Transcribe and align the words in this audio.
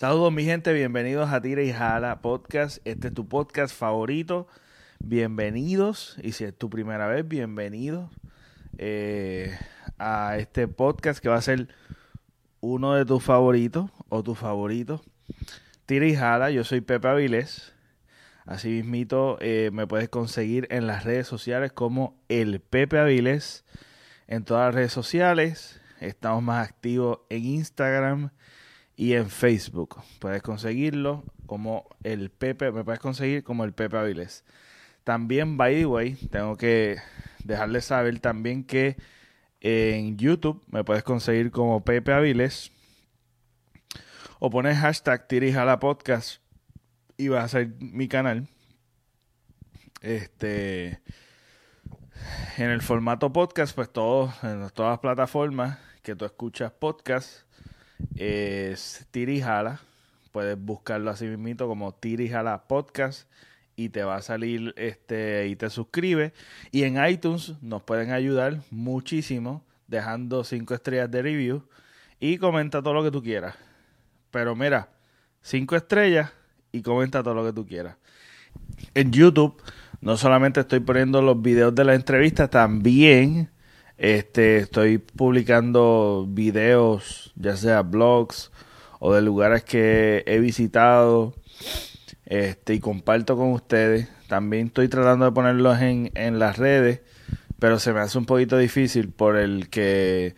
Saludos 0.00 0.32
mi 0.32 0.44
gente, 0.44 0.72
bienvenidos 0.72 1.30
a 1.30 1.40
Tira 1.40 1.62
y 1.62 1.72
Jala 1.72 2.20
Podcast. 2.20 2.78
Este 2.84 3.08
es 3.08 3.14
tu 3.14 3.28
podcast 3.28 3.74
favorito. 3.74 4.48
Bienvenidos, 4.98 6.16
y 6.20 6.32
si 6.32 6.42
es 6.44 6.56
tu 6.56 6.68
primera 6.68 7.06
vez, 7.06 7.26
bienvenidos 7.26 8.10
eh, 8.76 9.56
a 9.96 10.36
este 10.36 10.66
podcast 10.66 11.20
que 11.20 11.28
va 11.28 11.36
a 11.36 11.42
ser 11.42 11.68
uno 12.60 12.94
de 12.94 13.04
tus 13.04 13.22
favoritos 13.22 13.88
o 14.08 14.24
tu 14.24 14.34
favorito. 14.34 15.00
Tira 15.86 16.06
y 16.06 16.16
Jala, 16.16 16.50
yo 16.50 16.64
soy 16.64 16.80
Pepe 16.80 17.06
Avilés. 17.06 17.72
Así 18.46 18.70
mismito 18.70 19.38
eh, 19.40 19.70
me 19.72 19.86
puedes 19.86 20.08
conseguir 20.08 20.66
en 20.70 20.88
las 20.88 21.04
redes 21.04 21.28
sociales 21.28 21.72
como 21.72 22.20
el 22.28 22.60
Pepe 22.60 22.98
Avilés. 22.98 23.64
En 24.26 24.44
todas 24.44 24.66
las 24.66 24.74
redes 24.74 24.92
sociales. 24.92 25.80
Estamos 26.00 26.42
más 26.42 26.68
activos 26.68 27.20
en 27.30 27.44
Instagram 27.44 28.30
y 28.96 29.14
en 29.14 29.30
Facebook. 29.30 29.96
Puedes 30.18 30.42
conseguirlo 30.42 31.24
como 31.46 31.88
el 32.02 32.30
Pepe, 32.30 32.72
me 32.72 32.84
puedes 32.84 33.00
conseguir 33.00 33.42
como 33.44 33.64
el 33.64 33.72
Pepe 33.72 33.96
Avilés. 33.96 34.44
También, 35.04 35.56
by 35.56 35.74
the 35.74 35.86
way, 35.86 36.14
tengo 36.30 36.56
que 36.56 36.96
dejarles 37.44 37.86
saber 37.86 38.18
también 38.20 38.64
que 38.64 38.96
en 39.60 40.16
YouTube 40.16 40.62
me 40.68 40.84
puedes 40.84 41.02
conseguir 41.02 41.50
como 41.50 41.84
Pepe 41.84 42.12
Avilés. 42.12 42.70
O 44.38 44.50
pones 44.50 44.78
hashtag 44.78 45.26
Tirijala 45.26 45.78
Podcast 45.78 46.42
y 47.16 47.28
va 47.28 47.42
a 47.42 47.48
ser 47.48 47.74
mi 47.78 48.08
canal. 48.08 48.48
Este. 50.00 51.00
En 52.56 52.70
el 52.70 52.82
formato 52.82 53.32
podcast, 53.32 53.74
pues 53.74 53.90
todo, 53.90 54.32
en 54.42 54.68
todas 54.70 54.92
las 54.92 54.98
plataformas 55.00 55.78
que 56.02 56.14
tú 56.14 56.24
escuchas 56.24 56.72
podcast, 56.72 57.43
es 58.16 59.06
Tirijala. 59.10 59.80
Puedes 60.32 60.58
buscarlo 60.58 61.10
así 61.10 61.26
mismito 61.26 61.68
como 61.68 61.92
Tirijala 61.94 62.64
Podcast 62.66 63.28
y 63.76 63.88
te 63.88 64.04
va 64.04 64.16
a 64.16 64.22
salir 64.22 64.74
este 64.76 65.48
y 65.48 65.56
te 65.56 65.70
suscribes. 65.70 66.32
Y 66.70 66.84
en 66.84 67.04
iTunes 67.04 67.54
nos 67.62 67.82
pueden 67.82 68.10
ayudar 68.10 68.60
muchísimo 68.70 69.64
dejando 69.86 70.44
cinco 70.44 70.74
estrellas 70.74 71.10
de 71.10 71.22
review 71.22 71.62
y 72.20 72.38
comenta 72.38 72.82
todo 72.82 72.94
lo 72.94 73.04
que 73.04 73.10
tú 73.10 73.22
quieras. 73.22 73.56
Pero 74.30 74.56
mira, 74.56 74.88
cinco 75.42 75.76
estrellas 75.76 76.32
y 76.72 76.82
comenta 76.82 77.22
todo 77.22 77.34
lo 77.34 77.44
que 77.44 77.52
tú 77.52 77.66
quieras. 77.66 77.96
En 78.94 79.12
YouTube 79.12 79.60
no 80.00 80.16
solamente 80.16 80.60
estoy 80.60 80.80
poniendo 80.80 81.22
los 81.22 81.40
videos 81.40 81.74
de 81.74 81.84
la 81.84 81.94
entrevista, 81.94 82.48
también 82.48 83.50
este, 83.96 84.58
estoy 84.58 84.98
publicando 84.98 86.26
videos, 86.28 87.32
ya 87.36 87.56
sea 87.56 87.82
blogs 87.82 88.50
o 88.98 89.14
de 89.14 89.22
lugares 89.22 89.64
que 89.64 90.24
he 90.26 90.38
visitado 90.40 91.34
este, 92.26 92.74
y 92.74 92.80
comparto 92.80 93.36
con 93.36 93.52
ustedes. 93.52 94.08
También 94.28 94.68
estoy 94.68 94.88
tratando 94.88 95.26
de 95.26 95.32
ponerlos 95.32 95.80
en, 95.80 96.10
en 96.14 96.38
las 96.38 96.58
redes, 96.58 97.02
pero 97.58 97.78
se 97.78 97.92
me 97.92 98.00
hace 98.00 98.18
un 98.18 98.26
poquito 98.26 98.58
difícil 98.58 99.10
por 99.10 99.36
el 99.36 99.68
que 99.68 100.34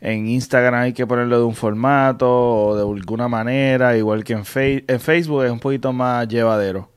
en 0.00 0.28
Instagram 0.28 0.80
hay 0.80 0.92
que 0.92 1.06
ponerlo 1.06 1.38
de 1.38 1.44
un 1.44 1.54
formato 1.54 2.28
o 2.28 2.76
de 2.76 2.82
alguna 2.82 3.28
manera, 3.28 3.96
igual 3.96 4.24
que 4.24 4.34
en, 4.34 4.44
en 4.86 5.00
Facebook 5.00 5.44
es 5.44 5.50
un 5.50 5.60
poquito 5.60 5.92
más 5.92 6.28
llevadero. 6.28 6.90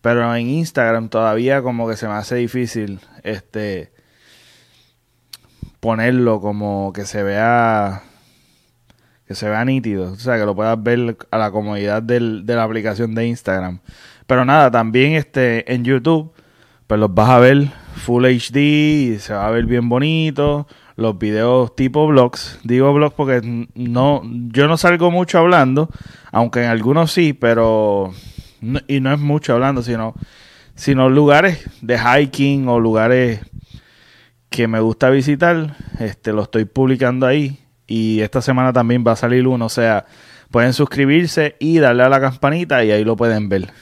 Pero 0.00 0.34
en 0.34 0.48
Instagram 0.48 1.08
todavía 1.08 1.60
como 1.62 1.88
que 1.88 1.96
se 1.96 2.06
me 2.06 2.14
hace 2.14 2.36
difícil 2.36 3.00
este 3.22 3.92
ponerlo 5.80 6.40
como 6.40 6.92
que 6.92 7.04
se 7.04 7.22
vea 7.22 8.02
que 9.26 9.34
se 9.34 9.48
vea 9.48 9.64
nítido, 9.64 10.12
o 10.12 10.16
sea, 10.16 10.38
que 10.38 10.44
lo 10.44 10.56
puedas 10.56 10.82
ver 10.82 11.16
a 11.30 11.38
la 11.38 11.52
comodidad 11.52 12.02
del, 12.02 12.44
de 12.46 12.56
la 12.56 12.64
aplicación 12.64 13.14
de 13.14 13.28
Instagram. 13.28 13.78
Pero 14.26 14.44
nada, 14.44 14.70
también 14.70 15.12
este 15.12 15.72
en 15.72 15.84
YouTube 15.84 16.32
pues 16.86 16.98
los 16.98 17.14
vas 17.14 17.30
a 17.30 17.38
ver 17.38 17.68
Full 17.94 18.24
HD 18.24 19.20
se 19.20 19.32
va 19.32 19.46
a 19.46 19.50
ver 19.50 19.66
bien 19.66 19.88
bonito 19.88 20.66
los 20.96 21.18
videos 21.18 21.74
tipo 21.76 22.06
blogs. 22.06 22.58
Digo 22.64 22.92
blogs 22.92 23.14
porque 23.14 23.68
no, 23.74 24.22
yo 24.24 24.68
no 24.68 24.76
salgo 24.76 25.10
mucho 25.10 25.38
hablando, 25.38 25.88
aunque 26.32 26.64
en 26.64 26.70
algunos 26.70 27.12
sí, 27.12 27.32
pero 27.32 28.12
y 28.88 29.00
no 29.00 29.12
es 29.12 29.18
mucho 29.18 29.54
hablando, 29.54 29.82
sino, 29.82 30.14
sino 30.74 31.08
lugares 31.08 31.68
de 31.80 31.98
hiking 31.98 32.68
o 32.68 32.80
lugares 32.80 33.40
que 34.50 34.68
me 34.68 34.80
gusta 34.80 35.10
visitar, 35.10 35.76
este, 36.00 36.32
lo 36.32 36.42
estoy 36.42 36.64
publicando 36.64 37.26
ahí 37.26 37.60
y 37.86 38.20
esta 38.20 38.42
semana 38.42 38.72
también 38.72 39.04
va 39.06 39.12
a 39.12 39.16
salir 39.16 39.46
uno, 39.46 39.66
o 39.66 39.70
sea, 39.70 40.06
pueden 40.50 40.72
suscribirse 40.72 41.56
y 41.60 41.78
darle 41.78 42.02
a 42.02 42.08
la 42.08 42.20
campanita 42.20 42.84
y 42.84 42.90
ahí 42.90 43.04
lo 43.04 43.16
pueden 43.16 43.48
ver. 43.48 43.72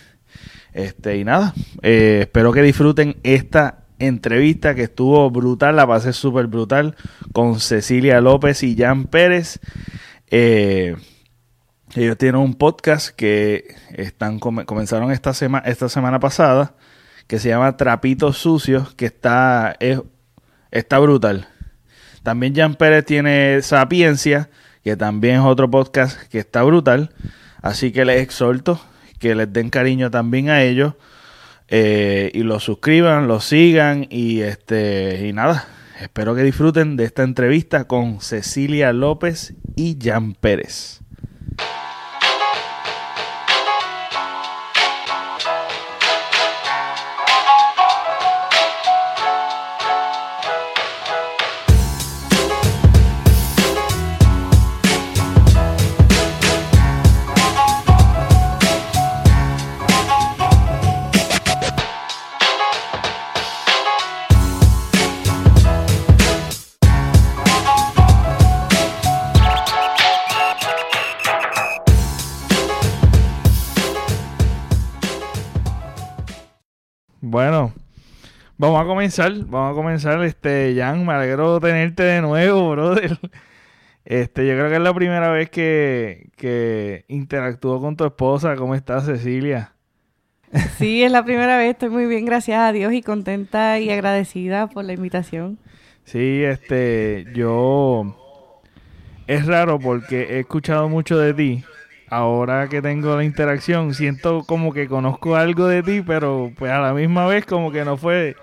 Este, 0.72 1.16
y 1.16 1.24
nada, 1.24 1.54
eh, 1.82 2.18
espero 2.22 2.52
que 2.52 2.62
disfruten 2.62 3.16
esta 3.22 3.86
entrevista 3.98 4.74
que 4.74 4.84
estuvo 4.84 5.28
brutal, 5.30 5.76
la 5.76 5.86
pasé 5.86 6.12
súper 6.12 6.46
brutal 6.46 6.94
con 7.32 7.58
Cecilia 7.58 8.20
López 8.20 8.62
y 8.62 8.76
Jan 8.76 9.06
Pérez. 9.06 9.60
Eh, 10.30 10.94
ellos 11.94 12.18
tienen 12.18 12.40
un 12.40 12.54
podcast 12.54 13.08
que 13.08 13.74
están 13.94 14.38
comenzaron 14.38 15.10
esta, 15.10 15.32
esta 15.64 15.88
semana 15.88 16.20
pasada 16.20 16.74
que 17.26 17.38
se 17.38 17.48
llama 17.48 17.76
Trapitos 17.76 18.38
Sucios, 18.38 18.94
que 18.94 19.06
está, 19.06 19.76
está 20.70 20.98
brutal. 20.98 21.48
También 22.22 22.54
Jan 22.54 22.74
Pérez 22.74 23.04
tiene 23.04 23.62
Sapiencia, 23.62 24.50
que 24.84 24.96
también 24.96 25.36
es 25.36 25.42
otro 25.42 25.70
podcast 25.70 26.20
que 26.28 26.38
está 26.38 26.62
brutal. 26.62 27.10
Así 27.62 27.92
que 27.92 28.04
les 28.04 28.22
exhorto 28.22 28.80
que 29.18 29.34
les 29.34 29.52
den 29.52 29.70
cariño 29.70 30.10
también 30.10 30.48
a 30.48 30.62
ellos. 30.62 30.94
Eh, 31.68 32.30
y 32.32 32.44
lo 32.44 32.60
suscriban, 32.60 33.28
lo 33.28 33.40
sigan 33.40 34.06
y 34.08 34.40
este 34.40 35.26
y 35.26 35.34
nada, 35.34 35.68
espero 36.00 36.34
que 36.34 36.42
disfruten 36.42 36.96
de 36.96 37.04
esta 37.04 37.24
entrevista 37.24 37.84
con 37.84 38.22
Cecilia 38.22 38.94
López 38.94 39.54
y 39.76 39.98
Jan 40.02 40.32
Pérez. 40.32 41.02
Vamos 78.78 78.92
a 78.92 78.94
comenzar, 78.94 79.32
vamos 79.46 79.72
a 79.72 79.74
comenzar, 79.74 80.22
este, 80.22 80.72
Jan, 80.76 81.04
me 81.04 81.12
alegro 81.12 81.58
tenerte 81.58 82.04
de 82.04 82.20
nuevo, 82.20 82.70
brother. 82.70 83.18
Este, 84.04 84.46
yo 84.46 84.54
creo 84.54 84.68
que 84.68 84.76
es 84.76 84.80
la 84.80 84.94
primera 84.94 85.28
vez 85.30 85.50
que, 85.50 86.30
que 86.36 87.04
interactúo 87.08 87.78
con 87.80 87.96
tu 87.96 88.06
esposa. 88.06 88.56
¿Cómo 88.56 88.74
estás, 88.74 89.04
Cecilia? 89.04 89.72
Sí, 90.78 91.02
es 91.02 91.12
la 91.12 91.24
primera 91.24 91.58
vez, 91.58 91.72
estoy 91.72 91.90
muy 91.90 92.06
bien, 92.06 92.24
gracias 92.24 92.58
a 92.60 92.72
Dios 92.72 92.92
y 92.94 93.02
contenta 93.02 93.78
y 93.80 93.90
agradecida 93.90 94.68
por 94.68 94.84
la 94.84 94.94
invitación. 94.94 95.58
Sí, 96.04 96.42
este, 96.42 97.26
yo 97.34 98.16
es 99.26 99.44
raro 99.44 99.78
porque 99.78 100.22
he 100.22 100.38
escuchado 100.38 100.88
mucho 100.88 101.18
de 101.18 101.34
ti 101.34 101.64
ahora 102.08 102.68
que 102.68 102.80
tengo 102.80 103.14
la 103.16 103.24
interacción, 103.24 103.92
siento 103.92 104.44
como 104.44 104.72
que 104.72 104.88
conozco 104.88 105.36
algo 105.36 105.66
de 105.66 105.82
ti, 105.82 106.00
pero 106.00 106.50
pues 106.56 106.72
a 106.72 106.78
la 106.78 106.94
misma 106.94 107.26
vez 107.26 107.44
como 107.44 107.72
que 107.72 107.84
no 107.84 107.96
fue... 107.96 108.36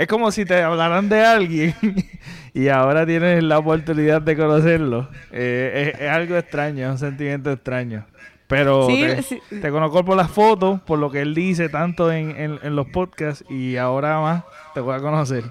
Es 0.00 0.06
como 0.06 0.32
si 0.32 0.46
te 0.46 0.62
hablaran 0.62 1.10
de 1.10 1.20
alguien 1.20 1.74
y 2.54 2.68
ahora 2.68 3.04
tienes 3.04 3.44
la 3.44 3.58
oportunidad 3.58 4.22
de 4.22 4.34
conocerlo. 4.34 5.10
Eh, 5.30 5.92
es, 6.00 6.08
algo 6.08 6.38
extraño, 6.38 6.86
es 6.86 6.92
un 6.92 6.98
sentimiento 6.98 7.52
extraño. 7.52 8.06
Pero 8.46 8.86
te, 8.86 9.70
conozco 9.70 10.02
por 10.02 10.16
las 10.16 10.30
fotos, 10.30 10.80
por 10.80 10.98
lo 10.98 11.10
que 11.10 11.20
él 11.20 11.34
dice 11.34 11.68
tanto 11.68 12.10
en, 12.10 12.30
en, 12.34 12.74
los 12.74 12.86
podcasts 12.86 13.44
y 13.50 13.76
ahora 13.76 14.18
más 14.20 14.44
te 14.72 14.80
voy 14.80 14.94
a 14.94 15.00
conocer. 15.00 15.44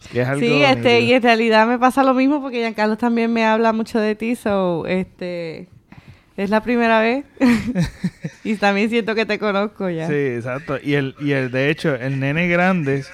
sí, 0.00 0.64
este, 0.64 1.02
y 1.02 1.12
en 1.12 1.22
realidad 1.22 1.68
me 1.68 1.78
pasa 1.78 2.02
lo 2.02 2.12
mismo 2.12 2.42
porque 2.42 2.58
Giancarlo 2.58 2.96
también 2.96 3.32
me 3.32 3.46
habla 3.46 3.72
mucho 3.72 4.00
de 4.00 4.16
ti, 4.16 4.34
so, 4.34 4.84
este, 4.86 5.68
es 6.36 6.50
la 6.50 6.60
primera 6.60 7.00
vez. 7.00 7.24
y 8.42 8.56
también 8.56 8.90
siento 8.90 9.14
que 9.14 9.26
te 9.26 9.38
conozco 9.38 9.88
ya. 9.88 10.08
Sí, 10.08 10.12
exacto. 10.12 10.76
Y 10.82 10.94
el, 10.94 11.14
y 11.20 11.30
el 11.30 11.52
de 11.52 11.70
hecho, 11.70 11.94
el 11.94 12.18
nene 12.18 12.48
grande 12.48 13.04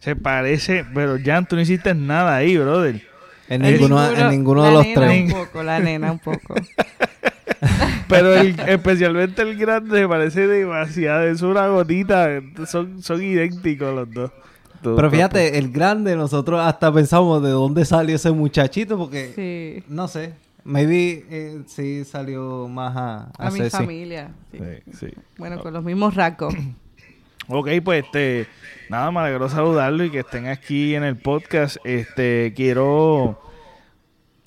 se 0.00 0.16
parece, 0.16 0.84
pero 0.94 1.16
ya 1.16 1.42
tú 1.42 1.56
no 1.56 1.62
hiciste 1.62 1.94
nada 1.94 2.36
ahí, 2.36 2.56
brother. 2.56 3.02
En 3.48 3.62
ninguno, 3.62 4.12
en 4.12 4.30
ninguno 4.30 4.64
de 4.64 4.72
los 4.72 4.86
tres. 4.94 5.24
Un 5.24 5.30
poco, 5.30 5.62
la 5.62 5.80
nena 5.80 6.12
un 6.12 6.18
poco. 6.18 6.54
Pero 8.08 8.34
especialmente 8.34 9.42
el 9.42 9.56
grande 9.56 10.02
me 10.02 10.08
parece 10.08 10.46
demasiado. 10.46 11.24
Es 11.24 11.42
una 11.42 11.66
gotita. 11.68 12.40
Son, 12.66 13.02
son 13.02 13.22
idénticos 13.22 13.94
los 13.94 14.10
dos. 14.12 14.30
Pero 14.82 15.10
fíjate, 15.10 15.58
el 15.58 15.70
grande, 15.70 16.14
nosotros 16.16 16.60
hasta 16.60 16.92
pensamos 16.92 17.42
de 17.42 17.50
dónde 17.50 17.84
salió 17.84 18.16
ese 18.16 18.30
muchachito, 18.30 18.96
porque 18.96 19.82
no 19.88 20.08
sé. 20.08 20.32
Maybe 20.64 21.24
eh, 21.30 21.62
sí 21.66 22.04
salió 22.04 22.68
más 22.68 22.94
a, 22.94 23.30
a, 23.38 23.50
mi 23.50 23.70
familia. 23.70 24.30
Bueno, 25.38 25.60
con 25.60 25.72
los 25.72 25.82
mismos 25.82 26.14
rasgos. 26.14 26.54
ok, 27.48 27.68
pues 27.82 28.04
este, 28.04 28.46
nada, 28.88 29.10
me 29.10 29.20
alegró 29.20 29.48
saludarlo 29.48 30.04
y 30.04 30.10
que 30.10 30.20
estén 30.20 30.46
aquí 30.46 30.94
en 30.94 31.04
el 31.04 31.16
podcast. 31.16 31.78
Este, 31.84 32.52
quiero 32.54 33.40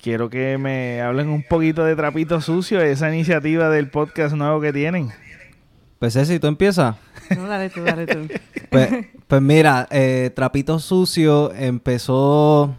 quiero 0.02 0.28
que 0.28 0.58
me 0.58 1.00
hablen 1.00 1.28
un 1.28 1.44
poquito 1.44 1.84
de 1.84 1.94
Trapito 1.94 2.40
Sucio, 2.40 2.80
esa 2.80 3.12
iniciativa 3.14 3.68
del 3.68 3.88
podcast 3.88 4.34
nuevo 4.34 4.60
que 4.60 4.72
tienen. 4.72 5.10
Pues 6.00 6.14
Ceci, 6.14 6.40
¿tú 6.40 6.48
empiezas? 6.48 6.96
No, 7.36 7.46
dale 7.46 7.70
tú, 7.70 7.84
dale 7.84 8.06
tú. 8.06 8.26
pues, 8.70 8.90
pues 9.28 9.42
mira, 9.42 9.86
eh, 9.90 10.32
Trapito 10.34 10.80
Sucio 10.80 11.54
empezó 11.54 12.76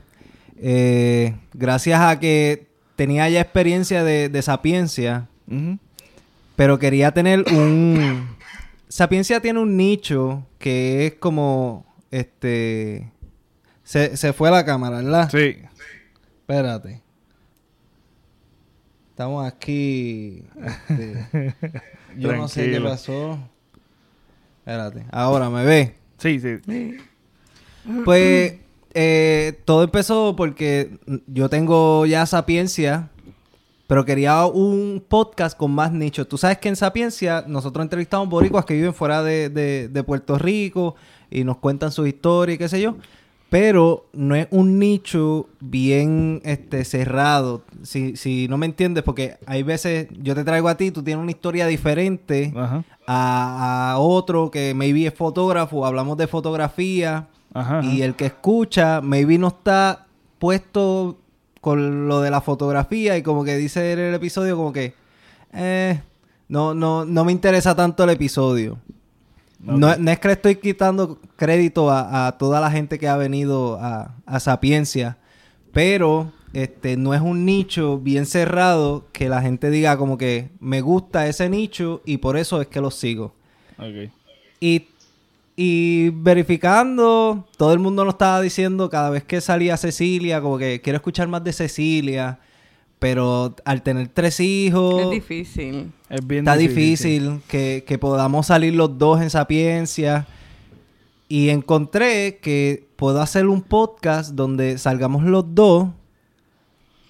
eh, 0.57 1.33
gracias 1.53 2.01
a 2.01 2.19
que 2.19 2.67
tenía 2.97 3.29
ya 3.29 3.39
experiencia 3.39 4.03
de, 4.03 4.41
sapiencia, 4.41 5.27
pero 6.55 6.77
quería 6.77 7.11
tener 7.11 7.43
un... 7.51 8.27
Sapiencia 8.93 9.39
tiene 9.39 9.59
un 9.59 9.75
nicho 9.75 10.45
que 10.59 11.07
es 11.07 11.13
como, 11.15 11.83
este... 12.11 13.11
Se, 13.83 14.15
se 14.15 14.33
fue 14.33 14.51
la 14.51 14.63
cámara, 14.65 14.97
¿verdad? 14.97 15.31
Sí. 15.31 15.57
Espérate. 16.41 17.01
Estamos 19.09 19.47
aquí. 19.47 20.43
Este, 20.63 21.55
yo 22.19 22.33
no 22.33 22.47
sé 22.47 22.69
qué 22.69 22.79
pasó. 22.81 23.39
Espérate. 24.59 25.05
Ahora 25.11 25.49
me 25.49 25.65
ve. 25.65 25.95
Sí, 26.19 26.39
sí. 26.39 26.59
Pues 28.05 28.59
eh, 28.93 29.59
todo 29.65 29.85
empezó 29.85 30.35
porque 30.35 30.99
yo 31.25 31.49
tengo 31.49 32.05
ya 32.05 32.27
Sapiencia, 32.27 33.09
pero 33.87 34.05
quería 34.05 34.45
un 34.45 35.03
podcast 35.07 35.57
con 35.57 35.71
más 35.71 35.91
nichos. 35.91 36.27
Tú 36.27 36.37
sabes 36.37 36.57
que 36.57 36.69
en 36.69 36.75
Sapiencia 36.75 37.43
nosotros 37.47 37.83
entrevistamos 37.83 38.29
boricuas 38.29 38.65
que 38.65 38.75
viven 38.75 38.93
fuera 38.93 39.23
de, 39.23 39.49
de, 39.49 40.03
Puerto 40.03 40.37
Rico 40.37 40.95
y 41.29 41.43
nos 41.43 41.57
cuentan 41.57 41.91
su 41.91 42.07
historia 42.07 42.55
y 42.55 42.57
qué 42.57 42.69
sé 42.69 42.81
yo. 42.81 42.95
Pero 43.49 44.07
no 44.13 44.35
es 44.35 44.47
un 44.49 44.79
nicho 44.79 45.47
bien 45.59 46.41
este, 46.43 46.85
cerrado. 46.85 47.61
Si, 47.83 48.15
si 48.15 48.47
no 48.47 48.57
me 48.57 48.65
entiendes, 48.65 49.03
porque 49.03 49.37
hay 49.45 49.61
veces 49.61 50.07
yo 50.23 50.33
te 50.33 50.43
traigo 50.43 50.69
a 50.69 50.77
ti, 50.77 50.89
tú 50.89 51.03
tienes 51.03 51.21
una 51.21 51.31
historia 51.31 51.67
diferente 51.67 52.51
a, 53.05 53.91
a, 53.91 53.99
otro 53.99 54.49
que 54.49 54.73
maybe 54.73 55.05
es 55.05 55.13
fotógrafo, 55.13 55.85
hablamos 55.85 56.17
de 56.17 56.25
fotografía 56.25 57.27
y 57.83 58.01
el 58.01 58.15
que 58.15 58.25
escucha, 58.25 59.01
maybe 59.01 59.37
no 59.37 59.49
está 59.49 60.07
puesto 60.39 61.19
con 61.63 62.09
lo 62.09 62.19
de 62.19 62.29
la 62.29 62.41
fotografía 62.41 63.17
y 63.17 63.23
como 63.23 63.45
que 63.45 63.55
dice 63.55 63.93
en 63.93 63.99
el 63.99 64.13
episodio 64.13 64.57
como 64.57 64.73
que 64.73 64.95
eh, 65.53 65.97
no, 66.49 66.73
no, 66.73 67.05
no 67.05 67.23
me 67.23 67.31
interesa 67.31 67.73
tanto 67.73 68.03
el 68.03 68.09
episodio. 68.09 68.79
No, 69.61 69.89
es 69.89 70.19
que 70.19 70.27
le 70.27 70.33
estoy 70.33 70.55
quitando 70.57 71.21
crédito 71.37 71.89
a, 71.89 72.35
toda 72.37 72.59
la 72.59 72.69
gente 72.69 72.99
que 72.99 73.07
ha 73.07 73.15
venido 73.15 73.79
a, 73.79 74.13
a, 74.25 74.41
Sapiencia, 74.41 75.19
pero 75.71 76.33
este 76.51 76.97
no 76.97 77.13
es 77.13 77.21
un 77.21 77.45
nicho 77.45 77.97
bien 77.97 78.25
cerrado 78.25 79.05
que 79.13 79.29
la 79.29 79.41
gente 79.41 79.69
diga 79.69 79.95
como 79.95 80.17
que 80.17 80.49
me 80.59 80.81
gusta 80.81 81.27
ese 81.27 81.47
nicho 81.47 82.01
y 82.03 82.17
por 82.17 82.35
eso 82.35 82.59
es 82.59 82.67
que 82.67 82.81
lo 82.81 82.91
sigo. 82.91 83.35
Y 84.59 84.87
y 85.55 86.09
verificando, 86.09 87.45
todo 87.57 87.73
el 87.73 87.79
mundo 87.79 88.03
nos 88.05 88.15
estaba 88.15 88.41
diciendo 88.41 88.89
cada 88.89 89.09
vez 89.09 89.23
que 89.23 89.39
salía 89.39 89.77
Cecilia, 89.77 90.41
como 90.41 90.57
que 90.57 90.81
quiero 90.81 90.97
escuchar 90.97 91.27
más 91.27 91.43
de 91.43 91.53
Cecilia. 91.53 92.39
Pero 92.97 93.55
al 93.65 93.83
tener 93.83 94.07
tres 94.07 94.39
hijos... 94.39 95.01
Es 95.03 95.09
difícil. 95.11 95.91
Es 96.09 96.25
bien 96.25 96.45
está 96.45 96.55
difícil, 96.55 97.41
que, 97.49 97.83
que, 97.85 97.97
podamos 97.97 98.47
salir 98.47 98.73
los 98.73 98.97
dos 98.97 99.21
en 99.21 99.29
Sapiencia. 99.29 100.25
Y 101.27 101.49
encontré 101.49 102.39
que 102.41 102.87
puedo 102.95 103.21
hacer 103.21 103.47
un 103.47 103.61
podcast 103.61 104.31
donde 104.33 104.77
salgamos 104.77 105.23
los 105.23 105.53
dos 105.53 105.89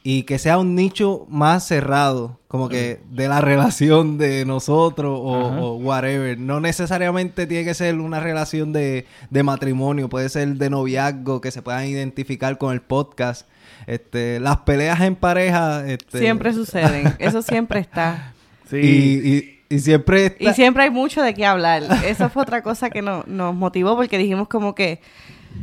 y 0.05 0.23
que 0.23 0.37
sea 0.37 0.57
un 0.57 0.75
nicho 0.75 1.25
más 1.29 1.65
cerrado, 1.65 2.37
como 2.49 2.67
que 2.67 2.99
de 3.11 3.29
la 3.29 3.39
relación 3.39 4.17
de 4.17 4.45
nosotros 4.45 5.17
o, 5.21 5.75
whatever. 5.77 6.37
No 6.37 6.59
necesariamente 6.59 7.47
tiene 7.47 7.63
que 7.63 7.73
ser 7.73 7.95
una 7.95 8.19
relación 8.19 8.73
de, 8.73 9.05
matrimonio, 9.31 10.09
puede 10.09 10.27
ser 10.27 10.55
de 10.55 10.69
noviazgo, 10.69 11.39
que 11.39 11.51
se 11.51 11.61
puedan 11.61 11.85
identificar 11.85 12.57
con 12.57 12.73
el 12.73 12.81
podcast. 12.81 13.47
Este, 13.87 14.41
las 14.41 14.57
peleas 14.57 14.99
en 15.01 15.15
pareja... 15.15 15.87
Este... 15.87 16.19
Siempre 16.19 16.53
suceden, 16.53 17.15
eso 17.19 17.41
siempre 17.41 17.79
está. 17.79 18.33
Sí. 18.69 19.55
Y, 19.69 19.79
siempre 19.79 20.35
Y 20.37 20.49
siempre 20.53 20.83
hay 20.83 20.89
mucho 20.89 21.21
de 21.21 21.33
qué 21.33 21.45
hablar. 21.45 21.81
Eso 22.05 22.29
fue 22.29 22.43
otra 22.43 22.61
cosa 22.61 22.89
que 22.89 23.01
nos 23.01 23.25
motivó 23.55 23.95
porque 23.95 24.17
dijimos 24.17 24.49
como 24.49 24.75
que 24.75 24.99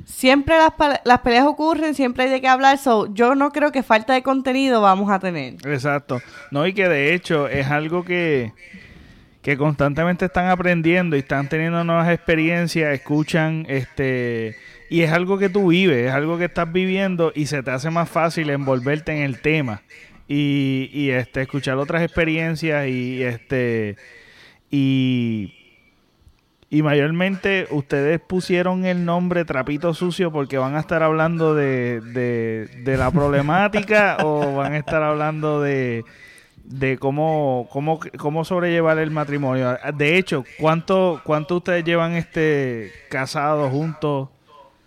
siempre 0.04 0.56
las, 0.56 0.72
las 1.04 1.20
peleas 1.20 1.46
ocurren, 1.46 1.94
siempre 1.94 2.24
hay 2.24 2.30
de 2.30 2.40
qué 2.40 2.48
hablar, 2.48 2.78
so, 2.78 3.12
yo 3.14 3.34
no 3.34 3.52
creo 3.52 3.72
que 3.72 3.82
falta 3.82 4.14
de 4.14 4.22
contenido 4.22 4.80
vamos 4.80 5.10
a 5.10 5.18
tener. 5.18 5.54
Exacto. 5.66 6.20
No, 6.50 6.66
y 6.66 6.72
que 6.72 6.88
de 6.88 7.14
hecho 7.14 7.48
es 7.48 7.66
algo 7.68 8.04
que, 8.04 8.52
que 9.42 9.56
constantemente 9.56 10.26
están 10.26 10.48
aprendiendo 10.48 11.16
y 11.16 11.20
están 11.20 11.48
teniendo 11.48 11.82
nuevas 11.84 12.10
experiencias, 12.10 12.92
escuchan, 12.92 13.66
este, 13.68 14.56
y 14.88 15.02
es 15.02 15.12
algo 15.12 15.38
que 15.38 15.48
tú 15.48 15.68
vives, 15.68 16.08
es 16.08 16.12
algo 16.12 16.38
que 16.38 16.46
estás 16.46 16.70
viviendo 16.70 17.32
y 17.34 17.46
se 17.46 17.62
te 17.62 17.70
hace 17.70 17.90
más 17.90 18.08
fácil 18.08 18.50
envolverte 18.50 19.12
en 19.12 19.22
el 19.22 19.40
tema 19.40 19.82
y, 20.28 20.90
y 20.92 21.10
este, 21.10 21.42
escuchar 21.42 21.78
otras 21.78 22.02
experiencias 22.02 22.86
y 22.88 23.22
este, 23.22 23.96
y 24.70 25.59
y 26.72 26.82
mayormente 26.82 27.66
ustedes 27.72 28.20
pusieron 28.20 28.84
el 28.84 29.04
nombre 29.04 29.44
Trapito 29.44 29.92
Sucio 29.92 30.30
porque 30.30 30.56
van 30.56 30.76
a 30.76 30.80
estar 30.80 31.02
hablando 31.02 31.52
de, 31.56 32.00
de, 32.00 32.96
la 32.96 33.10
problemática 33.10 34.18
o 34.24 34.54
van 34.54 34.74
a 34.74 34.78
estar 34.78 35.02
hablando 35.02 35.60
de, 35.60 36.04
de 36.62 36.96
cómo, 36.96 37.68
cómo, 37.72 37.98
cómo 38.16 38.44
sobrellevar 38.44 38.98
el 38.98 39.10
matrimonio. 39.10 39.76
De 39.96 40.16
hecho, 40.16 40.44
¿cuánto, 40.60 41.20
cuánto 41.24 41.56
ustedes 41.56 41.84
llevan 41.84 42.12
este 42.12 42.92
casados 43.10 43.72
juntos? 43.72 44.28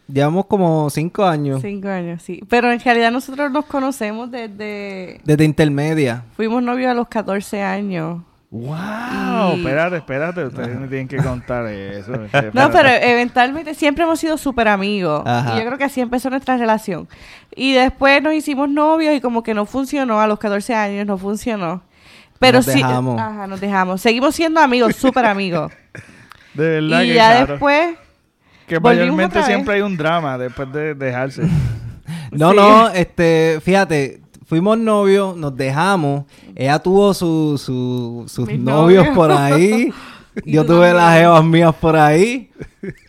Llevamos 0.07 0.45
como 0.45 0.89
cinco 0.89 1.25
años. 1.25 1.61
Cinco 1.61 1.89
años, 1.89 2.23
sí. 2.23 2.41
Pero 2.47 2.71
en 2.71 2.79
realidad 2.79 3.11
nosotros 3.11 3.51
nos 3.51 3.65
conocemos 3.65 4.31
desde... 4.31 5.19
Desde 5.23 5.43
intermedia. 5.43 6.23
Fuimos 6.35 6.63
novios 6.63 6.91
a 6.91 6.93
los 6.93 7.07
14 7.09 7.61
años. 7.61 8.21
¡Wow! 8.53 9.55
Espérate, 9.55 9.95
espérate, 9.95 10.45
ustedes 10.45 10.79
me 10.79 10.87
tienen 10.87 11.07
que 11.07 11.17
contar 11.17 11.65
eso. 11.65 12.11
No, 12.53 12.69
pero 12.69 12.87
eventualmente 12.87 13.73
siempre 13.73 14.03
hemos 14.03 14.19
sido 14.19 14.37
súper 14.37 14.67
amigos. 14.67 15.23
Y 15.25 15.57
yo 15.57 15.65
creo 15.65 15.77
que 15.79 15.85
así 15.85 16.01
empezó 16.01 16.29
nuestra 16.29 16.55
relación. 16.55 17.07
Y 17.55 17.73
después 17.73 18.21
nos 18.21 18.35
hicimos 18.35 18.69
novios 18.69 19.15
y 19.15 19.21
como 19.21 19.41
que 19.41 19.55
no 19.55 19.65
funcionó, 19.65 20.21
a 20.21 20.27
los 20.27 20.37
14 20.37 20.75
años 20.75 21.07
no 21.07 21.17
funcionó. 21.17 21.81
Pero 22.37 22.59
nos 22.59 22.65
sí, 22.65 22.73
dejamos. 22.73 23.19
Ajá, 23.19 23.47
nos 23.47 23.59
dejamos. 23.59 24.01
Seguimos 24.01 24.35
siendo 24.35 24.59
amigos, 24.59 24.97
súper 24.97 25.25
amigos. 25.25 25.71
De 26.53 26.81
verdad 26.81 27.01
y 27.01 27.13
ya 27.15 27.45
después... 27.47 27.95
Que 28.67 28.79
mayormente 28.79 29.41
siempre 29.41 29.75
hay 29.75 29.81
un 29.81 29.97
drama 29.97 30.37
después 30.37 30.71
de 30.71 30.93
dejarse. 30.93 31.41
no, 32.31 32.53
no, 32.53 32.87
este, 32.89 33.59
fíjate, 33.63 34.21
fuimos 34.45 34.77
novios, 34.77 35.35
nos 35.35 35.55
dejamos. 35.55 36.25
Ella 36.55 36.79
tuvo 36.79 37.13
su, 37.13 37.57
sus 38.27 38.51
novios, 38.53 39.07
por 39.09 39.31
ahí. 39.31 39.91
Yo 40.45 40.65
tuve 40.65 40.93
las 40.93 41.21
evas 41.21 41.45
mías 41.45 41.75
por 41.75 41.95
ahí. 41.95 42.49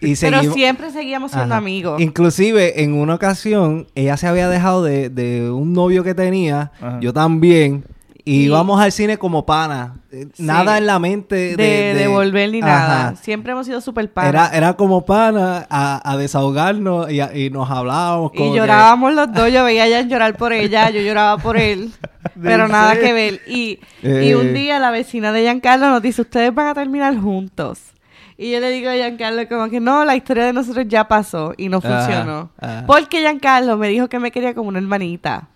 Y 0.00 0.14
Pero 0.16 0.42
siempre 0.52 0.90
seguíamos 0.90 1.32
siendo 1.32 1.54
amigos. 1.54 2.00
Inclusive, 2.00 2.82
en 2.82 2.92
una 2.92 3.14
ocasión, 3.14 3.86
ella 3.94 4.16
se 4.16 4.26
había 4.26 4.48
dejado 4.48 4.82
de, 4.82 5.08
de 5.08 5.50
un 5.50 5.72
novio 5.72 6.04
que 6.04 6.14
tenía. 6.14 6.72
Yo 7.00 7.12
también. 7.12 7.84
Y 8.26 8.44
íbamos 8.44 8.80
al 8.80 8.90
cine 8.90 9.18
como 9.18 9.44
pana. 9.44 9.96
Eh, 10.10 10.28
nada 10.38 10.78
en 10.78 10.86
la 10.86 10.98
mente 10.98 11.56
de, 11.56 11.94
de, 11.94 12.08
volver 12.08 12.50
ni 12.50 12.60
nada. 12.60 13.16
Siempre 13.16 13.52
hemos 13.52 13.66
sido 13.66 13.82
súper 13.82 14.10
pana. 14.10 14.28
Era, 14.28 14.48
era 14.48 14.74
como 14.74 15.04
pana 15.04 15.66
a, 15.68 16.16
desahogarnos 16.16 17.08
y, 17.10 17.50
nos 17.50 17.70
hablábamos. 17.70 18.32
y 18.34 18.54
llorábamos 18.54 19.12
los 19.12 19.32
dos. 19.32 19.52
Yo 19.52 19.62
veía 19.64 19.82
a 19.82 19.86
ella 19.86 20.00
llorar 20.02 20.36
por 20.36 20.54
ella, 20.54 20.88
yo 20.88 21.02
lloraba 21.02 21.36
por 21.36 21.58
él. 21.58 21.92
pero 22.42 22.66
nada 22.66 22.98
que 22.98 23.12
ver. 23.12 23.42
Y, 23.46 23.80
y 24.02 24.32
un 24.32 24.48
eh. 24.48 24.52
día 24.52 24.78
la 24.78 24.90
vecina 24.90 25.30
de 25.30 25.42
Giancarlo 25.42 25.90
nos 25.90 26.00
dice, 26.00 26.22
ustedes 26.22 26.54
van 26.54 26.68
a 26.68 26.74
terminar 26.74 27.16
juntos. 27.18 27.93
Y 28.36 28.50
yo 28.50 28.58
le 28.58 28.70
digo 28.70 28.90
a 28.90 28.94
Giancarlo 28.94 29.48
como 29.48 29.70
que 29.70 29.78
no, 29.78 30.04
la 30.04 30.16
historia 30.16 30.46
de 30.46 30.52
nosotros 30.52 30.86
ya 30.88 31.06
pasó 31.06 31.54
y 31.56 31.68
no 31.68 31.80
funcionó. 31.80 32.50
Porque 32.86 33.20
Giancarlo 33.20 33.76
me 33.76 33.88
dijo 33.88 34.08
que 34.08 34.18
me 34.18 34.32
quería 34.32 34.54
como 34.54 34.68
una 34.68 34.78
hermanita. 34.78 35.48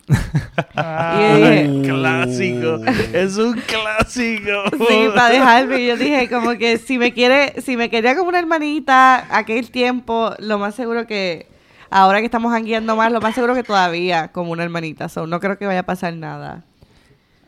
Ah, 0.76 1.18
y 1.18 1.36
dije, 1.36 1.82
clásico. 1.88 2.80
es 3.12 3.36
un 3.36 3.60
clásico. 3.60 4.86
sí, 4.88 5.08
para 5.14 5.30
dejarme. 5.30 5.84
Yo 5.84 5.96
dije 5.96 6.28
como 6.28 6.52
que 6.52 6.78
si 6.78 6.98
me 6.98 7.12
quiere, 7.12 7.60
si 7.62 7.76
me 7.76 7.90
quería 7.90 8.16
como 8.16 8.28
una 8.28 8.38
hermanita 8.38 9.26
aquel 9.36 9.70
tiempo, 9.70 10.32
lo 10.38 10.58
más 10.58 10.76
seguro 10.76 11.06
que 11.06 11.48
ahora 11.90 12.20
que 12.20 12.26
estamos 12.26 12.52
hangueando 12.52 12.94
más, 12.96 13.10
lo 13.10 13.20
más 13.20 13.34
seguro 13.34 13.54
que 13.54 13.64
todavía 13.64 14.28
como 14.28 14.52
una 14.52 14.62
hermanita. 14.62 15.08
So, 15.08 15.26
no 15.26 15.40
creo 15.40 15.58
que 15.58 15.66
vaya 15.66 15.80
a 15.80 15.86
pasar 15.86 16.14
nada. 16.14 16.64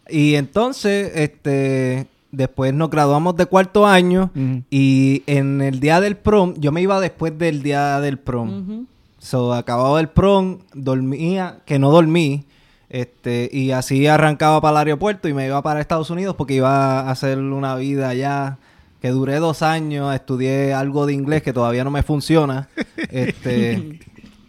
Y 0.08 0.34
entonces, 0.34 1.12
este, 1.14 2.06
después 2.32 2.72
nos 2.74 2.90
graduamos 2.90 3.36
de 3.36 3.46
cuarto 3.46 3.86
año 3.86 4.30
y 4.70 5.22
en 5.26 5.60
el 5.60 5.80
día 5.80 6.00
del 6.00 6.16
prom, 6.16 6.54
yo 6.58 6.72
me 6.72 6.82
iba 6.82 7.00
después 7.00 7.36
del 7.38 7.62
día 7.62 8.00
del 8.00 8.18
prom. 8.18 8.86
So, 9.18 9.52
acababa 9.52 10.00
el 10.00 10.08
prom, 10.08 10.60
dormía, 10.72 11.58
que 11.66 11.78
no 11.78 11.90
dormí, 11.90 12.44
este, 12.88 13.48
y 13.52 13.70
así 13.70 14.06
arrancaba 14.06 14.60
para 14.60 14.72
el 14.72 14.88
aeropuerto 14.88 15.28
y 15.28 15.34
me 15.34 15.46
iba 15.46 15.62
para 15.62 15.80
Estados 15.80 16.10
Unidos 16.10 16.34
porque 16.36 16.54
iba 16.54 17.00
a 17.00 17.10
hacer 17.10 17.38
una 17.38 17.76
vida 17.76 18.08
allá 18.08 18.58
que 19.00 19.10
duré 19.10 19.36
dos 19.36 19.62
años, 19.62 20.14
estudié 20.14 20.74
algo 20.74 21.06
de 21.06 21.14
inglés 21.14 21.42
que 21.42 21.52
todavía 21.52 21.84
no 21.84 21.90
me 21.90 22.02
funciona. 22.02 22.68
este, 23.10 24.00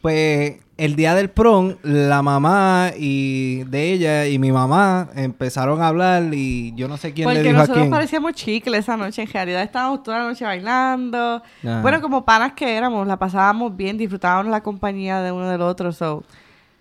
pues 0.02 0.56
el 0.82 0.96
día 0.96 1.14
del 1.14 1.30
prom, 1.30 1.76
la 1.84 2.24
mamá 2.24 2.90
y 2.98 3.66
de 3.66 3.94
ella 3.94 4.26
y 4.26 4.40
mi 4.40 4.52
mamá 4.52 5.10
empezaron 5.16 5.80
a 5.80 5.88
hablar 5.88 6.34
y 6.34 6.74
yo 6.76 6.88
no 6.88 6.98
sé 6.98 7.14
quién 7.14 7.28
le 7.28 7.36
dijo 7.36 7.40
a 7.40 7.44
quién. 7.44 7.56
Porque 7.56 7.68
nosotros 7.68 7.88
parecíamos 7.90 8.34
chicles 8.34 8.80
esa 8.80 8.98
noche. 8.98 9.22
En 9.22 9.32
realidad 9.32 9.62
estábamos 9.62 10.02
toda 10.02 10.18
la 10.18 10.24
noche 10.24 10.44
bailando. 10.44 11.44
Bueno, 11.84 12.02
como 12.02 12.26
panas 12.26 12.54
que 12.54 12.76
éramos, 12.76 13.06
la 13.06 13.16
pasábamos 13.16 13.78
bien, 13.78 13.96
disfrutábamos 13.96 14.50
la 14.50 14.64
compañía 14.64 15.22
de 15.22 15.32
uno 15.32 15.48
del 15.48 15.62
otro. 15.62 15.92
So. 15.92 16.24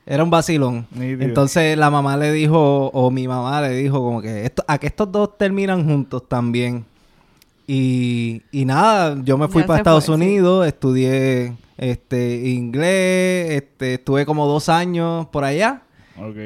Era 0.07 0.25
un 0.25 0.31
vacilón. 0.31 0.87
Entonces 0.99 1.77
la 1.77 1.91
mamá 1.91 2.17
le 2.17 2.33
dijo, 2.33 2.87
o 2.95 3.11
mi 3.11 3.29
mamá 3.29 3.61
le 3.61 3.69
dijo 3.71 3.99
como 4.03 4.23
que 4.23 4.47
esto, 4.47 4.65
a 4.67 4.79
que 4.79 4.87
estos 4.87 5.13
dos 5.13 5.37
terminan 5.37 5.85
juntos 5.85 6.27
también. 6.27 6.87
Y, 7.73 8.43
y 8.51 8.65
nada, 8.65 9.17
yo 9.23 9.39
me 9.39 9.47
fui 9.47 9.63
para 9.63 9.79
Estados 9.79 10.09
Unidos, 10.09 10.67
estudié 10.67 11.57
este, 11.79 12.49
inglés, 12.49 13.53
este, 13.53 13.95
estuve 13.95 14.27
como 14.27 14.49
dos 14.49 14.69
años 14.69 15.29
por 15.29 15.45
allá. 15.45 15.83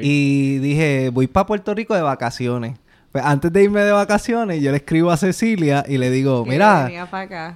Y 0.03 0.59
dije, 0.59 1.09
voy 1.11 1.25
para 1.25 1.47
Puerto 1.47 1.73
Rico 1.73 1.95
de 1.95 2.03
vacaciones. 2.03 2.77
Pues 3.11 3.25
antes 3.25 3.51
de 3.51 3.63
irme 3.63 3.81
de 3.81 3.91
vacaciones, 3.91 4.61
yo 4.61 4.69
le 4.69 4.77
escribo 4.77 5.09
a 5.09 5.17
Cecilia 5.17 5.83
y 5.87 5.97
le 5.97 6.11
digo, 6.11 6.45
mira, 6.45 6.83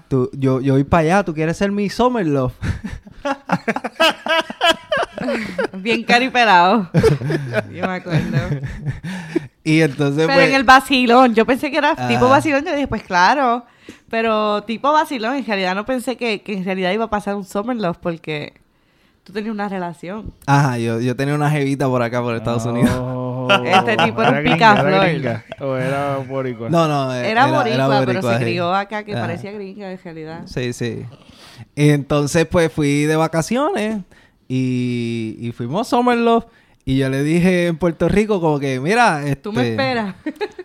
Tú, 0.07 0.31
yo, 0.33 0.61
yo 0.61 0.73
voy 0.73 0.83
para 0.83 1.01
allá, 1.01 1.23
tú 1.23 1.35
quieres 1.35 1.55
ser 1.55 1.71
mi 1.71 1.89
summer 1.89 2.25
love. 2.25 2.53
Bien 5.77 6.03
caripelado. 6.03 6.89
yo 7.71 7.85
me 7.85 7.93
acuerdo. 7.93 8.37
Y 9.63 9.81
entonces, 9.81 10.25
Pero 10.27 10.41
en 10.41 10.53
el 10.53 10.63
vacilón, 10.63 11.35
yo 11.35 11.45
pensé 11.45 11.69
que 11.69 11.77
era 11.77 12.07
tipo 12.07 12.29
vacilón, 12.29 12.65
yo 12.65 12.73
dije, 12.73 12.87
pues 12.87 13.03
claro. 13.03 13.65
Pero 14.09 14.63
tipo 14.63 14.91
vacilón, 14.91 15.35
en 15.35 15.45
realidad 15.45 15.75
no 15.75 15.85
pensé 15.85 16.15
que, 16.15 16.41
en 16.45 16.65
realidad 16.65 16.91
iba 16.91 17.05
a 17.05 17.09
pasar 17.09 17.35
un 17.35 17.43
summer 17.43 17.75
love 17.75 17.97
porque 17.97 18.53
tú 19.23 19.33
tenías 19.33 19.53
una 19.53 19.69
relación. 19.69 20.33
Ajá, 20.45 20.77
yo, 20.77 20.99
yo 20.99 21.15
tenía 21.15 21.35
una 21.35 21.49
jevita 21.49 21.87
por 21.87 22.01
acá, 22.01 22.21
por 22.21 22.35
Estados 22.35 22.65
Unidos. 22.65 22.89
este 23.65 23.97
tipo 23.97 24.21
era 24.21 24.39
un 24.39 24.43
picaflor. 24.43 25.43
¿O 25.59 25.75
era 25.75 26.17
boricua? 26.17 26.69
No, 26.69 26.87
no, 26.87 27.13
era, 27.13 27.47
boricua, 27.47 28.03
pero 28.05 28.21
se 28.21 28.37
crió 28.39 28.73
acá 28.73 29.03
que 29.03 29.13
parecía 29.13 29.51
gringa 29.51 29.91
en 29.91 29.99
realidad. 30.01 30.41
Sí, 30.45 30.73
sí. 30.73 31.05
Y 31.75 31.89
entonces, 31.89 32.45
pues, 32.45 32.71
fui 32.71 33.03
de 33.03 33.15
vacaciones 33.17 34.01
y, 34.47 35.35
y 35.39 35.51
fuimos 35.51 35.87
Summer 35.89 36.17
Love. 36.17 36.45
Y 36.89 36.97
yo 36.97 37.07
le 37.07 37.21
dije 37.21 37.67
en 37.67 37.77
Puerto 37.77 38.09
Rico 38.09 38.41
como 38.41 38.59
que, 38.59 38.79
mira, 38.79 39.21
este, 39.21 39.35
Tú 39.35 39.53
me 39.53 39.69
esperas. 39.69 40.15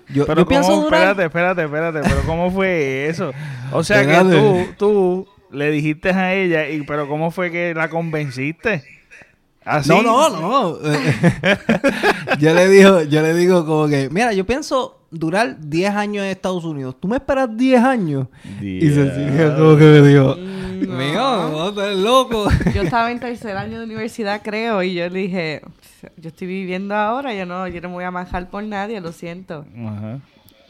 Yo, 0.08 0.24
pero 0.24 0.48
pienso 0.48 0.84
Espérate, 0.84 1.24
espérate, 1.24 1.64
espérate. 1.64 2.00
Pero 2.00 2.22
¿cómo 2.24 2.50
fue 2.50 3.08
eso? 3.08 3.32
O 3.72 3.84
sea 3.84 4.06
que 4.06 4.30
tú, 4.30 4.66
tú 4.78 5.28
le 5.50 5.70
dijiste 5.70 6.12
a 6.12 6.32
ella, 6.32 6.66
y 6.70 6.80
pero 6.80 7.06
¿cómo 7.10 7.30
fue 7.30 7.50
que 7.50 7.74
la 7.74 7.90
convenciste? 7.90 8.82
¿Así? 9.66 9.90
No, 9.90 10.00
no, 10.00 10.30
no. 10.30 10.78
yo 12.38 12.54
le 12.54 12.68
digo, 12.68 13.02
yo 13.02 13.20
le 13.20 13.34
digo 13.34 13.66
como 13.66 13.88
que, 13.88 14.08
mira, 14.08 14.32
yo 14.32 14.46
pienso 14.46 15.03
durar 15.14 15.60
10 15.60 15.94
años 15.94 16.24
en 16.24 16.30
Estados 16.30 16.64
Unidos. 16.64 16.96
¿Tú 17.00 17.08
me 17.08 17.16
esperas 17.16 17.48
10 17.56 17.82
años? 17.82 18.28
Y 18.60 18.88
Cecilia 18.88 19.54
como 19.56 19.76
que 19.76 19.84
me 19.84 20.08
dijo, 20.08 20.36
mm, 20.36 20.96
mío, 20.96 21.50
no, 21.50 21.68
estás 21.68 21.96
loco. 21.96 22.48
Yo 22.74 22.82
estaba 22.82 23.10
en 23.10 23.20
tercer 23.20 23.56
año 23.56 23.78
de 23.78 23.84
universidad, 23.84 24.42
creo, 24.42 24.82
y 24.82 24.94
yo 24.94 25.08
le 25.08 25.18
dije, 25.20 25.62
yo 26.16 26.28
estoy 26.28 26.46
viviendo 26.46 26.94
ahora, 26.94 27.34
yo 27.34 27.46
no, 27.46 27.66
yo 27.68 27.80
no 27.80 27.88
me 27.88 27.94
voy 27.94 28.04
a 28.04 28.10
majar 28.10 28.50
por 28.50 28.62
nadie, 28.64 29.00
lo 29.00 29.12
siento. 29.12 29.64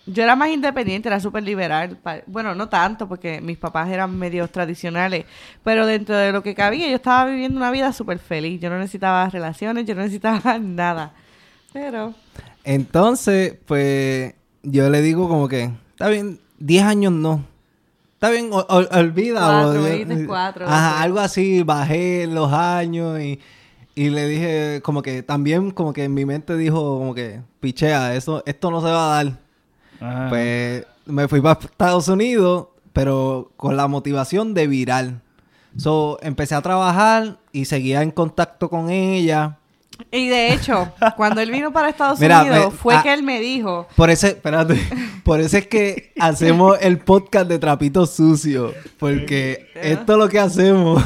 Yo 0.06 0.22
era 0.22 0.36
más 0.36 0.50
independiente, 0.50 1.08
era 1.08 1.18
súper 1.18 1.42
liberal. 1.42 1.98
Bueno, 2.26 2.54
no 2.54 2.68
tanto, 2.68 3.08
porque 3.08 3.40
mis 3.40 3.56
papás 3.56 3.88
eran 3.88 4.16
medios 4.18 4.50
tradicionales, 4.50 5.24
pero 5.62 5.86
dentro 5.86 6.14
de 6.16 6.30
lo 6.30 6.42
que 6.42 6.54
cabía, 6.54 6.88
yo 6.88 6.96
estaba 6.96 7.30
viviendo 7.30 7.56
una 7.56 7.70
vida 7.70 7.92
súper 7.92 8.18
feliz. 8.18 8.60
Yo 8.60 8.68
no 8.68 8.78
necesitaba 8.78 9.28
relaciones, 9.30 9.86
yo 9.86 9.94
no 9.94 10.02
necesitaba 10.02 10.58
nada. 10.60 11.12
Pero... 11.72 12.14
Entonces, 12.64 13.56
pues, 13.66 14.35
yo 14.62 14.90
le 14.90 15.02
digo 15.02 15.28
como 15.28 15.49
que, 15.49 15.71
está 15.90 16.09
bien, 16.09 16.40
10 16.59 16.85
años 16.85 17.12
no. 17.12 17.44
Está 18.14 18.30
bien, 18.30 18.50
olvida. 18.52 19.73
Cuatro, 20.26 20.66
Ajá, 20.66 21.02
algo 21.02 21.21
así, 21.21 21.62
bajé 21.62 22.26
los 22.26 22.52
años 22.52 23.21
y 23.21 23.38
y 23.97 24.11
le 24.11 24.26
dije, 24.26 24.80
como 24.83 25.02
que 25.02 25.23
también, 25.23 25.71
como 25.71 25.92
que 25.92 26.04
en 26.04 26.14
mi 26.14 26.25
mente 26.25 26.56
dijo, 26.56 26.99
como 26.99 27.14
que, 27.14 27.42
pichea, 27.61 28.14
eso, 28.16 28.42
esto 28.44 28.71
no 28.71 28.80
se 28.80 28.88
va 28.88 29.21
a 29.21 29.25
dar. 29.25 29.38
Pues 30.28 30.85
me 31.06 31.28
fui 31.28 31.40
para 31.40 31.61
Estados 31.61 32.09
Unidos, 32.09 32.68
pero 32.92 33.52
con 33.56 33.76
la 33.76 33.87
motivación 33.87 34.52
de 34.52 34.66
viral. 34.66 35.21
So, 35.76 36.18
empecé 36.23 36.54
a 36.54 36.62
trabajar 36.62 37.38
y 37.52 37.66
seguía 37.66 38.02
en 38.02 38.11
contacto 38.11 38.68
con 38.68 38.90
ella. 38.90 39.59
Y 40.10 40.28
de 40.28 40.52
hecho, 40.52 40.92
cuando 41.16 41.40
él 41.40 41.50
vino 41.50 41.72
para 41.72 41.88
Estados 41.88 42.20
Unidos, 42.20 42.74
fue 42.74 42.96
ah, 42.96 43.02
que 43.02 43.12
él 43.12 43.22
me 43.22 43.40
dijo. 43.40 43.86
Por 43.96 44.10
eso, 44.10 44.26
espérate, 44.28 44.80
por 45.24 45.40
eso 45.40 45.56
es 45.56 45.66
que 45.66 46.12
hacemos 46.18 46.78
el 46.80 46.98
podcast 46.98 47.48
de 47.48 47.58
Trapito 47.58 48.06
Sucio. 48.06 48.72
Porque 48.98 49.70
esto 49.74 50.12
es 50.12 50.18
lo 50.18 50.28
que 50.28 50.38
hacemos. 50.38 51.02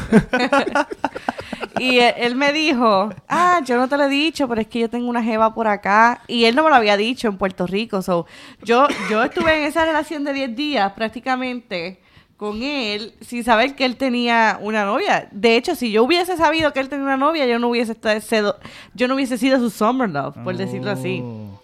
y 1.79 1.99
él, 1.99 2.35
me 2.35 2.53
dijo, 2.53 3.09
ah, 3.27 3.61
yo 3.65 3.77
no 3.77 3.87
te 3.87 3.97
lo 3.97 4.05
he 4.05 4.09
dicho, 4.09 4.47
pero 4.47 4.61
es 4.61 4.67
que 4.67 4.79
yo 4.79 4.89
tengo 4.89 5.09
una 5.09 5.23
jeva 5.23 5.53
por 5.53 5.67
acá. 5.67 6.21
Y 6.27 6.45
él 6.45 6.55
no 6.55 6.63
me 6.63 6.69
lo 6.69 6.75
había 6.75 6.97
dicho 6.97 7.27
en 7.27 7.37
Puerto 7.37 7.67
Rico. 7.67 8.01
So, 8.01 8.25
yo, 8.63 8.87
yo 9.09 9.23
estuve 9.23 9.57
en 9.57 9.63
esa 9.63 9.85
relación 9.85 10.23
de 10.23 10.33
10 10.33 10.55
días 10.55 10.93
prácticamente 10.93 11.99
con 12.39 12.63
él 12.63 13.13
sin 13.19 13.43
saber 13.43 13.75
que 13.75 13.83
él 13.83 13.97
tenía 13.97 14.57
una 14.61 14.85
novia. 14.85 15.27
De 15.29 15.57
hecho, 15.57 15.75
si 15.75 15.91
yo 15.91 16.05
hubiese 16.05 16.37
sabido 16.37 16.71
que 16.71 16.79
él 16.79 16.87
tenía 16.87 17.03
una 17.03 17.17
novia, 17.17 17.45
yo 17.45 17.59
no 17.59 17.67
hubiese 17.67 17.91
estado, 17.91 18.55
yo 18.93 19.09
no 19.09 19.15
hubiese 19.15 19.37
sido 19.37 19.59
su 19.59 19.69
summer 19.69 20.09
love, 20.09 20.37
por 20.41 20.55
decirlo 20.55 20.89
así. 20.89 21.19
Oh. 21.21 21.61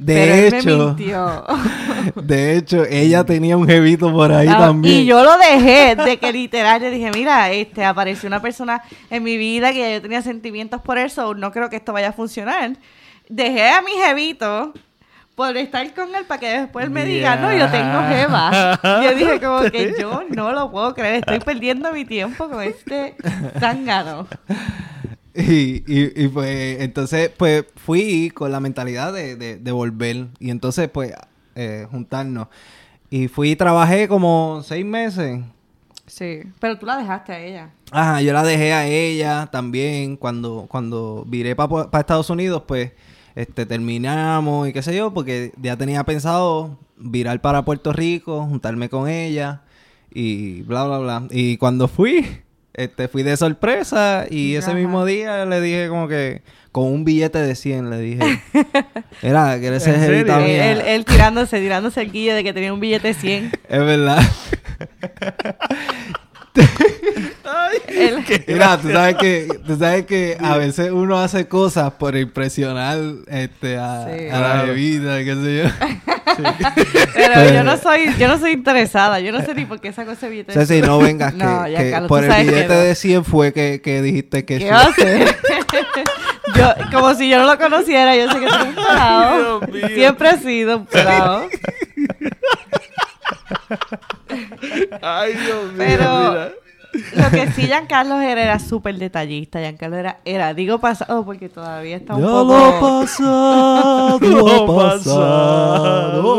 De 0.00 0.48
hecho, 0.48 0.96
de 2.16 2.56
hecho, 2.56 2.84
ella 2.90 3.22
tenía 3.22 3.56
un 3.56 3.68
jevito 3.68 4.12
por 4.12 4.32
ahí 4.32 4.48
también. 4.48 4.96
Y 4.96 5.06
yo 5.06 5.22
lo 5.22 5.38
dejé 5.38 5.94
de 5.94 6.18
que 6.18 6.32
literal 6.32 6.82
le 6.82 6.90
dije, 6.90 7.12
mira, 7.14 7.52
este 7.52 7.84
apareció 7.84 8.26
una 8.26 8.42
persona 8.42 8.82
en 9.10 9.22
mi 9.22 9.36
vida 9.36 9.72
que 9.72 9.94
yo 9.94 10.02
tenía 10.02 10.22
sentimientos 10.22 10.82
por 10.82 10.98
eso, 10.98 11.34
no 11.34 11.52
creo 11.52 11.70
que 11.70 11.76
esto 11.76 11.92
vaya 11.92 12.08
a 12.08 12.12
funcionar. 12.12 12.76
Dejé 13.28 13.70
a 13.70 13.80
mi 13.80 13.92
jevito 13.92 14.72
por 15.36 15.54
estar 15.58 15.94
con 15.94 16.14
él 16.14 16.24
para 16.26 16.40
que 16.40 16.48
después 16.60 16.90
me 16.90 17.04
diga, 17.04 17.36
no, 17.36 17.52
yo 17.52 17.70
tengo 17.70 18.00
jeva. 18.08 18.80
Yo 19.04 19.14
dije 19.14 19.38
como 19.38 19.70
que 19.70 19.94
yo 19.98 20.22
no 20.30 20.52
lo 20.52 20.70
puedo 20.70 20.94
creer, 20.94 21.16
estoy 21.16 21.38
perdiendo 21.40 21.92
mi 21.92 22.04
tiempo 22.04 22.48
con 22.48 22.62
este 22.62 23.14
zángano. 23.60 24.26
Y, 25.38 25.84
y, 25.86 26.28
pues 26.28 26.80
entonces 26.80 27.30
pues 27.36 27.66
fui 27.76 28.30
con 28.30 28.50
la 28.50 28.58
mentalidad 28.58 29.12
de, 29.12 29.36
de, 29.36 29.72
volver 29.72 30.28
y 30.38 30.48
entonces 30.48 30.88
pues 30.88 31.12
eh, 31.54 31.86
juntarnos. 31.90 32.48
Y 33.10 33.28
fui 33.28 33.50
y 33.50 33.56
trabajé 33.56 34.08
como 34.08 34.62
seis 34.64 34.86
meses. 34.86 35.42
Sí, 36.06 36.40
pero 36.58 36.78
tú 36.78 36.86
la 36.86 36.96
dejaste 36.96 37.32
a 37.34 37.40
ella. 37.40 37.70
Ajá, 37.90 38.22
yo 38.22 38.32
la 38.32 38.44
dejé 38.44 38.72
a 38.72 38.86
ella 38.86 39.46
también 39.52 40.16
cuando, 40.16 40.64
cuando 40.70 41.24
viré 41.26 41.54
para 41.54 41.86
Estados 42.00 42.30
Unidos, 42.30 42.62
pues 42.66 42.92
este, 43.36 43.66
terminamos 43.66 44.68
y 44.68 44.72
qué 44.72 44.82
sé 44.82 44.96
yo, 44.96 45.14
porque 45.14 45.52
ya 45.60 45.76
tenía 45.76 46.02
pensado 46.04 46.78
virar 46.96 47.40
para 47.42 47.64
Puerto 47.64 47.92
Rico, 47.92 48.46
juntarme 48.46 48.88
con 48.88 49.08
ella 49.08 49.60
y 50.10 50.62
bla, 50.62 50.84
bla, 50.84 50.98
bla. 50.98 51.22
Y 51.30 51.58
cuando 51.58 51.86
fui, 51.86 52.26
este, 52.72 53.08
fui 53.08 53.22
de 53.22 53.36
sorpresa 53.36 54.24
y 54.28 54.54
ese 54.54 54.74
mismo 54.74 55.04
día 55.04 55.44
le 55.44 55.60
dije 55.60 55.88
como 55.88 56.08
que 56.08 56.42
con 56.72 56.86
un 56.86 57.04
billete 57.04 57.38
de 57.38 57.54
100 57.54 57.90
le 57.90 57.98
dije, 57.98 58.42
era, 59.22 59.60
que 59.60 59.66
eres 59.66 59.86
él, 59.86 60.30
él, 60.86 61.04
tirándose, 61.04 61.60
tirándose 61.60 62.00
el 62.00 62.12
guille 62.12 62.32
de 62.32 62.42
que 62.42 62.54
tenía 62.54 62.72
un 62.72 62.80
billete 62.80 63.08
de 63.08 63.14
100. 63.14 63.52
es 63.68 63.80
verdad. 63.80 64.22
Mira, 68.46 68.78
tú 68.78 68.90
sabes 68.90 69.16
que, 69.16 69.48
tú 69.66 69.76
sabes 69.76 70.06
que 70.06 70.36
a 70.40 70.56
veces 70.56 70.90
uno 70.90 71.18
hace 71.18 71.46
cosas 71.48 71.92
por 71.92 72.16
impresionar 72.16 72.98
este, 73.28 73.78
a, 73.78 74.06
la 74.06 74.62
bebida, 74.64 75.18
qué 75.18 75.34
sé 75.34 75.62
yo. 75.62 75.70
Pero, 77.14 77.54
yo 77.54 77.64
no 77.64 77.76
soy, 77.78 78.14
yo 78.18 78.28
no 78.28 78.38
soy 78.38 78.52
interesada, 78.52 79.20
yo 79.20 79.32
no 79.32 79.40
sé 79.42 79.54
ni 79.54 79.64
por 79.64 79.80
qué 79.80 79.92
saco 79.92 80.12
ese 80.12 80.28
billete. 80.28 80.66
Sí, 80.66 80.82
no 80.82 80.98
vengas 80.98 81.32
que, 81.34 82.04
por 82.08 82.24
el 82.24 82.46
billete 82.46 82.74
de 82.74 82.94
100 82.94 83.24
fue 83.24 83.52
que, 83.52 83.80
que 83.82 84.02
dijiste 84.02 84.44
que 84.44 84.58
¿Qué 84.58 84.70
yo, 86.54 86.74
como 86.92 87.14
si 87.14 87.28
yo 87.28 87.38
no 87.38 87.46
lo 87.46 87.58
conociera, 87.58 88.16
yo 88.16 88.30
sé 88.30 88.40
que 88.40 88.48
soy 88.48 88.68
un 88.68 88.74
pelado. 88.74 89.60
Siempre 89.94 90.30
he 90.30 90.38
sido 90.38 90.78
un 90.78 90.86
pelado. 90.86 91.48
Ay, 95.02 95.34
Dios 95.34 95.72
mío. 95.72 95.76
Pero 95.78 96.65
lo 97.14 97.30
que 97.30 97.50
sí, 97.52 97.62
Giancarlo 97.66 98.20
era, 98.20 98.42
era 98.42 98.58
súper 98.58 98.98
detallista. 98.98 99.60
Giancarlo 99.60 99.96
era, 99.96 100.18
era, 100.24 100.54
digo 100.54 100.78
pasado 100.78 101.24
porque 101.24 101.48
todavía 101.48 101.96
está 101.96 102.14
un 102.14 102.22
ya 102.22 102.28
poco... 102.28 102.52
Lo 102.52 102.80
pasado, 102.80 104.18
lo 104.20 104.66
pasado. 104.76 106.36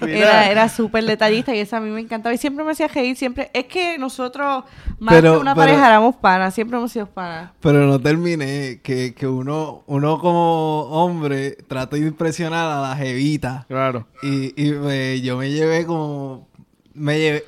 Era, 0.00 0.50
era 0.50 0.68
súper 0.68 1.04
detallista 1.04 1.54
y 1.54 1.60
eso 1.60 1.76
a 1.76 1.80
mí 1.80 1.90
me 1.90 2.00
encantaba. 2.00 2.34
Y 2.34 2.38
siempre 2.38 2.64
me 2.64 2.72
hacía 2.72 2.88
reír, 2.88 3.16
siempre... 3.16 3.50
Es 3.52 3.66
que 3.66 3.98
nosotros, 3.98 4.64
más 4.98 5.20
que 5.20 5.30
una 5.30 5.54
pareja, 5.54 5.86
éramos 5.86 6.16
panas. 6.16 6.54
Siempre 6.54 6.78
hemos 6.78 6.92
sido 6.92 7.06
panas. 7.06 7.50
Pero 7.60 7.86
no 7.86 8.00
terminé. 8.00 8.80
Que, 8.82 9.14
que 9.14 9.26
uno, 9.26 9.82
uno 9.86 10.18
como 10.18 10.82
hombre 10.90 11.52
trata 11.66 11.96
de 11.96 12.02
impresionar 12.06 12.70
a 12.70 12.80
la 12.80 12.96
jevita. 12.96 13.66
Claro. 13.68 14.06
Y, 14.22 14.54
y 14.56 15.20
yo 15.22 15.36
me 15.36 15.50
llevé 15.50 15.84
como... 15.86 16.48
Me 16.94 17.18
llevé 17.18 17.44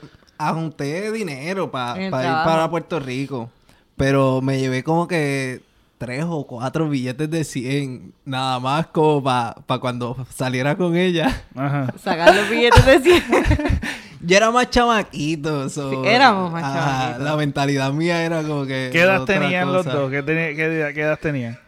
junté 0.48 1.12
dinero 1.12 1.70
para 1.70 2.02
ir 2.02 2.10
para 2.10 2.68
Puerto 2.70 2.98
Rico. 2.98 3.50
Pero 3.96 4.40
me 4.40 4.58
llevé 4.58 4.82
como 4.82 5.06
que 5.06 5.60
tres 5.98 6.24
o 6.26 6.46
cuatro 6.46 6.88
billetes 6.88 7.30
de 7.30 7.44
100. 7.44 8.14
Nada 8.24 8.58
más 8.58 8.86
como 8.86 9.22
para 9.22 9.54
cuando 9.80 10.16
saliera 10.34 10.74
con 10.76 10.96
ella. 10.96 11.44
Ajá. 11.54 11.92
Sacar 12.02 12.34
los 12.34 12.48
billetes 12.48 12.86
de 12.86 13.00
100. 13.00 13.24
Yo 14.22 14.36
era 14.36 14.50
más 14.50 14.70
chamaquito. 14.70 15.66
éramos 16.04 16.52
más 16.52 16.62
chamaquitos. 16.62 17.22
La 17.22 17.36
mentalidad 17.36 17.92
mía 17.92 18.24
era 18.24 18.42
como 18.42 18.64
que... 18.64 18.88
¿Qué 18.92 19.02
edad 19.02 19.24
tenían 19.24 19.72
los 19.72 19.84
dos? 19.84 20.10
¿Qué, 20.10 20.24
qué, 20.24 21.00
edad 21.02 21.18
tenían? 21.20 21.58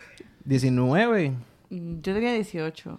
19. 0.45 1.33
Yo 1.71 2.15
tenía 2.15 2.33
18. 2.33 2.99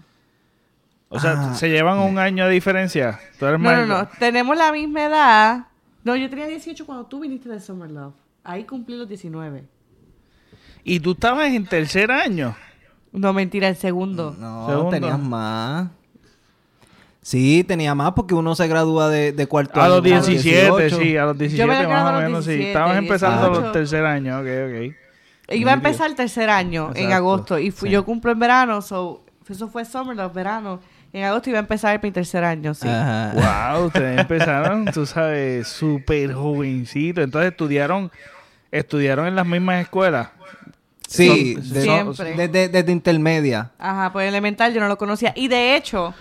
O 1.15 1.19
sea, 1.19 1.51
ah. 1.51 1.53
¿se 1.53 1.69
llevan 1.69 1.99
un 1.99 2.17
año 2.17 2.47
de 2.47 2.53
diferencia? 2.53 3.19
no, 3.39 3.57
no, 3.59 3.85
no. 3.85 4.07
Tenemos 4.17 4.57
la 4.57 4.71
misma 4.71 5.03
edad. 5.03 5.67
No, 6.03 6.15
yo 6.15 6.27
tenía 6.27 6.47
18 6.47 6.87
cuando 6.87 7.05
tú 7.05 7.19
viniste 7.19 7.47
de 7.49 7.59
Summer 7.59 7.91
Love. 7.91 8.15
Ahí 8.43 8.63
cumplí 8.63 8.97
los 8.97 9.07
19. 9.07 9.63
¿Y 10.83 10.99
tú 10.99 11.11
estabas 11.11 11.51
en 11.51 11.65
tercer 11.65 12.11
año? 12.11 12.55
No, 13.11 13.31
mentira, 13.31 13.69
el 13.69 13.75
segundo. 13.75 14.35
No, 14.39 14.89
tenías 14.89 15.19
más. 15.19 15.89
Sí, 17.21 17.63
tenía 17.63 17.93
más 17.93 18.13
porque 18.13 18.33
uno 18.33 18.55
se 18.55 18.67
gradúa 18.67 19.07
de, 19.07 19.31
de 19.31 19.47
cuarto 19.47 19.81
a 19.81 19.87
Los 19.87 20.03
17, 20.03 20.89
sí, 20.89 21.15
a 21.15 21.25
los 21.25 21.37
17 21.37 21.87
más 21.87 22.11
o 22.11 22.21
menos, 22.21 22.45
sí. 22.45 22.59
Estabas 22.59 22.97
empezando 22.97 23.67
el 23.67 23.71
tercer 23.71 24.03
año, 24.03 24.39
ok, 24.39 24.47
ok. 24.67 25.55
Iba 25.55 25.71
a 25.71 25.75
empezar 25.75 26.09
el 26.09 26.15
tercer 26.15 26.49
año 26.49 26.91
en 26.95 27.13
agosto 27.13 27.59
y 27.59 27.69
fui, 27.69 27.91
yo 27.91 28.03
cumplo 28.03 28.31
en 28.31 28.39
verano, 28.39 28.81
so, 28.81 29.23
eso 29.47 29.67
fue 29.69 29.85
Summer 29.85 30.17
Love, 30.17 30.33
verano. 30.33 30.79
En 31.13 31.23
agosto 31.23 31.51
iba 31.51 31.59
a 31.59 31.61
empezar 31.61 32.01
mi 32.01 32.09
tercer 32.09 32.43
año, 32.43 32.73
sí. 32.73 32.87
Wow, 32.87 33.85
ustedes 33.85 34.19
empezaron, 34.19 34.85
tú 34.85 35.05
sabes, 35.05 35.67
súper 35.67 36.33
jovencito. 36.33 37.21
Entonces 37.21 37.51
estudiaron, 37.51 38.11
estudiaron 38.71 39.27
en 39.27 39.35
las 39.35 39.45
mismas 39.45 39.79
escuelas. 39.83 40.29
Sí, 41.07 41.55
siempre. 41.61 42.47
desde, 42.47 42.91
intermedia. 42.91 43.69
Ajá, 43.77 44.11
pues 44.11 44.27
elemental 44.27 44.73
yo 44.73 44.81
no 44.81 44.87
lo 44.87 44.97
conocía. 44.97 45.33
Y 45.35 45.49
de 45.49 45.75
hecho, 45.75 46.15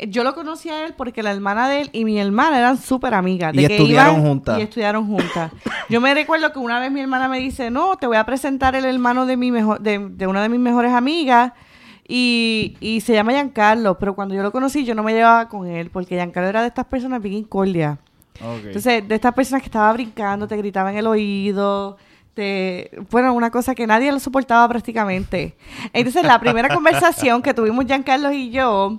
yo 0.00 0.24
lo 0.24 0.34
conocí 0.34 0.68
a 0.68 0.84
él 0.84 0.94
porque 0.96 1.22
la 1.22 1.30
hermana 1.30 1.68
de 1.68 1.82
él 1.82 1.90
y 1.92 2.04
mi 2.04 2.18
hermana 2.18 2.58
eran 2.58 2.76
súper 2.76 3.14
amigas. 3.14 3.54
y 3.54 3.64
estudiaron 3.64 4.20
juntas. 4.20 4.58
Y 4.58 4.62
estudiaron 4.62 5.06
juntas. 5.06 5.52
yo 5.88 6.00
me 6.00 6.12
recuerdo 6.12 6.52
que 6.52 6.58
una 6.58 6.80
vez 6.80 6.90
mi 6.90 7.00
hermana 7.00 7.28
me 7.28 7.38
dice, 7.38 7.70
no, 7.70 7.96
te 7.98 8.08
voy 8.08 8.16
a 8.16 8.24
presentar 8.24 8.74
el 8.74 8.84
hermano 8.84 9.26
de 9.26 9.36
mi 9.36 9.52
mejor, 9.52 9.80
de, 9.80 10.00
de 10.10 10.26
una 10.26 10.42
de 10.42 10.48
mis 10.48 10.58
mejores 10.58 10.92
amigas. 10.92 11.52
Y, 12.06 12.76
y 12.80 13.00
se 13.00 13.14
llama 13.14 13.32
Giancarlo, 13.32 13.98
pero 13.98 14.14
cuando 14.14 14.34
yo 14.34 14.42
lo 14.42 14.52
conocí 14.52 14.84
yo 14.84 14.94
no 14.94 15.02
me 15.02 15.14
llevaba 15.14 15.48
con 15.48 15.66
él, 15.66 15.90
porque 15.90 16.16
Giancarlo 16.16 16.48
era 16.48 16.62
de 16.62 16.68
estas 16.68 16.86
personas 16.86 17.22
bien 17.22 17.34
incordia. 17.34 17.98
Entonces, 18.40 19.06
de 19.06 19.14
estas 19.14 19.32
personas 19.32 19.62
que 19.62 19.66
estaba 19.66 19.92
brincando, 19.92 20.48
te 20.48 20.56
gritaba 20.56 20.90
en 20.90 20.98
el 20.98 21.06
oído, 21.06 21.96
te... 22.34 22.90
Bueno, 23.10 23.32
una 23.32 23.50
cosa 23.50 23.74
que 23.74 23.86
nadie 23.86 24.10
lo 24.10 24.18
soportaba 24.18 24.68
prácticamente. 24.68 25.56
Entonces, 25.92 26.24
la 26.24 26.40
primera 26.40 26.68
conversación 26.74 27.42
que 27.42 27.54
tuvimos 27.54 27.86
Giancarlo 27.86 28.32
y 28.32 28.50
yo, 28.50 28.98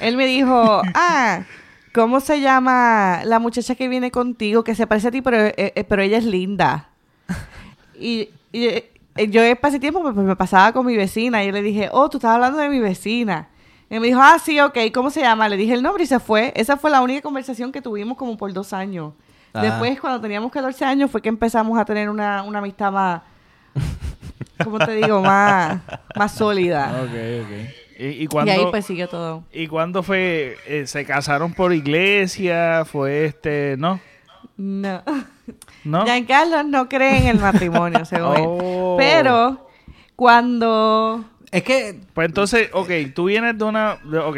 él 0.00 0.16
me 0.16 0.26
dijo, 0.26 0.82
ah, 0.94 1.44
¿cómo 1.94 2.20
se 2.20 2.40
llama 2.40 3.22
la 3.24 3.38
muchacha 3.38 3.74
que 3.74 3.88
viene 3.88 4.10
contigo, 4.10 4.64
que 4.64 4.74
se 4.74 4.86
parece 4.86 5.08
a 5.08 5.10
ti, 5.10 5.22
pero, 5.22 5.46
eh, 5.46 5.54
eh, 5.56 5.84
pero 5.84 6.02
ella 6.02 6.18
es 6.18 6.24
linda? 6.24 6.90
Y, 7.98 8.28
y, 8.52 8.68
yo 9.26 9.42
ese 9.42 9.80
tiempo 9.80 10.02
pues, 10.02 10.14
me 10.14 10.36
pasaba 10.36 10.72
con 10.72 10.86
mi 10.86 10.96
vecina 10.96 11.42
y 11.42 11.46
yo 11.46 11.52
le 11.52 11.62
dije, 11.62 11.88
oh, 11.92 12.08
tú 12.08 12.18
estás 12.18 12.32
hablando 12.32 12.58
de 12.58 12.68
mi 12.68 12.80
vecina. 12.80 13.48
Y 13.90 13.98
me 13.98 14.06
dijo, 14.06 14.20
ah, 14.22 14.38
sí, 14.38 14.60
ok, 14.60 14.76
¿cómo 14.92 15.10
se 15.10 15.20
llama? 15.20 15.48
Le 15.48 15.56
dije 15.56 15.74
el 15.74 15.82
nombre 15.82 16.04
y 16.04 16.06
se 16.06 16.20
fue. 16.20 16.52
Esa 16.54 16.76
fue 16.76 16.90
la 16.90 17.00
única 17.00 17.22
conversación 17.22 17.72
que 17.72 17.80
tuvimos 17.80 18.16
como 18.16 18.36
por 18.36 18.52
dos 18.52 18.72
años. 18.72 19.14
Ah. 19.54 19.62
Después, 19.62 19.98
cuando 19.98 20.20
teníamos 20.20 20.52
14 20.52 20.84
años, 20.84 21.10
fue 21.10 21.22
que 21.22 21.30
empezamos 21.30 21.78
a 21.78 21.84
tener 21.84 22.10
una, 22.10 22.40
amistad 22.40 22.92
más, 22.92 23.22
¿cómo 24.62 24.78
te 24.78 24.92
digo? 24.92 25.22
Más, 25.22 25.80
más 26.14 26.32
sólida. 26.32 27.02
Ok, 27.02 27.10
ok. 27.44 27.74
¿Y, 27.98 28.24
y, 28.24 28.28
ahí 28.48 28.66
pues 28.70 28.86
siguió 28.86 29.08
todo. 29.08 29.42
¿Y 29.52 29.66
cuándo 29.66 30.04
fue? 30.04 30.56
Eh, 30.66 30.86
¿Se 30.86 31.04
casaron 31.04 31.52
por 31.52 31.72
iglesia? 31.72 32.84
¿Fue 32.84 33.24
este, 33.24 33.74
no? 33.76 33.98
No. 34.56 35.02
¿No? 35.84 36.04
Giancarlo 36.04 36.62
no 36.62 36.88
cree 36.88 37.18
en 37.18 37.26
el 37.26 37.38
matrimonio, 37.38 38.04
según 38.04 38.36
oh. 38.38 38.96
Pero 38.98 39.68
cuando... 40.16 41.24
Es 41.50 41.62
que... 41.62 41.98
Pues 42.14 42.26
entonces, 42.26 42.70
ok, 42.72 42.90
tú 43.14 43.24
vienes 43.24 43.56
de 43.56 43.64
una... 43.64 43.94
ok, 44.26 44.36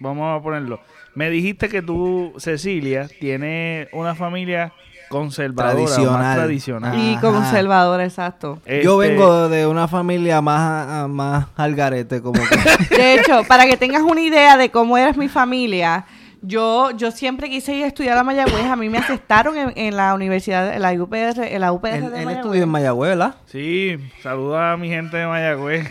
vamos 0.00 0.38
a 0.38 0.42
ponerlo. 0.42 0.80
Me 1.14 1.30
dijiste 1.30 1.68
que 1.68 1.82
tú, 1.82 2.34
Cecilia, 2.38 3.08
tienes 3.20 3.88
una 3.92 4.14
familia 4.14 4.72
conservadora, 5.08 6.34
tradicional. 6.34 6.98
Y 6.98 7.16
conservadora, 7.18 8.04
exacto. 8.04 8.60
Yo 8.66 9.02
este 9.02 9.14
vengo 9.14 9.48
de 9.48 9.66
una 9.66 9.88
familia 9.88 10.40
más, 10.40 11.08
más 11.08 11.46
al 11.56 11.74
garete, 11.74 12.20
como 12.20 12.40
que... 12.42 12.94
De 12.96 13.14
hecho, 13.14 13.44
para 13.48 13.66
que 13.66 13.76
tengas 13.76 14.02
una 14.02 14.20
idea 14.20 14.56
de 14.56 14.70
cómo 14.70 14.98
eres 14.98 15.16
mi 15.16 15.28
familia, 15.28 16.04
yo, 16.42 16.90
yo 16.92 17.10
siempre 17.10 17.48
quise 17.48 17.74
ir 17.74 17.84
a 17.84 17.86
estudiar 17.88 18.16
a 18.18 18.22
Mayagüez. 18.22 18.64
A 18.64 18.76
mí 18.76 18.88
me 18.88 18.98
aceptaron 18.98 19.54
en, 19.74 19.96
la 19.96 20.14
universidad, 20.14 20.74
en 20.74 20.82
la 20.82 20.92
UPR, 20.92 21.42
en 21.42 21.60
la 21.60 21.72
UPR 21.72 22.10
de 22.10 22.22
Él 22.22 22.30
estudió 22.30 22.62
en 22.62 22.68
Mayagüez, 22.68 23.10
¿verdad? 23.10 23.34
Sí, 23.46 23.96
saluda 24.22 24.72
a 24.72 24.76
mi 24.76 24.88
gente 24.88 25.16
de 25.16 25.26
Mayagüez. 25.26 25.90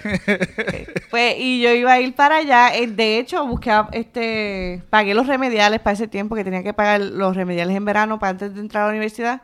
pues, 1.11 1.35
y 1.37 1.61
yo 1.61 1.71
iba 1.71 1.93
a 1.93 1.99
ir 1.99 2.13
para 2.15 2.37
allá. 2.37 2.75
Eh, 2.75 2.87
de 2.87 3.19
hecho, 3.19 3.45
busqué, 3.45 3.71
este, 3.91 4.83
pagué 4.89 5.13
los 5.13 5.27
remediales 5.27 5.79
para 5.79 5.93
ese 5.93 6.07
tiempo 6.07 6.35
que 6.35 6.43
tenía 6.43 6.63
que 6.63 6.73
pagar 6.73 7.01
los 7.01 7.35
remediales 7.35 7.75
en 7.75 7.85
verano 7.85 8.19
para 8.19 8.31
antes 8.31 8.53
de 8.53 8.61
entrar 8.61 8.83
a 8.83 8.87
la 8.87 8.91
universidad. 8.91 9.41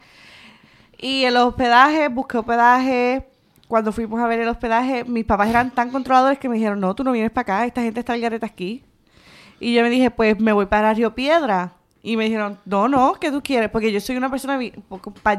Y 0.98 1.24
el 1.26 1.36
hospedaje, 1.38 2.08
busqué 2.10 2.38
hospedaje. 2.38 3.28
Cuando 3.68 3.92
fuimos 3.92 4.20
a 4.20 4.28
ver 4.28 4.42
el 4.42 4.50
hospedaje, 4.50 5.06
mis 5.06 5.26
papás 5.26 5.50
eran 5.50 5.72
tan 5.72 5.90
controladores 5.90 6.38
que 6.38 6.50
me 6.50 6.56
dijeron, 6.56 6.80
no, 6.80 6.94
tú 6.94 7.04
no 7.04 7.12
vienes 7.14 7.32
para 7.32 7.42
acá, 7.42 7.66
esta 7.66 7.82
gente 7.82 8.02
está 8.02 8.14
al 8.14 8.22
garete 8.22 8.46
aquí. 8.46 8.84
Y 9.62 9.76
yo 9.76 9.84
me 9.84 9.91
dije, 9.91 10.10
pues 10.10 10.39
me 10.39 10.54
voy 10.54 10.65
para 10.65 10.91
Río 10.93 11.13
Piedra. 11.13 11.74
Y 12.04 12.17
me 12.17 12.24
dijeron, 12.24 12.58
no, 12.65 12.88
no, 12.88 13.13
¿qué 13.13 13.30
tú 13.30 13.43
quieres? 13.43 13.69
Porque 13.69 13.91
yo 13.91 14.02
soy 14.02 14.17
una 14.17 14.32
persona, 14.32 14.60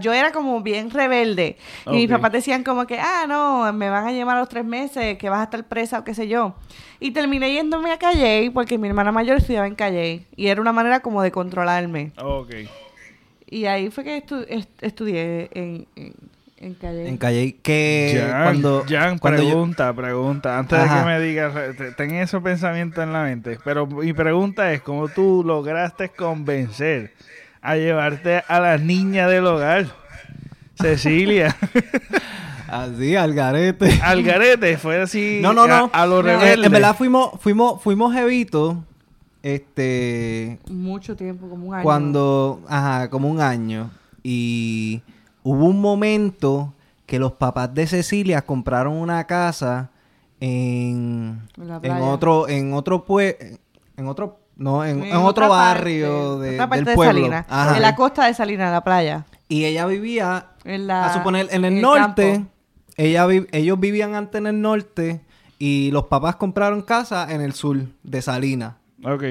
yo 0.01 0.13
era 0.13 0.31
como 0.31 0.63
bien 0.63 0.91
rebelde. 0.91 1.57
Y 1.87 1.91
mis 1.91 2.09
papás 2.09 2.31
decían 2.31 2.63
como 2.63 2.87
que, 2.87 3.01
ah, 3.01 3.25
no, 3.27 3.73
me 3.73 3.91
van 3.91 4.07
a 4.07 4.13
llevar 4.13 4.37
a 4.37 4.41
los 4.41 4.49
tres 4.49 4.65
meses, 4.65 5.19
que 5.19 5.29
vas 5.29 5.41
a 5.41 5.45
estar 5.45 5.65
presa 5.65 5.99
o 5.99 6.05
qué 6.05 6.15
sé 6.15 6.29
yo. 6.29 6.55
Y 7.01 7.11
terminé 7.11 7.53
yéndome 7.53 7.91
a 7.91 7.99
Calle 7.99 8.49
porque 8.55 8.79
mi 8.79 8.87
hermana 8.87 9.11
mayor 9.11 9.39
estudiaba 9.39 9.67
en 9.67 9.75
Calle. 9.75 10.25
Y 10.37 10.47
era 10.47 10.61
una 10.61 10.73
manera 10.73 11.01
como 11.01 11.21
de 11.21 11.33
controlarme. 11.33 12.13
Ok. 12.23 12.55
Y 13.51 13.67
ahí 13.67 13.91
fue 13.91 14.05
que 14.05 14.25
estudié 14.81 15.51
en 15.53 15.89
en 15.97 16.15
Calle. 16.75 17.09
En 17.09 17.17
Calle. 17.17 17.57
Que 17.63 18.25
Jan, 18.25 18.43
cuando. 18.43 18.85
Jan, 18.89 19.19
pregunta, 19.19 19.93
pregunta. 19.93 20.59
Antes 20.59 20.81
de 20.81 20.89
que 20.89 21.05
me 21.05 21.21
digas, 21.21 21.53
ten 21.97 22.15
esos 22.15 22.43
pensamientos 22.43 23.03
en 23.03 23.13
la 23.13 23.25
mente. 23.25 23.59
Pero 23.65 23.87
mi 23.87 24.13
pregunta 24.13 24.73
es: 24.73 24.81
¿cómo 24.81 25.09
tú 25.09 25.43
lograste 25.45 26.11
convencer 26.11 27.13
a 27.61 27.77
llevarte 27.77 28.45
a 28.47 28.61
la 28.61 28.79
niña 28.79 29.27
del 29.29 29.47
hogar? 29.47 29.87
Cecilia. 30.81 31.57
Así, 32.69 33.17
al 33.17 33.35
garete. 33.35 34.01
Al 34.03 34.23
garete, 34.23 34.79
fue 34.79 35.03
así. 35.03 35.41
No, 35.43 35.53
no, 35.53 35.67
no. 35.67 35.91
A, 35.93 36.07
los 36.07 36.25
rebeldes. 36.25 36.65
En 36.65 36.73
verdad 36.73 36.97
fuimos, 36.97 37.33
fuimos, 37.39 37.83
fuimos 37.83 38.17
evitos 38.17 38.77
Este. 39.43 40.59
Mucho 40.71 41.15
tiempo, 41.15 41.51
como 41.51 41.67
un 41.67 41.75
año. 41.75 41.83
Cuando. 41.83 42.63
Ajá, 42.67 43.11
como 43.11 43.29
un 43.29 43.43
año. 43.43 43.91
Y 44.23 45.03
hubo 45.43 45.67
un 45.67 45.81
momento 45.81 46.73
que 47.07 47.19
los 47.19 47.33
papás 47.33 47.75
de 47.75 47.87
Cecilia 47.87 48.43
compraron 48.43 48.95
una 48.95 49.27
casa 49.27 49.91
en. 50.41 51.43
En, 51.57 51.93
otro. 52.03 52.49
En 52.49 52.73
otro 52.73 53.05
pue 53.05 53.59
en 53.97 54.09
otro. 54.09 54.39
No, 54.55 54.85
en, 54.85 55.13
otro 55.17 55.49
barrio 55.49 56.39
de, 56.39 56.53
del 56.59 56.95
pueblo. 56.95 57.29
De 57.29 57.45
En 57.77 57.83
la 57.83 57.95
costa 57.97 58.27
de 58.27 58.35
Salinas, 58.35 58.71
la 58.71 58.85
playa. 58.85 59.25
Y 59.49 59.65
ella 59.65 59.87
vivía. 59.87 60.51
En 60.65 60.87
la, 60.87 61.07
a 61.07 61.15
suponer, 61.15 61.49
en 61.51 61.65
el, 61.65 61.81
norte. 61.81 62.45
Ella 62.97 63.27
ellos 63.51 63.81
vivían 63.81 64.15
antes 64.15 64.39
en 64.39 64.47
el 64.47 64.61
norte. 64.61 65.21
Y 65.59 65.91
los 65.91 66.05
papás 66.05 66.37
compraron 66.37 66.83
casa 66.83 67.33
en 67.33 67.41
el 67.41 67.55
sur 67.55 67.79
de 68.03 68.23
Salinas. 68.23 68.75
Ok. 69.05 69.25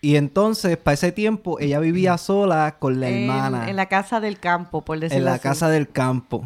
Y 0.00 0.16
entonces, 0.16 0.76
para 0.76 0.94
ese 0.94 1.12
tiempo, 1.12 1.58
ella 1.58 1.80
vivía 1.80 2.18
sola 2.18 2.76
con 2.78 3.00
la 3.00 3.08
hermana. 3.08 3.68
En 3.68 3.76
la 3.76 3.86
casa 3.86 4.20
del 4.20 4.38
campo, 4.38 4.84
por 4.84 5.00
decirlo 5.00 5.26
En 5.26 5.32
la 5.32 5.38
casa 5.38 5.68
del 5.68 5.88
campo. 5.88 6.44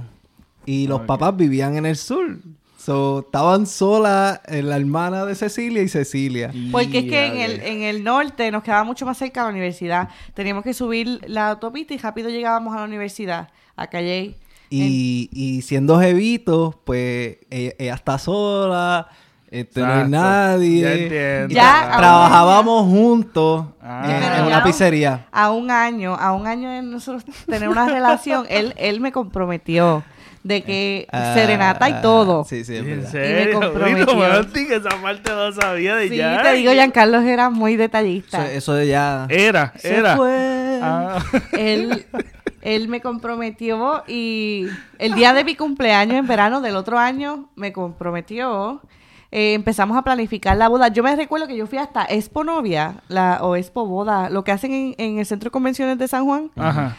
Y 0.64 0.86
los 0.86 1.02
papás 1.02 1.36
vivían 1.36 1.76
en 1.76 1.86
el 1.86 1.96
sur. 1.96 2.38
So, 2.78 3.20
estaban 3.20 3.66
solas 3.66 4.40
eh, 4.46 4.60
la 4.62 4.76
hermana 4.76 5.24
de 5.24 5.34
Cecilia 5.36 5.82
y 5.82 5.88
Cecilia. 5.88 6.52
Porque 6.72 6.98
es 6.98 7.04
que 7.04 7.26
en 7.26 7.36
el, 7.38 7.60
en 7.60 7.82
el 7.82 8.02
norte 8.02 8.50
nos 8.50 8.64
quedaba 8.64 8.82
mucho 8.82 9.06
más 9.06 9.18
cerca 9.18 9.42
de 9.42 9.46
la 9.46 9.50
universidad. 9.52 10.08
Teníamos 10.34 10.64
que 10.64 10.74
subir 10.74 11.20
la 11.28 11.50
autopista 11.50 11.94
y 11.94 11.98
rápido 11.98 12.28
llegábamos 12.28 12.74
a 12.74 12.78
la 12.78 12.84
universidad, 12.84 13.50
a 13.76 13.86
Calle. 13.86 14.36
Y, 14.68 15.28
y 15.32 15.62
siendo 15.62 16.00
jevitos, 16.00 16.74
pues 16.84 17.36
ella, 17.50 17.72
ella 17.78 17.94
está 17.94 18.18
sola 18.18 19.08
este, 19.52 19.80
no 19.80 19.92
hay 19.92 20.08
nadie. 20.08 21.46
Ya 21.50 21.92
trabajábamos 21.94 22.86
juntos 22.86 23.66
ah. 23.82 24.38
en, 24.38 24.46
una 24.46 24.64
pizzería. 24.64 25.26
A 25.30 25.50
un 25.50 25.70
año, 25.70 26.14
a 26.14 26.32
un 26.32 26.46
año 26.46 26.70
de 26.70 26.80
nosotros 26.80 27.22
tener 27.46 27.68
una 27.68 27.86
relación, 27.86 28.46
él, 28.48 28.72
él 28.78 29.00
me 29.00 29.12
comprometió 29.12 30.02
de 30.42 30.62
que 30.62 31.06
ah, 31.12 31.34
serenata 31.34 31.90
y 31.90 32.00
todo. 32.00 32.44
Sí, 32.44 32.64
sí, 32.64 32.76
es 32.76 32.86
¿En 32.86 33.06
serio? 33.06 33.42
Y 33.42 33.46
me 33.46 34.06
comprometió. 34.06 34.76
esa 34.76 35.02
parte 35.02 35.30
no 35.30 35.52
sabía 35.52 35.96
de 35.96 36.08
sí, 36.08 36.16
te 36.42 36.52
digo, 36.54 36.72
Giancarlos 36.72 37.24
era 37.24 37.50
muy 37.50 37.76
detallista. 37.76 38.50
Eso, 38.50 38.72
de 38.72 38.86
ya... 38.86 39.26
Era, 39.28 39.74
era. 39.82 40.16
Ah. 40.82 41.22
Él, 41.52 42.06
él 42.62 42.88
me 42.88 43.02
comprometió 43.02 44.02
y 44.08 44.66
el 44.98 45.14
día 45.14 45.34
de 45.34 45.44
mi 45.44 45.56
cumpleaños 45.56 46.16
en 46.16 46.26
verano 46.26 46.62
del 46.62 46.76
otro 46.76 46.98
año 46.98 47.50
me 47.54 47.74
comprometió 47.74 48.80
eh, 49.32 49.54
empezamos 49.54 49.96
a 49.96 50.02
planificar 50.02 50.54
la 50.58 50.68
boda. 50.68 50.88
Yo 50.88 51.02
me 51.02 51.16
recuerdo 51.16 51.46
que 51.46 51.56
yo 51.56 51.66
fui 51.66 51.78
hasta 51.78 52.04
Expo 52.04 52.44
Novia 52.44 52.96
la, 53.08 53.38
o 53.40 53.56
Expo 53.56 53.86
Boda, 53.86 54.28
lo 54.28 54.44
que 54.44 54.52
hacen 54.52 54.94
en, 54.98 55.18
el 55.18 55.24
Centro 55.24 55.48
de 55.48 55.52
Convenciones 55.52 55.96
de 55.96 56.06
San 56.06 56.26
Juan. 56.26 56.50
Ajá. 56.54 56.98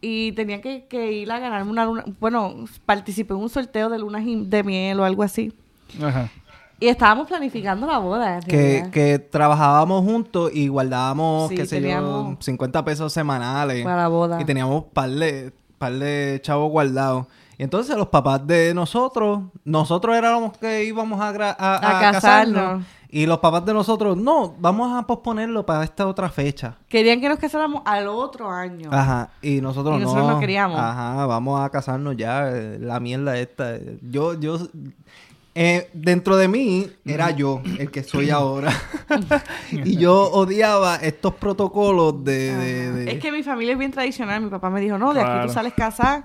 Y 0.00 0.30
tenía 0.32 0.60
que, 0.60 1.12
ir 1.12 1.30
a 1.32 1.40
ganarme 1.40 1.72
una 1.72 1.84
luna. 1.84 2.04
Bueno, 2.20 2.54
participé 2.86 3.34
en 3.34 3.40
un 3.40 3.48
sorteo 3.48 3.88
de 3.88 3.98
lunas 3.98 4.22
de 4.24 4.62
miel 4.62 5.00
o 5.00 5.04
algo 5.04 5.24
así. 5.24 5.52
Ajá. 6.00 6.30
Y 6.78 6.86
estábamos 6.86 7.26
planificando 7.26 7.84
la 7.84 7.98
boda. 7.98 8.38
Que, 8.40 8.88
que, 8.92 9.18
trabajábamos 9.18 10.04
juntos 10.04 10.52
y 10.54 10.68
guardábamos, 10.68 11.50
qué 11.50 11.66
sé 11.66 11.80
yo, 11.80 12.36
50 12.38 12.84
pesos 12.84 13.12
semanales. 13.12 13.82
Para 13.82 14.02
la 14.02 14.08
boda. 14.08 14.40
Y 14.40 14.44
teníamos 14.44 14.84
par 14.84 15.10
de, 15.10 15.52
par 15.78 15.92
de 15.94 16.38
chavos 16.44 16.70
guardados. 16.70 17.26
Y 17.58 17.62
entonces 17.62 17.96
los 17.96 18.08
papás 18.08 18.46
de 18.46 18.74
nosotros, 18.74 19.40
nosotros 19.64 20.16
éramos 20.16 20.56
que 20.56 20.84
íbamos 20.84 21.20
a, 21.20 21.28
a, 21.28 22.00
casarnos. 22.00 22.84
Y 23.14 23.26
los 23.26 23.40
papás 23.40 23.66
de 23.66 23.74
nosotros, 23.74 24.16
no, 24.16 24.54
vamos 24.58 24.98
a 24.98 25.06
posponerlo 25.06 25.66
para 25.66 25.84
esta 25.84 26.06
otra 26.06 26.30
fecha. 26.30 26.78
Querían 26.88 27.20
que 27.20 27.28
nos 27.28 27.38
casáramos 27.38 27.82
al 27.84 28.08
otro 28.08 28.50
año. 28.50 28.88
Ajá, 28.90 29.28
y 29.42 29.60
nosotros, 29.60 30.00
y 30.00 30.02
nosotros 30.02 30.28
no. 30.28 30.40
queríamos. 30.40 30.80
Ajá, 30.80 31.26
vamos 31.26 31.60
a 31.60 31.68
casarnos 31.68 32.16
ya, 32.16 32.48
eh, 32.48 32.78
la 32.80 33.00
mierda 33.00 33.36
esta. 33.36 33.76
Yo, 34.00 34.32
yo, 34.40 34.56
eh, 35.54 35.90
dentro 35.92 36.38
de 36.38 36.48
mí 36.48 36.86
era 37.04 37.32
yo 37.32 37.60
el 37.78 37.90
que 37.90 38.02
soy 38.02 38.30
ahora. 38.30 38.72
y 39.70 39.98
yo 39.98 40.30
odiaba 40.32 40.96
estos 40.96 41.34
protocolos 41.34 42.24
de, 42.24 43.12
Es 43.12 43.20
que 43.20 43.30
mi 43.30 43.42
familia 43.42 43.74
es 43.74 43.78
bien 43.78 43.90
tradicional. 43.90 44.40
Mi 44.40 44.48
papá 44.48 44.70
me 44.70 44.80
dijo, 44.80 44.96
no, 44.96 45.12
de 45.12 45.20
aquí 45.20 45.48
tú 45.48 45.52
sales 45.52 45.74
casada 45.74 46.24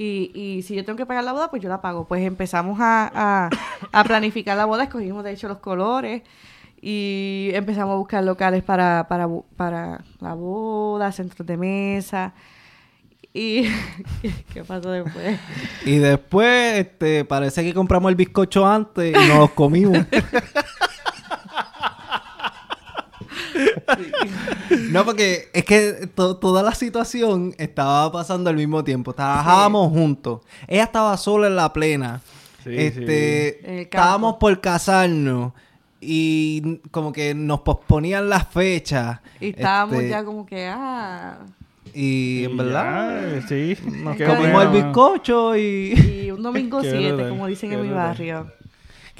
y, 0.00 0.30
y 0.32 0.62
si 0.62 0.76
yo 0.76 0.84
tengo 0.84 0.96
que 0.96 1.06
pagar 1.06 1.24
la 1.24 1.32
boda, 1.32 1.50
pues 1.50 1.60
yo 1.60 1.68
la 1.68 1.80
pago. 1.80 2.06
Pues 2.06 2.22
empezamos 2.22 2.78
a, 2.80 3.50
a, 3.90 4.04
planificar 4.04 4.56
la 4.56 4.64
boda, 4.64 4.84
escogimos 4.84 5.24
de 5.24 5.32
hecho 5.32 5.48
los 5.48 5.58
colores 5.58 6.22
y 6.80 7.50
empezamos 7.52 7.94
a 7.94 7.96
buscar 7.96 8.22
locales 8.22 8.62
para, 8.62 9.08
para, 9.08 9.26
para 9.56 10.04
la 10.20 10.34
boda, 10.34 11.10
centros 11.10 11.44
de 11.48 11.56
mesa. 11.56 12.32
¿Y 13.34 13.64
qué 14.54 14.62
pasó 14.62 14.92
después? 14.92 15.40
Y 15.84 15.96
después, 15.98 16.78
este, 16.78 17.24
parece 17.24 17.64
que 17.64 17.74
compramos 17.74 18.08
el 18.08 18.14
bizcocho 18.14 18.64
antes 18.68 19.12
y 19.12 19.28
nos 19.28 19.50
comimos. 19.50 19.98
No, 24.90 25.04
porque 25.04 25.48
es 25.52 25.64
que 25.64 26.08
toda 26.14 26.62
la 26.62 26.74
situación 26.74 27.54
estaba 27.58 28.10
pasando 28.12 28.50
al 28.50 28.56
mismo 28.56 28.84
tiempo. 28.84 29.12
Trabajábamos 29.12 29.92
juntos. 29.92 30.40
Ella 30.66 30.84
estaba 30.84 31.16
sola 31.16 31.46
en 31.46 31.56
la 31.56 31.72
plena. 31.72 32.20
este, 32.64 33.82
estábamos 33.82 34.36
por 34.36 34.60
casarnos 34.60 35.52
y 36.00 36.80
como 36.90 37.12
que 37.12 37.34
nos 37.34 37.60
posponían 37.60 38.28
las 38.28 38.46
fechas. 38.48 39.20
Y 39.40 39.50
estábamos 39.50 39.96
este, 39.96 40.08
ya 40.08 40.24
como 40.24 40.46
que, 40.46 40.66
ah. 40.66 41.38
Y 41.94 42.44
en 42.44 42.56
verdad, 42.56 43.42
sí. 43.48 43.76
Nos 44.02 44.16
comimos 44.16 44.64
el 44.64 44.68
bizcocho 44.70 45.56
y. 45.56 46.24
Y 46.26 46.30
un 46.30 46.42
domingo 46.42 46.80
7, 46.82 47.28
como 47.28 47.46
dicen 47.46 47.72
en 47.72 47.82
mi 47.82 47.88
barrio. 47.88 48.52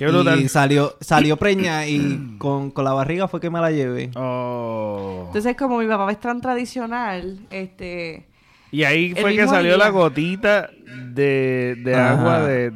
Y 0.00 0.48
salió, 0.48 0.96
salió 1.00 1.36
preña 1.36 1.86
y 1.86 2.34
con, 2.38 2.72
la 2.76 2.92
barriga 2.92 3.28
fue 3.28 3.40
que 3.40 3.50
me 3.50 3.60
la 3.60 3.70
llevé. 3.70 4.10
Oh. 4.14 5.24
Entonces, 5.26 5.56
como 5.56 5.78
mi 5.78 5.86
papá 5.86 6.10
es 6.12 6.20
tan 6.20 6.40
tradicional, 6.40 7.38
este... 7.50 8.26
Y 8.70 8.84
ahí 8.84 9.14
fue 9.14 9.34
que 9.34 9.48
salió 9.48 9.78
la 9.78 9.88
gotita 9.88 10.68
de, 11.14 11.94
agua 11.96 12.46
de, 12.46 12.66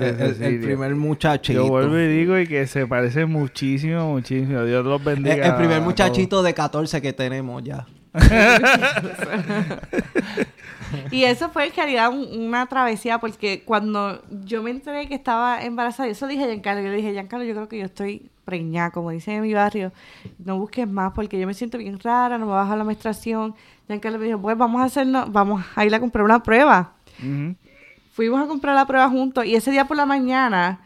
el, 0.40 0.60
primer 0.60 0.94
muchachito. 0.94 1.64
Yo 1.64 1.68
vuelvo 1.68 1.98
y 1.98 2.06
digo 2.06 2.38
y 2.38 2.46
que 2.46 2.66
se 2.66 2.86
parece 2.86 3.26
muchísimo, 3.26 4.08
muchísimo. 4.08 4.64
Dios 4.64 4.86
los 4.86 5.04
bendiga. 5.04 5.48
El, 5.48 5.56
primer 5.56 5.82
muchachito 5.82 6.42
de 6.42 6.54
14 6.54 7.02
que 7.02 7.12
tenemos 7.12 7.62
ya. 7.62 7.86
y 11.10 11.24
eso 11.24 11.50
fue 11.50 11.66
en 11.66 11.74
realidad 11.74 12.10
una 12.12 12.66
travesía 12.66 13.18
porque 13.18 13.62
cuando 13.64 14.22
yo 14.44 14.62
me 14.62 14.70
enteré 14.70 15.08
que 15.08 15.14
estaba 15.14 15.62
embarazada, 15.62 16.08
eso 16.08 16.26
dije 16.26 16.44
a 16.44 16.46
Giancarlo, 16.46 16.82
yo 16.82 16.90
le 16.90 16.96
dije, 16.96 17.12
Giancarlo, 17.12 17.44
yo 17.44 17.54
creo 17.54 17.68
que 17.68 17.78
yo 17.78 17.86
estoy 17.86 18.30
preñada, 18.44 18.90
como 18.90 19.10
dicen 19.10 19.34
en 19.34 19.42
mi 19.42 19.54
barrio, 19.54 19.92
no 20.38 20.58
busques 20.58 20.88
más 20.88 21.12
porque 21.12 21.38
yo 21.38 21.46
me 21.46 21.54
siento 21.54 21.78
bien 21.78 21.98
rara, 22.00 22.38
no 22.38 22.46
me 22.46 22.52
baja 22.52 22.76
la 22.76 22.84
menstruación. 22.84 23.54
Giancarlo 23.86 24.18
me 24.18 24.26
dijo, 24.26 24.40
pues 24.40 24.56
vamos 24.56 24.80
a 24.80 24.84
hacernos, 24.84 25.30
vamos 25.32 25.64
a 25.74 25.84
ir 25.84 25.94
a 25.94 26.00
comprar 26.00 26.24
una 26.24 26.42
prueba. 26.42 26.92
Fuimos 28.12 28.42
a 28.42 28.46
comprar 28.46 28.74
la 28.74 28.86
prueba 28.86 29.08
juntos 29.08 29.44
y 29.44 29.54
ese 29.54 29.70
día 29.70 29.86
por 29.86 29.96
la 29.96 30.06
mañana 30.06 30.80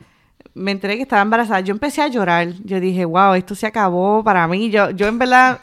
me 0.55 0.71
enteré 0.71 0.97
que 0.97 1.03
estaba 1.03 1.23
embarazada. 1.23 1.61
Yo 1.61 1.73
empecé 1.73 2.01
a 2.01 2.09
llorar. 2.09 2.49
Yo 2.65 2.81
dije, 2.81 3.05
wow, 3.05 3.35
esto 3.35 3.55
se 3.55 3.67
acabó 3.67 4.25
para 4.25 4.47
mí. 4.49 4.71
Yo, 4.71 4.91
yo 4.91 5.07
en 5.07 5.19
verdad 5.19 5.61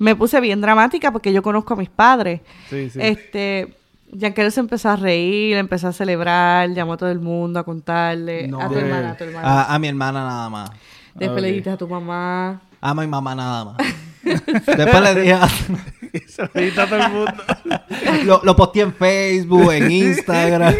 me 0.00 0.16
puse 0.16 0.40
bien 0.40 0.62
dramática 0.62 1.12
porque 1.12 1.30
yo 1.30 1.42
conozco 1.42 1.74
a 1.74 1.76
mis 1.76 1.90
padres. 1.90 2.40
Sí, 2.70 2.88
sí. 2.88 2.98
Este, 3.00 3.76
Giancarlo 4.18 4.50
se 4.50 4.60
empezó 4.60 4.88
a 4.88 4.96
reír, 4.96 5.58
empezó 5.58 5.88
a 5.88 5.92
celebrar, 5.92 6.70
llamó 6.70 6.94
a 6.94 6.96
todo 6.96 7.10
el 7.10 7.20
mundo 7.20 7.60
a 7.60 7.64
contarle. 7.64 8.46
a 8.46 8.68
tu 8.68 8.78
hermana, 8.78 9.10
a 9.10 9.16
tu 9.16 9.24
hermana. 9.24 9.64
A, 9.64 9.78
mi 9.78 9.88
hermana 9.88 10.24
nada 10.24 10.48
más. 10.48 10.70
Después 11.14 11.42
le 11.42 11.48
dijiste 11.48 11.68
a 11.68 11.76
tu 11.76 11.86
mamá. 11.86 12.62
A 12.80 12.94
mi 12.94 13.06
mamá 13.06 13.34
nada 13.34 13.64
más. 13.66 13.76
Después 14.22 15.02
le 15.02 15.20
dije 15.20 15.34
a... 15.34 15.46
Se 16.26 16.42
lo 16.42 16.82
a 16.82 16.86
todo 16.86 16.96
el 16.96 17.12
mundo. 17.12 17.34
lo, 18.24 18.40
lo 18.42 18.56
posteé 18.56 18.82
en 18.82 18.94
Facebook, 18.94 19.70
en 19.70 19.90
Instagram. 19.90 20.74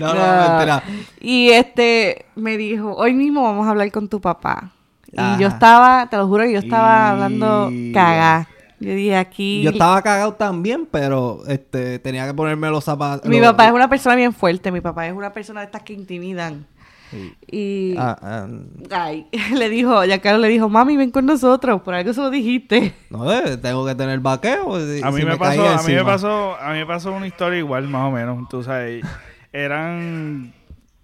No, 0.00 0.14
no, 0.14 0.14
no, 0.14 0.48
mentira. 0.48 0.82
Y 1.20 1.50
este 1.50 2.26
me 2.34 2.56
dijo, 2.56 2.92
hoy 2.92 3.14
mismo 3.14 3.42
vamos 3.42 3.68
a 3.68 3.70
hablar 3.70 3.90
con 3.92 4.08
tu 4.08 4.20
papá. 4.20 4.72
Y 5.12 5.40
yo 5.40 5.48
estaba, 5.48 6.08
te 6.08 6.16
lo 6.16 6.26
juro, 6.26 6.44
yo 6.46 6.58
estaba 6.58 7.10
hablando 7.10 7.70
cagada. 7.92 8.48
Yo 8.78 8.94
dije 8.94 9.16
aquí. 9.16 9.62
Yo 9.62 9.70
estaba 9.70 10.02
cagado 10.02 10.34
también, 10.34 10.86
pero 10.90 11.42
este 11.48 11.98
tenía 11.98 12.26
que 12.26 12.34
ponerme 12.34 12.68
los 12.68 12.84
zapatos. 12.84 13.28
Mi 13.28 13.40
papá 13.40 13.66
es 13.66 13.72
una 13.72 13.88
persona 13.88 14.16
bien 14.16 14.32
fuerte. 14.32 14.70
Mi 14.70 14.80
papá 14.80 15.06
es 15.06 15.14
una 15.14 15.32
persona 15.32 15.60
de 15.60 15.66
estas 15.66 15.82
que 15.82 15.94
intimidan. 15.94 16.66
Y 17.46 17.94
ah, 17.96 18.18
ah. 18.20 18.48
ay, 18.90 19.28
le 19.54 19.70
dijo, 19.70 20.04
ya 20.04 20.20
Carlos 20.20 20.42
le 20.42 20.48
dijo, 20.48 20.68
mami, 20.68 20.96
ven 20.96 21.12
con 21.12 21.24
nosotros, 21.24 21.80
por 21.82 21.94
algo 21.94 22.12
se 22.12 22.20
lo 22.20 22.30
dijiste. 22.30 22.94
No, 23.10 23.32
eh, 23.32 23.56
tengo 23.56 23.86
que 23.86 23.94
tener 23.94 24.18
vaqueo. 24.18 24.74
a 24.74 25.10
mí 25.12 25.24
me, 25.24 25.36
pasó, 25.36 25.68
a 25.68 25.82
mí 25.82 25.94
me 25.94 26.04
pasó, 26.04 26.56
a 26.56 26.72
mí 26.72 26.78
me 26.80 26.86
pasó 26.86 27.12
una 27.12 27.26
historia 27.26 27.60
igual, 27.60 27.88
más 27.88 28.08
o 28.08 28.10
menos. 28.10 28.48
Tú 28.48 28.62
sabes, 28.62 29.04
eran 29.52 30.52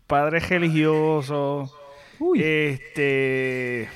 padres 0.09 0.49
religiosos 0.49 1.73
este. 2.37 3.89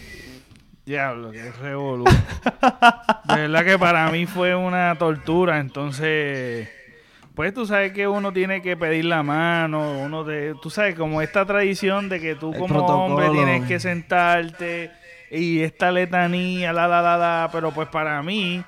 Diablo, 0.85 1.33
qué 1.33 1.51
revolú. 1.51 2.05
de 2.05 3.35
verdad 3.35 3.65
que 3.65 3.79
para 3.79 4.11
mí 4.11 4.27
fue 4.27 4.55
una 4.55 4.95
tortura. 4.97 5.59
Entonces, 5.59 6.69
pues 7.35 7.53
tú 7.53 7.67
sabes 7.67 7.93
que 7.93 8.07
uno 8.07 8.33
tiene 8.33 8.63
que 8.63 8.77
pedir 8.77 9.07
la 9.07 9.23
mano. 9.23 10.01
uno 10.01 10.23
de, 10.23 10.55
Tú 10.63 10.71
sabes, 10.71 10.95
como 10.95 11.23
esta 11.23 11.45
tradición 11.45 12.09
de 12.09 12.21
que 12.21 12.35
tú 12.35 12.53
como 12.55 12.87
hombre 12.87 13.31
tienes 13.31 13.67
que 13.67 13.81
sentarte 13.81 14.91
y 15.31 15.61
esta 15.61 15.91
letanía, 15.91 16.73
la, 16.73 16.87
la, 16.87 17.03
la, 17.03 17.17
la. 17.17 17.49
Pero 17.51 17.73
pues 17.73 17.89
para 17.89 18.23
mí, 18.23 18.63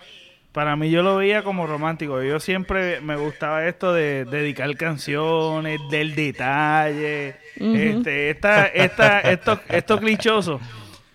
para 0.59 0.75
mí 0.75 0.91
yo 0.91 1.05
lo 1.05 1.19
veía 1.19 1.45
como 1.45 1.69
romántico. 1.69 2.21
Yo 2.21 2.41
siempre 2.41 3.01
me 3.01 3.15
gustaba 3.15 3.65
esto 3.69 3.93
de 3.93 4.25
dedicar 4.25 4.77
canciones, 4.77 5.79
del 5.89 6.17
detalle. 6.17 7.37
Este, 7.55 8.31
esta, 8.31 8.67
esta, 8.67 9.21
esto, 9.21 9.61
esto 9.69 10.01
clichoso. 10.01 10.59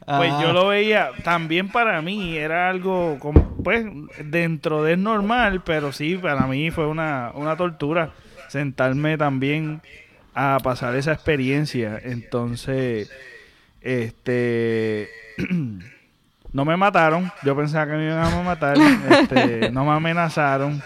Pues 0.05 0.31
yo 0.41 0.53
lo 0.53 0.69
veía, 0.69 1.09
también 1.25 1.67
para 1.67 2.01
mí 2.01 2.37
era 2.37 2.69
algo, 2.69 3.17
como, 3.19 3.57
pues, 3.61 3.85
dentro 4.23 4.81
de 4.81 4.95
normal, 4.95 5.61
pero 5.65 5.91
sí, 5.91 6.15
para 6.15 6.47
mí 6.47 6.71
fue 6.71 6.87
una, 6.87 7.31
una 7.33 7.57
tortura 7.57 8.11
sentarme 8.47 9.17
también 9.17 9.81
a 10.33 10.57
pasar 10.63 10.95
esa 10.95 11.11
experiencia. 11.11 11.99
Entonces, 12.01 13.11
este, 13.81 15.09
no 16.53 16.63
me 16.65 16.77
mataron, 16.77 17.31
yo 17.43 17.55
pensaba 17.55 17.87
que 17.87 17.93
me 17.93 18.05
iban 18.05 18.33
a 18.33 18.41
matar, 18.43 18.77
este, 19.09 19.71
no 19.71 19.83
me 19.85 19.91
amenazaron. 19.91 20.81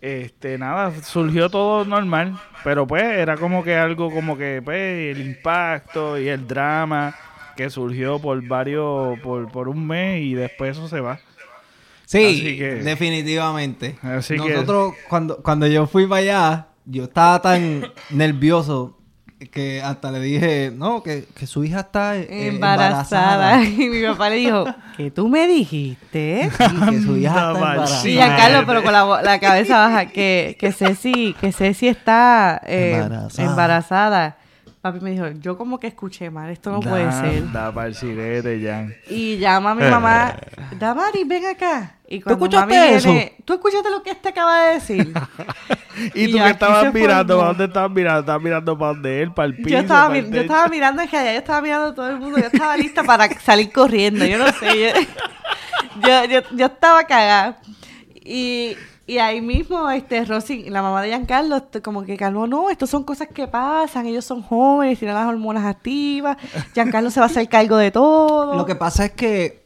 Este, 0.00 0.56
nada, 0.56 0.92
surgió 1.02 1.50
todo 1.50 1.84
normal, 1.84 2.38
pero 2.64 2.86
pues 2.86 3.02
era 3.02 3.36
como 3.36 3.62
que 3.62 3.76
algo 3.76 4.10
como 4.10 4.38
que, 4.38 4.62
pues, 4.64 5.16
el 5.16 5.26
impacto 5.26 6.18
y 6.18 6.28
el 6.28 6.46
drama 6.46 7.14
que 7.56 7.68
surgió 7.68 8.18
por 8.18 8.42
varios, 8.46 9.18
por, 9.20 9.50
por 9.50 9.68
un 9.68 9.86
mes 9.86 10.22
y 10.22 10.34
después 10.34 10.76
eso 10.76 10.88
se 10.88 11.00
va. 11.00 11.18
Sí, 12.06 12.58
definitivamente. 12.82 13.96
Nosotros, 14.02 14.94
cuando, 15.08 15.36
cuando 15.42 15.66
yo 15.66 15.86
fui 15.86 16.06
para 16.06 16.20
allá, 16.20 16.66
yo 16.86 17.04
estaba 17.04 17.40
tan 17.40 17.92
nervioso 18.10 18.99
que 19.48 19.80
hasta 19.82 20.10
le 20.10 20.20
dije, 20.20 20.72
no, 20.74 21.02
que, 21.02 21.26
su 21.46 21.64
hija 21.64 21.80
está 21.80 22.16
eh, 22.16 22.48
embarazada. 22.48 23.62
Y 23.64 23.88
mi 23.88 24.02
papá 24.02 24.28
le 24.28 24.36
dijo, 24.36 24.64
que 24.96 25.10
tú 25.10 25.28
me 25.28 25.46
dijiste. 25.46 26.50
que 26.90 27.00
su 27.00 27.16
hija 27.16 27.30
está 27.30 27.50
embarazada. 27.52 28.08
Y 28.08 28.18
a 28.18 28.36
Carlos, 28.36 28.64
pero 28.66 28.82
con 28.82 28.92
la, 28.92 29.38
cabeza 29.40 29.78
baja, 29.78 30.06
que, 30.06 30.56
que 30.60 30.72
Ceci, 30.72 31.34
que 31.40 31.52
Ceci 31.52 31.88
está 31.88 32.60
eh, 32.66 33.08
embarazada. 33.38 34.36
Papi 34.80 34.98
me 35.00 35.10
dijo, 35.10 35.28
yo 35.40 35.58
como 35.58 35.78
que 35.78 35.88
escuché 35.88 36.30
mal, 36.30 36.48
esto 36.48 36.70
no 36.72 36.80
puede 36.80 37.12
ser. 37.12 37.52
Da 37.52 37.70
para 37.70 37.88
el 37.88 37.94
sirete, 37.94 38.62
Jan. 38.64 38.94
Y 39.10 39.36
llama 39.36 39.72
a 39.72 39.74
mi 39.74 39.84
mamá, 39.84 40.34
Damari, 40.78 41.24
ven 41.24 41.44
acá. 41.44 41.96
Y 42.08 42.22
cuando 42.22 42.48
¿Tú 42.48 42.56
escuchaste 42.56 42.94
eso? 42.94 43.14
¿Tú 43.44 43.52
escuchaste 43.52 43.90
lo 43.90 44.02
que 44.02 44.10
este 44.10 44.30
acaba 44.30 44.62
de 44.62 44.74
decir? 44.74 45.12
¿Y, 46.14 46.32
tú 46.32 46.38
qué 46.38 46.50
estabas 46.50 46.94
mirando? 46.94 47.36
¿Para 47.36 47.48
dónde 47.48 47.64
estabas 47.66 47.90
mirando? 47.90 48.20
¿Estabas 48.20 48.42
mirando 48.42 48.78
para 48.78 48.92
dónde 48.92 49.22
él? 49.22 49.32
¿Para 49.32 49.46
el 49.48 49.56
piso? 49.56 49.68
Yo 49.68 49.78
estaba, 49.80 50.18
yo 50.18 50.40
estaba 50.40 50.68
mirando 50.68 51.02
hacia 51.02 51.20
allá, 51.20 51.32
yo 51.34 51.38
estaba 51.38 51.60
mirando 51.60 51.86
a 51.88 51.94
todo 51.94 52.08
el 52.08 52.16
mundo, 52.16 52.38
yo 52.38 52.46
estaba 52.46 52.74
lista 52.78 53.04
para 53.04 53.28
salir 53.38 53.70
corriendo, 53.70 54.24
yo 54.24 54.38
no 54.38 54.50
sé. 54.52 54.94
Yo, 56.02 56.24
yo, 56.30 56.40
yo, 56.56 56.66
estaba 56.66 57.04
cagada. 57.04 57.58
Y, 58.14 58.76
y 59.10 59.18
ahí 59.18 59.40
mismo, 59.40 59.90
este, 59.90 60.24
Rosy, 60.24 60.70
la 60.70 60.82
mamá 60.82 61.02
de 61.02 61.08
Giancarlo, 61.08 61.66
como 61.82 62.04
que 62.04 62.16
calmó, 62.16 62.46
no, 62.46 62.70
esto 62.70 62.86
son 62.86 63.02
cosas 63.02 63.26
que 63.26 63.48
pasan, 63.48 64.06
ellos 64.06 64.24
son 64.24 64.40
jóvenes, 64.40 65.00
tienen 65.00 65.16
las 65.16 65.26
hormonas 65.26 65.64
activas, 65.64 66.36
Giancarlo 66.74 67.10
se 67.10 67.18
va 67.18 67.26
a 67.26 67.28
hacer 67.28 67.48
cargo 67.48 67.76
de 67.76 67.90
todo. 67.90 68.54
Lo 68.54 68.64
que 68.64 68.76
pasa 68.76 69.06
es 69.06 69.10
que 69.10 69.64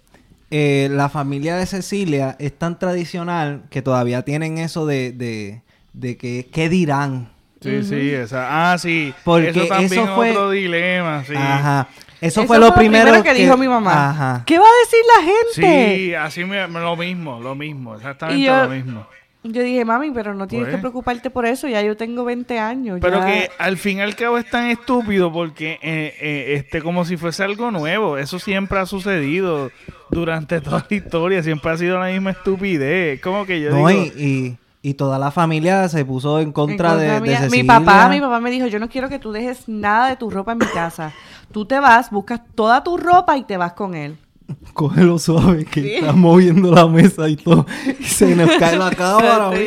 eh, 0.50 0.88
la 0.90 1.10
familia 1.10 1.56
de 1.56 1.66
Cecilia 1.66 2.36
es 2.38 2.56
tan 2.58 2.78
tradicional 2.78 3.64
que 3.68 3.82
todavía 3.82 4.22
tienen 4.22 4.56
eso 4.56 4.86
de, 4.86 5.12
de, 5.12 5.60
de 5.92 6.16
que, 6.16 6.48
¿qué 6.50 6.70
dirán? 6.70 7.28
Sí, 7.60 7.82
sí, 7.82 8.12
esa, 8.12 8.72
ah, 8.72 8.78
sí. 8.78 9.12
Porque 9.24 9.50
eso 9.50 9.66
también 9.66 10.08
fue 10.08 10.30
otro 10.30 10.52
dilema, 10.52 11.22
sí. 11.26 11.34
Ajá. 11.36 11.88
Eso, 12.18 12.46
fue, 12.46 12.58
lo, 12.58 12.72
primero, 12.74 13.22
que, 13.22 13.34
dijo 13.34 13.58
mi 13.58 13.68
mamá. 13.68 14.08
Ajá. 14.08 14.42
¿Qué 14.46 14.58
va 14.58 14.64
a 14.64 14.78
decir 14.84 15.00
la 15.18 15.22
gente? 15.22 15.96
Sí, 15.96 16.14
así 16.14 16.44
me, 16.46 16.66
lo 16.66 16.96
mismo, 16.96 17.40
lo 17.40 17.54
mismo, 17.54 17.96
exactamente 17.96 18.46
lo 18.46 18.68
mismo. 18.68 19.06
Yo 19.46 19.62
dije, 19.62 19.84
mami, 19.84 20.10
pero 20.10 20.34
no 20.34 20.48
tienes 20.48 20.68
que 20.68 20.72
pues. 20.72 20.80
preocuparte 20.80 21.28
por 21.28 21.44
eso, 21.44 21.68
ya 21.68 21.82
yo 21.82 21.98
tengo 21.98 22.24
20 22.24 22.58
años. 22.58 22.98
Pero 23.02 23.20
que 23.20 23.50
al 23.58 23.76
fin 23.76 23.98
y 23.98 24.00
al 24.00 24.16
cabo 24.16 24.38
es 24.38 24.48
tan 24.48 24.70
estúpido 24.70 25.30
porque 25.30 25.72
eh, 25.82 26.14
eh, 26.18 26.54
este 26.54 26.80
como 26.80 27.04
si 27.04 27.18
fuese 27.18 27.44
algo 27.44 27.70
nuevo. 27.70 28.16
Eso 28.16 28.38
siempre 28.38 28.78
ha 28.78 28.86
sucedido 28.86 29.70
durante 30.10 30.62
toda 30.62 30.86
la 30.88 30.96
historia, 30.96 31.42
siempre 31.42 31.72
ha 31.72 31.76
sido 31.76 31.98
la 31.98 32.06
misma 32.06 32.30
estupidez. 32.30 33.20
Como 33.20 33.44
que 33.44 33.60
yo 33.60 33.70
no, 33.70 33.90
Y, 33.90 34.56
y, 34.80 34.94
toda 34.94 35.18
la 35.18 35.30
familia 35.30 35.90
se 35.90 36.06
puso 36.06 36.40
en 36.40 36.50
contra, 36.50 36.96
de, 36.96 37.20
de 37.20 37.50
Mi 37.50 37.64
papá, 37.64 38.08
mi 38.08 38.20
papá 38.20 38.40
me 38.40 38.50
dijo, 38.50 38.66
yo 38.66 38.78
no 38.78 38.88
quiero 38.88 39.10
que 39.10 39.18
tú 39.18 39.30
dejes 39.30 39.68
nada 39.68 40.08
de 40.08 40.16
tu 40.16 40.30
ropa 40.30 40.52
en 40.52 40.58
mi 40.58 40.66
casa. 40.66 41.12
Tú 41.52 41.66
te 41.66 41.78
vas, 41.80 42.10
buscas 42.10 42.40
toda 42.54 42.82
tu 42.82 42.96
ropa 42.96 43.36
y 43.36 43.44
te 43.44 43.58
vas 43.58 43.74
con 43.74 43.94
él 43.94 44.16
cógelo 44.72 45.18
suave 45.18 45.64
que 45.64 45.98
está 45.98 46.12
moviendo 46.12 46.72
la 46.72 46.86
mesa 46.86 47.28
y 47.28 47.36
todo. 47.36 47.66
Y 47.98 48.04
se 48.04 48.34
nos 48.36 48.50
cae 48.56 48.76
la 48.76 48.90
cámara, 48.96 49.50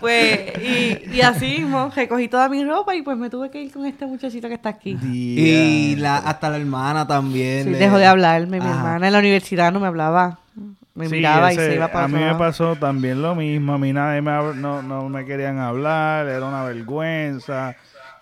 pues, 0.00 0.40
y, 1.12 1.20
así 1.20 1.58
mismo, 1.58 1.90
recogí 1.94 2.28
toda 2.28 2.48
mi 2.48 2.64
ropa 2.64 2.94
y 2.94 3.02
pues 3.02 3.16
me 3.16 3.30
tuve 3.30 3.50
que 3.50 3.62
ir 3.62 3.72
con 3.72 3.86
este 3.86 4.06
muchachito 4.06 4.48
que 4.48 4.54
está 4.54 4.70
aquí. 4.70 4.98
Y 5.02 5.96
la, 5.96 6.18
hasta 6.18 6.50
la 6.50 6.58
hermana 6.58 7.06
también. 7.06 7.64
Sí, 7.64 7.70
dejó 7.70 7.98
de 7.98 8.06
hablarme. 8.06 8.60
Mi 8.60 8.66
hermana 8.66 9.06
en 9.06 9.12
la 9.12 9.18
universidad 9.18 9.72
no 9.72 9.80
me 9.80 9.86
hablaba. 9.86 10.38
Me 10.94 11.08
miraba 11.10 11.52
y 11.52 11.56
se 11.56 11.74
iba 11.74 11.88
para 11.88 12.06
A 12.06 12.08
mí 12.08 12.18
me 12.18 12.34
pasó 12.36 12.74
también 12.76 13.20
lo 13.20 13.34
mismo. 13.34 13.74
A 13.74 13.78
mí 13.78 13.92
nadie 13.92 14.22
me, 14.22 14.30
no, 14.54 14.80
no 14.80 15.08
me 15.10 15.26
querían 15.26 15.58
hablar, 15.58 16.26
era 16.26 16.46
una 16.46 16.64
vergüenza 16.64 17.76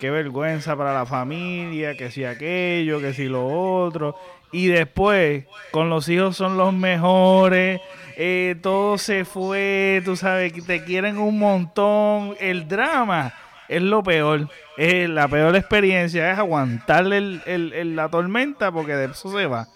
qué 0.05 0.11
vergüenza 0.11 0.75
para 0.75 0.93
la 0.93 1.07
familia, 1.07 1.97
que 1.97 2.11
si 2.11 2.23
aquello, 2.23 3.01
que 3.01 3.11
si 3.11 3.25
lo 3.25 3.47
otro. 3.47 4.15
Y 4.51 4.67
después, 4.67 5.45
con 5.71 5.89
los 5.89 6.07
hijos 6.09 6.37
son 6.37 6.57
los 6.57 6.71
mejores, 6.73 7.81
eh, 8.15 8.55
todo 8.61 8.99
se 8.99 9.25
fue, 9.25 10.03
tú 10.05 10.15
sabes, 10.15 10.53
que 10.53 10.61
te 10.61 10.83
quieren 10.83 11.17
un 11.17 11.39
montón. 11.39 12.35
El 12.39 12.67
drama 12.67 13.33
es 13.67 13.81
lo 13.81 14.03
peor. 14.03 14.47
Es 14.77 15.09
la 15.09 15.27
peor 15.27 15.55
experiencia 15.55 16.31
es 16.31 16.37
aguantarle 16.37 17.41
el, 17.47 17.95
la 17.95 18.07
tormenta 18.09 18.71
porque 18.71 18.95
de 18.95 19.05
eso 19.05 19.31
se 19.31 19.47
va. 19.47 19.67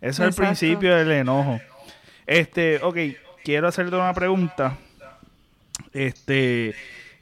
Eso 0.00 0.26
es 0.26 0.38
el 0.38 0.44
principio 0.44 0.96
del 0.96 1.10
enojo. 1.12 1.60
Este, 2.26 2.80
ok, 2.82 2.96
quiero 3.44 3.68
hacerte 3.68 3.94
una 3.96 4.14
pregunta. 4.14 4.78
Este, 5.92 6.74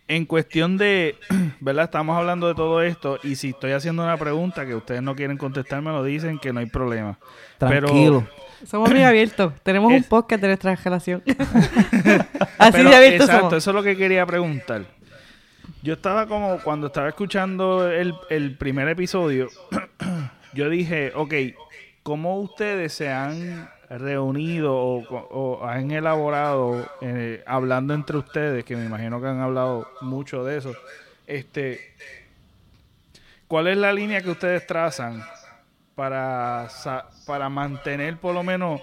en 0.08 0.26
cuestión 0.26 0.76
de, 0.76 1.16
¿verdad? 1.60 1.84
Estamos 1.84 2.16
hablando 2.16 2.48
de 2.48 2.54
todo 2.54 2.82
esto 2.82 3.18
y 3.22 3.36
si 3.36 3.50
estoy 3.50 3.72
haciendo 3.72 4.02
una 4.02 4.16
pregunta 4.16 4.66
que 4.66 4.74
ustedes 4.74 5.02
no 5.02 5.14
quieren 5.14 5.36
contestar, 5.36 5.82
me 5.82 5.90
lo 5.90 6.04
dicen 6.04 6.38
que 6.38 6.52
no 6.52 6.60
hay 6.60 6.66
problema. 6.66 7.18
Tranquilo. 7.58 8.26
somos 8.64 8.90
muy 8.90 9.02
abiertos. 9.02 9.52
Tenemos 9.62 9.92
un 9.92 10.04
podcast 10.04 10.42
de 10.42 10.48
nuestra 10.48 10.74
relación. 10.74 11.22
Así 12.58 12.82
de 12.82 12.94
abiertos 12.94 13.28
Exacto, 13.28 13.56
eso 13.56 13.70
es 13.70 13.74
lo 13.74 13.82
que 13.82 13.96
quería 13.96 14.26
preguntar. 14.26 14.84
Yo 15.82 15.94
estaba 15.94 16.26
como, 16.26 16.58
cuando 16.62 16.88
estaba 16.88 17.08
escuchando 17.08 17.90
el, 17.90 18.14
el 18.30 18.56
primer 18.56 18.88
episodio, 18.88 19.48
yo 20.54 20.68
dije, 20.68 21.12
ok, 21.14 21.34
¿cómo 22.02 22.38
ustedes 22.40 22.92
se 22.92 23.10
han 23.10 23.68
reunido 23.98 24.74
o, 24.74 25.66
han 25.66 25.90
elaborado, 25.90 26.88
eh, 27.00 27.42
hablando 27.46 27.94
entre 27.94 28.16
ustedes, 28.16 28.64
que 28.64 28.76
me 28.76 28.84
imagino 28.84 29.20
que 29.20 29.28
han 29.28 29.40
hablado 29.40 29.88
mucho 30.00 30.44
de 30.44 30.58
eso, 30.58 30.72
este, 31.26 31.94
¿cuál 33.48 33.68
es 33.68 33.76
la 33.76 33.92
línea 33.92 34.20
que 34.22 34.30
ustedes 34.30 34.66
trazan 34.66 35.22
para, 35.94 36.68
para 37.26 37.48
mantener 37.48 38.16
por 38.16 38.34
lo 38.34 38.42
menos... 38.42 38.80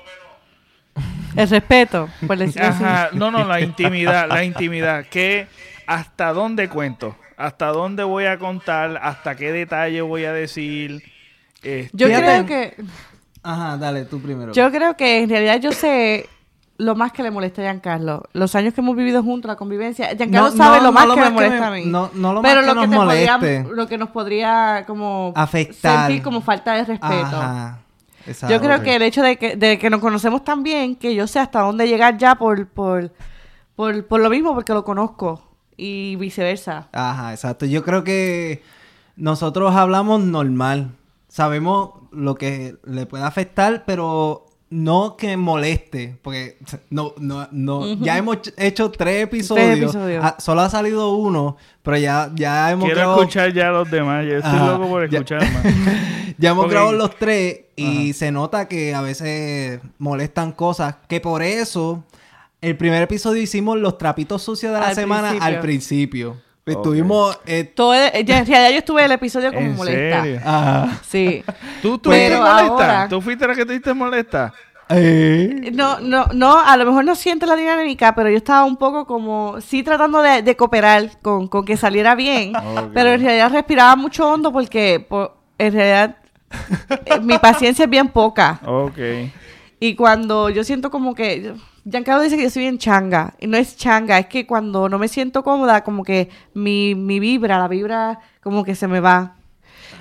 El 1.36 1.48
respeto, 1.48 2.10
por 2.26 2.38
no, 3.14 3.32
no, 3.32 3.46
la 3.46 3.62
intimidad, 3.62 4.28
la 4.28 4.44
intimidad, 4.44 5.06
que 5.06 5.48
hasta 5.86 6.34
dónde 6.34 6.68
cuento, 6.68 7.16
hasta 7.38 7.68
dónde 7.68 8.04
voy 8.04 8.26
a 8.26 8.38
contar, 8.38 9.00
hasta 9.02 9.36
qué 9.36 9.52
detalle 9.52 10.02
voy 10.02 10.26
a 10.26 10.34
decir. 10.34 11.04
Yo 11.94 12.08
creo 12.08 12.46
que 12.46 12.76
Ajá, 13.44 13.78
dale, 13.78 14.06
tú 14.06 14.22
primero. 14.22 14.54
Yo 14.54 14.72
creo 14.72 14.96
que 14.98 15.24
en 15.24 15.30
realidad 15.30 15.60
yo 15.60 15.72
sé 15.72 16.28
lo 16.78 16.96
más 16.96 17.12
que 17.12 17.24
le 17.24 17.32
molesta 17.32 17.62
a 17.62 17.66
Giancarlo. 17.66 18.24
Los 18.34 18.56
años 18.56 18.74
que 18.74 18.82
hemos 18.82 18.96
vivido 18.96 19.22
juntos, 19.22 19.50
la 19.50 19.56
convivencia. 19.56 20.16
Giancarlo 20.16 20.52
sabe 20.52 20.82
lo 20.82 20.92
más 20.92 21.08
que 21.08 21.22
me 21.22 21.30
molesta 21.30 21.68
a 21.68 21.72
mí. 21.72 21.86
No, 21.86 22.10
no 22.14 22.34
lo 22.34 22.42
Pero 22.42 22.62
más 22.62 22.70
que 22.70 22.74
lo, 22.76 22.82
que 22.82 22.88
nos 22.88 23.06
moleste. 23.06 23.66
lo 23.74 23.88
que 23.88 23.98
nos 23.98 24.10
podría 24.10 24.86
como 24.88 25.34
afectar. 25.36 26.08
Sentir 26.08 26.24
como 26.24 26.42
falta 26.42 26.74
de 26.74 26.86
respeto. 26.86 27.38
Ajá. 27.38 27.80
yo 28.48 28.62
creo 28.62 28.82
que 28.82 28.96
el 28.96 29.02
hecho 29.02 29.22
de 29.22 29.38
que, 29.38 29.56
de 29.56 29.78
que 29.78 29.90
nos 29.90 30.00
conocemos 30.00 30.44
tan 30.44 30.64
bien, 30.64 30.96
que 30.96 31.14
yo 31.16 31.28
sé 31.28 31.40
hasta 31.40 31.60
dónde 31.62 31.88
llegar 31.88 32.18
ya 32.18 32.36
por, 32.36 32.68
por, 32.68 33.12
por, 33.76 34.06
por 34.06 34.22
lo 34.22 34.30
mismo, 34.30 34.54
porque 34.54 34.74
lo 34.74 34.84
conozco. 34.84 35.44
Y 35.76 36.18
viceversa. 36.18 36.88
Ajá, 36.92 37.32
exacto. 37.32 37.66
Yo 37.66 37.84
creo 37.84 38.04
que 38.04 38.64
nosotros 39.16 39.76
hablamos 39.76 40.22
normal 40.22 40.92
sabemos 41.30 41.92
lo 42.12 42.36
que 42.36 42.76
le 42.84 43.06
puede 43.06 43.24
afectar, 43.24 43.86
pero 43.86 44.46
no 44.70 45.16
que 45.18 45.36
moleste, 45.36 46.20
porque 46.22 46.58
no, 46.90 47.14
no, 47.18 47.48
no, 47.52 47.94
ya 47.96 48.18
hemos 48.18 48.38
hecho 48.58 48.92
tres 48.92 49.24
episodios, 49.24 49.96
ah, 50.22 50.36
solo 50.40 50.62
ha 50.62 50.70
salido 50.70 51.14
uno, 51.16 51.58
pero 51.82 51.98
ya, 51.98 52.30
ya 52.36 52.70
hemos 52.70 52.86
Quiero 52.86 53.16
escuchar 53.16 53.54
ya 53.54 53.70
los 53.70 53.90
demás, 53.90 54.26
yo 54.28 54.38
estoy 54.38 54.60
loco 54.60 54.88
por 54.88 55.04
escuchar 55.06 55.42
más. 55.42 55.64
ya 56.38 56.52
hemos 56.52 56.70
grabado 56.70 56.94
los 56.94 57.16
tres 57.16 57.62
y 57.76 58.14
se 58.14 58.32
nota 58.32 58.68
que 58.68 58.94
a 58.94 59.02
veces 59.02 59.80
molestan 59.98 60.52
cosas, 60.52 60.98
que 61.08 61.20
por 61.20 61.42
eso 61.42 62.04
el 62.62 62.78
primer 62.78 63.02
episodio 63.02 63.42
hicimos 63.42 63.78
los 63.80 63.98
trapitos 63.98 64.44
sucios 64.44 64.74
de 64.74 64.80
la 64.80 64.94
semana 64.94 65.32
al 65.40 65.62
principio. 65.62 66.38
Estuvimos. 66.72 67.40
Eh, 67.46 67.64
Todo, 67.64 67.94
ya, 67.94 68.40
en 68.40 68.46
realidad 68.46 68.72
yo 68.72 68.78
estuve 68.78 69.06
el 69.06 69.12
episodio 69.12 69.54
como 69.54 69.70
molesta. 69.72 70.24
Ajá. 70.44 71.00
Sí. 71.08 71.44
¿Tú, 71.82 71.98
tú 71.98 72.10
molesta? 72.10 73.08
¿Tú 73.10 73.22
fuiste 73.22 73.48
la 73.48 73.56
que 73.56 73.66
te 73.66 73.74
diste 73.74 73.94
molesta? 73.94 74.54
Eh. 74.92 75.70
No, 75.74 76.00
no, 76.00 76.26
no, 76.34 76.60
a 76.60 76.76
lo 76.76 76.86
mejor 76.86 77.06
no 77.06 77.16
siento 77.16 77.46
la 77.46 77.56
dinámica, 77.56 78.16
pero 78.16 78.30
yo 78.30 78.38
estaba 78.38 78.66
un 78.66 78.76
poco 78.76 79.06
como, 79.06 79.62
sí 79.62 79.84
tratando 79.84 80.22
de, 80.22 80.56
cooperar 80.56 81.20
con, 81.22 81.48
con, 81.48 81.64
que 81.64 81.78
saliera 81.78 82.16
bien, 82.16 82.54
pero 82.94 83.12
en 83.12 83.22
realidad 83.22 83.52
respiraba 83.52 83.96
mucho 83.96 84.28
hondo 84.28 84.52
porque 84.52 85.08
en 85.60 85.74
realidad 85.74 86.18
eh, 87.06 87.20
mi 87.22 87.38
paciencia 87.38 87.86
es 87.86 87.90
bien 87.90 88.10
poca. 88.10 88.60
Ok. 88.66 88.98
Y 89.80 89.96
cuando 89.96 90.50
yo 90.50 90.64
siento 90.64 90.92
como 90.92 91.16
que, 91.16 91.54
Giancarlo 91.90 92.24
dice 92.24 92.36
que 92.38 92.44
yo 92.44 92.50
soy 92.50 92.64
bien 92.64 92.78
changa, 92.78 93.36
y 93.40 93.48
no 93.48 93.58
es 93.58 93.78
changa, 93.78 94.20
es 94.20 94.28
que 94.28 94.46
cuando 94.46 94.90
no 94.90 95.00
me 95.00 95.08
siento 95.08 95.44
cómoda, 95.44 95.84
como 95.84 96.04
que 96.04 96.30
mi, 96.54 96.96
mi 96.96 97.20
vibra, 97.20 97.58
la 97.58 97.68
vibra 97.68 98.20
como 98.42 98.64
que 98.64 98.76
se 98.76 98.88
me 98.88 99.00
va. 99.00 99.36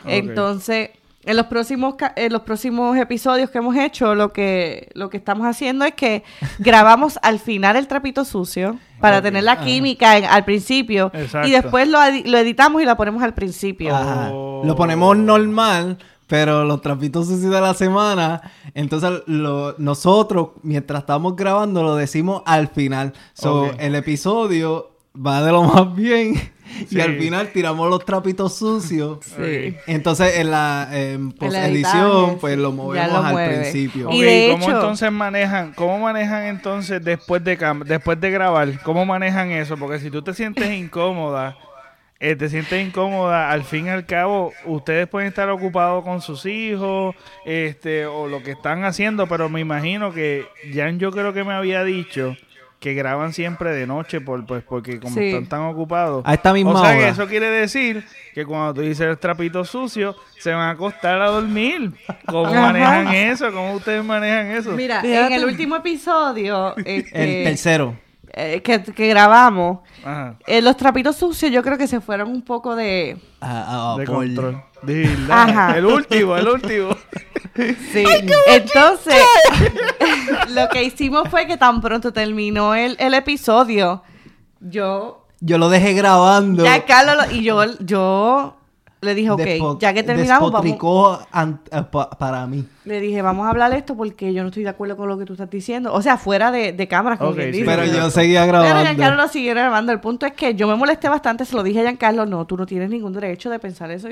Entonces, 0.04 0.90
en 1.24 1.36
los 1.36 1.46
próximos 1.46 1.94
en 2.16 2.32
los 2.32 2.42
próximos 2.42 2.96
episodios 2.96 3.50
que 3.50 3.58
hemos 3.58 3.76
hecho, 3.76 4.14
lo 4.14 4.32
que 4.32 4.88
lo 4.94 5.10
que 5.10 5.18
estamos 5.18 5.46
haciendo 5.46 5.84
es 5.84 5.94
que 5.94 6.24
grabamos 6.58 7.18
al 7.22 7.38
final 7.38 7.76
el 7.76 7.86
trapito 7.86 8.24
sucio 8.24 8.78
para 9.00 9.20
tener 9.20 9.44
la 9.44 9.60
química 9.60 10.12
al 10.12 10.44
principio 10.44 11.12
y 11.44 11.50
después 11.50 11.86
lo, 11.88 12.02
editamos 12.02 12.82
y 12.82 12.84
lo 12.84 12.96
ponemos 12.96 13.22
al 13.22 13.34
principio. 13.34 13.90
Lo 14.64 14.74
ponemos 14.74 15.16
normal, 15.16 15.98
pero 16.28 16.64
los 16.64 16.80
trapitos 16.82 17.26
sucios 17.26 17.50
de 17.50 17.60
la 17.60 17.74
semana, 17.74 18.52
entonces 18.74 19.22
nosotros 19.26 20.50
mientras 20.62 21.00
estamos 21.00 21.34
grabando 21.34 21.82
lo 21.82 21.96
decimos 21.96 22.42
al 22.46 22.68
final. 22.68 23.14
So, 23.32 23.72
el 23.78 23.96
episodio 23.96 24.90
va 25.16 25.42
de 25.42 25.50
lo 25.50 25.64
más 25.64 25.96
bien 25.96 26.34
y 26.90 27.00
al 27.00 27.18
final 27.18 27.50
tiramos 27.50 27.88
los 27.88 28.04
trapitos 28.04 28.54
sucios. 28.54 29.20
Sí. 29.24 29.74
Entonces 29.86 30.36
en 30.36 30.50
la 30.50 30.88
edición 30.92 32.38
pues 32.38 32.58
lo 32.58 32.72
movemos 32.72 33.24
al 33.24 33.48
principio. 33.48 34.10
y 34.12 34.50
¿cómo 34.52 34.70
entonces 34.70 35.10
manejan, 35.10 35.72
cómo 35.72 35.98
manejan 35.98 36.44
entonces 36.44 37.02
después 37.02 37.42
de 37.42 37.56
después 37.86 38.20
de 38.20 38.30
grabar? 38.30 38.82
¿Cómo 38.82 39.06
manejan 39.06 39.50
eso? 39.50 39.78
Porque 39.78 39.98
si 39.98 40.10
tú 40.10 40.20
te 40.20 40.34
sientes 40.34 40.70
incómoda, 40.70 41.56
eh, 42.20 42.34
te 42.34 42.48
sientes 42.48 42.84
incómoda, 42.84 43.50
al 43.50 43.62
fin 43.62 43.86
y 43.86 43.90
al 43.90 44.04
cabo, 44.04 44.52
ustedes 44.64 45.06
pueden 45.06 45.28
estar 45.28 45.48
ocupados 45.50 46.02
con 46.02 46.20
sus 46.20 46.46
hijos, 46.46 47.14
este, 47.44 48.06
o 48.06 48.26
lo 48.26 48.42
que 48.42 48.52
están 48.52 48.84
haciendo, 48.84 49.28
pero 49.28 49.48
me 49.48 49.60
imagino 49.60 50.12
que 50.12 50.46
Jan 50.74 50.98
yo 50.98 51.12
creo 51.12 51.32
que 51.32 51.44
me 51.44 51.54
había 51.54 51.84
dicho 51.84 52.36
que 52.80 52.94
graban 52.94 53.32
siempre 53.32 53.72
de 53.72 53.86
noche 53.86 54.20
por 54.20 54.46
pues 54.46 54.62
porque 54.62 55.00
como 55.00 55.18
están 55.18 55.46
tan 55.46 55.62
ocupados. 55.62 56.22
A 56.24 56.34
esta 56.34 56.52
misma 56.52 56.72
o 56.72 56.84
sea 56.84 56.96
que 56.96 57.08
eso 57.08 57.26
quiere 57.26 57.50
decir 57.50 58.04
que 58.34 58.46
cuando 58.46 58.74
tú 58.74 58.80
dices 58.82 59.06
el 59.06 59.18
trapito 59.18 59.64
sucio, 59.64 60.14
se 60.38 60.52
van 60.52 60.60
a 60.60 60.70
acostar 60.70 61.20
a 61.20 61.26
dormir. 61.28 61.92
¿Cómo 62.26 62.52
manejan 62.52 63.08
eso? 63.08 63.52
¿Cómo 63.52 63.74
ustedes 63.74 64.04
manejan 64.04 64.52
eso? 64.52 64.72
Mira, 64.72 65.02
en 65.02 65.32
el 65.32 65.44
último 65.44 65.76
episodio... 65.76 66.74
Este, 66.88 67.40
el 67.40 67.44
tercero. 67.44 67.94
Eh, 68.32 68.62
que, 68.62 69.08
grabamos, 69.08 69.80
eh, 70.46 70.62
los 70.62 70.76
trapitos 70.76 71.16
sucios 71.16 71.50
yo 71.50 71.62
creo 71.62 71.78
que 71.78 71.86
se 71.86 72.00
fueron 72.00 72.30
un 72.30 72.42
poco 72.42 72.76
de... 72.76 73.16
Ah, 73.40 73.94
ah, 73.94 73.96
de 73.98 74.04
control. 74.06 74.62
Ajá. 75.30 75.76
El 75.76 75.86
último, 75.86 76.36
el 76.36 76.48
último. 76.48 76.90
Sí. 77.92 78.04
Entonces, 78.46 79.16
lo 80.50 80.68
que 80.68 80.84
hicimos 80.84 81.28
fue 81.28 81.48
que 81.48 81.56
tan 81.56 81.80
pronto 81.80 82.12
terminó 82.12 82.72
el, 82.76 82.94
el 83.00 83.14
episodio, 83.14 84.04
yo... 84.60 85.26
Yo 85.40 85.58
lo 85.58 85.68
dejé 85.68 85.92
grabando. 85.94 86.62
Ya 86.62 86.84
Carlos 86.84 87.32
y 87.32 87.42
yo, 87.42 87.64
yo 87.80 88.57
le 89.00 89.14
dije, 89.14 89.30
ok, 89.30 89.78
ya 89.78 89.92
que 89.92 90.02
terminamos, 90.02 90.50
vamos... 90.50 90.72
Eh, 90.72 91.84
para 92.18 92.46
mí. 92.46 92.66
Le 92.84 93.00
dije, 93.00 93.22
vamos 93.22 93.46
a 93.46 93.50
hablar 93.50 93.70
de 93.70 93.78
esto 93.78 93.96
porque 93.96 94.32
yo 94.32 94.42
no 94.42 94.48
estoy 94.48 94.64
de 94.64 94.70
acuerdo 94.70 94.96
con 94.96 95.08
lo 95.08 95.16
que 95.16 95.24
tú 95.24 95.34
estás 95.34 95.48
diciendo. 95.48 95.92
O 95.92 96.02
sea, 96.02 96.16
fuera 96.16 96.50
de, 96.50 96.72
de 96.72 96.88
cámara, 96.88 97.16
como 97.16 97.32
Pero 97.32 97.84
yo 97.84 98.10
seguía 98.10 98.44
grabando. 98.44 98.74
Pero 98.74 98.84
Giancarlo 98.84 99.22
lo 99.22 99.28
siguió 99.28 99.52
grabando. 99.52 99.92
El 99.92 100.00
punto 100.00 100.26
es 100.26 100.32
que 100.32 100.56
yo 100.56 100.66
me 100.66 100.74
molesté 100.74 101.08
bastante, 101.08 101.44
se 101.44 101.54
lo 101.54 101.62
dije 101.62 101.78
a 101.80 101.82
Giancarlo, 101.82 102.26
no, 102.26 102.44
tú 102.46 102.56
no 102.56 102.66
tienes 102.66 102.90
ningún 102.90 103.12
derecho 103.12 103.50
de 103.50 103.60
pensar 103.60 103.90
eso. 103.92 104.08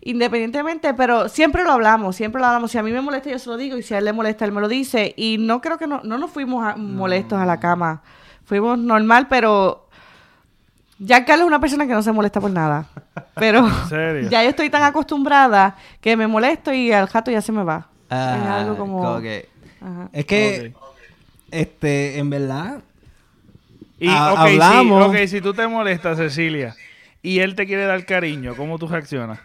Independientemente, 0.00 0.94
pero 0.94 1.28
siempre 1.28 1.64
lo 1.64 1.72
hablamos, 1.72 2.16
siempre 2.16 2.40
lo 2.40 2.46
hablamos. 2.46 2.70
Si 2.70 2.78
a 2.78 2.82
mí 2.82 2.92
me 2.92 3.02
molesta, 3.02 3.28
yo 3.28 3.38
se 3.38 3.50
lo 3.50 3.58
digo, 3.58 3.76
y 3.76 3.82
si 3.82 3.92
a 3.92 3.98
él 3.98 4.06
le 4.06 4.14
molesta, 4.14 4.46
él 4.46 4.52
me 4.52 4.62
lo 4.62 4.68
dice. 4.68 5.12
Y 5.18 5.36
no 5.38 5.60
creo 5.60 5.76
que 5.76 5.86
no, 5.86 6.00
no 6.02 6.16
nos 6.16 6.30
fuimos 6.30 6.78
molestos 6.78 7.38
a 7.38 7.44
la 7.44 7.60
cama. 7.60 8.02
Fuimos 8.44 8.78
normal, 8.78 9.26
pero 9.28 9.87
ya 10.98 11.24
Carlos 11.24 11.44
es 11.44 11.48
una 11.48 11.60
persona 11.60 11.86
que 11.86 11.92
no 11.92 12.02
se 12.02 12.12
molesta 12.12 12.40
por 12.40 12.50
nada. 12.50 12.86
Pero 13.34 13.68
ya 14.30 14.42
yo 14.42 14.50
estoy 14.50 14.70
tan 14.70 14.82
acostumbrada 14.82 15.76
que 16.00 16.16
me 16.16 16.26
molesto 16.26 16.72
y 16.72 16.92
al 16.92 17.08
jato 17.08 17.30
ya 17.30 17.40
se 17.40 17.52
me 17.52 17.62
va. 17.62 17.88
es 18.06 18.10
ah, 18.10 18.60
algo 18.60 18.76
como... 18.76 19.20
Es 20.12 20.24
que, 20.26 20.74
este, 21.50 22.18
en 22.18 22.30
verdad... 22.30 22.80
Y, 24.00 24.08
hablamos... 24.08 25.12
Si, 25.12 25.22
ok, 25.22 25.26
si 25.28 25.40
tú 25.40 25.54
te 25.54 25.66
molestas, 25.66 26.18
Cecilia, 26.18 26.76
y 27.22 27.40
él 27.40 27.56
te 27.56 27.66
quiere 27.66 27.84
dar 27.84 28.04
cariño, 28.04 28.54
¿cómo 28.56 28.78
tú 28.78 28.86
reaccionas? 28.86 29.40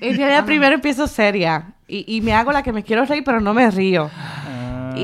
En 0.00 0.16
realidad 0.16 0.44
primero 0.44 0.74
empiezo 0.74 1.06
seria 1.06 1.74
y, 1.86 2.16
y 2.16 2.20
me 2.22 2.32
hago 2.32 2.52
la 2.52 2.62
que 2.62 2.72
me 2.72 2.82
quiero 2.82 3.04
reír, 3.04 3.22
pero 3.24 3.40
no 3.40 3.54
me 3.54 3.70
río. 3.70 4.10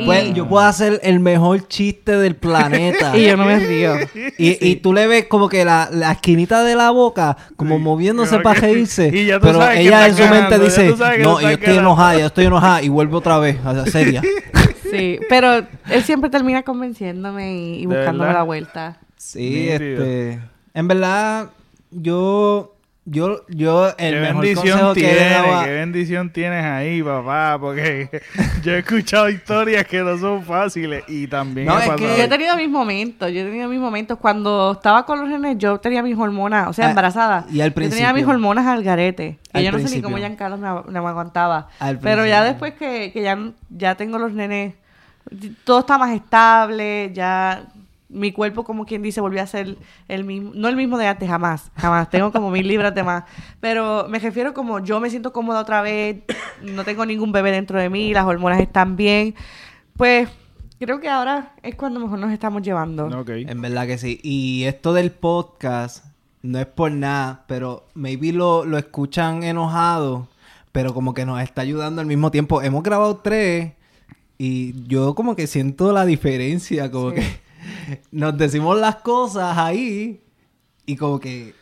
Pues, 0.04 0.34
yo 0.34 0.48
puedo 0.48 0.64
hacer 0.64 1.00
el 1.02 1.20
mejor 1.20 1.66
chiste 1.68 2.16
del 2.16 2.36
planeta. 2.36 3.16
y 3.16 3.26
yo 3.26 3.36
no 3.36 3.44
me 3.44 3.58
río. 3.58 3.94
Y, 4.38 4.76
tú 4.76 4.92
le 4.92 5.06
ves 5.06 5.26
como 5.26 5.48
que 5.48 5.64
la, 5.64 5.88
esquinita 6.12 6.64
de 6.64 6.74
la 6.74 6.90
boca, 6.90 7.36
como 7.56 7.78
moviéndose 7.78 8.38
para 8.40 8.60
reírse. 8.60 9.10
pero 9.40 9.70
ella 9.70 10.06
en 10.08 10.16
su 10.16 10.26
mente 10.26 10.58
dice, 10.58 10.94
no, 11.20 11.40
yo 11.40 11.48
estoy 11.48 11.76
enojada, 11.76 12.18
yo 12.18 12.26
estoy 12.26 12.46
enojada. 12.46 12.82
Y 12.82 12.88
vuelve 12.88 13.16
otra 13.16 13.38
vez, 13.38 13.58
a 13.64 13.72
la 13.72 13.86
seria. 13.86 14.22
Sí, 14.88 15.18
pero 15.28 15.66
él 15.90 16.04
siempre 16.04 16.30
termina 16.30 16.62
convenciéndome 16.62 17.56
y, 17.56 17.86
buscándome 17.86 18.32
la 18.32 18.44
vuelta. 18.44 18.98
Sí, 19.16 19.68
este... 19.68 20.38
En 20.74 20.86
verdad, 20.86 21.50
yo 21.90 22.75
yo, 23.08 23.46
yo, 23.48 23.86
el 23.98 24.14
¿Qué 24.14 24.20
mejor 24.20 24.42
bendición 24.42 24.94
tienes, 24.94 25.64
Qué 25.64 25.70
bendición 25.70 26.30
tienes 26.30 26.64
ahí, 26.64 27.00
papá, 27.04 27.56
porque 27.60 28.10
yo 28.64 28.72
he 28.72 28.78
escuchado 28.78 29.30
historias 29.30 29.86
que 29.86 30.02
no 30.02 30.18
son 30.18 30.42
fáciles 30.42 31.04
y 31.06 31.28
también 31.28 31.68
no, 31.68 31.78
es 31.78 31.88
que 31.90 32.02
yo 32.02 32.24
he 32.24 32.28
tenido 32.28 32.56
mis 32.56 32.68
momentos, 32.68 33.30
yo 33.30 33.42
he 33.42 33.44
tenido 33.44 33.68
mis 33.68 33.78
momentos. 33.78 34.18
Cuando 34.18 34.72
estaba 34.72 35.06
con 35.06 35.20
los 35.20 35.28
nenes, 35.28 35.56
yo 35.56 35.78
tenía 35.78 36.02
mis 36.02 36.18
hormonas, 36.18 36.68
o 36.68 36.72
sea, 36.72 36.86
ah, 36.86 36.90
embarazada. 36.90 37.46
Y 37.48 37.60
al 37.60 37.70
principio. 37.70 38.00
Yo 38.00 38.08
tenía 38.08 38.20
mis 38.20 38.28
hormonas 38.28 38.66
al 38.66 38.82
garete. 38.82 39.38
y 39.54 39.62
yo 39.62 39.70
no 39.70 39.78
sé 39.78 39.94
ni 39.94 40.02
cómo 40.02 40.16
Giancarlo 40.16 40.58
me, 40.58 40.90
me 40.90 40.98
aguantaba. 40.98 41.68
Pero 42.02 42.26
ya 42.26 42.42
después 42.42 42.74
que, 42.74 43.12
que 43.12 43.22
ya, 43.22 43.38
ya 43.70 43.94
tengo 43.94 44.18
los 44.18 44.32
nenes, 44.32 44.74
todo 45.62 45.78
está 45.80 45.96
más 45.96 46.10
estable, 46.10 47.12
ya 47.14 47.66
mi 48.08 48.32
cuerpo, 48.32 48.64
como 48.64 48.86
quien 48.86 49.02
dice, 49.02 49.20
volvió 49.20 49.42
a 49.42 49.46
ser 49.46 49.76
el 50.08 50.24
mismo, 50.24 50.52
no 50.54 50.68
el 50.68 50.76
mismo 50.76 50.96
de 50.98 51.06
antes, 51.06 51.28
jamás, 51.28 51.70
jamás. 51.76 52.08
Tengo 52.08 52.30
como 52.32 52.50
mil 52.50 52.66
libras 52.66 52.94
de 52.94 53.02
más. 53.02 53.24
Pero 53.60 54.06
me 54.08 54.18
refiero 54.18 54.54
como 54.54 54.78
yo 54.80 55.00
me 55.00 55.10
siento 55.10 55.32
cómoda 55.32 55.60
otra 55.60 55.82
vez, 55.82 56.18
no 56.62 56.84
tengo 56.84 57.04
ningún 57.04 57.32
bebé 57.32 57.50
dentro 57.50 57.78
de 57.78 57.90
mí, 57.90 58.12
las 58.12 58.24
hormonas 58.24 58.60
están 58.60 58.96
bien. 58.96 59.34
Pues 59.96 60.28
creo 60.78 61.00
que 61.00 61.08
ahora 61.08 61.54
es 61.62 61.74
cuando 61.74 62.00
mejor 62.00 62.18
nos 62.18 62.32
estamos 62.32 62.62
llevando. 62.62 63.08
En 63.28 63.60
verdad 63.60 63.86
que 63.86 63.98
sí. 63.98 64.20
Y 64.22 64.64
esto 64.64 64.92
del 64.92 65.10
podcast 65.10 66.04
no 66.42 66.60
es 66.60 66.66
por 66.66 66.92
nada, 66.92 67.44
pero 67.48 67.88
maybe 67.94 68.32
lo, 68.32 68.64
lo 68.64 68.78
escuchan 68.78 69.42
enojado, 69.42 70.28
pero 70.70 70.94
como 70.94 71.12
que 71.12 71.26
nos 71.26 71.42
está 71.42 71.62
ayudando 71.62 72.00
al 72.00 72.06
mismo 72.06 72.30
tiempo. 72.30 72.62
Hemos 72.62 72.82
grabado 72.84 73.16
tres 73.16 73.72
y 74.38 74.86
yo 74.86 75.14
como 75.14 75.34
que 75.34 75.46
siento 75.46 75.92
la 75.92 76.04
diferencia, 76.04 76.90
como 76.90 77.12
que 77.12 77.45
nos 78.10 78.36
decimos 78.36 78.78
las 78.78 78.96
cosas 78.96 79.56
ahí 79.56 80.20
y 80.86 80.96
como 80.96 81.20
que, 81.20 81.54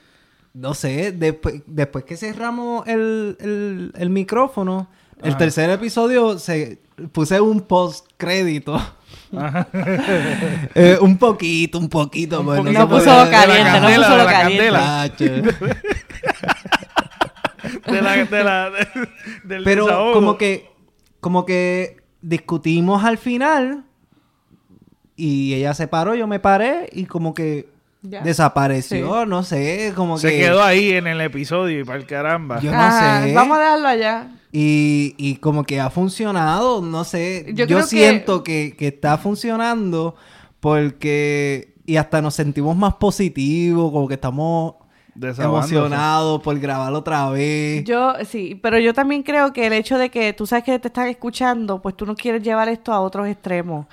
no 0.52 0.74
sé, 0.74 1.12
después, 1.12 1.62
después 1.66 2.04
que 2.04 2.16
cerramos 2.16 2.86
el, 2.86 3.92
el, 3.96 4.10
micrófono, 4.10 4.88
el 5.22 5.36
tercer 5.36 5.70
episodio 5.70 6.38
se 6.38 6.78
puse 7.12 7.40
un 7.40 7.62
post 7.62 8.06
crédito. 8.16 8.80
Eh, 10.76 10.96
un 11.00 11.18
poquito, 11.18 11.78
un 11.78 11.88
poquito. 11.88 12.40
Un 12.40 12.46
pues, 12.46 12.62
no, 12.62 12.88
puso 12.88 13.04
caliente, 13.30 13.80
no 13.80 13.88
puso 13.88 14.16
lo 14.16 14.26
caliente. 14.26 14.64
de 17.86 18.02
la, 18.02 18.24
de 18.24 18.44
la, 18.44 18.70
del 19.44 19.64
Pero 19.64 20.12
como 20.12 20.38
que, 20.38 20.70
como 21.20 21.44
que 21.44 21.96
discutimos 22.22 23.04
al 23.04 23.18
final 23.18 23.84
y 25.16 25.54
ella 25.54 25.74
se 25.74 25.88
paró, 25.88 26.14
yo 26.14 26.26
me 26.26 26.40
paré 26.40 26.88
y 26.92 27.06
como 27.06 27.34
que 27.34 27.68
desapareció, 28.02 29.26
no 29.26 29.42
sé, 29.42 29.92
como 29.96 30.16
que... 30.16 30.20
Se 30.20 30.38
quedó 30.38 30.62
ahí 30.62 30.92
en 30.92 31.06
el 31.06 31.20
episodio 31.20 31.80
y 31.80 31.84
para 31.84 31.98
el 31.98 32.06
caramba. 32.06 32.60
Yo 32.60 32.70
no 32.70 32.90
sé. 32.90 33.32
Vamos 33.32 33.56
a 33.56 33.60
dejarlo 33.60 33.88
allá. 33.88 34.28
Y, 34.52 35.14
y 35.16 35.36
como 35.36 35.64
que 35.64 35.80
ha 35.80 35.90
funcionado, 35.90 36.82
no 36.82 37.04
sé. 37.04 37.46
Yo, 37.54 37.82
siento 37.82 38.44
que... 38.44 38.74
Que, 38.76 38.88
está 38.88 39.16
funcionando 39.18 40.16
porque... 40.60 41.74
Y 41.86 41.96
hasta 41.96 42.22
nos 42.22 42.34
sentimos 42.34 42.76
más 42.76 42.94
positivos, 42.94 43.92
como 43.92 44.08
que 44.08 44.14
estamos 44.14 44.74
emocionados 45.14 46.42
por 46.42 46.58
grabar 46.58 46.92
otra 46.92 47.30
vez. 47.30 47.84
Yo, 47.84 48.14
sí, 48.24 48.58
pero 48.62 48.78
yo 48.78 48.94
también 48.94 49.22
creo 49.22 49.52
que 49.52 49.66
el 49.66 49.72
hecho 49.72 49.98
de 49.98 50.10
que 50.10 50.32
tú 50.32 50.46
sabes 50.46 50.64
que 50.64 50.78
te 50.78 50.88
están 50.88 51.08
escuchando, 51.08 51.80
pues 51.80 51.96
tú 51.96 52.06
no 52.06 52.14
quieres 52.14 52.42
llevar 52.42 52.68
esto 52.68 52.92
a 52.92 53.00
otros 53.00 53.28
extremos. 53.28 53.86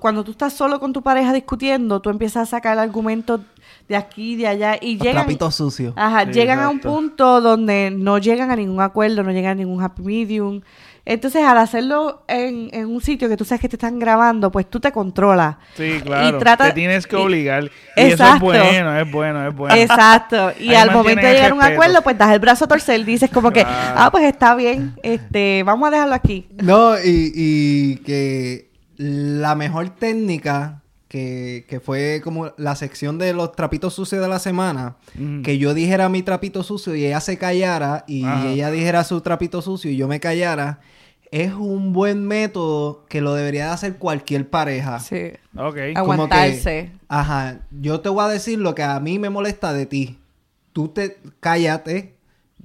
cuando 0.00 0.24
tú 0.24 0.32
estás 0.32 0.52
solo 0.52 0.80
con 0.80 0.92
tu 0.92 1.02
pareja 1.02 1.32
discutiendo, 1.32 2.00
tú 2.00 2.10
empiezas 2.10 2.48
a 2.48 2.50
sacar 2.50 2.78
argumentos 2.78 3.40
de 3.88 3.96
aquí, 3.96 4.36
de 4.36 4.46
allá 4.46 4.78
y 4.80 4.98
llegan... 4.98 5.24
Trapitos 5.24 5.56
sucios. 5.56 5.92
Ajá, 5.96 6.24
llegan 6.24 6.60
a 6.60 6.68
un 6.68 6.78
punto 6.80 7.40
donde 7.40 7.90
no 7.90 8.18
llegan 8.18 8.50
a 8.50 8.56
ningún 8.56 8.80
acuerdo, 8.80 9.22
no 9.22 9.32
llegan 9.32 9.52
a 9.52 9.54
ningún 9.56 9.82
happy 9.82 10.02
medium. 10.02 10.60
Entonces, 11.10 11.42
al 11.42 11.58
hacerlo 11.58 12.22
en, 12.28 12.68
en, 12.72 12.86
un 12.86 13.00
sitio 13.00 13.28
que 13.28 13.36
tú 13.36 13.44
sabes 13.44 13.60
que 13.60 13.68
te 13.68 13.74
están 13.74 13.98
grabando, 13.98 14.52
pues 14.52 14.70
tú 14.70 14.78
te 14.78 14.92
controlas. 14.92 15.56
Sí, 15.76 16.00
claro. 16.04 16.38
Y 16.38 16.56
te 16.56 16.72
tienes 16.72 17.04
que 17.04 17.16
obligar. 17.16 17.64
Y 17.64 17.70
eso 17.96 18.24
es 18.24 18.38
bueno, 18.38 18.96
es 18.96 19.10
bueno, 19.10 19.48
es 19.48 19.52
bueno. 19.52 19.74
Exacto. 19.74 20.52
Y 20.60 20.72
al 20.72 20.92
momento 20.92 21.26
de 21.26 21.32
llegar 21.32 21.50
a 21.50 21.54
un 21.54 21.62
acuerdo, 21.62 22.02
pues 22.02 22.16
das 22.16 22.32
el 22.32 22.38
brazo 22.38 22.66
a 22.66 22.68
torcer, 22.68 23.04
dices 23.04 23.28
como 23.28 23.50
que, 23.50 23.64
ah, 23.66 24.08
pues 24.12 24.22
está 24.22 24.54
bien, 24.54 24.94
este, 25.02 25.64
vamos 25.64 25.88
a 25.88 25.90
dejarlo 25.90 26.14
aquí. 26.14 26.46
No, 26.62 26.96
y, 26.96 27.32
y 27.34 27.96
que 28.04 28.70
la 28.96 29.56
mejor 29.56 29.90
técnica 29.90 30.82
que, 31.08 31.66
que, 31.68 31.80
fue 31.80 32.20
como 32.22 32.52
la 32.56 32.76
sección 32.76 33.18
de 33.18 33.32
los 33.32 33.50
trapitos 33.56 33.94
sucios 33.94 34.22
de 34.22 34.28
la 34.28 34.38
semana, 34.38 34.94
que 35.42 35.58
yo 35.58 35.74
dijera 35.74 36.08
mi 36.08 36.22
trapito 36.22 36.62
sucio 36.62 36.94
y 36.94 37.04
ella 37.04 37.20
se 37.20 37.36
callara 37.36 38.04
y 38.06 38.24
ella 38.24 38.70
dijera 38.70 39.02
su 39.02 39.20
trapito 39.22 39.60
sucio 39.60 39.90
y 39.90 39.96
yo 39.96 40.06
me 40.06 40.20
callara, 40.20 40.78
es 41.30 41.52
un 41.52 41.92
buen 41.92 42.26
método 42.26 43.04
que 43.08 43.20
lo 43.20 43.34
debería 43.34 43.66
de 43.66 43.70
hacer 43.70 43.96
cualquier 43.96 44.48
pareja. 44.48 44.98
Sí. 44.98 45.32
Ok. 45.56 45.76
Aguantarse. 45.94 46.90
ajá, 47.08 47.58
yo 47.70 48.00
te 48.00 48.08
voy 48.08 48.24
a 48.24 48.28
decir 48.28 48.58
lo 48.58 48.74
que 48.74 48.82
a 48.82 48.98
mí 49.00 49.18
me 49.18 49.30
molesta 49.30 49.72
de 49.72 49.86
ti. 49.86 50.18
Tú 50.72 50.88
te 50.88 51.18
cállate, 51.40 52.14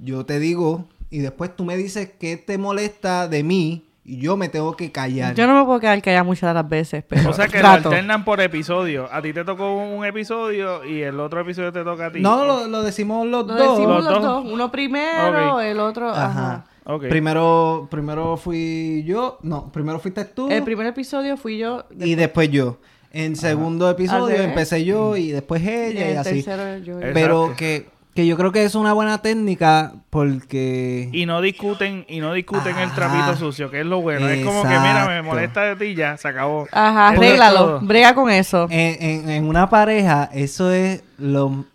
yo 0.00 0.24
te 0.24 0.38
digo 0.38 0.86
y 1.10 1.18
después 1.18 1.54
tú 1.54 1.64
me 1.64 1.76
dices 1.76 2.10
qué 2.18 2.36
te 2.36 2.58
molesta 2.58 3.28
de 3.28 3.42
mí 3.42 3.84
y 4.04 4.18
yo 4.18 4.36
me 4.36 4.48
tengo 4.48 4.76
que 4.76 4.92
callar. 4.92 5.34
Yo 5.34 5.46
no 5.46 5.58
me 5.58 5.64
puedo 5.64 5.80
quedar 5.80 6.00
callada 6.00 6.22
muchas 6.22 6.50
de 6.50 6.54
las 6.54 6.68
veces, 6.68 7.04
pero... 7.08 7.30
O 7.30 7.32
sea 7.32 7.48
que 7.48 7.60
lo 7.60 7.68
alternan 7.68 8.24
por 8.24 8.40
episodio. 8.40 9.08
A 9.12 9.20
ti 9.20 9.32
te 9.32 9.44
tocó 9.44 9.76
un 9.76 10.04
episodio 10.04 10.84
y 10.84 11.02
el 11.02 11.18
otro 11.18 11.40
episodio 11.40 11.72
te 11.72 11.82
toca 11.82 12.06
a 12.06 12.12
ti. 12.12 12.20
No, 12.20 12.44
lo, 12.66 12.82
decimos 12.82 13.26
los 13.26 13.46
dos. 13.46 13.56
Decimos 13.58 14.04
los, 14.04 14.22
dos? 14.22 14.44
Uno 14.44 14.70
primero, 14.70 15.60
el 15.60 15.80
otro... 15.80 16.10
Ajá. 16.10 16.64
Primero, 17.08 17.88
primero 17.90 18.36
fui 18.36 19.02
yo... 19.04 19.38
No, 19.42 19.70
primero 19.72 19.98
fuiste 19.98 20.24
tú. 20.24 20.48
El 20.48 20.62
primer 20.62 20.86
episodio 20.86 21.36
fui 21.36 21.58
yo. 21.58 21.84
Y 21.98 22.14
después 22.14 22.50
yo. 22.50 22.78
En 23.12 23.36
segundo 23.36 23.90
episodio 23.90 24.36
empecé 24.36 24.84
yo 24.84 25.16
y 25.16 25.30
después 25.30 25.62
ella 25.66 26.10
y, 26.10 26.14
así. 26.16 26.44
Yo. 26.84 26.98
Pero 27.12 27.54
que 27.56 27.86
que 28.16 28.26
yo 28.26 28.36
creo 28.38 28.50
que 28.50 28.64
es 28.64 28.74
una 28.74 28.94
buena 28.94 29.18
técnica 29.18 29.92
porque... 30.08 31.10
Y 31.12 31.26
no 31.26 31.42
discuten, 31.42 32.06
y 32.08 32.20
no 32.20 32.32
discuten 32.32 32.76
el 32.78 32.90
trapito 32.92 33.36
sucio, 33.36 33.70
que 33.70 33.80
es 33.80 33.86
lo 33.86 34.00
bueno. 34.00 34.26
Es 34.26 34.42
como 34.42 34.62
que, 34.62 34.70
mira, 34.70 35.06
me 35.06 35.20
molesta 35.20 35.62
de 35.62 35.76
ti, 35.76 35.94
ya, 35.94 36.16
se 36.16 36.26
acabó. 36.26 36.66
Ajá, 36.72 37.08
arréglalo, 37.08 37.78
brega 37.80 38.14
con 38.14 38.30
eso. 38.30 38.68
En, 38.70 39.28
en, 39.28 39.44
una 39.44 39.68
pareja, 39.68 40.30
eso 40.32 40.72
es 40.72 41.04
lo, 41.18 41.66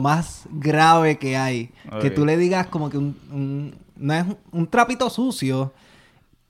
más 0.00 0.44
grave 0.52 1.18
que 1.18 1.36
hay. 1.36 1.72
Que 2.00 2.10
tú 2.10 2.24
le 2.24 2.36
digas 2.36 2.68
como 2.68 2.88
que 2.88 2.96
un, 2.96 3.74
no 4.00 4.14
es 4.14 4.24
un 4.52 4.66
trapito 4.66 5.08
sucio 5.10 5.72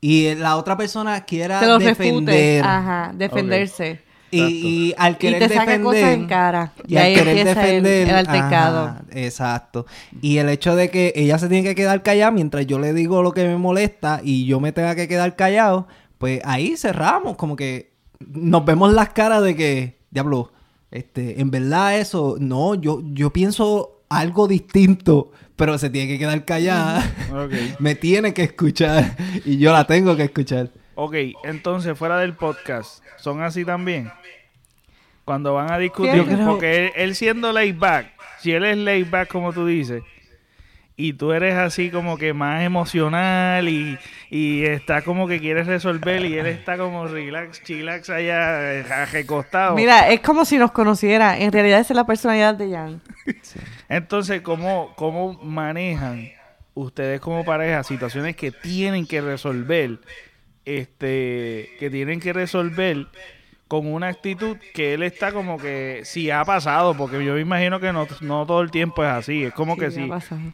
y 0.00 0.34
la 0.34 0.56
otra 0.56 0.76
persona 0.76 1.24
quiera 1.24 1.60
defender. 1.78 2.64
Ajá, 2.64 3.12
defenderse. 3.14 4.00
Y, 4.32 4.94
al 4.96 5.18
querer 5.18 5.48
defender. 5.48 6.04
en 6.12 6.26
cara. 6.26 6.72
Y, 6.86 6.96
ahí 6.96 7.14
querer 7.14 7.44
defender. 7.44 8.08
El, 8.08 8.14
altercado. 8.14 8.96
exacto. 9.10 9.86
Y 10.22 10.38
el 10.38 10.48
hecho 10.48 10.76
de 10.76 10.88
que 10.88 11.12
ella 11.16 11.38
se 11.38 11.48
tiene 11.48 11.68
que 11.68 11.74
quedar 11.74 12.02
callada 12.02 12.30
mientras 12.30 12.66
yo 12.66 12.78
le 12.78 12.92
digo 12.92 13.22
lo 13.22 13.32
que 13.32 13.44
me 13.44 13.56
molesta 13.56 14.20
y 14.22 14.46
yo 14.46 14.60
me 14.60 14.72
tenga 14.72 14.94
que 14.94 15.08
quedar 15.08 15.34
callado, 15.34 15.88
pues 16.18 16.40
ahí 16.44 16.76
cerramos. 16.76 17.36
Como 17.36 17.56
que 17.56 17.92
nos 18.20 18.64
vemos 18.64 18.92
las 18.92 19.10
caras 19.10 19.42
de 19.42 19.56
que, 19.56 19.98
diablo, 20.10 20.52
este, 20.90 21.40
en 21.40 21.50
verdad 21.50 21.98
eso, 21.98 22.36
no, 22.38 22.74
yo, 22.74 23.02
yo 23.12 23.32
pienso 23.32 24.02
algo 24.08 24.48
distinto, 24.48 25.32
pero 25.60 25.76
se 25.76 25.90
tiene 25.90 26.10
que 26.10 26.18
quedar 26.18 26.42
callada. 26.46 27.04
me 27.80 27.94
tiene 27.94 28.32
que 28.32 28.44
escuchar 28.44 29.14
y 29.44 29.58
yo 29.58 29.74
la 29.74 29.84
tengo 29.84 30.16
que 30.16 30.22
escuchar. 30.22 30.70
Ok, 30.94 31.14
entonces 31.44 31.98
fuera 31.98 32.16
del 32.16 32.32
podcast, 32.32 33.04
¿son 33.18 33.42
así 33.42 33.66
también? 33.66 34.10
Cuando 35.26 35.52
van 35.52 35.70
a 35.70 35.76
discutir, 35.76 36.24
porque 36.46 36.92
él, 36.96 37.14
siendo 37.14 37.52
laid 37.52 37.76
back, 37.76 38.06
si 38.38 38.52
él 38.52 38.64
es 38.64 38.78
laid 38.78 39.10
back 39.10 39.28
como 39.28 39.52
tú 39.52 39.66
dices, 39.66 40.02
y 41.00 41.14
tú 41.14 41.32
eres 41.32 41.54
así 41.54 41.90
como 41.90 42.18
que 42.18 42.34
más 42.34 42.62
emocional 42.62 43.68
y, 43.68 43.98
y 44.28 44.64
está 44.64 45.00
como 45.02 45.26
que 45.26 45.40
quieres 45.40 45.66
resolver 45.66 46.24
y 46.26 46.36
él 46.36 46.46
está 46.46 46.76
como 46.76 47.06
relax, 47.06 47.62
chillax 47.62 48.10
allá 48.10 48.74
eh, 48.74 49.06
recostado. 49.06 49.74
Mira, 49.76 50.10
es 50.10 50.20
como 50.20 50.44
si 50.44 50.58
nos 50.58 50.72
conociera. 50.72 51.38
En 51.38 51.52
realidad 51.52 51.80
esa 51.80 51.94
es 51.94 51.96
la 51.96 52.04
personalidad 52.04 52.54
de 52.54 52.70
Jan. 52.70 53.00
Entonces, 53.88 54.42
¿cómo, 54.42 54.92
¿cómo 54.96 55.40
manejan 55.42 56.32
ustedes 56.74 57.20
como 57.20 57.46
pareja 57.46 57.82
situaciones 57.82 58.36
que 58.36 58.52
tienen 58.52 59.06
que 59.06 59.22
resolver 59.22 60.00
este, 60.66 61.70
que 61.78 61.88
tienen 61.90 62.20
que 62.20 62.34
resolver 62.34 63.06
con 63.70 63.86
una 63.86 64.08
actitud 64.08 64.56
que 64.74 64.94
él 64.94 65.04
está 65.04 65.30
como 65.30 65.56
que 65.56 66.00
si 66.02 66.28
ha 66.28 66.44
pasado, 66.44 66.96
porque 66.96 67.24
yo 67.24 67.34
me 67.34 67.40
imagino 67.40 67.78
que 67.78 67.92
no, 67.92 68.04
todo 68.44 68.62
el 68.62 68.72
tiempo 68.72 69.04
es 69.04 69.10
así, 69.10 69.44
es 69.44 69.54
como 69.54 69.76
que 69.76 69.92
si 69.92 70.10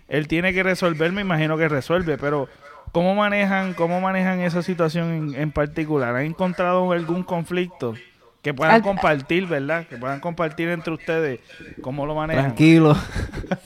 él 0.06 0.28
tiene 0.28 0.52
que 0.52 0.62
resolver, 0.62 1.12
me 1.12 1.22
imagino 1.22 1.56
que 1.56 1.66
resuelve, 1.66 2.18
pero 2.18 2.46
¿cómo 2.92 3.14
manejan, 3.14 3.72
cómo 3.72 4.02
manejan 4.02 4.40
esa 4.40 4.60
situación 4.60 5.34
en, 5.34 5.50
particular? 5.50 6.14
¿Han 6.14 6.26
encontrado 6.26 6.92
algún 6.92 7.22
conflicto? 7.22 7.94
Que 8.42 8.52
puedan 8.52 8.82
compartir, 8.82 9.46
¿verdad? 9.46 9.86
Que 9.86 9.96
puedan 9.96 10.20
compartir 10.20 10.68
entre 10.68 10.92
ustedes 10.92 11.40
cómo 11.80 12.04
lo 12.04 12.14
manejan. 12.14 12.44
Tranquilo. 12.44 12.94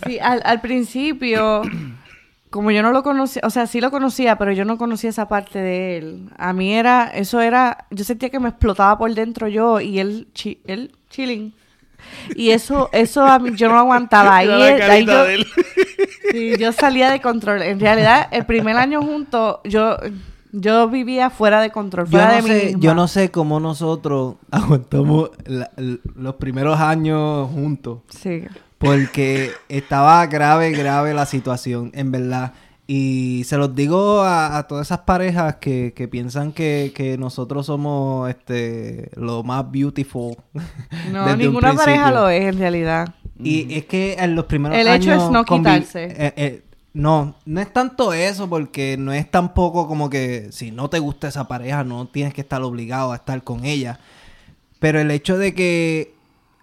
Sí, 0.07 0.21
al, 0.21 0.43
al 0.45 0.61
principio 0.61 1.63
como 2.51 2.73
yo 2.73 2.83
no 2.83 2.91
lo 2.91 3.03
conocía, 3.05 3.43
o 3.45 3.51
sea, 3.51 3.67
sí 3.67 3.81
lo 3.81 3.91
conocía, 3.93 4.37
pero 4.37 4.53
yo 4.53 4.65
no 4.65 4.77
conocía 4.77 5.11
esa 5.11 5.29
parte 5.29 5.61
de 5.61 5.99
él. 5.99 6.31
A 6.37 6.53
mí 6.53 6.75
era, 6.75 7.07
eso 7.07 7.41
era, 7.41 7.87
yo 7.91 8.05
sentía 8.05 8.29
que 8.29 8.41
me 8.41 8.49
explotaba 8.49 8.99
por 8.99 9.15
dentro 9.15 9.47
yo 9.47 9.81
y 9.81 10.01
él, 10.01 10.29
él 10.67 10.93
chilling. 11.09 11.55
Y 12.35 12.51
eso, 12.51 12.89
eso 12.93 13.25
a 13.25 13.39
mí, 13.39 13.53
yo 13.55 13.69
no 13.69 13.79
aguantaba. 13.79 14.37
Ahí, 14.39 14.51
ahí 14.51 15.07
yo, 15.07 15.25
sí, 16.33 16.53
yo 16.59 16.73
salía 16.73 17.11
de 17.11 17.21
control. 17.21 17.63
En 17.63 17.79
realidad, 17.79 18.27
el 18.33 18.45
primer 18.47 18.77
año 18.77 19.01
juntos, 19.01 19.59
yo, 19.65 19.97
yo 20.51 20.89
vivía 20.89 21.31
fuera 21.31 21.61
de 21.61 21.71
control, 21.71 22.09
fuera 22.09 22.41
yo 22.41 22.49
no 22.49 22.55
de 22.55 22.61
sé, 22.61 22.75
Yo 22.79 22.95
no 22.95 23.07
sé 23.07 23.31
cómo 23.31 23.61
nosotros 23.61 24.37
aguantamos 24.51 25.31
los 26.17 26.35
primeros 26.37 26.81
años 26.81 27.49
juntos. 27.51 28.01
Sí. 28.09 28.45
Porque 28.81 29.51
estaba 29.69 30.27
grave, 30.27 30.71
grave 30.71 31.13
la 31.13 31.27
situación, 31.27 31.91
en 31.95 32.11
verdad. 32.11 32.55
Y 32.87 33.43
se 33.45 33.59
los 33.59 33.75
digo 33.75 34.23
a, 34.23 34.67
todas 34.67 34.87
esas 34.87 35.01
parejas 35.01 35.57
que, 35.57 36.09
piensan 36.11 36.53
que, 36.53 37.17
nosotros 37.19 37.67
somos 37.67 38.31
este 38.31 39.11
lo 39.17 39.43
más 39.43 39.71
beautiful. 39.71 40.35
No, 41.13 41.37
ninguna 41.37 41.75
pareja 41.75 42.11
lo 42.11 42.31
es 42.31 42.43
en 42.43 42.59
realidad. 42.59 43.15
Y 43.39 43.75
es 43.75 43.85
que 43.85 44.15
en 44.15 44.35
los 44.35 44.47
primeros 44.47 44.79
años... 44.79 44.89
El 44.89 44.95
hecho 44.95 45.13
es 45.13 45.31
no 45.31 45.45
quitarse. 45.45 46.05
Eh, 46.05 46.33
eh, 46.37 46.63
no, 46.95 47.37
no 47.45 47.61
es 47.61 47.71
tanto 47.71 48.15
eso, 48.15 48.49
porque 48.49 48.97
no 48.97 49.13
es 49.13 49.31
tampoco 49.31 49.87
como 49.87 50.09
que 50.09 50.49
si 50.53 50.71
no 50.71 50.89
te 50.89 51.01
gusta 51.01 51.29
esa 51.29 51.47
pareja, 51.47 51.85
no 51.85 52.09
tienes 52.09 52.33
que 52.33 52.41
estar 52.41 52.63
obligado 52.63 53.13
a 53.13 53.17
estar 53.17 53.45
con 53.45 53.67
ella. 53.67 54.01
Pero 54.79 55.01
el 55.01 55.11
hecho 55.11 55.37
de 55.37 55.55
que 55.55 56.15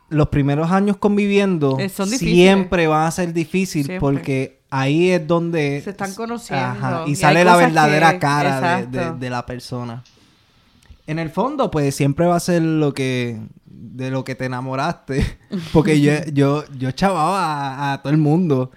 los 0.09 0.29
primeros 0.29 0.71
años 0.71 0.97
conviviendo 0.97 1.77
eh, 1.79 1.89
siempre 1.89 2.87
van 2.87 3.07
a 3.07 3.11
ser 3.11 3.33
difíciles 3.33 3.99
porque 3.99 4.59
ahí 4.69 5.09
es 5.11 5.27
donde 5.27 5.81
se 5.83 5.91
están 5.91 6.13
conociendo 6.13 7.07
y, 7.07 7.15
sale 7.15 7.43
la 7.43 7.55
verdadera 7.55 8.19
cara 8.19 8.85
de, 8.85 9.29
la 9.29 9.45
persona. 9.45 10.03
En 11.05 11.19
el 11.19 11.29
fondo, 11.29 11.71
pues 11.71 11.95
siempre 11.95 12.25
va 12.25 12.35
a 12.35 12.39
ser 12.39 12.61
lo 12.61 12.93
que 12.93 13.39
de 13.65 14.11
lo 14.11 14.23
que 14.23 14.35
te 14.35 14.45
enamoraste, 14.45 15.37
porque 15.73 16.01
yo 16.01 16.13
yo 16.33 16.63
yo 16.77 16.91
chavaba 16.91 17.93
a, 17.93 18.01
todo 18.01 18.11
el 18.11 18.19
mundo 18.19 18.71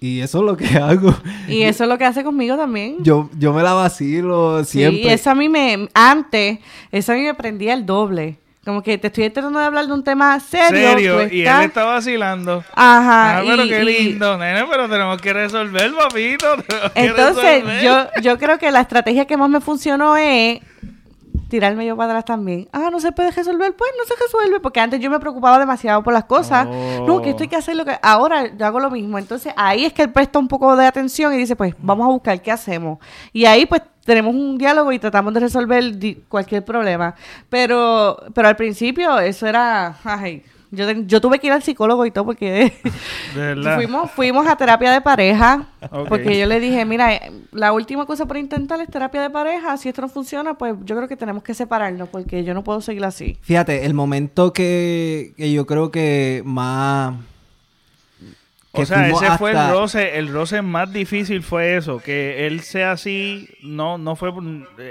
Y 0.00 0.20
eso 0.20 0.38
es 0.38 0.44
lo 0.44 0.56
que 0.56 0.66
hago. 0.78 1.14
Y 1.48 1.62
eso 1.62 1.84
es 1.84 1.88
lo 1.88 1.96
que 1.96 2.04
hace 2.04 2.24
conmigo 2.24 2.56
también. 2.56 2.96
Yo, 3.02 3.30
yo 3.38 3.52
me 3.52 3.62
la 3.62 3.72
vacilo 3.74 4.64
siempre. 4.64 5.02
Sí, 5.02 5.08
eso 5.08 5.30
a 5.30 5.34
mí 5.36 5.48
me... 5.48 5.88
Antes, 5.94 6.58
eso 6.90 7.12
a 7.12 7.14
mí 7.14 7.22
me 7.22 7.34
prendía 7.34 7.72
el 7.72 7.86
doble. 7.86 8.38
Como 8.64 8.80
que 8.80 8.96
te 8.96 9.08
estoy 9.08 9.28
tratando 9.30 9.58
de 9.58 9.64
hablar 9.64 9.86
de 9.88 9.92
un 9.92 10.04
tema 10.04 10.38
serio. 10.38 10.90
Serio, 10.90 11.28
y 11.28 11.42
él 11.42 11.62
está 11.62 11.84
vacilando. 11.84 12.64
Ajá. 12.74 13.38
Ah, 13.38 13.42
pero 13.44 13.64
qué 13.64 13.82
lindo, 13.82 14.38
nene, 14.38 14.64
pero 14.70 14.88
tenemos 14.88 15.20
que 15.20 15.32
resolver, 15.32 15.92
papito. 15.92 16.46
Entonces, 16.94 17.64
yo, 17.82 18.06
yo 18.20 18.38
creo 18.38 18.58
que 18.58 18.70
la 18.70 18.82
estrategia 18.82 19.24
que 19.26 19.36
más 19.36 19.50
me 19.50 19.60
funcionó 19.60 20.16
es 20.16 20.60
tirarme 21.52 21.84
yo 21.84 21.94
para 21.98 22.12
atrás 22.12 22.24
también. 22.24 22.66
Ah, 22.72 22.88
no 22.90 22.98
se 22.98 23.12
puede 23.12 23.30
resolver, 23.30 23.76
pues 23.76 23.90
no 23.98 24.04
se 24.06 24.14
resuelve, 24.20 24.58
porque 24.58 24.80
antes 24.80 24.98
yo 25.00 25.10
me 25.10 25.20
preocupaba 25.20 25.58
demasiado 25.58 26.02
por 26.02 26.14
las 26.14 26.24
cosas. 26.24 26.66
No, 26.66 27.20
que 27.20 27.30
esto 27.30 27.42
hay 27.42 27.48
que 27.50 27.56
hacer 27.56 27.76
lo 27.76 27.84
que 27.84 27.94
ahora 28.02 28.56
yo 28.56 28.64
hago 28.64 28.80
lo 28.80 28.90
mismo. 28.90 29.18
Entonces, 29.18 29.52
ahí 29.54 29.84
es 29.84 29.92
que 29.92 30.00
él 30.00 30.10
presta 30.10 30.38
un 30.38 30.48
poco 30.48 30.74
de 30.76 30.86
atención 30.86 31.34
y 31.34 31.36
dice, 31.36 31.54
pues 31.54 31.74
vamos 31.78 32.06
a 32.06 32.08
buscar 32.08 32.40
qué 32.40 32.50
hacemos. 32.50 33.00
Y 33.34 33.44
ahí 33.44 33.66
pues 33.66 33.82
tenemos 34.02 34.34
un 34.34 34.56
diálogo 34.56 34.92
y 34.92 34.98
tratamos 34.98 35.34
de 35.34 35.40
resolver 35.40 35.92
cualquier 36.26 36.64
problema. 36.64 37.14
Pero 37.50 38.16
pero 38.34 38.48
al 38.48 38.56
principio 38.56 39.18
eso 39.18 39.46
era, 39.46 39.98
ay, 40.04 40.42
yo, 40.72 40.90
yo 40.90 41.20
tuve 41.20 41.38
que 41.38 41.48
ir 41.48 41.52
al 41.52 41.62
psicólogo 41.62 42.06
y 42.06 42.10
todo 42.10 42.24
porque 42.24 42.72
fuimos, 43.76 44.10
fuimos 44.10 44.46
a 44.46 44.56
terapia 44.56 44.90
de 44.90 45.02
pareja. 45.02 45.66
Porque 46.08 46.38
yo 46.38 46.46
le 46.46 46.60
dije, 46.60 46.84
mira, 46.86 47.20
la 47.52 47.72
última 47.72 48.06
cosa 48.06 48.24
por 48.24 48.38
intentar 48.38 48.80
es 48.80 48.88
terapia 48.88 49.20
de 49.20 49.30
pareja. 49.30 49.76
Si 49.76 49.90
esto 49.90 50.00
no 50.00 50.08
funciona, 50.08 50.54
pues 50.54 50.74
yo 50.84 50.96
creo 50.96 51.08
que 51.08 51.16
tenemos 51.16 51.42
que 51.42 51.52
separarnos 51.52 52.08
porque 52.08 52.42
yo 52.42 52.54
no 52.54 52.64
puedo 52.64 52.80
seguir 52.80 53.04
así. 53.04 53.36
Fíjate, 53.42 53.84
el 53.84 53.92
momento 53.92 54.54
que, 54.54 55.34
que 55.36 55.52
yo 55.52 55.66
creo 55.66 55.90
que 55.90 56.42
más 56.46 57.16
o 58.74 58.86
sea, 58.86 59.08
ese 59.08 59.38
fue 59.38 59.50
el 59.50 59.70
roce, 59.70 60.18
el 60.18 60.32
roce 60.32 60.62
más 60.62 60.92
difícil 60.92 61.42
fue 61.42 61.76
eso, 61.76 61.98
que 61.98 62.46
él 62.46 62.60
sea 62.60 62.92
así, 62.92 63.48
no, 63.62 63.98
no 63.98 64.16
fue 64.16 64.32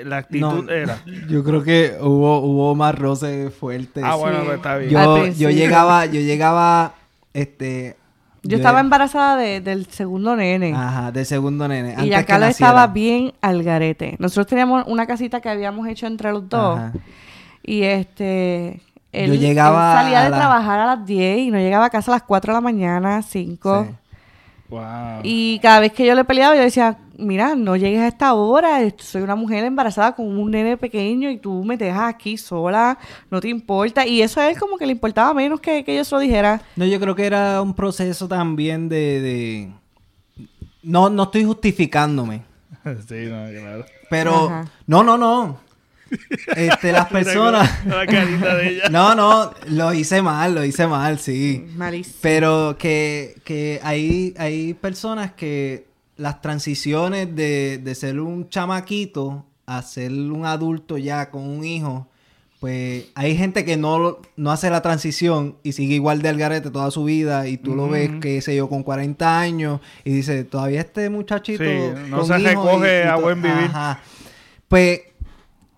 la 0.05 0.17
actitud 0.17 0.69
era. 0.69 0.99
Yo 1.27 1.43
creo 1.43 1.63
que 1.63 1.97
hubo, 1.99 2.39
hubo 2.39 2.75
más 2.75 2.93
roce 2.93 3.49
fuerte. 3.49 4.01
Ah, 4.03 4.15
bueno, 4.15 4.43
pues 4.45 4.57
está 4.57 4.77
bien. 4.77 4.91
Yo, 4.91 5.25
yo 5.27 5.49
llegaba, 5.49 6.05
yo 6.05 6.21
llegaba, 6.21 6.93
este, 7.33 7.95
yo, 8.43 8.57
estaba 8.57 8.79
embarazada 8.79 9.37
del 9.37 9.85
segundo 9.87 10.35
nene. 10.35 10.73
Ajá, 10.73 11.11
del 11.11 11.25
segundo 11.25 11.67
nene. 11.67 11.95
y 12.05 12.13
acá 12.13 12.39
lo 12.39 12.45
estaba 12.45 12.87
bien 12.87 13.33
al 13.41 13.63
garete. 13.63 14.15
Nosotros 14.19 14.47
teníamos 14.47 14.83
una 14.87 15.05
casita 15.05 15.41
que 15.41 15.49
habíamos 15.49 15.87
hecho 15.87 16.07
entre 16.07 16.31
los 16.31 16.47
dos. 16.49 16.79
Y 17.63 17.83
este 17.83 18.81
él, 19.11 19.33
yo 19.33 19.35
llegaba 19.35 20.01
salía 20.01 20.23
de 20.23 20.29
trabajar 20.29 20.79
a 20.79 20.85
las 20.85 21.05
10 21.05 21.39
y 21.39 21.51
no 21.51 21.57
llegaba 21.57 21.85
a 21.85 21.89
casa 21.89 22.11
a 22.11 22.15
las 22.15 22.23
4 22.23 22.53
de 22.53 22.57
la 22.57 22.61
mañana, 22.61 23.21
5. 23.21 23.87
Y 25.23 25.59
cada 25.59 25.81
vez 25.81 25.91
que 25.91 26.05
yo 26.05 26.15
le 26.15 26.23
peleaba, 26.23 26.55
yo 26.55 26.61
decía, 26.61 26.97
mira, 27.17 27.55
no 27.55 27.75
llegues 27.75 27.99
a 27.99 28.07
esta 28.07 28.33
hora, 28.33 28.79
soy 28.97 29.21
una 29.21 29.35
mujer 29.35 29.65
embarazada 29.65 30.15
con 30.15 30.25
un 30.25 30.51
nene 30.51 30.77
pequeño 30.77 31.29
y 31.29 31.37
tú 31.37 31.63
me 31.63 31.75
dejas 31.75 32.13
aquí 32.13 32.37
sola, 32.37 32.97
no 33.29 33.41
te 33.41 33.49
importa. 33.49 34.07
Y 34.07 34.21
eso 34.21 34.39
a 34.39 34.49
él 34.49 34.57
como 34.57 34.77
que 34.77 34.85
le 34.85 34.93
importaba 34.93 35.33
menos 35.33 35.59
que, 35.59 35.83
que 35.83 35.95
yo 35.95 36.05
se 36.05 36.15
lo 36.15 36.21
dijera. 36.21 36.61
No, 36.77 36.85
yo 36.85 36.99
creo 36.99 37.15
que 37.15 37.25
era 37.25 37.61
un 37.61 37.73
proceso 37.73 38.27
también 38.27 38.87
de... 38.87 39.69
No, 40.83 41.09
no 41.09 41.23
estoy 41.23 41.43
justificándome. 41.43 42.43
sí, 43.07 43.27
no, 43.27 43.47
claro. 43.49 43.85
Pero, 44.09 44.65
no, 44.87 45.03
no, 45.03 45.17
no. 45.17 45.57
Este, 46.55 46.91
las 46.91 47.07
personas. 47.07 47.69
no, 48.91 49.15
no, 49.15 49.53
lo 49.67 49.93
hice 49.93 50.21
mal, 50.21 50.55
lo 50.55 50.63
hice 50.63 50.87
mal, 50.87 51.19
sí. 51.19 51.65
Malísimo. 51.75 52.17
Pero 52.21 52.75
que, 52.77 53.35
que 53.43 53.79
hay, 53.83 54.33
hay 54.37 54.73
personas 54.73 55.33
que 55.33 55.87
las 56.17 56.41
transiciones 56.41 57.35
de, 57.35 57.79
de 57.83 57.95
ser 57.95 58.19
un 58.19 58.49
chamaquito 58.49 59.45
a 59.65 59.81
ser 59.81 60.11
un 60.11 60.45
adulto 60.45 60.97
ya 60.97 61.29
con 61.29 61.43
un 61.43 61.63
hijo, 61.63 62.07
pues 62.59 63.05
hay 63.15 63.35
gente 63.35 63.65
que 63.65 63.75
no, 63.75 64.19
no 64.35 64.51
hace 64.51 64.69
la 64.69 64.83
transición 64.83 65.57
y 65.63 65.71
sigue 65.71 65.95
igual 65.95 66.21
de 66.21 66.29
algarete 66.29 66.69
toda 66.69 66.91
su 66.91 67.05
vida 67.05 67.47
y 67.47 67.57
tú 67.57 67.75
lo 67.75 67.89
ves, 67.89 68.11
qué 68.21 68.39
sé 68.41 68.55
yo, 68.55 68.69
con 68.69 68.83
40 68.83 69.39
años 69.39 69.81
y 70.03 70.11
dice, 70.11 70.43
todavía 70.43 70.81
este 70.81 71.09
muchachito... 71.09 71.63
no 72.07 72.23
se 72.23 72.37
recoge 72.37 73.05
a 73.05 73.15
buen 73.15 73.41
vivir. 73.41 73.65
Ajá. 73.65 74.01
Pues 74.67 75.01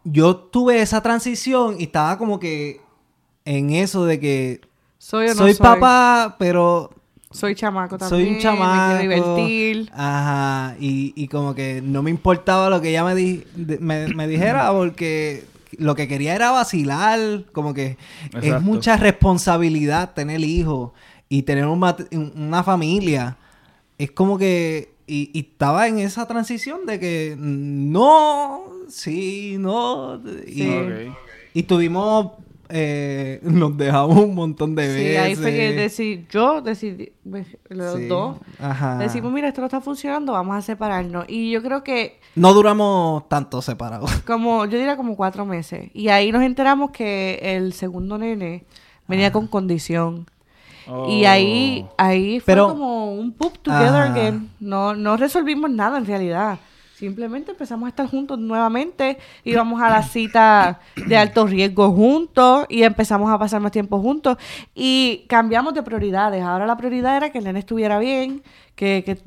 yo 0.03 0.35
tuve 0.35 0.81
esa 0.81 1.01
transición 1.01 1.75
y 1.79 1.83
estaba 1.83 2.17
como 2.17 2.39
que 2.39 2.81
en 3.45 3.71
eso 3.71 4.05
de 4.05 4.19
que 4.19 4.61
soy, 4.97 5.27
o 5.27 5.29
no 5.29 5.35
soy, 5.35 5.53
papá, 5.55 6.35
pero 6.39 6.91
soy 7.33 7.55
chamaco 7.55 7.97
también. 7.97 8.25
Soy 8.25 8.35
un 8.35 8.39
chamaco. 8.39 8.95
Me 8.95 9.01
divertir. 9.01 9.91
Ajá. 9.93 10.75
Y, 10.79 11.13
y 11.15 11.27
como 11.27 11.55
que 11.55 11.81
no 11.81 12.03
me 12.03 12.11
importaba 12.11 12.69
lo 12.69 12.79
que 12.79 12.89
ella 12.89 13.03
me, 13.03 13.15
di, 13.15 13.43
me, 13.79 14.27
dijera 14.27 14.71
porque 14.71 15.45
lo 15.77 15.95
que 15.95 16.07
quería 16.07 16.35
era 16.35 16.51
vacilar. 16.51 17.43
Como 17.51 17.73
que 17.73 17.97
es 18.41 18.61
mucha 18.61 18.97
responsabilidad 18.97 20.13
tener 20.13 20.41
hijos 20.41 20.91
y 21.27 21.41
tener 21.41 21.65
una 21.65 22.63
familia. 22.63 23.37
Es 23.97 24.11
como 24.11 24.37
que 24.37 24.93
y, 25.05 25.31
y, 25.33 25.39
estaba 25.51 25.87
en 25.87 25.99
esa 25.99 26.27
transición 26.27 26.85
de 26.85 26.99
que 26.99 27.35
no, 27.37 28.63
sí, 28.89 29.57
no. 29.59 30.21
Y, 30.47 30.67
y 31.53 31.63
tuvimos, 31.63 32.31
eh, 32.69 33.39
nos 33.43 33.77
dejamos 33.77 34.17
un 34.17 34.35
montón 34.35 34.75
de 34.75 34.87
veces. 34.87 35.11
Sí, 35.11 35.17
ahí 35.17 35.35
fue 35.35 35.51
que 35.51 35.73
decidí, 35.73 36.25
yo 36.29 36.61
decidí, 36.61 37.11
los 37.69 38.07
dos, 38.07 38.37
decimos, 38.99 39.31
mira, 39.31 39.47
esto 39.47 39.61
no 39.61 39.67
está 39.67 39.81
funcionando, 39.81 40.33
vamos 40.33 40.55
a 40.57 40.61
separarnos. 40.61 41.25
Y 41.27 41.51
yo 41.51 41.61
creo 41.61 41.83
que... 41.83 42.19
No 42.35 42.53
duramos 42.53 43.27
tanto 43.29 43.61
separados. 43.61 44.11
Como, 44.25 44.65
yo 44.65 44.77
diría 44.77 44.97
como 44.97 45.15
cuatro 45.15 45.45
meses. 45.45 45.91
Y 45.93 46.07
ahí 46.09 46.31
nos 46.31 46.41
enteramos 46.41 46.91
que 46.91 47.39
el 47.41 47.73
segundo 47.73 48.17
nene 48.17 48.65
venía 49.07 49.31
con 49.31 49.47
condición. 49.47 50.25
Y 51.07 51.25
ahí, 51.25 51.85
oh. 51.87 51.93
ahí 51.97 52.39
fue 52.39 52.57
como 52.57 53.13
un 53.13 53.31
poop 53.31 53.57
together 53.59 54.01
again. 54.01 54.49
No, 54.59 54.93
no 54.93 55.15
resolvimos 55.15 55.69
nada 55.71 55.97
en 55.97 56.05
realidad. 56.05 56.59
Simplemente 57.03 57.51
empezamos 57.51 57.85
a 57.87 57.89
estar 57.89 58.07
juntos 58.07 58.39
nuevamente, 58.39 59.17
íbamos 59.43 59.81
a 59.81 59.89
la 59.89 60.03
cita 60.03 60.79
de 60.95 61.17
alto 61.17 61.45
riesgo 61.45 61.91
juntos 61.91 62.65
y 62.69 62.83
empezamos 62.83 63.29
a 63.29 63.37
pasar 63.37 63.59
más 63.59 63.73
tiempo 63.73 63.99
juntos 63.99 64.37
y 64.73 65.25
cambiamos 65.27 65.73
de 65.73 65.83
prioridades. 65.83 66.41
Ahora 66.41 66.65
la 66.65 66.77
prioridad 66.77 67.17
era 67.17 67.29
que 67.29 67.39
el 67.39 67.43
nene 67.43 67.59
estuviera 67.59 67.99
bien, 67.99 68.41
que, 68.75 69.03
que, 69.05 69.17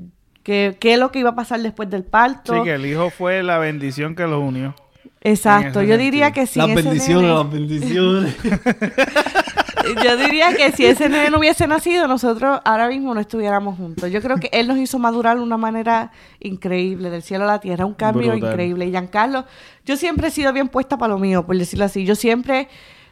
que, 0.43 0.79
que 0.81 0.95
es 0.95 0.99
lo 0.99 1.13
que 1.13 1.19
iba 1.19 1.29
a 1.29 1.35
pasar 1.35 1.61
después 1.61 1.91
del 1.91 2.05
parto. 2.05 2.55
Sí, 2.55 2.63
que 2.63 2.73
el 2.73 2.87
hijo 2.87 3.11
fue 3.11 3.43
la 3.43 3.59
bendición 3.59 4.15
que 4.15 4.23
los 4.23 4.43
unió. 4.43 4.75
Exacto, 5.21 5.83
yo 5.83 5.99
diría 5.99 6.31
que 6.31 6.47
sí. 6.47 6.59
Las 6.59 6.75
bendiciones, 6.75 7.31
las 7.31 7.51
bendiciones. 7.53 8.37
Yo 10.03 10.17
diría 10.17 10.55
que 10.55 10.73
si 10.73 10.87
ese 10.87 11.09
nene 11.09 11.31
no 11.31 11.39
hubiese 11.39 11.67
nacido, 11.67 12.07
nosotros 12.09 12.61
ahora 12.65 12.89
mismo 12.89 13.15
no 13.15 13.21
estuviéramos 13.21 13.77
juntos. 13.77 14.11
Yo 14.11 14.21
creo 14.21 14.37
que 14.37 14.49
él 14.53 14.69
nos 14.69 14.79
hizo 14.79 14.99
madurar 14.99 15.37
de 15.37 15.43
una 15.43 15.57
manera 15.57 16.13
increíble, 16.41 17.11
del 17.11 17.23
cielo 17.23 17.45
a 17.45 17.47
la 17.47 17.61
tierra, 17.61 17.87
un 17.87 17.95
cambio 17.95 18.35
increíble. 18.35 18.87
Y 18.87 18.91
Giancarlo, 18.91 19.45
yo 19.85 19.97
siempre 19.97 20.29
he 20.29 20.31
sido 20.31 20.53
bien 20.53 20.69
puesta 20.69 20.99
para 20.99 21.13
lo 21.13 21.19
mío, 21.19 21.47
por 21.47 21.57
decirlo 21.57 21.85
así. 21.85 22.05
Yo 22.05 22.15
siempre, 22.15 22.69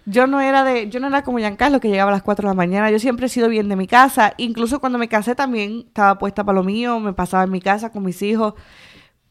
yo 0.06 0.26
no 0.26 0.40
era 0.40 0.64
de, 0.64 0.88
yo 0.88 1.00
no 1.00 1.06
era 1.06 1.22
como 1.22 1.38
Giancarlo 1.38 1.80
que 1.80 1.88
llegaba 1.88 2.10
a 2.10 2.14
las 2.14 2.22
4 2.22 2.48
de 2.48 2.50
la 2.50 2.54
mañana. 2.54 2.90
Yo 2.90 2.98
siempre 2.98 3.26
he 3.26 3.28
sido 3.28 3.48
bien 3.48 3.68
de 3.68 3.76
mi 3.76 3.86
casa. 3.86 4.34
Incluso 4.36 4.80
cuando 4.80 4.98
me 4.98 5.08
casé 5.08 5.34
también 5.34 5.84
estaba 5.86 6.18
puesta 6.18 6.44
para 6.44 6.56
lo 6.56 6.64
mío, 6.64 7.00
me 7.00 7.12
pasaba 7.12 7.44
en 7.44 7.50
mi 7.50 7.60
casa 7.60 7.90
con 7.90 8.02
mis 8.02 8.20
hijos. 8.22 8.54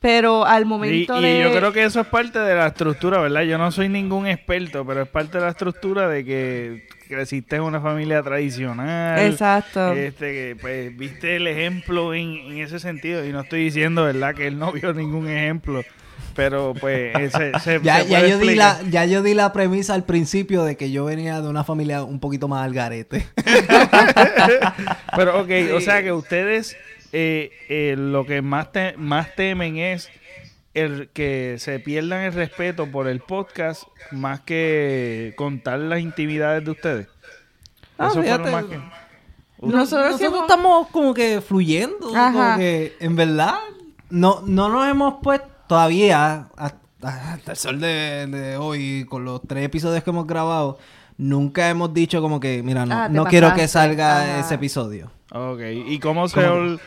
Pero 0.03 0.45
al 0.45 0.65
momento 0.65 1.21
de... 1.21 1.39
Y 1.39 1.43
yo 1.43 1.57
creo 1.57 1.71
que 1.71 1.85
eso 1.85 2.01
es 2.01 2.07
parte 2.07 2.37
de 2.37 2.53
la 2.55 2.67
estructura, 2.67 3.21
¿verdad? 3.21 3.43
Yo 3.43 3.57
no 3.57 3.71
soy 3.71 3.87
ningún 3.87 4.27
experto, 4.27 4.85
pero 4.85 5.03
es 5.03 5.07
parte 5.07 5.37
de 5.37 5.45
la 5.45 5.51
estructura 5.51 6.09
de 6.09 6.25
que 6.25 6.87
creciste 7.07 7.55
en 7.55 7.61
una 7.61 7.79
familia 7.79 8.21
tradicional. 8.21 9.17
Exacto. 9.17 9.93
Este, 9.93 10.57
pues 10.57 10.97
viste 10.97 11.37
el 11.37 11.47
ejemplo 11.47 12.13
en, 12.13 12.33
en 12.33 12.57
ese 12.57 12.81
sentido. 12.81 13.25
Y 13.25 13.31
no 13.31 13.39
estoy 13.39 13.63
diciendo, 13.63 14.03
¿verdad? 14.03 14.35
Que 14.35 14.47
él 14.47 14.59
no 14.59 14.73
vio 14.73 14.93
ningún 14.93 15.29
ejemplo. 15.29 15.85
Pero 16.35 16.73
pues 16.77 17.15
ese, 17.15 17.53
ya, 17.83 18.03
ya 18.03 18.27
yo 18.27 18.39
di 18.39 18.55
la, 18.55 18.81
ya 18.89 19.05
yo 19.05 19.23
di 19.23 19.33
la 19.33 19.53
premisa 19.53 19.93
al 19.93 20.03
principio 20.03 20.65
de 20.65 20.75
que 20.75 20.91
yo 20.91 21.05
venía 21.05 21.39
de 21.39 21.47
una 21.47 21.63
familia 21.63 22.03
un 22.03 22.19
poquito 22.19 22.49
más 22.49 22.65
al 22.65 22.73
garete. 22.73 23.25
pero 25.15 25.43
ok, 25.43 25.49
o 25.75 25.79
sea 25.79 26.03
que 26.03 26.11
ustedes 26.11 26.75
eh, 27.13 27.51
eh, 27.69 27.95
lo 27.95 28.25
que 28.25 28.41
más, 28.41 28.69
más 28.97 29.35
temen 29.35 29.77
es 29.77 30.09
el 30.73 31.09
que 31.09 31.57
se 31.59 31.79
pierdan 31.79 32.21
el 32.21 32.33
respeto 32.33 32.87
por 32.87 33.07
el 33.07 33.19
podcast 33.19 33.83
más 34.11 34.39
que 34.41 35.33
contar 35.37 35.77
las 35.77 35.99
intimidades 35.99 36.65
de 36.65 36.71
ustedes. 36.71 37.07
Ah, 37.99 38.07
Eso 38.07 38.19
más 38.19 38.65
que... 38.65 38.79
Nosotros, 39.61 40.19
estamos 40.19 40.87
como 40.87 41.13
que 41.13 41.39
fluyendo, 41.39 42.09
como 42.09 42.57
que 42.57 42.97
en 42.99 43.15
verdad 43.15 43.59
no, 44.09 44.41
no 44.45 44.67
nos 44.67 44.89
hemos 44.89 45.21
puesto 45.21 45.47
todavía 45.67 46.47
hasta, 46.57 47.51
el 47.51 47.55
sol 47.55 47.79
de, 47.79 48.27
de, 48.27 48.57
hoy 48.57 49.05
con 49.07 49.23
los 49.23 49.41
tres 49.47 49.63
episodios 49.63 50.03
que 50.03 50.09
hemos 50.09 50.27
grabado. 50.27 50.79
Nunca 51.17 51.69
hemos 51.69 51.93
dicho 51.93 52.21
como 52.21 52.39
que, 52.39 52.61
mira, 52.63 52.85
no, 52.85 52.95
ah, 52.95 53.07
no 53.07 53.25
quiero 53.25 53.53
que 53.53 53.67
salga 53.67 54.39
ese 54.39 54.55
episodio. 54.55 55.11
Ok, 55.31 55.61
¿y 55.87 55.99
cómo 55.99 56.27
se, 56.27 56.43
cómo 56.43 56.77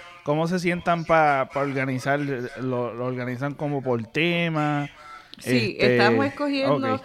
se 0.48 0.58
sientan 0.58 1.04
para 1.04 1.48
organizar? 1.54 2.18
Lo, 2.60 3.04
organizan 3.04 3.54
como 3.54 3.82
por 3.82 4.02
tema? 4.06 4.88
Sí, 5.38 5.76
este, 5.78 5.96
estamos 5.96 6.26
escogiendo... 6.26 7.00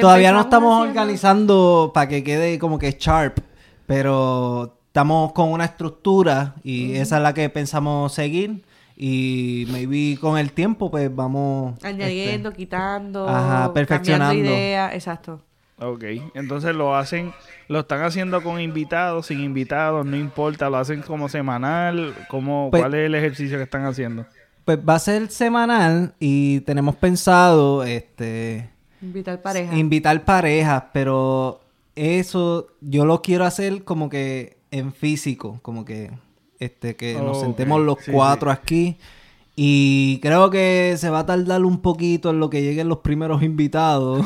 Todavía 0.00 0.30
no 0.30 0.42
estamos 0.42 0.86
organizando 0.86 1.90
para 1.92 2.06
que 2.06 2.22
quede 2.22 2.60
como 2.60 2.78
que 2.78 2.92
sharp, 2.92 3.38
pero 3.86 4.76
estamos 4.86 5.32
con 5.32 5.50
una 5.50 5.64
estructura 5.64 6.54
y 6.62 6.94
esa 6.94 7.16
es 7.16 7.22
la 7.22 7.34
que 7.34 7.48
pensamos 7.50 8.12
seguir. 8.12 8.62
Y 8.96 9.66
maybe 9.70 10.18
con 10.20 10.38
el 10.38 10.52
tiempo, 10.52 10.90
pues 10.90 11.12
vamos... 11.14 11.82
Añadiendo, 11.82 12.50
este, 12.50 12.58
quitando, 12.58 13.26
ajá, 13.28 13.72
perfeccionando. 13.72 14.34
ideas, 14.34 14.92
exacto. 14.94 15.40
Ok, 15.80 16.04
entonces 16.34 16.74
lo 16.74 16.94
hacen, 16.94 17.32
lo 17.68 17.80
están 17.80 18.02
haciendo 18.02 18.42
con 18.42 18.60
invitados, 18.60 19.26
sin 19.26 19.40
invitados, 19.40 20.04
no 20.04 20.16
importa, 20.16 20.68
lo 20.68 20.76
hacen 20.76 21.00
como 21.00 21.28
semanal, 21.28 22.14
como, 22.28 22.68
pues 22.70 22.82
¿cuál 22.82 22.94
es 22.94 23.06
el 23.06 23.14
ejercicio 23.14 23.56
que 23.56 23.64
están 23.64 23.86
haciendo? 23.86 24.26
Pues 24.64 24.78
va 24.86 24.96
a 24.96 24.98
ser 24.98 25.30
semanal 25.30 26.14
y 26.20 26.60
tenemos 26.60 26.96
pensado, 26.96 27.82
este... 27.84 28.68
Invitar 29.00 29.40
parejas. 29.40 29.74
Invitar 29.74 30.24
parejas, 30.24 30.84
pero 30.92 31.60
eso 31.96 32.68
yo 32.80 33.06
lo 33.06 33.22
quiero 33.22 33.44
hacer 33.46 33.82
como 33.84 34.10
que 34.10 34.58
en 34.70 34.92
físico, 34.92 35.58
como 35.62 35.84
que 35.84 36.10
este 36.58 36.94
que 36.94 37.14
nos 37.14 37.40
sentemos 37.40 37.80
los 37.80 37.98
cuatro 38.10 38.50
aquí. 38.50 38.98
Y 39.62 40.20
creo 40.20 40.48
que 40.48 40.94
se 40.96 41.10
va 41.10 41.18
a 41.18 41.26
tardar 41.26 41.66
un 41.66 41.82
poquito 41.82 42.30
en 42.30 42.40
lo 42.40 42.48
que 42.48 42.62
lleguen 42.62 42.88
los 42.88 43.00
primeros 43.00 43.42
invitados. 43.42 44.24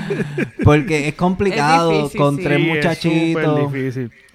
porque 0.64 1.08
es 1.08 1.14
complicado 1.14 2.10
con 2.16 2.38
tres 2.38 2.58
muchachitos. 2.58 3.70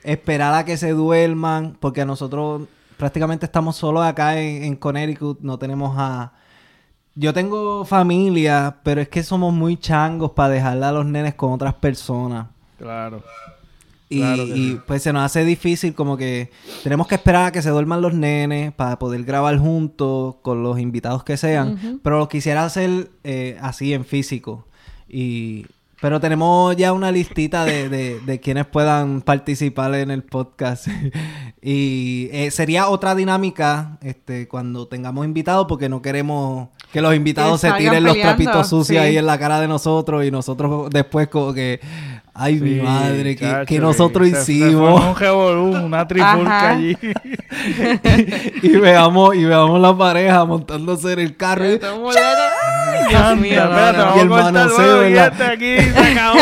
Esperar 0.04 0.54
a 0.54 0.64
que 0.64 0.78
se 0.78 0.92
duerman. 0.92 1.76
Porque 1.80 2.06
nosotros 2.06 2.68
prácticamente 2.98 3.48
estamos 3.48 3.78
solos 3.78 4.06
acá 4.06 4.40
en, 4.40 4.64
en 4.64 4.76
Connecticut. 4.76 5.40
No 5.42 5.58
tenemos 5.58 5.96
a. 5.98 6.34
Yo 7.16 7.34
tengo 7.34 7.84
familia, 7.84 8.78
pero 8.84 9.02
es 9.02 9.10
que 9.10 9.24
somos 9.24 9.52
muy 9.52 9.76
changos 9.76 10.34
para 10.34 10.50
dejarle 10.50 10.86
a 10.86 10.92
los 10.92 11.06
nenes 11.08 11.34
con 11.34 11.54
otras 11.54 11.74
personas. 11.74 12.46
Claro. 12.78 13.24
Y, 14.10 14.76
pues 14.88 15.04
se 15.04 15.12
nos 15.12 15.24
hace 15.24 15.44
difícil 15.44 15.94
como 15.94 16.16
que 16.16 16.50
tenemos 16.84 17.08
que 17.08 17.16
esperar 17.16 17.48
a 17.48 17.52
que 17.52 17.62
se 17.62 17.70
duerman 17.70 18.02
los 18.02 18.14
nenes 18.14 18.74
para 18.74 18.98
poder 19.00 19.24
grabar 19.24 19.58
juntos 19.58 20.36
con 20.42 20.64
los 20.64 20.80
invitados 20.80 21.24
que 21.24 21.38
sean. 21.38 22.00
Pero 22.04 22.20
lo 22.20 22.30
quisiera 22.30 22.64
hacer 22.64 23.10
eh, 23.24 23.58
así 23.62 23.94
en 23.94 24.06
físico. 24.06 24.68
Y, 25.10 25.66
pero 26.00 26.20
tenemos 26.20 26.76
ya 26.76 26.94
una 26.94 27.12
listita 27.12 27.66
de, 27.66 27.90
de, 28.20 28.40
quienes 28.40 28.68
puedan 28.68 29.22
participar 29.22 29.96
en 29.96 30.12
el 30.12 30.24
podcast. 30.24 30.88
y 31.62 32.30
eh, 32.32 32.52
sería 32.52 32.88
otra 32.90 33.16
dinámica 33.16 33.98
este, 34.02 34.48
cuando 34.48 34.88
tengamos 34.88 35.26
invitados 35.26 35.66
porque 35.68 35.90
no 35.90 36.02
queremos 36.04 36.70
que 36.92 37.02
los 37.02 37.16
invitados 37.16 37.62
se 37.62 37.72
tiren 37.74 38.04
los 38.04 38.18
trapitos 38.18 38.70
sucios 38.70 39.02
ahí 39.02 39.18
en 39.18 39.26
la 39.26 39.40
cara 39.40 39.60
de 39.60 39.68
nosotros 39.68 40.24
y 40.24 40.32
nosotros 40.32 40.90
después 40.92 41.28
como 41.30 41.54
que 41.54 41.80
Ay, 42.40 42.60
mi 42.60 42.76
madre, 42.82 43.36
que, 43.36 43.80
nosotros 43.80 44.28
hicimos. 44.28 45.18
Se, 45.18 45.32
un 45.32 45.76
una 45.86 46.08
trifulca 46.08 46.70
allí. 46.70 46.96
y, 48.62 48.70
veamos, 48.78 49.36
y 49.36 49.44
veamos 49.44 49.82
la 49.82 49.98
pareja 49.98 50.46
montándose 50.46 51.14
en 51.14 51.20
el 51.20 51.36
carro. 51.36 51.66
Y, 51.66 51.80
Dios 51.80 53.38
mío, 53.38 53.64
y 54.16 54.20
el 54.20 54.30
manoseo 54.30 55.04
en 55.04 55.16
la... 55.16 55.26
aquí, 55.26 55.78
se 55.80 56.00
acabó. 56.00 56.38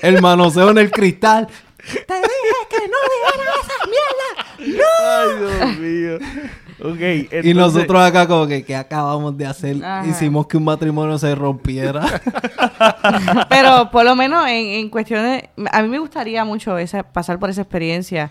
el 0.00 0.22
manoseo 0.22 0.70
en 0.70 0.78
el 0.78 0.92
cristal. 0.92 1.48
Te 1.78 2.14
dije 2.14 2.58
que 2.70 2.88
no 2.88 2.98
dijeras 3.16 3.56
esa 3.64 3.78
mierda. 3.90 4.78
¡No! 4.78 4.92
Ay, 5.08 5.30
Dios 5.40 5.78
mío. 5.78 6.67
Okay, 6.80 7.28
Y 7.42 7.54
nosotros 7.54 8.00
acá 8.00 8.26
como 8.26 8.46
que, 8.46 8.62
¿qué 8.62 8.76
acabamos 8.76 9.36
de 9.36 9.46
hacer? 9.46 9.76
Hicimos 10.08 10.46
que 10.46 10.56
un 10.56 10.64
matrimonio 10.64 11.18
se 11.18 11.34
rompiera. 11.34 12.06
Pero 13.48 13.90
por 13.90 14.04
lo 14.04 14.14
menos 14.14 14.46
en, 14.46 14.66
en 14.66 14.88
cuestiones... 14.88 15.44
A 15.72 15.82
mí 15.82 15.88
me 15.88 15.98
gustaría 15.98 16.44
mucho 16.44 16.78
esa, 16.78 17.02
pasar 17.02 17.38
por 17.38 17.50
esa 17.50 17.62
experiencia, 17.62 18.30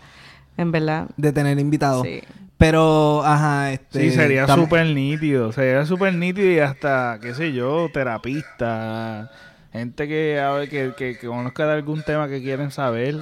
en 0.55 0.71
verdad. 0.71 1.07
De 1.17 1.31
tener 1.33 1.59
invitados. 1.59 2.05
Sí. 2.05 2.21
Pero, 2.57 3.21
ajá, 3.23 3.73
este... 3.73 4.01
Sí, 4.01 4.11
sería 4.11 4.47
súper 4.47 4.87
nítido. 4.87 5.51
Sería 5.51 5.85
súper 5.85 6.13
nítido 6.13 6.49
y 6.49 6.59
hasta, 6.59 7.19
qué 7.21 7.35
sé 7.35 7.53
yo, 7.53 7.89
terapista. 7.93 9.29
Gente 9.73 10.07
que, 10.07 10.39
a 10.39 10.51
ver, 10.51 10.69
que, 10.69 10.93
que, 10.97 11.17
que 11.17 11.27
conozca 11.27 11.67
de 11.67 11.73
algún 11.73 12.01
tema 12.01 12.27
que 12.27 12.41
quieren 12.41 12.71
saber. 12.71 13.17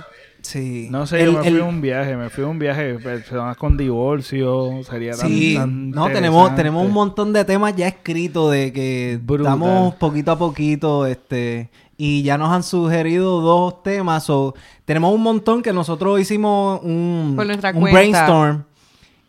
Sí. 0.45 0.87
No 0.91 1.07
sé, 1.07 1.25
yo 1.25 1.33
me 1.33 1.49
fui 1.49 1.59
a 1.59 1.63
un 1.63 1.81
viaje, 1.81 2.15
me 2.15 2.29
fui 2.29 2.43
a 2.43 2.47
un 2.47 2.59
viaje, 2.59 2.99
personas 2.99 3.57
con 3.57 3.75
divorcio, 3.75 4.79
sería 4.83 5.13
tan, 5.13 5.27
sí. 5.27 5.57
no, 5.57 6.07
tenemos, 6.11 6.55
tenemos 6.55 6.85
un 6.85 6.93
montón 6.93 7.33
de 7.33 7.43
temas 7.43 7.75
ya 7.75 7.87
escritos 7.87 8.51
de 8.51 8.71
que 8.71 9.13
estamos 9.13 9.95
poquito 9.95 10.31
a 10.31 10.37
poquito, 10.37 11.07
este, 11.07 11.71
y 11.97 12.21
ya 12.21 12.37
nos 12.37 12.51
han 12.51 12.61
sugerido 12.61 13.41
dos 13.41 13.81
temas, 13.81 14.29
o 14.29 14.53
tenemos 14.85 15.15
un 15.15 15.23
montón 15.23 15.63
que 15.63 15.73
nosotros 15.73 16.19
hicimos 16.19 16.79
un, 16.83 17.35
un 17.73 17.91
brainstorm. 17.91 18.65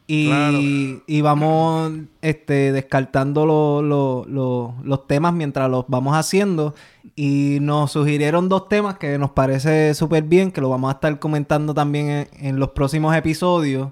Y, 0.08 1.02
y, 1.08 1.20
vamos 1.20 1.92
este, 2.22 2.70
descartando 2.70 3.44
los 3.82 5.06
temas 5.08 5.32
mientras 5.34 5.68
los 5.68 5.84
vamos 5.88 6.16
haciendo. 6.16 6.74
Y 7.16 7.58
nos 7.60 7.92
sugirieron 7.92 8.48
dos 8.48 8.68
temas 8.68 8.98
que 8.98 9.18
nos 9.18 9.30
parece 9.30 9.94
súper 9.94 10.22
bien, 10.22 10.52
que 10.52 10.60
lo 10.60 10.68
vamos 10.68 10.90
a 10.90 10.94
estar 10.94 11.18
comentando 11.18 11.74
también 11.74 12.28
en, 12.38 12.60
los 12.60 12.70
próximos 12.70 13.16
episodios. 13.16 13.90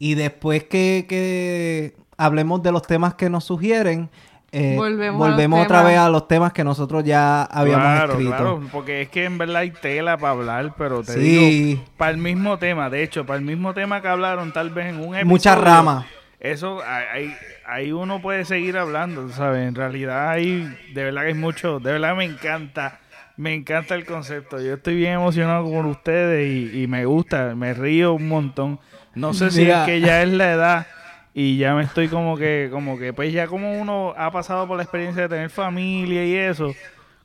Y 0.00 0.14
después 0.14 0.64
que, 0.64 1.06
que, 1.08 1.94
hablemos 2.16 2.62
de 2.62 2.72
los 2.72 2.82
temas 2.82 3.14
que 3.14 3.30
nos 3.30 3.44
sugieren, 3.44 4.10
eh, 4.54 4.74
volvemos, 4.76 5.64
otra 5.64 5.82
vez 5.82 5.96
a 5.96 6.10
los 6.10 6.28
temas 6.28 6.52
que 6.52 6.62
nosotros 6.62 7.02
ya 7.04 7.42
habíamos 7.44 8.10
escrito. 8.10 8.30
Claro, 8.30 8.62
porque 8.70 9.02
es 9.02 9.08
que 9.08 9.24
en 9.24 9.38
verdad 9.38 9.56
hay 9.56 9.70
tela 9.70 10.18
para 10.18 10.32
hablar, 10.32 10.74
pero 10.76 11.02
te 11.02 11.18
digo, 11.18 11.82
para 11.96 12.10
el 12.10 12.18
mismo 12.18 12.58
tema, 12.58 12.90
de 12.90 13.02
hecho, 13.02 13.24
para 13.24 13.38
el 13.38 13.46
mismo 13.46 13.72
tema 13.72 14.02
que 14.02 14.08
hablaron 14.08 14.52
tal 14.52 14.68
vez 14.68 14.90
en 14.90 14.96
un 14.96 15.14
episodio. 15.14 15.24
Muchas 15.26 15.58
ramas. 15.58 16.04
Eso, 16.38 16.82
hay, 16.84 17.34
ahí 17.64 17.92
uno 17.92 18.20
puede 18.20 18.44
seguir 18.44 18.76
hablando, 18.76 19.30
¿sabes? 19.30 19.66
En 19.66 19.74
realidad 19.74 20.28
hay, 20.28 20.76
de 20.92 21.04
verdad 21.04 21.22
que 21.22 21.28
hay 21.28 21.34
mucho, 21.34 21.80
de 21.80 21.92
verdad 21.92 22.14
me 22.14 22.24
encanta, 22.24 23.00
me 23.38 23.54
encanta 23.54 23.94
el 23.94 24.04
concepto. 24.04 24.60
Yo 24.60 24.74
estoy 24.74 24.96
bien 24.96 25.12
emocionado 25.14 25.64
con 25.64 25.86
ustedes 25.86 26.74
y, 26.74 26.86
me 26.88 27.06
gusta, 27.06 27.54
me 27.54 27.72
río 27.72 28.12
un 28.12 28.28
montón. 28.28 28.80
No 29.14 29.32
sé 29.32 29.50
si 29.50 29.70
es 29.70 29.78
que 29.86 30.00
ya 30.00 30.22
es 30.22 30.28
la 30.28 30.52
edad 30.52 30.86
y 31.34 31.56
ya 31.58 31.74
me 31.74 31.82
estoy 31.82 32.08
como 32.08 32.36
que, 32.36 32.68
como 32.70 32.98
que, 32.98 33.12
pues 33.12 33.32
ya 33.32 33.46
como 33.46 33.80
uno 33.80 34.14
ha 34.16 34.30
pasado 34.30 34.66
por 34.66 34.76
la 34.76 34.82
experiencia 34.82 35.22
de 35.22 35.28
tener 35.28 35.50
familia 35.50 36.24
y 36.24 36.34
eso, 36.34 36.74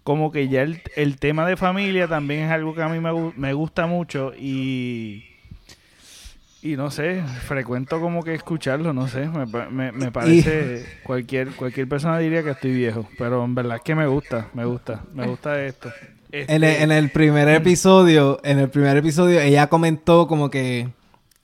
como 0.04 0.32
que 0.32 0.48
ya 0.48 0.62
el, 0.62 0.82
el 0.96 1.18
tema 1.18 1.46
de 1.46 1.58
familia 1.58 2.08
también 2.08 2.44
es 2.44 2.52
algo 2.52 2.74
que 2.74 2.82
a 2.82 2.88
mí 2.88 3.00
me, 3.00 3.34
me 3.36 3.54
gusta 3.54 3.88
mucho 3.88 4.34
y 4.38 5.26
y 6.62 6.76
no 6.76 6.90
sé, 6.90 7.24
frecuento 7.46 8.02
como 8.02 8.24
que 8.24 8.34
escucharlo, 8.34 8.92
no 8.92 9.08
sé, 9.08 9.30
me, 9.30 9.92
me, 9.92 10.12
parece, 10.12 10.86
cualquier, 11.04 11.50
cualquier 11.52 11.88
persona 11.88 12.18
diría 12.18 12.44
que 12.44 12.50
estoy 12.50 12.74
viejo, 12.74 13.08
pero 13.18 13.46
en 13.46 13.54
verdad 13.54 13.78
es 13.78 13.84
que 13.84 13.96
me 13.96 14.08
gusta, 14.08 14.48
me 14.54 14.66
gusta, 14.66 15.02
me 15.14 15.28
gusta 15.28 15.64
esto. 15.64 15.92
En, 16.32 16.64
el, 16.64 16.82
en, 16.82 16.92
el, 16.92 17.10
primer 17.10 17.48
episodio, 17.48 18.42
en 18.44 18.60
el 18.60 18.70
primer 18.70 18.98
episodio, 18.98 19.40
ella 19.40 19.68
comentó 19.68 20.28
como 20.28 20.50
que 20.50 20.90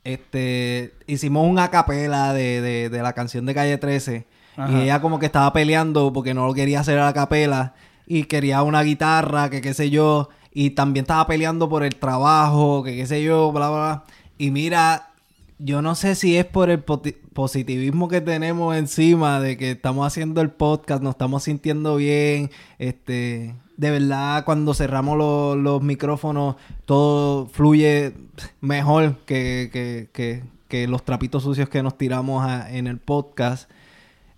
este 0.04 0.94
hicimos 1.08 1.48
una 1.50 1.70
capela 1.70 2.34
de, 2.34 2.62
de, 2.62 2.90
de 2.90 3.02
la 3.02 3.14
canción 3.14 3.46
de 3.46 3.54
Calle 3.54 3.78
13 3.78 4.26
y 4.70 4.76
ella 4.82 5.02
como 5.02 5.20
que 5.20 5.26
estaba 5.26 5.52
peleando 5.52 6.14
porque 6.14 6.34
no 6.34 6.46
lo 6.46 6.54
quería 6.54 6.82
hacer 6.82 7.00
a 7.00 7.06
la 7.06 7.14
capela 7.14 7.74
y 8.06 8.26
quería 8.26 8.62
una 8.64 8.84
guitarra, 8.84 9.50
que 9.50 9.62
qué 9.62 9.74
sé 9.74 9.90
yo, 9.90 10.30
y 10.54 10.72
también 10.72 11.04
estaba 11.04 11.26
peleando 11.26 11.70
por 11.70 11.84
el 11.84 11.96
trabajo, 11.96 12.84
que 12.84 12.96
qué 12.96 13.08
sé 13.08 13.24
yo, 13.24 13.52
bla, 13.52 13.70
bla, 13.70 13.80
bla. 13.80 14.04
Y 14.38 14.52
mira, 14.52 15.12
yo 15.58 15.82
no 15.82 15.96
sé 15.96 16.16
si 16.16 16.38
es 16.38 16.46
por 16.46 16.70
el 16.70 16.84
positivismo 16.84 18.08
que 18.08 18.22
tenemos 18.22 18.76
encima 18.76 19.40
de 19.40 19.58
que 19.58 19.72
estamos 19.72 20.06
haciendo 20.06 20.42
el 20.42 20.52
podcast, 20.52 21.02
nos 21.02 21.12
estamos 21.12 21.44
sintiendo 21.44 21.96
bien, 21.96 22.52
este, 22.78 23.56
de 23.78 23.92
verdad 23.92 24.46
cuando 24.46 24.74
cerramos 24.74 25.18
los 25.58 25.82
micrófonos 25.82 26.56
todo 26.86 27.48
fluye 27.48 28.14
mejor 28.62 29.18
que, 29.26 30.10
que, 30.12 30.88
los 30.88 31.06
trapitos 31.06 31.44
sucios 31.44 31.70
que 31.70 31.84
nos 31.84 31.98
tiramos 31.98 32.50
en 32.70 32.88
el 32.88 32.98
podcast. 32.98 33.70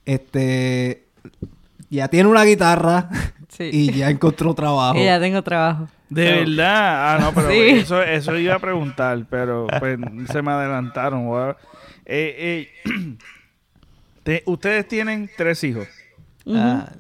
Este, 0.04 1.06
ya 1.90 2.10
tiene 2.10 2.30
una 2.30 2.44
guitarra 2.44 3.10
y 3.60 3.92
ya 3.94 4.10
encontró 4.10 4.54
trabajo. 4.54 5.00
Y 5.00 5.06
ya 5.06 5.20
tengo 5.20 5.42
trabajo. 5.44 5.88
De 6.10 6.44
verdad. 6.44 7.16
Ah, 7.16 7.20
no, 7.20 7.34
pero 7.34 7.50
eso, 7.50 8.04
eso 8.04 8.38
iba 8.38 8.56
a 8.56 8.60
preguntar, 8.60 9.26
pero 9.30 9.68
pues 9.80 9.98
se 10.32 10.42
me 10.42 10.52
adelantaron. 10.52 11.56
Eh, 12.06 12.70
eh, 14.26 14.42
ustedes 14.46 14.88
tienen 14.88 15.30
tres 15.36 15.64
hijos. 15.64 15.88
Ah. 16.48 16.92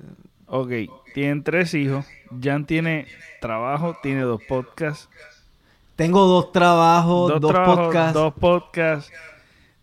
Ok, 0.48 0.72
tienen 1.14 1.44
tres 1.44 1.74
hijos. 1.74 2.06
Jan 2.42 2.66
tiene 2.66 3.08
trabajo, 3.42 3.98
tiene 4.02 4.22
dos 4.22 4.42
podcasts. 4.48 5.10
Tengo 5.96 6.26
dos 6.26 6.52
trabajos, 6.52 7.40
dos, 7.40 7.54
podcasts. 7.54 8.14
Dos 8.14 8.34
podcasts. 8.34 9.12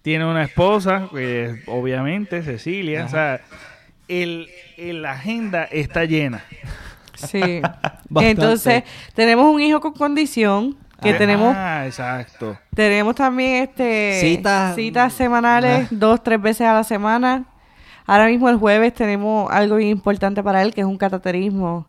tiene 0.02 0.26
una 0.26 0.42
esposa, 0.42 1.08
que 1.10 1.62
obviamente 1.66 2.42
Cecilia, 2.42 3.06
o 3.06 3.08
sea, 3.08 3.40
el, 4.08 4.48
la 4.76 5.12
agenda 5.12 5.64
está 5.64 6.04
llena. 6.04 6.44
Sí. 7.14 7.62
Entonces, 8.16 8.84
tenemos 9.14 9.46
un 9.46 9.60
hijo 9.60 9.80
con 9.80 9.94
condición 9.94 10.76
que 11.02 11.10
ah, 11.10 11.18
tenemos 11.18 11.56
exacto. 11.86 12.56
tenemos 12.74 13.16
también 13.16 13.64
este 13.64 14.20
citas 14.20 14.76
citas 14.76 15.12
semanales 15.12 15.86
ah. 15.86 15.88
dos 15.90 16.22
tres 16.22 16.40
veces 16.40 16.66
a 16.66 16.74
la 16.74 16.84
semana 16.84 17.44
ahora 18.06 18.26
mismo 18.26 18.48
el 18.48 18.56
jueves 18.56 18.94
tenemos 18.94 19.50
algo 19.50 19.80
importante 19.80 20.42
para 20.44 20.62
él 20.62 20.72
que 20.72 20.82
es 20.82 20.86
un 20.86 20.96
cataterismo 20.96 21.86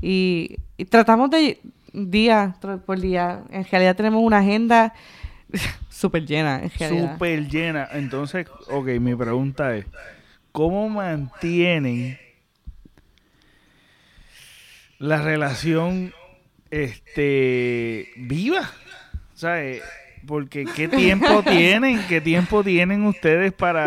y, 0.00 0.56
tratamos 0.90 1.30
de 1.30 1.60
día 1.92 2.56
por 2.86 3.00
día 3.00 3.42
en 3.50 3.64
realidad 3.64 3.94
tenemos 3.94 4.22
una 4.22 4.38
agenda 4.38 4.94
súper 5.90 6.24
llena 6.24 6.62
en 6.62 6.70
súper 6.70 7.48
llena. 7.48 7.88
Entonces 7.92 8.46
ok 8.68 8.88
mi 9.00 9.14
pregunta 9.14 9.76
es 9.76 9.86
cómo 10.52 10.88
mantienen 10.88 12.18
la 14.98 15.20
relación 15.20 16.14
este 16.70 18.08
viva. 18.16 18.70
O 19.34 19.38
sea, 19.38 19.62
eh, 19.62 19.82
porque 20.26 20.64
qué 20.64 20.88
tiempo 20.88 21.42
tienen, 21.48 22.04
qué 22.08 22.20
tiempo 22.20 22.62
tienen 22.62 23.04
ustedes 23.06 23.52
para 23.52 23.86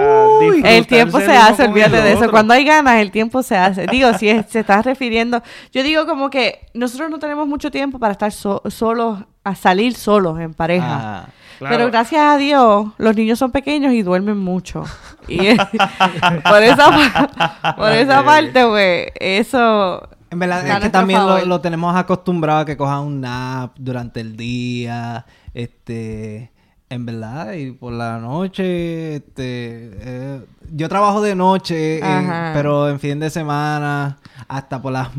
El 0.64 0.88
tiempo 0.88 1.20
se 1.20 1.36
hace, 1.36 1.64
olvídate 1.64 2.02
de 2.02 2.14
eso. 2.14 2.30
Cuando 2.30 2.54
hay 2.54 2.66
ganas, 2.66 3.00
el 3.00 3.12
tiempo 3.12 3.44
se 3.44 3.58
hace. 3.58 3.88
Digo, 3.88 4.14
si 4.14 4.28
se 4.48 4.60
está 4.60 4.82
refiriendo, 4.82 5.42
yo 5.72 5.84
digo 5.84 6.06
como 6.06 6.30
que 6.30 6.68
nosotros 6.74 7.10
no 7.10 7.20
tenemos 7.20 7.48
mucho 7.48 7.72
tiempo 7.72 8.00
para 8.00 8.12
estar 8.12 8.32
solos, 8.32 9.20
a 9.44 9.56
salir 9.56 9.96
solos 9.96 10.40
en 10.40 10.54
pareja. 10.54 11.26
Ah, 11.26 11.30
Pero 11.60 11.88
gracias 11.88 12.22
a 12.22 12.38
Dios, 12.38 12.88
los 12.98 13.16
niños 13.16 13.40
son 13.40 13.52
pequeños 13.52 13.94
y 13.94 14.02
duermen 14.02 14.38
mucho. 14.38 14.84
Y 15.28 15.38
por 16.44 16.64
esa, 16.64 17.76
por 17.78 17.92
esa 17.92 18.24
parte, 18.24 18.66
güey, 18.66 19.08
eso 19.16 20.10
en 20.36 20.40
verdad, 20.40 20.68
es 20.68 20.80
que 20.84 20.90
también 20.90 21.22
lo, 21.48 21.62
tenemos 21.62 21.96
acostumbrado 21.96 22.60
a 22.60 22.66
que 22.66 22.76
cojan 22.76 23.00
un 23.02 23.22
nap 23.22 23.72
durante 23.78 24.20
el 24.20 24.36
día. 24.36 25.26
Este. 25.56 26.52
En 26.88 27.04
verdad, 27.04 27.54
y 27.54 27.72
por 27.72 27.94
la 27.94 28.20
noche, 28.20 29.16
este. 29.16 29.90
Eh, 29.96 30.42
yo 30.72 30.88
trabajo 30.88 31.22
de 31.22 31.34
noche, 31.34 31.98
eh, 31.98 32.52
pero 32.54 32.90
en 32.90 33.00
fin 33.00 33.20
de 33.20 33.32
semana, 33.32 34.20
hasta 34.48 34.80
por 34.80 34.92
las. 34.92 35.10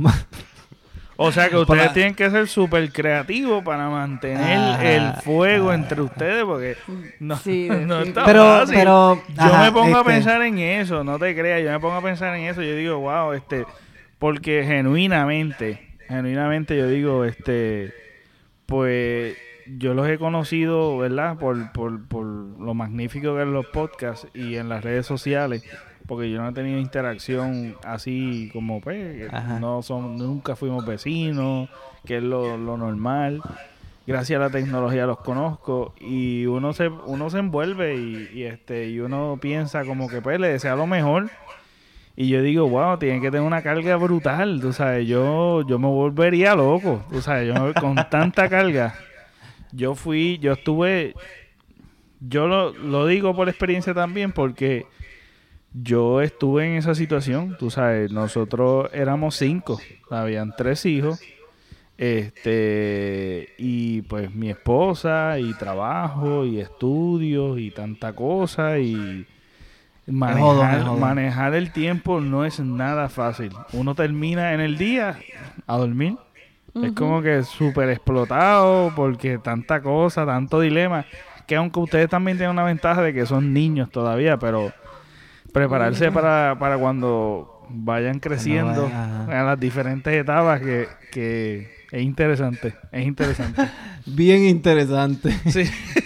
O 1.16 1.32
sea 1.32 1.49
que 1.49 1.57
ustedes 1.57 1.93
tienen 1.93 2.14
que 2.14 2.30
ser 2.30 2.47
súper 2.47 2.93
creativos 2.93 3.64
para 3.64 3.89
mantener 3.89 4.84
el 4.84 5.12
fuego 5.22 5.72
entre 5.72 6.03
ustedes 6.03 6.45
porque 6.45 6.76
no, 7.18 7.37
no 7.87 8.01
está 8.03 8.24
pero, 8.24 8.64
Pero, 8.68 9.22
yo 9.28 9.59
me 9.59 9.72
pongo 9.72 9.97
a 9.97 10.01
este 10.01 10.12
pensar 10.12 10.43
en 10.43 10.59
eso, 10.59 11.03
no 11.03 11.18
te 11.18 11.34
creas, 11.34 11.62
yo 11.62 11.70
me 11.70 11.80
pongo 11.80 11.97
a 11.97 12.03
pensar 12.03 12.37
en 12.37 12.45
eso, 12.45 12.62
yo 12.62 12.76
digo, 12.76 12.99
wow, 12.99 13.32
este, 13.32 13.64
porque 14.18 14.64
genuinamente, 14.64 15.97
genuinamente 16.07 16.76
yo 16.76 16.87
digo, 16.87 17.24
este, 17.24 17.93
pues 18.66 19.37
yo 19.69 19.95
los 19.95 20.09
he 20.09 20.19
conocido, 20.19 20.99
¿verdad? 20.99 21.39
Por, 21.39 21.73
por, 21.73 22.07
por 22.07 22.25
lo 22.25 22.75
magnífico 22.75 23.35
que 23.35 23.43
es 23.43 23.49
los 23.49 23.67
podcasts 23.67 24.29
y 24.35 24.57
en 24.57 24.69
las 24.69 24.85
redes 24.85 25.07
sociales, 25.07 25.64
porque 26.07 26.31
yo 26.31 26.41
no 26.41 26.49
he 26.49 26.53
tenido 26.53 26.79
interacción 26.79 27.77
así 27.85 28.51
como, 28.53 28.81
pues, 28.81 29.31
no 29.61 29.83
son, 29.83 30.17
nunca 30.17 30.57
fuimos 30.57 30.87
vecinos, 30.87 31.69
que 32.05 32.19
es 32.19 32.23
lo, 32.23 32.57
lo 32.57 32.77
normal. 32.77 33.43
Gracias 34.07 34.39
a 34.39 34.45
la 34.45 34.51
tecnología 34.51 35.05
los 35.05 35.19
conozco 35.19 35.93
y 35.99 36.47
uno 36.47 36.73
se, 36.73 36.89
uno 36.89 37.29
se 37.29 37.41
envuelve 37.41 37.97
y, 37.97 38.31
y 38.33 38.43
este, 38.45 38.89
y 38.89 39.01
uno 39.01 39.37
piensa 39.41 39.85
como 39.85 40.09
que 40.09 40.23
pues 40.23 40.39
le 40.39 40.47
desea 40.47 40.77
lo 40.77 40.87
mejor 40.87 41.29
y 42.19 42.29
yo 42.29 42.41
digo, 42.41 42.67
wow, 42.67 42.97
tiene 42.99 43.21
que 43.21 43.31
tener 43.31 43.47
una 43.47 43.61
carga 43.62 43.97
brutal, 43.97 44.59
tú 44.61 44.73
sabes, 44.73 45.07
yo, 45.07 45.67
yo 45.67 45.79
me 45.79 45.87
volvería 45.87 46.55
loco, 46.55 47.05
tú 47.11 47.21
sabes, 47.21 47.55
yo 47.55 47.75
con 47.75 47.95
tanta 48.09 48.49
carga. 48.49 48.95
Yo 49.73 49.95
fui, 49.95 50.39
yo 50.39 50.53
estuve, 50.53 51.14
yo 52.21 52.47
lo, 52.47 52.73
lo 52.73 53.07
digo 53.07 53.35
por 53.35 53.49
experiencia 53.49 53.95
también 53.95 54.33
porque 54.33 54.87
yo 55.73 56.23
estuve 56.23 56.67
en 56.67 56.77
esa 56.77 56.95
situación, 56.95 57.57
tú 57.59 57.71
sabes, 57.71 58.11
nosotros 58.11 58.89
éramos 58.93 59.37
cinco, 59.37 59.79
habían 60.11 60.55
tres 60.57 60.87
hijos, 60.87 61.21
este, 61.99 63.55
y 63.59 64.03
pues 64.03 64.35
mi 64.35 64.51
esposa, 64.51 65.39
y 65.39 65.53
trabajo, 65.55 66.45
y 66.47 66.61
estudios, 66.61 67.59
y 67.59 67.71
tanta 67.71 68.14
cosa, 68.14 68.79
y 68.79 69.27
Manejar, 70.09 71.55
el 71.55 71.73
tiempo 71.73 72.21
no 72.21 72.45
es 72.45 72.61
nada 72.61 73.09
fácil. 73.09 73.51
Uno 73.73 73.95
termina 73.95 74.55
en 74.55 74.61
el 74.61 74.79
día 74.79 75.19
a 75.67 75.77
dormir. 75.77 76.17
Es 76.83 76.93
como 76.93 77.22
que 77.22 77.43
súper 77.43 77.91
explotado 77.91 78.93
porque 78.95 79.39
tanta 79.39 79.81
cosa, 79.81 80.27
tanto 80.27 80.61
dilema. 80.61 81.07
Que 81.47 81.57
aunque 81.57 81.79
ustedes 81.81 82.09
también 82.09 82.37
tienen 82.37 82.53
una 82.53 82.64
ventaja 82.64 83.03
de 83.03 83.14
que 83.14 83.24
son 83.24 83.53
niños 83.53 83.91
todavía, 83.91 84.39
pero 84.39 84.72
prepararse 85.53 86.11
para, 86.11 86.57
para 86.59 86.77
cuando 86.77 87.64
vayan 87.68 88.18
creciendo 88.18 88.87
en 88.87 89.47
las 89.47 89.59
diferentes 89.59 90.12
etapas 90.12 90.61
que, 90.61 90.89
que 91.12 91.87
es 91.93 92.03
interesante, 92.03 92.74
es 92.93 93.07
interesante. 93.07 93.62
Bien 94.07 94.45
interesante. 94.45 95.31
Sí, 95.51 95.62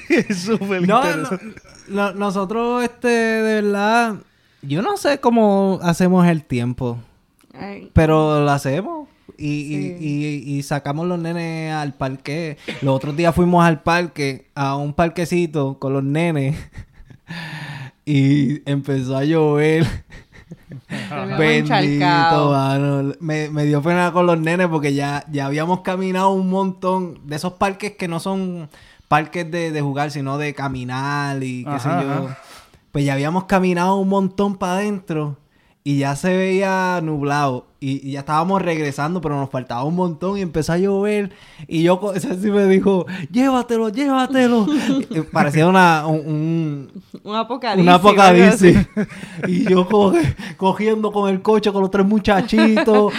es 0.09 0.43
súper 0.43 0.83
interesante 0.83 1.55
nosotros, 1.91 2.85
este, 2.85 3.09
de 3.09 3.63
verdad, 3.63 4.17
yo 4.63 4.83
no 4.83 4.97
sé 4.97 5.19
cómo 5.19 5.79
hacemos 5.83 6.27
el 6.27 6.45
tiempo. 6.45 6.99
Pero 7.93 8.43
lo 8.43 8.51
hacemos. 8.51 9.09
Y, 9.39 10.57
y, 10.57 10.63
sacamos 10.63 11.07
los 11.07 11.19
nenes 11.19 11.73
al 11.73 11.95
parque. 11.95 12.59
Los 12.83 12.97
otros 12.97 13.17
días 13.17 13.35
fuimos 13.35 13.65
al 13.65 13.83
parque, 13.83 14.47
a 14.55 14.77
un 14.77 14.95
parquecito 14.95 15.79
con 15.79 15.93
los 15.93 16.05
nenes. 16.05 16.57
y 18.05 18.69
empezó 18.71 19.17
a 19.17 19.25
llover. 19.25 19.87
Bendito, 21.39 22.51
mano. 22.51 23.13
Me, 23.21 23.51
me, 23.51 23.65
dio 23.65 23.83
pena 23.83 24.13
con 24.13 24.27
los 24.27 24.39
nenes 24.39 24.69
porque 24.69 24.95
ya, 24.95 25.25
ya 25.31 25.47
habíamos 25.47 25.81
caminado 25.81 26.31
un 26.31 26.49
montón 26.49 27.21
de 27.27 27.37
esos 27.37 27.55
parques 27.55 27.93
que 27.93 28.09
no 28.09 28.21
son 28.21 28.69
parques 29.09 29.51
de, 29.51 29.73
de 29.73 29.81
jugar, 29.81 30.11
sino 30.11 30.39
de 30.39 30.55
caminar 30.55 31.43
y 31.43 31.65
qué 31.65 31.81
sé 31.81 31.89
yo. 31.89 32.29
Pues 32.93 33.05
ya 33.05 33.13
habíamos 33.13 33.45
caminado 33.45 33.97
un 33.97 34.09
montón 34.09 34.57
para 34.57 34.75
adentro 34.75 35.37
y 35.83 35.99
ya 35.99 36.15
se 36.15 36.37
veía 36.37 37.01
nublado. 37.03 37.67
Y, 37.83 38.11
ya 38.11 38.21
estábamos 38.21 38.61
regresando, 38.61 39.23
pero 39.23 39.37
nos 39.37 39.49
faltaba 39.49 39.85
un 39.85 39.97
montón 39.97 40.37
y 40.37 40.43
empezó 40.43 40.75
a 40.75 40.79
llover. 40.79 41.33
Y 41.67 41.83
yo, 41.83 42.13
ese 42.15 42.39
sí 42.39 42.51
me 42.51 42.67
dijo, 42.67 43.07
llévatelo, 43.31 43.89
llévatelo. 43.89 44.67
parecía 45.33 45.67
una, 45.67 46.07
un, 46.07 46.91
un, 47.23 47.35
apocalipsis. 47.35 47.89
Un 47.89 47.95
apocalipsis. 47.95 48.89
y 49.49 49.65
yo 49.65 49.89
cogiendo 50.59 51.11
con 51.11 51.31
el 51.31 51.41
coche 51.41 51.73
con 51.73 51.81
los 51.81 51.91
tres 51.91 52.05
muchachitos. 52.05 53.15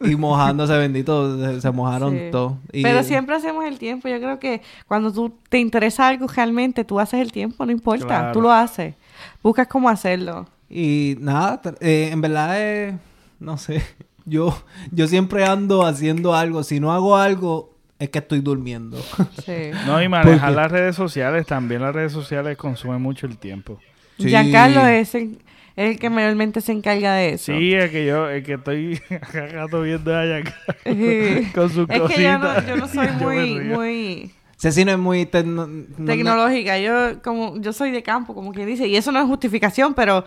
y 0.00 0.14
mojándose, 0.14 0.78
bendito, 0.78 1.60
se, 1.60 1.70
mojaron 1.72 2.16
todos. 2.30 2.52
pero 2.70 3.02
siempre 3.02 3.34
hacemos 3.34 3.64
el 3.64 3.80
tiempo. 3.80 4.08
Yo 4.08 4.18
creo 4.18 4.38
que 4.38 4.62
cuando 4.86 5.12
tú 5.12 5.32
te 5.48 5.58
interesa 5.58 6.06
algo 6.06 6.28
realmente, 6.28 6.84
tú 6.84 7.00
haces 7.00 7.20
el 7.20 7.32
tiempo, 7.32 7.66
no 7.66 7.72
importa, 7.72 8.30
tú 8.30 8.40
lo 8.40 8.52
haces 8.52 8.94
buscas 9.42 9.66
cómo 9.66 9.88
hacerlo. 9.88 10.46
Y 10.68 11.16
nada, 11.20 11.60
eh, 11.80 12.10
en 12.12 12.20
verdad, 12.20 12.54
eh, 12.58 12.98
no 13.40 13.58
sé, 13.58 13.82
yo, 14.24 14.56
yo 14.90 15.06
siempre 15.06 15.44
ando 15.44 15.84
haciendo 15.84 16.34
algo. 16.34 16.62
Si 16.62 16.80
no 16.80 16.92
hago 16.92 17.16
algo, 17.16 17.74
es 17.98 18.08
que 18.10 18.18
estoy 18.18 18.40
durmiendo. 18.40 18.98
Sí. 19.44 19.70
no, 19.86 20.02
y 20.02 20.08
manejar 20.08 20.52
las 20.52 20.70
redes 20.70 20.96
sociales, 20.96 21.46
también 21.46 21.82
las 21.82 21.94
redes 21.94 22.12
sociales 22.12 22.56
consumen 22.56 23.02
mucho 23.02 23.26
el 23.26 23.36
tiempo. 23.38 23.78
Sí. 24.18 24.28
Giancarlo 24.28 24.86
es 24.86 25.14
el, 25.14 25.38
el 25.74 25.98
que 25.98 26.10
mayormente 26.10 26.60
se 26.60 26.72
encarga 26.72 27.14
de 27.14 27.30
eso. 27.30 27.52
Sí, 27.52 27.74
es 27.74 27.90
que 27.90 28.06
yo, 28.06 28.30
es 28.30 28.44
que 28.44 28.54
estoy 28.54 29.00
gato 29.52 29.82
viendo 29.82 30.16
a 30.16 30.24
Giancarlo 30.24 31.52
con 31.54 31.70
sus 31.70 31.90
es 31.90 32.02
Que 32.02 32.22
yo 32.22 32.38
no, 32.38 32.66
yo 32.66 32.76
no 32.76 32.88
soy 32.88 33.08
muy, 33.20 33.60
muy 33.60 34.32
Cecino 34.62 34.92
es 34.92 34.98
muy 34.98 35.26
tecnológica. 35.26 36.78
Yo 36.78 37.20
como 37.20 37.60
yo 37.60 37.72
soy 37.72 37.90
de 37.90 38.04
campo, 38.04 38.32
como 38.32 38.52
quien 38.52 38.68
dice, 38.68 38.86
y 38.86 38.94
eso 38.94 39.10
no 39.10 39.18
es 39.18 39.26
justificación, 39.26 39.92
pero 39.92 40.24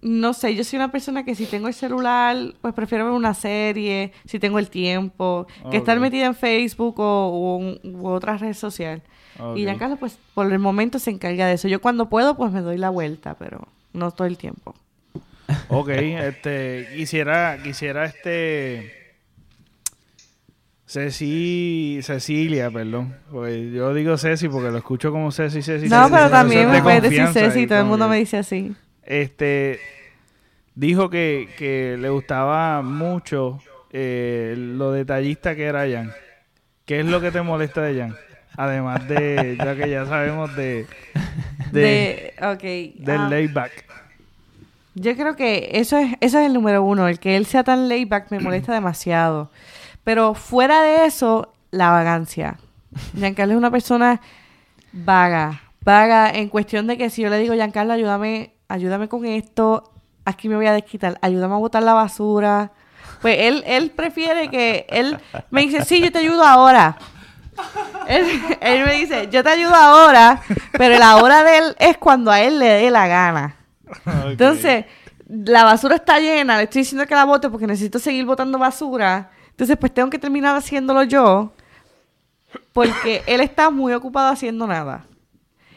no 0.00 0.32
sé, 0.32 0.54
yo 0.54 0.64
soy 0.64 0.78
una 0.78 0.90
persona 0.90 1.22
que 1.22 1.34
si 1.34 1.44
tengo 1.44 1.68
el 1.68 1.74
celular, 1.74 2.34
pues 2.62 2.72
prefiero 2.72 3.04
ver 3.04 3.12
una 3.12 3.34
serie, 3.34 4.12
si 4.24 4.38
tengo 4.38 4.58
el 4.58 4.70
tiempo, 4.70 5.46
que 5.70 5.76
estar 5.76 6.00
metida 6.00 6.24
en 6.24 6.34
Facebook 6.34 6.94
o, 6.96 7.58
u 7.82 8.08
otra 8.08 8.38
red 8.38 8.54
social. 8.54 9.02
Y 9.54 9.64
Giancarlo, 9.64 9.96
pues 9.96 10.16
por 10.32 10.50
el 10.50 10.58
momento 10.58 10.98
se 10.98 11.10
encarga 11.10 11.46
de 11.46 11.52
eso. 11.52 11.68
Yo 11.68 11.82
cuando 11.82 12.08
puedo, 12.08 12.38
pues 12.38 12.52
me 12.52 12.62
doy 12.62 12.78
la 12.78 12.88
vuelta, 12.88 13.34
pero 13.34 13.68
no 13.92 14.12
todo 14.12 14.26
el 14.26 14.38
tiempo. 14.38 14.74
Ok, 15.68 15.88
este, 15.90 16.88
quisiera, 16.96 17.58
quisiera 17.62 18.06
este 18.06 19.03
Ceci, 20.86 22.00
Cecilia, 22.02 22.70
perdón. 22.70 23.16
Pues 23.30 23.72
yo 23.72 23.94
digo 23.94 24.18
Ceci 24.18 24.48
porque 24.48 24.70
lo 24.70 24.78
escucho 24.78 25.10
como 25.10 25.32
Ceci, 25.32 25.62
Ceci. 25.62 25.88
No, 25.88 26.08
pero 26.10 26.28
también 26.28 26.70
me 26.70 26.82
puedes 26.82 27.02
decir 27.02 27.26
Ceci, 27.28 27.66
todo 27.66 27.80
el 27.80 27.86
mundo 27.86 28.08
me 28.08 28.16
dice 28.16 28.38
así. 28.38 28.74
Este, 29.02 29.80
dijo 30.74 31.10
que, 31.10 31.48
que 31.56 31.96
le 31.98 32.10
gustaba 32.10 32.82
mucho 32.82 33.60
eh, 33.92 34.54
lo 34.56 34.92
detallista 34.92 35.54
que 35.54 35.64
era 35.64 35.88
Jan. 35.88 36.12
¿Qué 36.84 37.00
es 37.00 37.06
lo 37.06 37.20
que 37.20 37.30
te 37.30 37.40
molesta 37.40 37.80
de 37.80 38.00
Jan? 38.00 38.16
Además 38.56 39.08
de, 39.08 39.56
ya 39.58 39.74
que 39.74 39.88
ya 39.88 40.06
sabemos 40.06 40.54
de... 40.54 40.86
De, 41.72 42.34
okay, 42.40 42.94
del 42.98 43.20
ah. 43.22 43.28
layback. 43.28 43.84
Yo 44.94 45.16
creo 45.16 45.34
que 45.34 45.70
eso 45.72 45.98
es, 45.98 46.12
eso 46.20 46.38
es 46.38 46.46
el 46.46 46.54
número 46.54 46.84
uno. 46.84 47.08
El 47.08 47.18
que 47.18 47.36
él 47.36 47.46
sea 47.46 47.64
tan 47.64 47.88
layback 47.88 48.30
me 48.30 48.38
molesta 48.38 48.72
demasiado. 48.72 49.50
Pero 50.04 50.34
fuera 50.34 50.82
de 50.82 51.06
eso, 51.06 51.52
la 51.70 51.90
vagancia. 51.90 52.58
Giancarlo 53.16 53.54
es 53.54 53.58
una 53.58 53.70
persona 53.70 54.20
vaga. 54.92 55.62
Vaga 55.80 56.30
en 56.30 56.48
cuestión 56.48 56.86
de 56.86 56.96
que 56.96 57.10
si 57.10 57.22
yo 57.22 57.30
le 57.30 57.38
digo, 57.38 57.54
Giancarlo, 57.54 57.92
ayúdame, 57.92 58.54
ayúdame 58.68 59.08
con 59.08 59.24
esto, 59.24 59.92
aquí 60.24 60.48
me 60.48 60.56
voy 60.56 60.66
a 60.66 60.72
desquitar, 60.72 61.18
ayúdame 61.20 61.54
a 61.54 61.58
botar 61.58 61.82
la 61.82 61.94
basura. 61.94 62.72
Pues 63.20 63.36
él, 63.40 63.64
él 63.66 63.90
prefiere 63.90 64.50
que 64.50 64.86
él 64.88 65.18
me 65.50 65.62
dice, 65.62 65.84
sí, 65.84 66.00
yo 66.00 66.12
te 66.12 66.18
ayudo 66.18 66.44
ahora. 66.44 66.96
Él, 68.08 68.84
me 68.84 68.94
dice, 68.94 69.28
yo 69.30 69.42
te 69.42 69.50
ayudo 69.50 69.74
ahora, 69.74 70.42
pero 70.72 70.98
la 70.98 71.16
hora 71.16 71.44
de 71.44 71.58
él 71.58 71.76
es 71.78 71.96
cuando 71.96 72.30
a 72.30 72.40
él 72.40 72.58
le 72.58 72.66
dé 72.66 72.90
la 72.90 73.06
gana. 73.06 73.56
Entonces, 74.26 74.86
la 75.28 75.64
basura 75.64 75.96
está 75.96 76.18
llena, 76.18 76.56
le 76.56 76.64
estoy 76.64 76.82
diciendo 76.82 77.06
que 77.06 77.14
la 77.14 77.24
bote 77.24 77.48
porque 77.48 77.66
necesito 77.66 77.98
seguir 77.98 78.24
botando 78.24 78.58
basura. 78.58 79.30
Entonces, 79.54 79.76
pues 79.78 79.94
tengo 79.94 80.10
que 80.10 80.18
terminar 80.18 80.56
haciéndolo 80.56 81.04
yo 81.04 81.52
porque 82.72 83.22
él 83.26 83.40
está 83.40 83.70
muy 83.70 83.92
ocupado 83.92 84.32
haciendo 84.32 84.66
nada. 84.66 85.06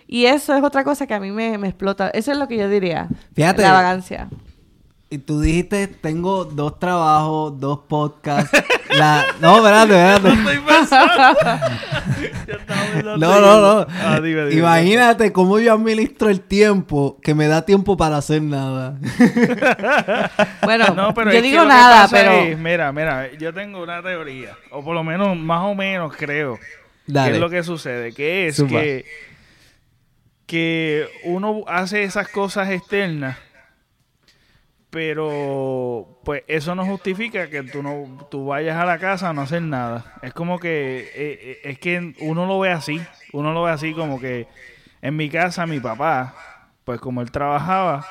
Y 0.08 0.26
eso 0.26 0.56
es 0.56 0.64
otra 0.64 0.84
cosa 0.84 1.06
que 1.06 1.14
a 1.14 1.20
mí 1.20 1.32
me, 1.32 1.54
explota. 1.54 2.10
Eso 2.10 2.32
es 2.32 2.40
lo 2.40 2.48
que 2.48 2.58
yo 2.58 2.70
diría. 2.70 3.08
Fíjate. 3.36 3.62
La 3.62 3.74
vagancia. 3.74 4.30
Y 5.10 5.20
tú 5.20 5.40
dijiste, 5.40 5.88
tengo 5.88 6.44
dos 6.44 6.80
trabajos, 6.80 7.58
dos 7.58 7.80
podcasts. 7.88 8.52
La... 8.90 9.26
No, 9.40 9.58
espérate, 9.58 10.16
espérate. 10.16 10.36
no, 13.04 13.18
no, 13.18 13.40
no. 13.40 13.88
Ah, 13.90 14.20
Imagínate 14.52 15.32
cómo 15.32 15.60
yo 15.60 15.74
administro 15.74 16.30
el 16.30 16.42
tiempo 16.42 17.18
que 17.22 17.34
me 17.34 17.48
da 17.48 17.64
tiempo 17.64 17.96
para 17.96 18.18
hacer 18.18 18.42
nada. 18.42 18.98
bueno, 20.64 20.94
no, 20.94 21.14
pero 21.14 21.32
yo 21.32 21.42
digo 21.42 21.64
nada, 21.64 22.10
pero... 22.12 22.58
mira, 22.58 22.92
mira, 22.92 23.32
yo 23.38 23.54
tengo 23.54 23.82
una 23.84 24.04
teoría. 24.04 24.58
O 24.72 24.84
por 24.84 24.94
lo 24.94 25.06
menos, 25.06 25.38
más 25.38 25.64
o 25.64 25.74
menos 25.74 26.14
creo. 26.18 26.60
¿Qué 27.06 27.32
es 27.32 27.40
lo 27.40 27.50
que 27.50 27.64
sucede? 27.64 28.12
Que 28.12 28.48
es 28.48 28.62
que, 28.62 29.06
que 30.46 31.08
uno 31.24 31.64
hace 31.66 32.04
esas 32.04 32.28
cosas 32.28 32.70
externas 32.72 33.38
pero 34.98 36.08
pues 36.24 36.42
eso 36.48 36.74
no 36.74 36.84
justifica 36.84 37.52
que 37.52 37.62
tú 37.62 37.84
no 37.84 38.28
tú 38.32 38.48
vayas 38.48 38.78
a 38.78 38.84
la 38.84 38.98
casa 38.98 39.30
a 39.30 39.34
no 39.34 39.44
hacer 39.44 39.62
nada. 39.62 40.16
Es 40.24 40.34
como 40.34 40.58
que 40.58 41.02
eh, 41.02 41.10
eh, 41.14 41.60
es 41.66 41.78
que 41.78 42.16
uno 42.20 42.48
lo 42.48 42.60
ve 42.60 42.72
así, 42.72 43.00
uno 43.32 43.54
lo 43.54 43.62
ve 43.62 43.70
así 43.70 43.94
como 43.94 44.20
que 44.20 44.48
en 45.04 45.16
mi 45.16 45.30
casa 45.30 45.68
mi 45.68 45.80
papá, 45.80 46.34
pues 46.84 47.00
como 47.00 47.22
él 47.22 47.30
trabajaba, 47.30 48.08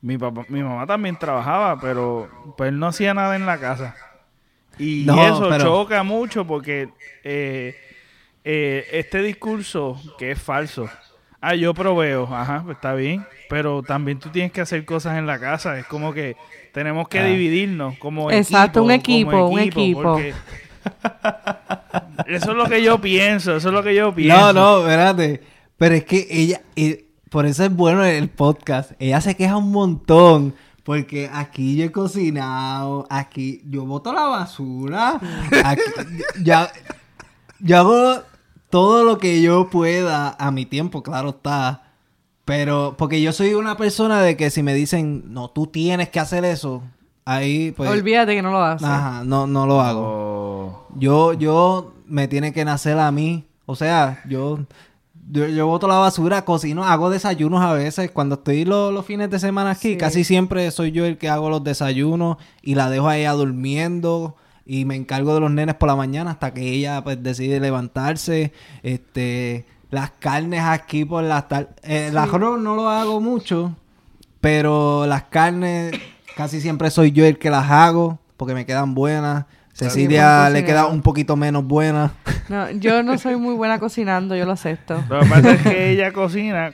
mi 0.00 0.18
papá, 0.18 0.44
mi 0.48 0.60
mamá 0.64 0.88
también 0.88 1.16
trabajaba, 1.16 1.80
pero 1.80 2.28
pues 2.56 2.70
él 2.70 2.80
no 2.80 2.88
hacía 2.88 3.14
nada 3.14 3.36
en 3.36 3.46
la 3.46 3.60
casa. 3.60 3.94
Y 4.80 5.08
eso 5.08 5.56
choca 5.56 6.02
mucho 6.02 6.44
porque 6.44 6.88
eh, 7.22 7.76
este 8.42 9.22
discurso 9.22 10.02
que 10.18 10.32
es 10.32 10.42
falso. 10.42 10.90
Ah, 11.42 11.54
yo 11.54 11.74
proveo, 11.74 12.34
ajá, 12.34 12.62
pues 12.64 12.76
está 12.76 12.94
bien 12.94 13.26
pero 13.52 13.82
también 13.82 14.18
tú 14.18 14.30
tienes 14.30 14.50
que 14.50 14.62
hacer 14.62 14.82
cosas 14.86 15.18
en 15.18 15.26
la 15.26 15.38
casa. 15.38 15.78
Es 15.78 15.84
como 15.84 16.14
que 16.14 16.38
tenemos 16.72 17.06
que 17.06 17.18
ah. 17.18 17.26
dividirnos 17.26 17.98
como 17.98 18.30
Exacto, 18.30 18.82
un 18.82 18.90
equipo, 18.90 19.46
un 19.46 19.58
equipo. 19.58 20.18
eso 22.26 22.50
es 22.50 22.56
lo 22.56 22.64
que 22.64 22.82
yo 22.82 22.98
pienso, 22.98 23.54
eso 23.54 23.68
es 23.68 23.74
lo 23.74 23.82
que 23.82 23.94
yo 23.94 24.14
pienso. 24.14 24.54
No, 24.54 24.54
no, 24.54 24.78
espérate. 24.78 25.42
Pero 25.76 25.94
es 25.94 26.04
que 26.06 26.26
ella, 26.30 26.62
eh, 26.76 27.04
por 27.28 27.44
eso 27.44 27.62
es 27.62 27.76
bueno 27.76 28.02
el 28.06 28.30
podcast. 28.30 28.92
Ella 28.98 29.20
se 29.20 29.36
queja 29.36 29.58
un 29.58 29.70
montón. 29.70 30.54
Porque 30.82 31.28
aquí 31.30 31.76
yo 31.76 31.84
he 31.84 31.92
cocinado, 31.92 33.06
aquí 33.10 33.60
yo 33.66 33.84
boto 33.84 34.14
la 34.14 34.22
basura, 34.22 35.20
aquí, 35.64 35.82
ya, 36.42 36.72
yo 37.60 37.78
hago 37.78 38.22
todo 38.72 39.04
lo 39.04 39.18
que 39.18 39.42
yo 39.42 39.68
pueda 39.68 40.34
a 40.38 40.50
mi 40.50 40.64
tiempo, 40.64 41.02
claro 41.02 41.28
está. 41.28 41.82
Pero, 42.46 42.94
porque 42.96 43.20
yo 43.20 43.34
soy 43.34 43.52
una 43.52 43.76
persona 43.76 44.22
de 44.22 44.34
que 44.38 44.48
si 44.48 44.62
me 44.62 44.72
dicen, 44.72 45.24
no, 45.34 45.50
tú 45.50 45.66
tienes 45.66 46.08
que 46.08 46.18
hacer 46.18 46.46
eso, 46.46 46.82
ahí 47.26 47.72
pues... 47.72 47.90
Olvídate 47.90 48.34
que 48.34 48.40
no 48.40 48.50
lo 48.50 48.62
haces. 48.62 48.88
Ajá, 48.88 49.24
no, 49.26 49.46
no 49.46 49.66
lo 49.66 49.82
hago. 49.82 50.00
Oh. 50.02 50.86
Yo, 50.96 51.34
yo, 51.34 51.92
me 52.06 52.28
tiene 52.28 52.54
que 52.54 52.64
nacer 52.64 52.98
a 52.98 53.12
mí. 53.12 53.44
O 53.66 53.76
sea, 53.76 54.22
yo, 54.26 54.60
yo, 55.30 55.66
boto 55.66 55.86
la 55.86 55.98
basura, 55.98 56.46
cocino, 56.46 56.82
hago 56.82 57.10
desayunos 57.10 57.60
a 57.60 57.74
veces. 57.74 58.10
Cuando 58.10 58.36
estoy 58.36 58.64
los, 58.64 59.04
fines 59.04 59.28
de 59.28 59.38
semana 59.38 59.72
aquí, 59.72 59.98
casi 59.98 60.24
siempre 60.24 60.70
soy 60.70 60.92
yo 60.92 61.04
el 61.04 61.18
que 61.18 61.28
hago 61.28 61.50
los 61.50 61.62
desayunos 61.62 62.38
y 62.62 62.74
la 62.74 62.88
dejo 62.88 63.08
a 63.08 63.18
ella 63.18 63.32
durmiendo 63.32 64.34
y 64.64 64.84
me 64.84 64.96
encargo 64.96 65.34
de 65.34 65.40
los 65.40 65.50
nenes 65.50 65.74
por 65.74 65.88
la 65.88 65.96
mañana 65.96 66.30
hasta 66.32 66.54
que 66.54 66.62
ella 66.62 67.02
pues 67.02 67.22
decide 67.22 67.60
levantarse. 67.60 68.52
Este 68.82 69.66
las 69.90 70.10
carnes 70.10 70.62
aquí 70.62 71.04
por 71.04 71.22
las 71.22 71.48
tardes. 71.48 71.68
Eh, 71.82 72.08
el 72.08 72.18
arroz 72.18 72.60
no 72.60 72.74
lo 72.74 72.88
hago 72.88 73.20
mucho, 73.20 73.76
pero 74.40 75.06
las 75.06 75.24
carnes 75.24 75.92
casi 76.34 76.60
siempre 76.60 76.90
soy 76.90 77.12
yo 77.12 77.26
el 77.26 77.38
que 77.38 77.50
las 77.50 77.70
hago 77.70 78.18
porque 78.36 78.54
me 78.54 78.66
quedan 78.66 78.94
buenas. 78.94 79.44
Cecilia 79.72 80.50
le 80.50 80.64
queda 80.64 80.86
un 80.86 81.02
poquito 81.02 81.36
menos 81.36 81.64
buena. 81.64 82.12
No, 82.48 82.70
yo 82.72 83.02
no 83.02 83.16
soy 83.18 83.36
muy 83.36 83.54
buena 83.54 83.78
cocinando, 83.78 84.36
yo 84.36 84.44
lo 84.44 84.52
acepto. 84.52 85.02
Lo 85.08 85.20
que 85.20 85.26
pasa 85.26 85.52
es 85.52 85.62
que 85.62 85.90
ella 85.90 86.12
cocina 86.12 86.72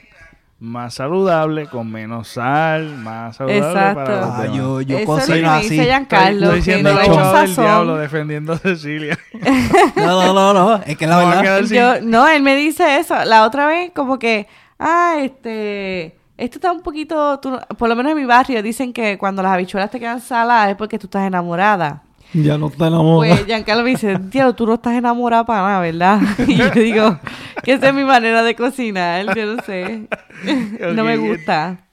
más 0.59 0.95
saludable, 0.95 1.67
con 1.67 1.89
menos 1.89 2.27
sal, 2.27 2.97
más 2.97 3.37
saludable 3.37 3.95
para 3.95 4.21
los 4.21 4.29
ah, 4.29 4.45
yo, 4.53 4.81
yo 4.81 5.05
cocino 5.05 5.49
así. 5.51 5.69
Dice 5.69 5.85
Giancarlo, 5.85 6.45
Estoy 6.47 6.57
diciendo 6.57 6.89
el 6.89 6.99
hecho 6.99 7.33
del 7.33 7.55
diablo 7.55 7.95
defendiendo 7.97 8.53
a 8.53 8.57
Cecilia. 8.57 9.17
no, 9.95 10.33
no, 10.33 10.33
no, 10.33 10.53
no, 10.53 10.83
es 10.85 10.97
que 10.97 11.07
la 11.07 11.17
verdad. 11.17 11.61
Yo, 11.63 12.01
no, 12.01 12.27
él 12.27 12.43
me 12.43 12.55
dice 12.55 12.97
eso. 12.97 13.23
La 13.23 13.45
otra 13.45 13.67
vez, 13.67 13.91
como 13.95 14.19
que, 14.19 14.47
ah, 14.77 15.15
este, 15.19 16.17
esto 16.35 16.57
está 16.57 16.71
un 16.71 16.81
poquito, 16.81 17.39
por 17.77 17.87
lo 17.87 17.95
menos 17.95 18.11
en 18.11 18.17
mi 18.17 18.25
barrio 18.25 18.61
dicen 18.61 18.91
que 18.91 19.17
cuando 19.17 19.41
las 19.41 19.53
habichuelas 19.53 19.91
te 19.91 19.99
quedan 19.99 20.19
saladas 20.19 20.71
es 20.71 20.75
porque 20.75 20.99
tú 20.99 21.07
estás 21.07 21.25
enamorada. 21.25 22.03
Ya 22.33 22.57
no 22.57 22.67
está 22.67 22.87
enamorada. 22.87 23.35
Pues 23.35 23.45
Giancarlo 23.47 23.83
me 23.83 23.89
dice, 23.91 24.19
tío, 24.29 24.53
tú 24.53 24.67
no 24.67 24.75
estás 24.75 24.93
enamorada 24.93 25.45
para 25.45 25.61
nada, 25.61 25.79
¿verdad? 25.81 26.21
Y 26.47 26.55
yo 26.55 26.69
digo, 26.71 27.19
que 27.63 27.73
esa 27.73 27.89
es 27.89 27.93
mi 27.93 28.03
manera 28.03 28.43
de 28.43 28.55
cocinar, 28.55 29.35
yo 29.35 29.55
no 29.55 29.63
sé. 29.63 30.07
no 30.93 31.03
me 31.03 31.17
gusta. 31.17 31.85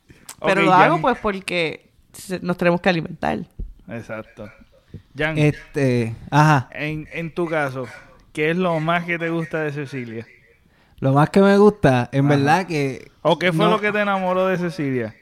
Pero 0.44 0.62
lo 0.62 0.72
hago 0.72 1.00
pues 1.00 1.18
porque 1.18 1.90
nos 2.42 2.56
tenemos 2.56 2.80
que 2.80 2.88
alimentar. 2.88 3.38
Exacto. 3.88 4.50
Jan, 5.16 5.38
este, 5.38 6.14
ajá. 6.30 6.68
En, 6.72 7.08
en 7.12 7.34
tu 7.34 7.46
caso, 7.46 7.86
¿qué 8.32 8.50
es 8.50 8.56
lo 8.56 8.78
más 8.80 9.04
que 9.04 9.18
te 9.18 9.30
gusta 9.30 9.60
de 9.60 9.72
Cecilia? 9.72 10.26
Lo 11.00 11.12
más 11.12 11.30
que 11.30 11.40
me 11.40 11.56
gusta, 11.58 12.08
en 12.12 12.28
verdad 12.28 12.66
que... 12.66 13.10
¿O 13.22 13.38
qué 13.38 13.52
fue 13.52 13.68
lo 13.68 13.80
que 13.80 13.92
te 13.92 14.00
enamoró 14.00 14.46
de 14.46 14.56
Cecilia? 14.56 15.14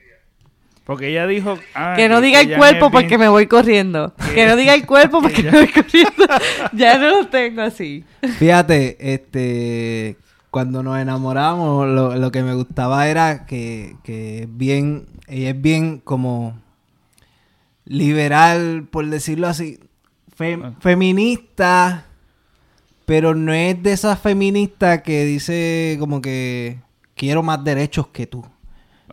Porque 0.84 1.08
ella 1.08 1.26
dijo... 1.26 1.58
Ah, 1.74 1.94
que 1.96 2.08
no 2.10 2.20
diga 2.20 2.42
el 2.42 2.56
cuerpo 2.56 2.90
porque 2.90 3.16
me 3.16 3.28
voy 3.28 3.46
corriendo. 3.46 4.12
Que 4.34 4.46
no 4.46 4.54
diga 4.54 4.74
el 4.74 4.84
cuerpo 4.86 5.22
porque 5.22 5.42
me 5.42 5.50
voy 5.50 5.68
corriendo. 5.68 6.26
ya 6.72 6.98
no 6.98 7.22
lo 7.22 7.26
tengo 7.28 7.62
así. 7.62 8.04
Fíjate, 8.38 9.14
este... 9.14 10.18
Cuando 10.50 10.84
nos 10.84 10.98
enamoramos, 11.00 11.88
lo, 11.88 12.30
que 12.30 12.42
me 12.42 12.54
gustaba 12.54 13.08
era 13.08 13.46
que, 13.46 13.96
que 14.04 14.46
bien... 14.50 15.06
Ella 15.26 15.50
es 15.50 15.60
bien 15.60 16.00
como... 16.00 16.60
Liberal, 17.86 18.86
por 18.90 19.06
decirlo 19.06 19.48
así. 19.48 19.80
Ah. 20.38 20.72
Feminista. 20.80 22.06
Pero 23.06 23.34
no 23.34 23.52
es 23.52 23.82
de 23.82 23.92
esas 23.92 24.18
feministas 24.20 25.00
que 25.02 25.24
dice 25.24 25.96
como 25.98 26.20
que... 26.20 26.78
Quiero 27.14 27.42
más 27.42 27.64
derechos 27.64 28.08
que 28.08 28.26
tú. 28.26 28.44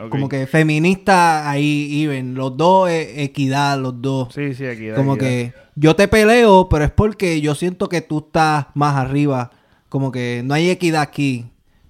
Como 0.09 0.29
que 0.29 0.47
feminista 0.47 1.49
ahí, 1.49 1.87
Iben. 1.91 2.33
Los 2.33 2.57
dos, 2.57 2.89
equidad, 2.89 3.77
los 3.77 4.01
dos. 4.01 4.33
Sí, 4.33 4.53
sí, 4.53 4.65
equidad. 4.65 4.95
Como 4.95 5.17
que 5.17 5.53
yo 5.75 5.95
te 5.95 6.07
peleo, 6.07 6.67
pero 6.69 6.85
es 6.85 6.91
porque 6.91 7.41
yo 7.41 7.55
siento 7.55 7.89
que 7.89 8.01
tú 8.01 8.19
estás 8.19 8.67
más 8.73 8.95
arriba. 8.95 9.51
Como 9.89 10.11
que 10.11 10.41
no 10.43 10.53
hay 10.53 10.69
equidad 10.69 11.01
aquí. 11.01 11.45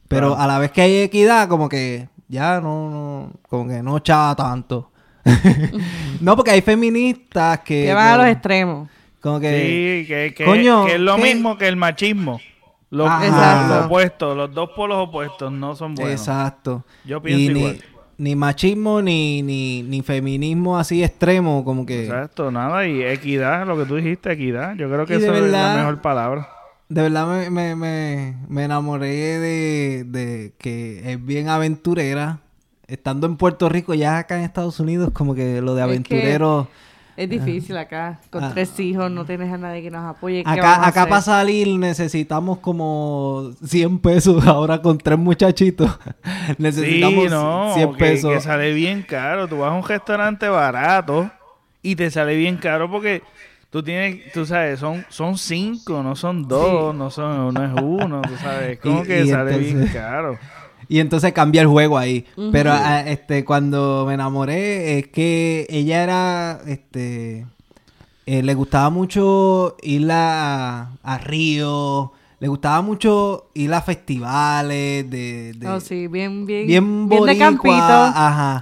Pero 0.08 0.38
a 0.38 0.46
la 0.46 0.60
vez 0.60 0.72
que 0.72 0.82
hay 0.82 0.98
equidad, 0.98 1.48
como 1.48 1.70
que 1.70 2.10
ya 2.28 2.60
no, 2.60 2.90
no 2.90 3.32
como 3.48 3.68
que 3.68 3.82
no 3.82 4.00
chava 4.00 4.36
tanto. 4.36 4.92
no, 6.20 6.36
porque 6.36 6.52
hay 6.52 6.62
feministas 6.62 7.60
que... 7.60 7.86
Que 7.86 7.94
van 7.94 8.08
a 8.08 8.18
los 8.18 8.28
extremos. 8.28 8.90
Como 9.22 9.40
que, 9.40 9.52
sí, 9.52 10.08
que, 10.08 10.34
que, 10.34 10.94
es 10.96 11.00
lo 11.00 11.18
mismo 11.18 11.58
que 11.58 11.68
el 11.68 11.76
machismo. 11.76 12.42
Los, 12.90 13.10
opuestos, 13.86 14.36
los 14.36 14.54
dos 14.54 14.72
polos 14.76 15.08
opuestos 15.08 15.50
no 15.50 15.76
son 15.76 15.96
buenos. 15.96 16.20
Exacto. 16.20 16.84
Yo 17.06 17.22
pienso 17.22 17.58
igual. 17.58 17.74
Ni, 17.76 17.91
machismo 18.36 19.02
ni, 19.02 19.42
ni, 19.42 19.82
ni 19.84 20.02
feminismo 20.04 20.78
así 20.78 21.04
extremo, 21.04 21.66
como 21.66 21.86
que. 21.86 22.04
Exacto, 22.04 22.52
nada. 22.52 22.88
Y 22.88 23.02
equidad, 23.02 23.66
lo 23.66 23.76
que 23.78 23.86
tú 23.86 23.96
dijiste, 23.96 24.32
equidad. 24.32 24.76
Yo 24.76 24.90
creo 24.90 25.06
que 25.06 25.16
eso 25.16 25.34
es 25.34 25.52
la 25.52 25.76
mejor 25.76 26.02
palabra. 26.02 26.48
De 26.88 27.02
verdad 27.02 27.28
me, 27.28 27.50
me, 27.50 27.76
me, 27.76 28.36
me 28.48 28.64
enamoré 28.66 29.40
de, 29.40 30.04
de 30.04 30.54
que 30.58 31.12
es 31.12 31.26
bien 31.26 31.50
aventurera. 31.50 32.40
Estando 32.88 33.26
en 33.26 33.38
Puerto 33.38 33.70
Rico, 33.70 33.94
ya 33.94 34.18
acá 34.18 34.38
en 34.38 34.44
Estados 34.44 34.80
Unidos, 34.80 35.12
como 35.14 35.34
que 35.34 35.62
lo 35.62 35.74
de 35.76 35.82
aventurero. 35.82 36.68
Es 36.70 36.91
difícil 37.30 37.78
acá. 37.78 38.20
Con 38.30 38.44
ah. 38.44 38.52
tres 38.54 38.80
hijos 38.80 39.12
no 39.12 39.26
tienes 39.26 39.52
a 39.52 39.58
nadie 39.58 39.82
que 39.82 39.92
nos 39.92 40.04
apoye. 40.04 40.44
acá 40.46 40.86
acá 40.86 41.08
para 41.08 41.22
salir 41.22 41.68
necesitamos 41.78 42.60
como 42.60 43.52
100 43.64 44.00
pesos. 44.00 44.46
Ahora 44.48 44.82
con 44.82 44.98
tres 44.98 45.18
muchachitos 45.18 46.00
necesitamos 46.58 47.26
sí, 47.74 47.80
100 47.80 47.94
pesos. 47.96 48.34
Que, 48.34 48.42
sale 48.42 48.74
bien 48.74 49.04
caro. 49.04 49.48
Tú 49.48 49.60
vas 49.60 49.72
a 49.72 49.76
un 49.76 49.84
restaurante 49.84 50.48
barato 50.48 51.32
y 51.82 51.96
te 51.96 52.12
sale 52.12 52.36
bien 52.36 52.58
caro 52.58 52.90
porque 52.90 53.24
tú 53.70 53.82
tienes, 53.82 54.32
tú 54.34 54.46
sabes, 54.46 54.80
son, 54.80 55.06
son 55.10 55.38
cinco, 55.38 56.04
no 56.04 56.16
son 56.16 56.48
dos, 56.48 56.94
no, 56.94 57.10
son, 57.10 57.54
no 57.54 57.66
es 57.66 57.72
uno, 57.82 58.22
tú 58.22 58.36
sabes. 58.38 58.80
Como 58.82 59.04
que 59.04 59.26
sale 59.26 59.58
bien 59.58 59.88
caro. 59.88 60.38
Y 60.92 61.00
entonces 61.00 61.32
cambia 61.32 61.62
el 61.62 61.70
juego 61.70 61.98
ahí. 61.98 62.26
Pero 62.52 62.74
ah, 62.74 63.00
este, 63.08 63.46
cuando 63.46 64.04
me 64.06 64.16
enamoré, 64.16 65.00
es 65.00 65.08
que 65.08 65.66
ella 65.70 66.04
era, 66.04 66.62
este, 66.68 67.46
eh, 68.26 68.44
le 68.44 68.54
gustaba 68.56 68.90
mucho 68.90 69.78
ir 69.84 70.12
a, 70.12 70.92
a, 71.02 71.18
Río, 71.18 72.12
le 72.42 72.48
gustaba 72.50 72.82
mucho 72.82 73.52
ir 73.54 73.74
a 73.74 73.82
festivales 73.82 75.10
de... 75.10 75.54
de 75.56 75.68
oh, 75.70 75.80
sí, 75.80 76.08
bien, 76.08 76.46
bien, 76.46 76.68
bien, 76.68 77.08
bien 77.08 77.24
de 77.24 77.38
campito. 77.38 77.74
Ajá. 77.74 78.62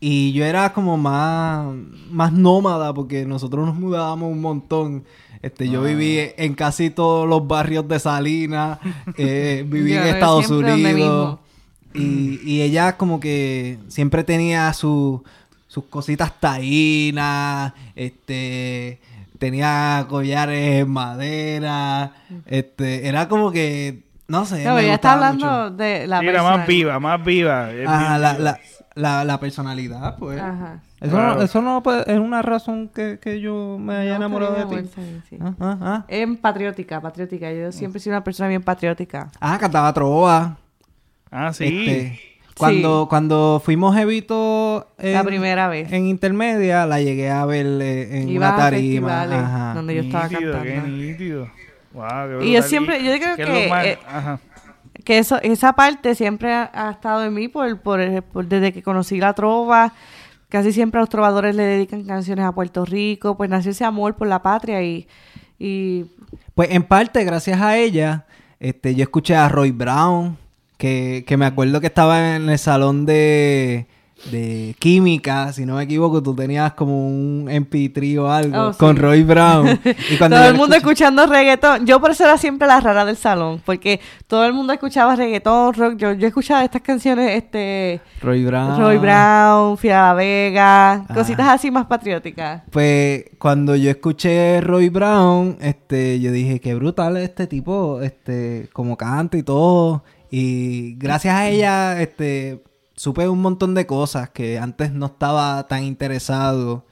Y 0.00 0.32
yo 0.32 0.44
era 0.44 0.72
como 0.72 0.96
más, 0.96 1.72
más 2.10 2.32
nómada 2.32 2.92
porque 2.92 3.24
nosotros 3.24 3.64
nos 3.64 3.76
mudábamos 3.76 4.32
un 4.32 4.40
montón. 4.40 5.04
Este, 5.40 5.68
yo 5.68 5.84
viví 5.84 6.18
ah. 6.18 6.34
en 6.36 6.54
casi 6.54 6.90
todos 6.90 7.28
los 7.28 7.46
barrios 7.46 7.86
de 7.86 8.00
Salinas, 8.00 8.80
eh, 9.16 9.64
viví 9.68 9.92
en 9.92 10.08
Estados 10.08 10.50
Unidos. 10.50 11.38
Y, 11.94 12.60
ella 12.62 12.96
como 12.96 13.20
que 13.20 13.78
siempre 13.88 14.24
tenía 14.24 14.72
sus 14.72 15.22
cositas 15.88 16.38
taínas, 16.38 17.72
este, 17.94 19.00
tenía 19.38 20.06
collares 20.08 20.82
en 20.82 20.90
madera, 20.90 22.12
este, 22.46 23.08
era 23.08 23.28
como 23.28 23.50
que, 23.50 24.04
no 24.28 24.44
sé. 24.44 24.64
No, 24.64 24.78
ella 24.78 24.94
está 24.94 25.14
hablando 25.14 25.70
de 25.70 26.06
la 26.06 26.20
Era 26.20 26.42
más 26.42 26.66
viva, 26.66 27.00
más 27.00 27.24
viva. 27.24 27.70
La, 27.72 28.18
la, 28.18 28.58
la, 28.94 29.24
la, 29.24 29.40
personalidad, 29.40 30.16
pues. 30.16 30.40
Ajá. 30.40 30.80
Eso, 31.00 31.16
no, 31.16 31.42
eso 31.42 31.62
no 31.62 31.82
es 32.06 32.18
una 32.18 32.42
razón 32.42 32.88
que, 32.88 33.18
que 33.18 33.40
yo 33.40 33.78
me 33.80 33.96
haya 33.96 34.16
enamorado 34.16 34.54
de 34.54 34.82
ti. 34.82 34.90
Sí, 35.30 35.38
ah, 35.40 35.54
ah, 35.58 35.78
ah. 35.80 36.04
Es 36.08 36.28
patriótica, 36.38 37.00
patriótica. 37.00 37.50
Yo 37.52 37.72
siempre 37.72 37.98
he 37.98 38.02
sido 38.02 38.14
una 38.14 38.22
persona 38.22 38.50
bien 38.50 38.62
patriótica. 38.62 39.30
Ah, 39.40 39.56
cantaba 39.58 39.92
trova. 39.94 40.58
Ah, 41.30 41.52
sí. 41.52 41.64
Este, 41.64 42.20
cuando, 42.56 43.06
cuando 43.08 43.62
fuimos 43.64 43.96
Evito 43.96 44.86
en, 44.98 45.14
la 45.14 45.24
primera 45.24 45.68
vez 45.68 45.90
en 45.92 46.06
intermedia, 46.06 46.84
la 46.86 47.00
llegué 47.00 47.30
a 47.30 47.46
ver 47.46 47.66
eh, 47.80 48.20
en 48.20 48.36
una 48.36 48.54
tarima. 48.56 49.22
Ajá. 49.22 49.74
Donde 49.74 49.94
yo 49.94 50.02
estaba 50.02 50.28
cantando. 50.28 50.62
Qué 50.62 50.80
nítido. 50.80 51.48
Wow, 51.92 52.42
y 52.42 52.52
yo 52.52 52.62
siempre, 52.62 53.02
yo 53.02 53.12
creo 53.18 53.36
que, 53.36 53.66
eh, 53.66 53.98
que 55.04 55.18
eso, 55.18 55.40
esa 55.42 55.72
parte 55.72 56.14
siempre 56.14 56.52
ha, 56.52 56.90
estado 56.92 57.24
en 57.24 57.34
mí 57.34 57.48
por, 57.48 57.80
por, 57.80 58.46
desde 58.46 58.72
que 58.72 58.82
conocí 58.82 59.18
la 59.18 59.32
trova. 59.32 59.92
Casi 60.48 60.72
siempre 60.72 60.98
a 60.98 61.02
los 61.02 61.08
trovadores 61.08 61.54
le 61.54 61.62
dedican 61.62 62.04
canciones 62.04 62.44
a 62.44 62.52
Puerto 62.52 62.84
Rico, 62.84 63.36
pues 63.36 63.48
nació 63.48 63.70
ese 63.70 63.84
amor 63.84 64.16
por 64.16 64.26
la 64.26 64.42
patria 64.42 64.82
y, 64.82 65.06
y... 65.58 66.06
Pues 66.54 66.70
en 66.72 66.82
parte, 66.82 67.24
gracias 67.24 67.60
a 67.60 67.76
ella, 67.76 68.26
este, 68.58 68.94
yo 68.96 69.04
escuché 69.04 69.36
a 69.36 69.48
Roy 69.48 69.70
Brown, 69.70 70.36
que, 70.80 71.24
que 71.26 71.36
me 71.36 71.44
acuerdo 71.44 71.78
que 71.80 71.88
estaba 71.88 72.36
en 72.36 72.48
el 72.48 72.58
salón 72.58 73.04
de, 73.04 73.86
de 74.30 74.74
química, 74.78 75.52
si 75.52 75.66
no 75.66 75.76
me 75.76 75.82
equivoco, 75.82 76.22
tú 76.22 76.34
tenías 76.34 76.72
como 76.72 77.06
un 77.06 77.48
MP3 77.48 78.18
o 78.18 78.30
algo 78.30 78.68
oh, 78.68 78.72
con 78.72 78.96
Roy 78.96 79.22
Brown. 79.22 79.78
Y 80.10 80.16
cuando 80.16 80.38
todo 80.38 80.48
el 80.48 80.54
mundo 80.54 80.76
escuchando 80.76 81.26
reggaetón. 81.26 81.84
Yo 81.84 82.00
por 82.00 82.12
eso 82.12 82.24
era 82.24 82.38
siempre 82.38 82.66
la 82.66 82.80
rara 82.80 83.04
del 83.04 83.16
salón, 83.16 83.60
porque 83.66 84.00
todo 84.26 84.46
el 84.46 84.54
mundo 84.54 84.72
escuchaba 84.72 85.16
reggaetón, 85.16 85.74
rock. 85.74 85.96
Yo, 85.96 86.14
yo 86.14 86.26
escuchaba 86.26 86.64
estas 86.64 86.80
canciones, 86.80 87.36
este... 87.36 88.00
Roy 88.22 88.42
Brown. 88.46 88.78
Roy 88.80 88.96
Brown, 88.96 89.76
Fia 89.76 90.14
Vega, 90.14 90.92
ah. 90.92 91.06
cositas 91.12 91.46
así 91.46 91.70
más 91.70 91.84
patrióticas. 91.84 92.62
Pues 92.70 93.24
cuando 93.38 93.76
yo 93.76 93.90
escuché 93.90 94.62
Roy 94.62 94.88
Brown, 94.88 95.58
este, 95.60 96.20
yo 96.20 96.32
dije, 96.32 96.58
qué 96.58 96.74
brutal 96.74 97.18
este 97.18 97.46
tipo, 97.46 98.00
este, 98.00 98.70
como 98.72 98.96
canta 98.96 99.36
y 99.36 99.42
todo. 99.42 100.02
Y 100.30 100.94
gracias 100.96 101.34
a 101.34 101.48
ella, 101.48 102.00
este, 102.00 102.62
supe 102.94 103.28
un 103.28 103.42
montón 103.42 103.74
de 103.74 103.86
cosas 103.86 104.30
que 104.30 104.58
antes 104.58 104.92
no 104.92 105.06
estaba 105.06 105.66
tan 105.66 105.84
interesado. 105.84 106.84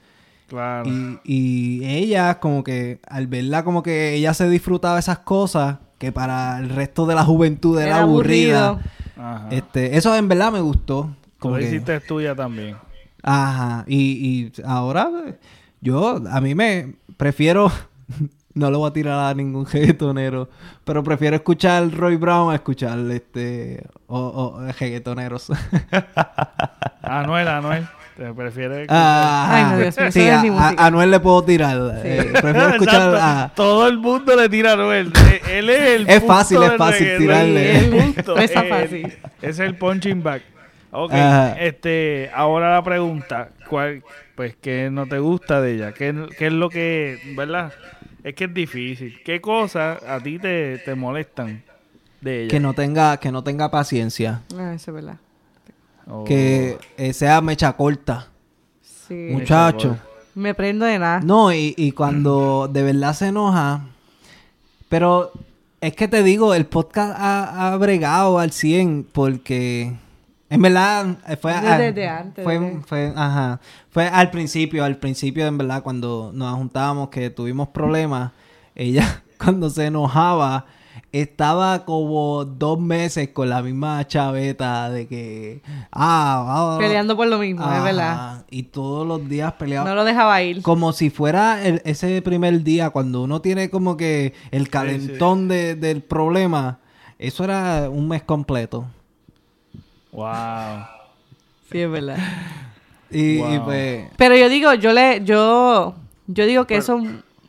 Claro. 0.47 0.89
Y, 1.23 1.81
ella, 1.85 2.39
como 2.39 2.63
que, 2.63 2.99
al 3.07 3.27
verla, 3.27 3.63
como 3.63 3.83
que 3.83 4.15
ella 4.15 4.33
se 4.33 4.49
disfrutaba 4.49 4.99
esas 4.99 5.19
cosas 5.19 5.77
que 5.97 6.11
para 6.11 6.59
el 6.59 6.69
resto 6.69 7.05
de 7.05 7.15
la 7.15 7.23
juventud 7.23 7.79
era, 7.79 8.01
aburrida. 8.01 8.81
Este, 9.51 9.97
eso 9.97 10.15
en 10.15 10.27
verdad 10.27 10.51
me 10.51 10.61
gustó. 10.61 11.15
Como 11.37 11.55
que... 11.55 11.63
hiciste 11.63 11.99
tuya 12.01 12.35
también. 12.35 12.75
Ajá. 13.21 13.85
Y, 13.87 13.97
y 13.97 14.51
ahora, 14.65 15.09
yo, 15.81 16.21
a 16.29 16.41
mí 16.41 16.55
me 16.55 16.95
prefiero 17.17 17.71
no 18.59 18.69
lo 18.69 18.79
voy 18.79 18.89
a 18.89 18.93
tirar 18.93 19.31
a 19.31 19.33
ningún 19.33 19.65
reggaetonero. 19.71 20.49
Pero 20.83 21.03
prefiero 21.03 21.35
escuchar 21.35 21.89
Roy 21.91 22.17
Brown 22.17 22.51
a 22.51 22.55
escuchar 22.55 22.99
este. 23.11 23.83
O, 24.07 24.19
o 24.19 24.71
reggaetoneros. 24.79 25.51
Anuel, 27.01 27.47
Anuel. 27.47 27.87
¿Te 28.19 28.33
prefieres 28.33 28.85
ah, 28.89 29.47
Ay, 29.49 29.63
no, 29.63 29.77
Dios 29.77 29.97
mío, 29.97 30.11
sí, 30.11 30.27
a, 30.27 30.87
Anuel 30.87 31.09
le 31.09 31.21
puedo 31.21 31.41
tirar. 31.41 32.01
Eh, 32.03 32.33
prefiero 32.33 32.69
escuchar 32.71 33.15
a... 33.15 33.51
Todo 33.55 33.87
el 33.87 33.97
mundo 33.97 34.35
le 34.35 34.49
tira 34.49 34.71
a 34.71 34.73
Anuel. 34.73 35.13
Eh, 35.31 35.41
él 35.59 35.69
es 35.69 35.81
el 35.81 36.09
Es 36.09 36.25
fácil, 36.25 36.61
es 36.61 36.75
fácil 36.75 37.17
tirarle. 37.17 37.79
El 37.79 37.89
punto. 37.91 38.37
es 38.37 38.51
fácil. 38.51 39.05
Ese 39.41 39.49
es 39.49 39.59
el 39.59 39.75
punching 39.77 40.21
back. 40.21 40.41
Ok, 40.91 41.13
este, 41.59 42.29
ahora 42.33 42.73
la 42.73 42.83
pregunta, 42.83 43.51
¿cuál, 43.69 44.03
pues, 44.35 44.55
qué 44.59 44.89
no 44.91 45.05
te 45.05 45.19
gusta 45.19 45.61
de 45.61 45.75
ella? 45.75 45.93
¿Qué, 45.93 46.13
qué 46.37 46.47
es 46.47 46.53
lo 46.53 46.69
que, 46.69 47.19
verdad? 47.37 47.71
Es 48.23 48.35
que 48.35 48.45
es 48.45 48.53
difícil. 48.53 49.21
¿Qué 49.23 49.39
cosas 49.39 50.03
a 50.03 50.19
ti 50.19 50.39
te, 50.39 50.81
molestan 50.95 51.63
de 52.21 52.41
ella? 52.41 52.49
Que 52.49 52.59
no 52.59 52.73
tenga, 52.73 53.17
que 53.17 53.31
no 53.31 53.43
tenga 53.43 53.71
paciencia. 53.71 54.41
Ah, 54.57 54.73
eso 54.73 54.91
es 54.91 54.95
verdad. 54.95 55.17
Oh. 56.07 56.23
Que 56.25 56.77
eh, 56.97 57.13
sea 57.13 57.41
mecha 57.41 57.73
corta. 57.73 58.27
Sí. 58.81 59.29
Muchacho. 59.31 59.97
Me 60.35 60.53
prendo 60.53 60.85
de 60.85 60.99
nada. 60.99 61.21
No, 61.21 61.53
y, 61.53 61.73
y 61.77 61.91
cuando 61.91 62.69
de 62.71 62.83
verdad 62.83 63.13
se 63.13 63.27
enoja. 63.27 63.85
Pero 64.89 65.31
es 65.81 65.95
que 65.95 66.07
te 66.07 66.23
digo, 66.23 66.53
el 66.53 66.65
podcast 66.65 67.15
ha, 67.17 67.73
ha 67.73 67.77
bregado 67.77 68.39
al 68.39 68.51
100 68.51 69.07
porque 69.11 69.93
en 70.49 70.61
verdad, 70.61 71.17
eh, 71.27 71.35
fue, 71.35 71.53
desde, 71.53 72.07
antes. 72.07 72.43
Fue, 72.43 72.79
fue, 72.85 73.13
ajá, 73.15 73.59
fue 73.89 74.07
al 74.07 74.31
principio, 74.31 74.83
al 74.83 74.97
principio, 74.97 75.45
en 75.45 75.57
verdad, 75.57 75.83
cuando 75.83 76.31
nos 76.33 76.55
juntábamos, 76.55 77.09
que 77.09 77.29
tuvimos 77.29 77.69
problemas, 77.69 78.31
ella, 78.73 79.23
cuando 79.37 79.69
se 79.69 79.85
enojaba, 79.85 80.65
estaba 81.11 81.85
como 81.85 82.45
dos 82.45 82.79
meses 82.79 83.29
con 83.29 83.49
la 83.49 83.61
misma 83.61 84.05
chaveta 84.07 84.89
de 84.89 85.07
que, 85.07 85.61
ah, 85.91 86.77
peleando 86.79 87.15
por 87.15 87.27
lo 87.27 87.37
mismo, 87.37 87.71
es 87.71 87.83
verdad. 87.83 88.45
Y 88.49 88.63
todos 88.63 89.07
los 89.07 89.27
días 89.29 89.53
peleaba. 89.53 89.87
No 89.87 89.95
lo 89.95 90.03
dejaba 90.03 90.41
ir. 90.41 90.61
Como 90.63 90.93
si 90.93 91.09
fuera 91.11 91.63
ese 91.63 92.21
primer 92.23 92.63
día, 92.63 92.89
cuando 92.89 93.23
uno 93.23 93.41
tiene 93.41 93.69
como 93.69 93.97
que 93.97 94.33
el 94.51 94.69
calentón 94.69 95.47
del 95.47 96.01
problema, 96.01 96.79
eso 97.19 97.43
era 97.43 97.89
un 97.89 98.07
mes 98.07 98.23
completo. 98.23 98.87
Wow. 100.11 100.85
Sí, 101.71 101.79
es 101.79 101.91
verdad. 101.91 102.17
y, 103.11 103.39
pues... 103.59 104.07
Pero 104.17 104.35
yo 104.35 104.49
digo, 104.49 104.73
yo 104.73 104.93
le, 104.93 105.23
yo, 105.23 105.95
yo 106.27 106.45
digo 106.45 106.65
que 106.65 106.77
eso 106.77 107.01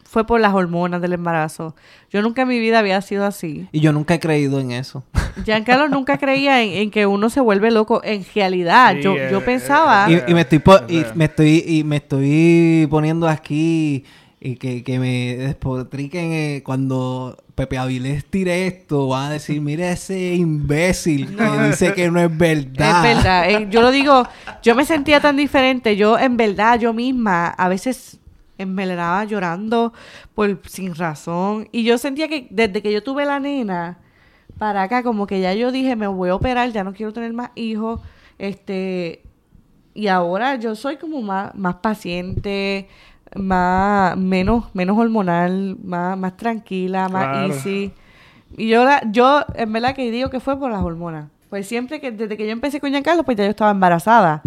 fue 0.04 0.26
por 0.26 0.40
las 0.40 0.52
hormonas 0.54 1.00
del 1.00 1.12
embarazo. 1.12 1.74
Yo 2.10 2.20
nunca 2.20 2.42
en 2.42 2.48
mi 2.48 2.58
vida 2.58 2.80
había 2.80 3.00
sido 3.00 3.24
así. 3.24 3.68
Y 3.70 3.80
yo 3.80 3.92
nunca 3.92 4.14
he 4.14 4.20
creído 4.20 4.58
en 4.58 4.72
eso. 4.72 5.04
Giancarlo 5.44 5.88
nunca 5.88 6.18
creía 6.18 6.62
en, 6.62 6.90
que 6.90 7.06
uno 7.06 7.30
se 7.30 7.40
vuelve 7.40 7.70
loco. 7.70 8.02
En 8.02 8.24
realidad, 8.34 8.96
yo, 8.96 9.14
yo 9.16 9.38
eh, 9.38 9.42
pensaba... 9.44 10.08
y, 10.10 10.34
me 10.34 10.40
estoy 10.40 10.60
y 10.88 11.04
me 11.14 11.24
estoy 11.26 11.64
y 11.66 11.84
me 11.84 11.96
estoy 11.96 12.88
poniendo 12.90 13.28
aquí 13.28 14.04
y 14.40 14.56
que, 14.56 14.82
que 14.82 14.98
me 14.98 15.36
despotriquen 15.36 16.32
eh, 16.32 16.62
cuando 16.64 17.36
Pepe 17.54 17.76
Avilés 17.76 18.24
tire 18.24 18.66
esto, 18.66 19.08
van 19.08 19.26
a 19.26 19.30
decir, 19.32 19.60
mire 19.60 19.92
ese 19.92 20.34
imbécil 20.34 21.36
que 21.36 21.68
dice 21.68 21.92
que 21.92 22.10
no 22.10 22.18
es 22.18 22.36
verdad. 22.36 23.04
Es 23.04 23.16
verdad. 23.16 23.50
Eh, 23.50 23.68
yo 23.70 23.82
lo 23.82 23.90
digo, 23.90 24.26
yo 24.62 24.74
me 24.74 24.86
sentía 24.86 25.20
tan 25.20 25.36
diferente. 25.36 25.94
Yo, 25.94 26.18
en 26.18 26.38
verdad, 26.38 26.80
yo 26.80 26.94
misma, 26.94 27.48
a 27.48 27.68
veces 27.68 28.18
me 28.56 28.86
daba 28.86 29.24
llorando 29.24 29.92
por 30.34 30.58
sin 30.66 30.94
razón. 30.94 31.68
Y 31.70 31.84
yo 31.84 31.98
sentía 31.98 32.26
que 32.26 32.46
desde 32.50 32.80
que 32.80 32.92
yo 32.92 33.02
tuve 33.02 33.26
la 33.26 33.40
nena 33.40 33.98
para 34.56 34.82
acá, 34.82 35.02
como 35.02 35.26
que 35.26 35.40
ya 35.40 35.52
yo 35.52 35.70
dije, 35.70 35.96
me 35.96 36.06
voy 36.06 36.30
a 36.30 36.34
operar, 36.34 36.72
ya 36.72 36.82
no 36.82 36.94
quiero 36.94 37.12
tener 37.12 37.34
más 37.34 37.50
hijos. 37.56 38.00
Este, 38.38 39.22
y 39.92 40.06
ahora 40.06 40.56
yo 40.56 40.74
soy 40.74 40.96
como 40.96 41.20
más, 41.20 41.54
más 41.54 41.76
paciente, 41.76 42.88
más, 43.36 44.16
menos, 44.16 44.74
menos 44.74 44.98
hormonal, 44.98 45.76
más, 45.82 46.16
más 46.18 46.36
tranquila, 46.36 47.08
más 47.08 47.48
easy. 47.48 47.92
Y 48.56 48.68
yo, 48.68 48.84
yo 49.10 49.44
en 49.54 49.72
verdad 49.72 49.94
que 49.94 50.10
digo 50.10 50.30
que 50.30 50.40
fue 50.40 50.58
por 50.58 50.70
las 50.70 50.82
hormonas. 50.82 51.28
Pues 51.50 51.66
siempre 51.66 52.00
que, 52.00 52.12
desde 52.12 52.36
que 52.36 52.46
yo 52.46 52.52
empecé 52.52 52.78
con 52.78 52.90
Giancarlo, 52.90 53.24
pues 53.24 53.36
ya 53.36 53.42
yo 53.42 53.50
estaba 53.50 53.72
embarazada. 53.72 54.40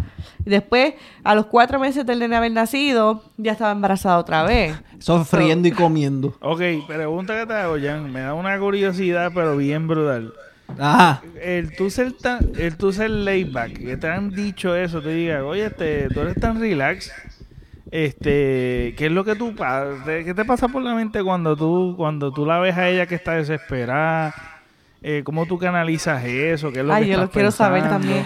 Y 0.45 0.49
después, 0.49 0.93
a 1.25 1.35
los 1.35 1.47
cuatro 1.47 1.77
meses 1.77 2.05
del 2.05 2.19
nene 2.19 2.37
haber 2.37 2.53
nacido, 2.53 3.23
ya 3.35 3.51
estaba 3.51 3.71
embarazada 3.71 4.17
otra 4.17 4.43
vez. 4.43 4.73
Sofriendo 4.99 5.67
y 5.67 5.71
comiendo. 5.71 6.33
Ok, 6.41 6.61
pregunta 6.87 7.37
que 7.37 7.45
te 7.45 7.53
hago, 7.53 7.75
Jan. 7.77 8.09
Me 8.11 8.21
da 8.21 8.33
una 8.33 8.57
curiosidad, 8.57 9.31
pero 9.35 9.57
bien 9.57 9.85
brutal. 9.85 10.33
Ajá. 10.79 11.21
El 11.41 11.75
tú 11.75 11.89
ser 11.89 12.13
tan, 12.13 12.51
el 12.57 12.77
tú 12.77 12.93
ser 12.93 13.09
layback, 13.09 13.73
que 13.79 13.97
te 13.97 14.07
han 14.07 14.29
dicho 14.29 14.73
eso, 14.75 15.01
te 15.01 15.09
diga, 15.09 15.43
oye, 15.43 15.65
este, 15.65 16.07
tú 16.07 16.21
eres 16.21 16.35
tan 16.35 16.59
relax. 16.59 17.11
Este, 17.93 18.95
¿qué 18.97 19.05
es 19.05 19.11
lo 19.11 19.23
que 19.23 19.35
tú 19.35 19.53
qué 20.03 20.33
te 20.33 20.45
pasa 20.45 20.67
por 20.67 20.81
la 20.81 20.95
mente 20.95 21.23
cuando 21.23 21.55
tú 21.55 21.93
cuando 21.95 22.33
tú 22.33 22.43
la 22.43 22.57
ves 22.57 22.75
a 22.75 22.89
ella 22.89 23.05
que 23.05 23.13
está 23.13 23.33
desesperada? 23.33 24.33
Eh, 25.03 25.21
¿Cómo 25.23 25.45
tú 25.45 25.59
canalizas 25.59 26.25
eso? 26.25 26.71
¿Qué 26.71 26.79
es 26.79 26.85
lo 26.85 26.91
Ay, 26.91 27.09
yo 27.09 27.19
lo 27.19 27.29
quiero 27.29 27.51
saber 27.51 27.83
también. 27.83 28.25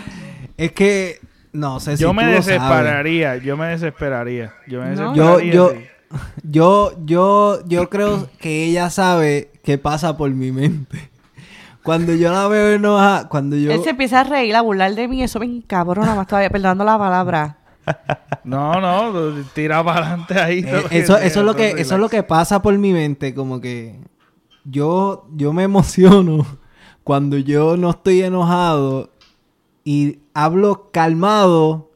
Es 0.56 0.72
que 0.72 1.20
no 1.52 1.82
sé 1.82 1.98
si 1.98 2.04
Yo 2.04 2.14
me 2.14 2.26
desesperaría, 2.28 3.36
yo 3.36 3.58
me 3.58 3.68
desesperaría. 3.68 4.54
Yo 4.68 4.80
me 4.80 4.92
desesperaría. 4.92 5.52
Yo, 5.52 5.74
yo, 6.46 6.94
yo, 7.04 7.68
yo, 7.68 7.90
creo 7.90 8.30
que 8.40 8.64
ella 8.64 8.90
sabe 8.90 9.52
qué 9.66 9.78
pasa 9.78 10.16
por 10.16 10.30
mi 10.30 10.54
mente. 10.54 11.10
Cuando 11.84 12.16
yo 12.16 12.32
la 12.32 12.48
veo 12.48 12.74
enojada, 12.74 13.28
cuando 13.28 13.58
yo... 13.58 13.70
Él 13.74 13.84
se 13.84 13.90
empieza 13.90 14.22
a 14.22 14.24
reír, 14.24 14.56
a 14.56 14.62
burlar 14.62 14.96
de 14.96 15.10
mí, 15.10 15.22
eso 15.22 15.40
me 15.40 15.46
encabrona 15.46 16.16
más 16.16 16.26
todavía, 16.26 16.50
perdonando 16.50 16.86
la 16.86 16.98
palabra. 16.98 17.58
No, 18.44 18.80
no, 18.80 19.44
tira 19.54 19.84
para 19.84 20.08
adelante 20.08 20.40
ahí. 20.40 20.60
Eh, 20.60 20.84
eso, 20.92 21.18
eso, 21.18 21.40
es 21.40 21.46
lo 21.46 21.56
que, 21.56 21.70
eso 21.72 21.96
es 21.96 22.00
lo 22.00 22.10
que 22.10 22.24
pasa 22.24 22.62
por 22.62 22.78
mi 22.78 22.94
mente, 22.94 23.34
como 23.34 23.60
que 23.60 24.00
yo, 24.64 25.28
yo 25.36 25.54
me 25.54 25.64
emociono 25.64 26.46
cuando 27.04 27.38
yo 27.38 27.78
no 27.78 27.92
estoy 27.92 28.22
enojado 28.22 29.12
y 29.84 30.20
hablo 30.34 30.90
calmado 30.92 31.92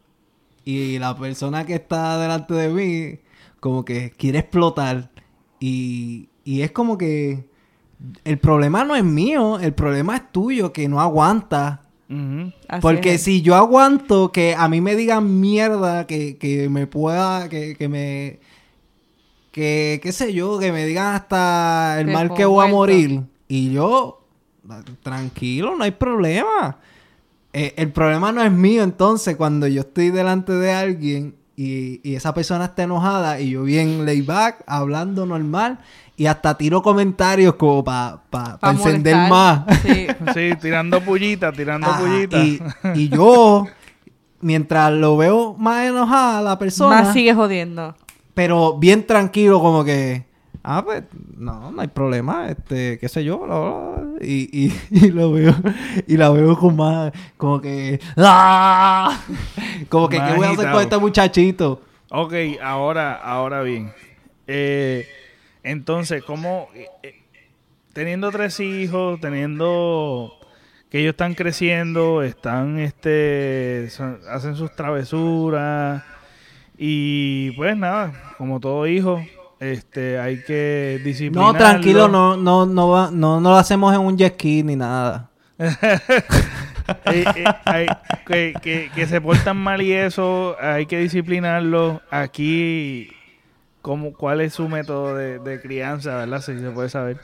y 0.63 0.99
la 0.99 1.17
persona 1.17 1.65
que 1.65 1.75
está 1.75 2.17
delante 2.17 2.53
de 2.53 2.69
mí 2.69 3.19
como 3.59 3.83
que 3.85 4.11
quiere 4.11 4.39
explotar 4.39 5.11
y, 5.59 6.29
y 6.43 6.61
es 6.61 6.71
como 6.71 6.97
que 6.97 7.49
el 8.23 8.39
problema 8.39 8.83
no 8.83 8.95
es 8.95 9.03
mío, 9.03 9.59
el 9.59 9.73
problema 9.73 10.15
es 10.15 10.31
tuyo 10.31 10.73
que 10.73 10.87
no 10.87 11.01
aguanta. 11.01 11.80
Porque 12.82 13.18
si 13.18 13.41
yo 13.41 13.55
aguanto 13.55 14.32
que 14.32 14.55
a 14.55 14.68
mí 14.68 14.82
me 14.82 14.95
digan 14.95 15.39
mierda, 15.39 16.07
que, 16.07 16.38
que 16.38 16.70
me 16.70 16.88
pueda, 16.88 17.49
que, 17.49 17.76
que 17.76 17.88
me... 17.88 18.39
Que, 19.51 19.99
qué 20.01 20.14
sé 20.14 20.34
yo, 20.34 20.59
que 20.59 20.72
me 20.72 20.86
digan 20.86 21.14
hasta 21.14 21.99
el 21.99 22.07
mal 22.07 22.34
que 22.34 22.45
voy 22.45 22.66
a 22.66 22.70
morir. 22.70 23.24
Y 23.49 23.74
yo 23.74 24.22
tranquilo, 25.03 25.76
no 25.76 25.84
hay 25.84 25.91
problema. 25.91 26.78
Eh, 27.53 27.74
el 27.78 27.91
problema 27.91 28.32
no 28.32 28.41
es 28.41 28.51
mío 28.51 28.82
entonces 28.84 29.36
cuando 29.36 29.68
yo 29.68 29.82
estoy 29.82 30.09
delante 30.09 30.53
de 30.53 30.72
alguien 30.72 31.36
y, 31.57 32.16
esa 32.16 32.34
persona 32.34 32.66
está 32.66 32.84
enojada 32.84 33.41
y 33.41 33.51
yo 33.51 33.64
bien 33.64 34.05
layback, 34.05 34.64
hablando 34.68 35.26
normal 35.26 35.80
y 36.22 36.28
hasta 36.28 36.55
tiro 36.55 36.84
comentarios 36.84 37.55
como 37.55 37.84
para 37.84 38.22
encender 38.61 39.28
más. 39.28 39.63
Sí. 39.82 40.07
tirando 40.61 41.01
pullitas, 41.01 41.51
tirando 41.55 41.88
pullitas. 41.97 42.45
Y, 42.45 42.61
y 42.93 43.09
yo, 43.09 43.65
mientras 44.39 44.91
lo 44.91 45.17
veo 45.17 45.55
más 45.57 45.88
enojada 45.88 46.43
la 46.43 46.59
persona... 46.59 47.01
Más 47.01 47.13
sigue 47.13 47.34
jodiendo. 47.34 47.95
Pero 48.36 48.78
bien 48.78 49.07
tranquilo 49.07 49.59
como 49.59 49.84
que... 49.84 50.28
Ah, 50.61 50.84
pues 50.86 51.01
no, 51.38 51.72
no 51.72 51.82
hay 51.82 51.88
problema, 51.88 52.49
este, 52.49 52.99
qué 52.99 53.09
sé 53.09 53.24
yo, 53.24 53.43
y, 54.22 54.65
y, 54.65 54.74
y, 54.91 55.09
lo 55.09 55.32
veo, 55.32 55.55
y 56.05 56.17
la 56.17 56.30
veo 56.30 56.55
con 56.55 56.76
más, 56.76 57.11
como 57.36 57.59
que, 57.59 57.99
¡ah! 58.15 59.19
Como 59.89 60.07
que, 60.07 60.17
¿qué 60.17 60.34
voy 60.36 60.45
a 60.45 60.51
hacer 60.51 60.72
con 60.72 60.82
este 60.84 60.97
muchachito? 60.99 61.82
Ok, 62.11 62.34
ahora, 62.61 63.15
ahora 63.15 63.63
bien, 63.63 63.91
eh, 64.45 65.07
entonces, 65.64 66.24
¿cómo, 66.24 66.70
eh, 66.74 66.88
eh, 67.03 67.22
teniendo 67.93 68.32
tres 68.32 68.59
hijos, 68.59 69.20
teniendo 69.20 70.34
que 70.89 70.99
ellos 70.99 71.12
están 71.12 71.36
creciendo, 71.36 72.24
están, 72.24 72.80
este, 72.80 73.89
hacen 74.30 74.55
sus 74.55 74.76
travesuras, 74.76 76.03
y 76.78 77.51
pues 77.51 77.78
nada, 77.78 78.34
como 78.38 78.59
todo 78.59 78.88
hijo, 78.88 79.24
este, 79.59 80.20
hay 80.20 80.41
que 80.43 80.99
disciplinarlo. 81.03 81.53
No, 81.53 81.57
tranquilo, 81.57 82.07
no, 82.07 82.36
no, 82.36 82.66
no, 82.66 83.12
no, 83.12 83.39
no 83.39 83.49
lo 83.49 83.55
hacemos 83.55 83.93
en 83.93 84.01
un 84.01 84.18
jet 84.18 84.34
ski 84.34 84.64
ni 84.64 84.76
nada. 84.76 85.30
Eh, 87.05 87.24
eh, 88.30 88.89
que, 88.93 89.07
se 89.07 89.22
portan 89.22 89.55
mal 89.55 89.82
y 89.82 89.93
eso, 89.93 90.55
hay 90.59 90.88
que 90.88 90.99
disciplinarlo. 90.99 92.01
Aquí, 92.09 93.09
¿cómo, 93.82 94.13
¿cuál 94.13 94.41
es 94.41 94.53
su 94.53 94.67
método 94.69 95.15
de, 95.15 95.61
crianza, 95.61 96.17
verdad? 96.17 96.41
Si 96.41 96.59
se 96.59 96.69
puede 96.71 96.89
saber. 96.89 97.17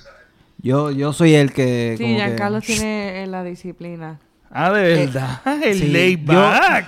Yo, 0.59 0.91
yo 0.91 1.13
soy 1.13 1.35
el 1.35 1.53
que... 1.53 1.95
Sí, 1.97 2.15
Giancarlo 2.15 2.61
tiene 2.61 3.27
la 3.27 3.43
disciplina. 3.43 4.19
Ah, 4.49 4.71
de 4.71 5.05
verdad, 5.05 5.41
el 5.63 5.93
layback. 5.93 6.85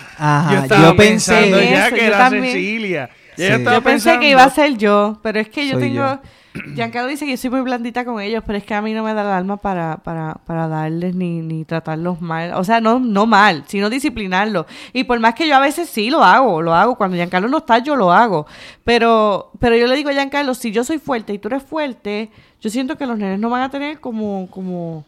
Yo, 0.70 0.76
yo, 0.76 0.96
pensé 0.96 1.52
ya 1.52 1.92
que 1.92 2.06
era 2.06 2.30
Cecilia. 2.30 3.10
Yo 3.40 3.82
pensé 3.82 4.20
que 4.20 4.30
iba 4.30 4.44
a 4.44 4.50
ser 4.50 4.78
yo, 4.78 5.20
pero 5.22 5.40
es 5.40 5.50
que 5.50 5.68
yo 5.68 5.78
tengo... 5.78 6.20
Giancarlo 6.76 7.08
dice 7.10 7.26
que 7.26 7.32
yo 7.32 7.38
soy 7.38 7.52
muy 7.52 7.62
blandita 7.62 8.04
con 8.04 8.20
ellos, 8.20 8.44
pero 8.46 8.58
es 8.58 8.64
que 8.64 8.74
a 8.74 8.82
mí 8.82 8.94
no 8.94 9.04
me 9.04 9.14
da 9.14 9.22
el 9.22 9.28
alma 9.28 9.58
para, 9.58 9.98
para, 9.98 10.34
para 10.46 10.68
darles 10.68 11.16
ni, 11.16 11.42
ni 11.42 11.64
tratarlos 11.64 12.22
mal. 12.22 12.54
O 12.56 12.64
sea, 12.64 12.82
no, 12.82 13.00
no 13.00 13.28
mal, 13.28 13.64
sino 13.68 13.90
disciplinarlos. 13.90 14.66
Y 14.92 15.04
por 15.04 15.20
más 15.20 15.36
que 15.36 15.48
yo 15.48 15.56
a 15.56 15.60
veces 15.60 15.90
sí 15.90 16.10
lo 16.10 16.24
hago, 16.24 16.62
lo 16.62 16.74
hago. 16.74 16.96
Cuando 16.96 17.16
Giancarlo 17.16 17.48
no 17.50 17.60
está, 17.60 17.78
yo 17.80 17.96
lo 17.96 18.12
hago. 18.12 18.48
Pero, 18.84 19.52
pero 19.60 19.76
yo 19.76 19.88
le 19.88 19.96
digo 19.96 20.10
a 20.10 20.14
Giancarlo, 20.14 20.54
si 20.56 20.72
yo 20.72 20.84
soy 20.84 20.98
fuerte 20.98 21.34
y 21.34 21.40
tú 21.40 21.50
eres 21.50 21.64
fuerte, 21.64 22.32
yo 22.60 22.70
siento 22.70 22.98
que 22.98 23.06
los 23.06 23.18
nenes 23.18 23.40
no 23.40 23.50
van 23.50 23.62
a 23.62 23.70
tener 23.70 24.00
como, 24.00 24.48
como, 24.50 25.06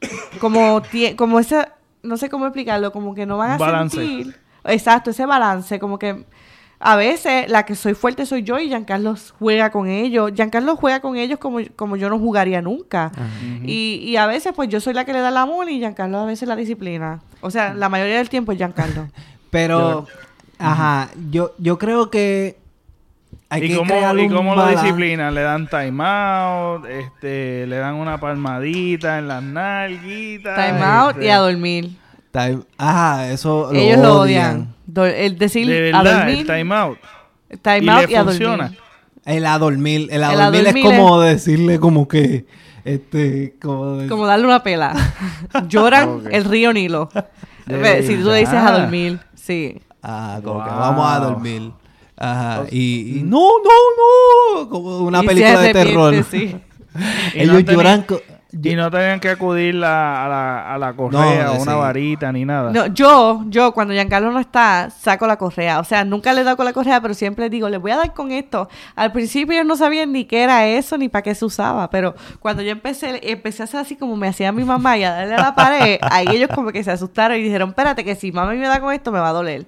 como, 0.40 0.80
como 1.16 1.40
ese, 1.40 1.66
no 2.02 2.16
sé 2.16 2.30
cómo 2.30 2.46
explicarlo, 2.46 2.92
como 2.92 3.14
que 3.14 3.26
no 3.26 3.36
van 3.38 3.60
a 3.60 3.88
sentir. 3.88 4.36
Exacto, 4.64 5.10
ese 5.10 5.26
balance, 5.26 5.78
como 5.78 5.98
que 5.98 6.24
a 6.80 6.96
veces 6.96 7.48
la 7.48 7.64
que 7.64 7.74
soy 7.74 7.94
fuerte 7.94 8.26
soy 8.26 8.42
yo 8.42 8.58
y 8.58 8.68
Giancarlo 8.68 9.14
juega 9.38 9.70
con 9.70 9.88
ellos. 9.88 10.32
Giancarlo 10.34 10.76
juega 10.76 11.00
con 11.00 11.16
ellos 11.16 11.38
como, 11.38 11.60
como 11.76 11.96
yo 11.96 12.08
no 12.10 12.18
jugaría 12.18 12.60
nunca. 12.60 13.12
y, 13.64 14.00
y, 14.04 14.16
a 14.16 14.26
veces 14.26 14.52
pues 14.54 14.68
yo 14.68 14.80
soy 14.80 14.94
la 14.94 15.04
que 15.04 15.12
le 15.12 15.20
da 15.20 15.30
la 15.30 15.42
amor 15.42 15.70
y 15.70 15.78
Giancarlo 15.78 16.18
a 16.18 16.26
veces 16.26 16.48
la 16.48 16.56
disciplina. 16.56 17.20
O 17.40 17.50
sea, 17.50 17.74
la 17.74 17.88
mayoría 17.88 18.18
del 18.18 18.28
tiempo 18.28 18.52
es 18.52 18.58
Giancarlo. 18.58 19.08
Pero, 19.50 20.06
ajá, 20.58 21.10
yo, 21.30 21.52
yo 21.58 21.78
creo 21.78 22.10
que 22.10 22.58
hay 23.48 23.72
¿Y 23.72 23.76
cómo, 23.76 24.18
¿y 24.18 24.28
cómo 24.28 24.56
lo 24.56 24.66
disciplinan? 24.66 25.32
¿Le 25.32 25.42
dan 25.42 25.68
time 25.68 26.04
out? 26.04 26.86
Este, 26.86 27.66
¿Le 27.68 27.76
dan 27.76 27.94
una 27.94 28.18
palmadita 28.18 29.18
en 29.18 29.28
las 29.28 29.42
nalguitas? 29.42 30.56
Time 30.56 30.82
out 30.82 31.22
y 31.22 31.28
a 31.28 31.38
dormir. 31.38 31.96
Time, 32.32 32.62
ajá, 32.76 33.30
eso 33.30 33.70
lo 33.72 33.78
Ellos 33.78 33.98
lo 34.00 34.20
odian 34.20 34.73
el 34.96 35.38
decir 35.38 35.66
de 35.66 35.80
verdad, 35.80 36.06
a 36.06 36.18
dormir. 36.18 36.38
El 36.40 36.46
time 36.46 36.74
out. 36.74 36.98
Time 37.62 37.92
out 37.92 38.10
y 38.10 38.14
a 38.14 38.24
dormir. 38.24 38.78
El 39.24 39.46
a 39.46 39.58
dormir. 39.58 40.08
El 40.10 40.24
a 40.24 40.34
dormir, 40.34 40.66
es 40.66 40.82
como 40.82 41.20
decirle 41.20 41.78
como 41.78 42.08
que... 42.08 42.46
Este, 42.84 43.56
como, 43.62 44.06
como 44.08 44.26
darle 44.26 44.46
una 44.46 44.62
pela. 44.62 44.94
Lloran 45.68 46.24
el 46.30 46.44
río 46.44 46.70
Nilo. 46.72 47.08
si 48.02 48.16
tú 48.16 48.30
dices 48.30 48.54
a 48.54 48.78
dormir, 48.80 49.20
sí. 49.34 49.80
Ah, 50.02 50.38
como 50.44 50.62
que 50.62 50.70
vamos 50.70 51.10
a 51.10 51.18
dormir. 51.18 51.72
Ajá. 52.16 52.64
Y, 52.70 53.22
no, 53.24 53.48
no, 53.58 54.60
no. 54.60 54.68
Como 54.68 54.98
una 54.98 55.22
película 55.22 55.60
de 55.60 55.72
terror. 55.72 56.24
Sí. 56.30 56.56
Ellos 57.34 57.64
lloran, 57.64 58.06
y 58.62 58.76
no 58.76 58.90
tenían 58.90 59.18
que 59.18 59.30
acudir 59.30 59.74
a, 59.76 60.28
la, 60.28 60.74
a 60.74 60.78
la 60.78 60.92
correa 60.92 61.52
o 61.52 61.62
una 61.62 61.74
varita 61.74 62.30
ni 62.30 62.44
nada. 62.44 62.70
No, 62.70 62.86
yo, 62.86 63.42
yo 63.48 63.72
cuando 63.72 63.94
Giancarlo 63.94 64.30
no 64.30 64.38
está, 64.38 64.90
saco 64.90 65.26
la 65.26 65.36
correa. 65.36 65.80
O 65.80 65.84
sea, 65.84 66.04
nunca 66.04 66.32
le 66.32 66.42
he 66.42 66.44
dado 66.44 66.56
con 66.56 66.64
la 66.64 66.72
correa, 66.72 67.00
pero 67.00 67.14
siempre 67.14 67.50
digo, 67.50 67.68
le 67.68 67.78
voy 67.78 67.90
a 67.90 67.96
dar 67.96 68.14
con 68.14 68.30
esto. 68.30 68.68
Al 68.94 69.12
principio 69.12 69.56
yo 69.56 69.64
no 69.64 69.76
sabía 69.76 70.06
ni 70.06 70.24
qué 70.24 70.42
era 70.42 70.66
eso 70.66 70.96
ni 70.96 71.08
para 71.08 71.22
qué 71.22 71.34
se 71.34 71.44
usaba, 71.44 71.90
pero 71.90 72.14
cuando 72.38 72.62
yo 72.62 72.70
empecé, 72.70 73.20
empecé 73.30 73.62
a 73.62 73.64
hacer 73.64 73.80
así 73.80 73.96
como 73.96 74.16
me 74.16 74.28
hacía 74.28 74.52
mi 74.52 74.64
mamá 74.64 74.96
y 74.98 75.04
a 75.04 75.10
darle 75.10 75.34
a 75.34 75.40
la 75.40 75.54
pared, 75.54 75.98
ahí 76.02 76.28
ellos 76.30 76.50
como 76.54 76.70
que 76.70 76.84
se 76.84 76.92
asustaron 76.92 77.36
y 77.38 77.42
dijeron, 77.42 77.70
espérate 77.70 78.04
que 78.04 78.14
si 78.14 78.30
mamá 78.30 78.52
me 78.52 78.68
da 78.68 78.80
con 78.80 78.92
esto 78.92 79.10
me 79.10 79.18
va 79.18 79.30
a 79.30 79.32
doler. 79.32 79.66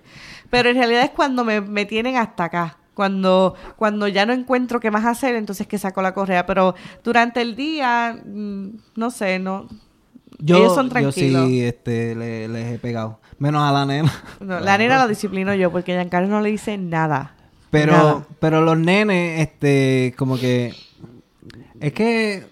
Pero 0.48 0.68
en 0.68 0.76
realidad 0.76 1.02
es 1.02 1.10
cuando 1.10 1.44
me, 1.44 1.60
me 1.60 1.86
tienen 1.86 2.16
hasta 2.16 2.44
acá. 2.44 2.76
Cuando, 2.97 3.55
cuando 3.77 4.09
ya 4.09 4.24
no 4.24 4.32
encuentro 4.32 4.81
qué 4.81 4.90
más 4.90 5.05
hacer, 5.05 5.36
entonces 5.36 5.66
que 5.66 5.77
saco 5.77 6.01
la 6.01 6.14
correa. 6.14 6.47
Pero 6.47 6.74
durante 7.05 7.43
el 7.43 7.55
día, 7.55 8.18
mm, 8.24 8.68
no 8.94 9.10
sé, 9.10 9.39
no. 9.39 9.68
Yo, 10.39 10.56
ellos 10.56 10.74
son 10.74 10.89
tranquilos. 10.89 11.14
Yo 11.14 11.47
sí 11.47 11.60
este, 11.60 12.14
les 12.14 12.73
he 12.73 12.78
pegado. 12.78 13.20
Menos 13.39 13.62
a 13.62 13.70
la 13.70 13.85
nena. 13.85 14.10
la 14.40 14.78
nena 14.78 14.97
la 14.97 15.06
disciplino 15.06 15.55
yo 15.55 15.70
porque 15.70 15.93
Giancarlo 15.93 16.28
no 16.28 16.40
le 16.40 16.51
dice 16.51 16.78
nada. 16.78 17.35
Pero, 17.68 18.24
pero 18.40 18.62
los 18.62 18.78
nenes, 18.78 19.43
este, 19.43 20.14
como 20.16 20.39
que. 20.39 20.74
Es 21.78 21.93
que 21.93 22.47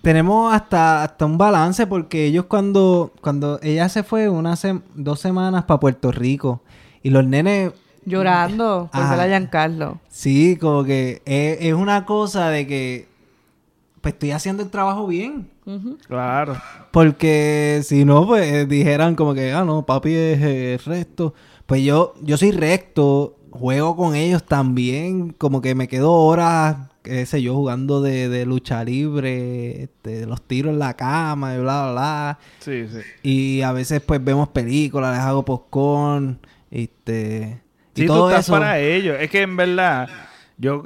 tenemos 0.00 0.54
hasta, 0.54 1.02
hasta 1.02 1.26
un 1.26 1.36
balance 1.36 1.86
porque 1.86 2.24
ellos 2.24 2.46
cuando, 2.46 3.12
cuando 3.20 3.60
ella 3.62 3.90
se 3.90 4.02
fue 4.02 4.30
unas 4.30 4.66
dos 4.94 5.20
semanas 5.20 5.64
para 5.64 5.78
Puerto 5.78 6.10
Rico 6.10 6.62
y 7.02 7.10
los 7.10 7.26
nenes 7.26 7.72
Llorando 8.04 8.90
por 8.92 9.08
ver 9.10 9.20
a 9.20 9.26
Giancarlo. 9.26 10.00
Sí, 10.08 10.56
como 10.56 10.84
que 10.84 11.22
es, 11.24 11.74
una 11.74 12.04
cosa 12.04 12.48
de 12.48 12.66
que 12.66 13.08
pues 14.00 14.14
estoy 14.14 14.32
haciendo 14.32 14.62
el 14.62 14.70
trabajo 14.70 15.06
bien. 15.06 15.48
Claro. 16.08 16.56
Porque 16.90 17.80
si 17.84 18.04
no, 18.04 18.26
pues 18.26 18.68
dijeran 18.68 19.14
como 19.14 19.32
que, 19.32 19.52
ah, 19.52 19.64
no, 19.64 19.86
papi 19.86 20.12
es 20.14 20.84
recto. 20.84 21.34
Pues 21.66 21.84
yo, 21.84 22.14
yo 22.20 22.36
soy 22.36 22.50
recto, 22.50 23.36
juego 23.52 23.96
con 23.96 24.14
ellos 24.14 24.44
también, 24.44 25.30
como 25.32 25.60
que 25.60 25.74
me 25.74 25.86
quedo 25.86 26.12
horas, 26.12 26.76
qué 27.02 27.26
sé 27.26 27.42
yo, 27.42 27.54
jugando 27.54 28.00
de, 28.00 28.44
lucha 28.46 28.82
libre, 28.84 29.84
este, 29.84 30.26
los 30.26 30.42
tiros 30.42 30.72
en 30.72 30.78
la 30.78 30.94
cama 30.94 31.54
y 31.54 31.60
bla, 31.60 31.82
bla, 31.82 31.92
bla. 31.92 32.38
Sí, 32.60 32.86
sí. 32.88 33.00
Y 33.22 33.62
a 33.62 33.72
veces 33.72 34.00
pues 34.00 34.22
vemos 34.22 34.48
películas, 34.48 35.16
les 35.16 35.24
hago 35.24 35.44
popcorn, 35.44 36.38
este... 36.70 37.60
Sí, 37.94 38.06
tú 38.06 38.28
estás 38.28 38.48
para 38.48 38.78
ellos. 38.78 39.16
Es 39.20 39.30
que 39.30 39.42
en 39.42 39.56
verdad, 39.56 40.08
yo 40.56 40.84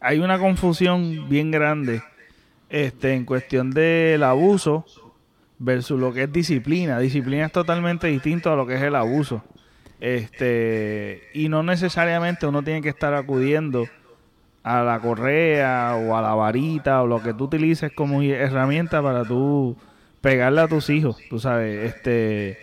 hay 0.00 0.18
una 0.18 0.38
confusión 0.38 1.28
bien 1.28 1.50
grande 1.50 2.02
este 2.68 3.14
en 3.14 3.24
cuestión 3.24 3.70
del 3.70 4.22
abuso 4.22 4.84
versus 5.58 6.00
lo 6.00 6.12
que 6.12 6.24
es 6.24 6.32
disciplina. 6.32 6.98
Disciplina 6.98 7.46
es 7.46 7.52
totalmente 7.52 8.06
distinto 8.06 8.52
a 8.52 8.56
lo 8.56 8.66
que 8.66 8.74
es 8.74 8.82
el 8.82 8.94
abuso. 8.94 9.42
Este, 10.00 11.28
y 11.34 11.48
no 11.48 11.62
necesariamente 11.62 12.46
uno 12.46 12.62
tiene 12.62 12.80
que 12.80 12.88
estar 12.88 13.12
acudiendo 13.12 13.86
a 14.62 14.82
la 14.82 15.00
correa 15.00 15.96
o 15.96 16.16
a 16.16 16.22
la 16.22 16.34
varita 16.34 17.02
o 17.02 17.06
lo 17.06 17.22
que 17.22 17.34
tú 17.34 17.44
utilices 17.44 17.92
como 17.92 18.22
herramienta 18.22 19.02
para 19.02 19.24
tú 19.24 19.76
pegarle 20.20 20.60
a 20.60 20.68
tus 20.68 20.90
hijos, 20.90 21.18
tú 21.28 21.38
sabes, 21.38 21.94
este 21.94 22.58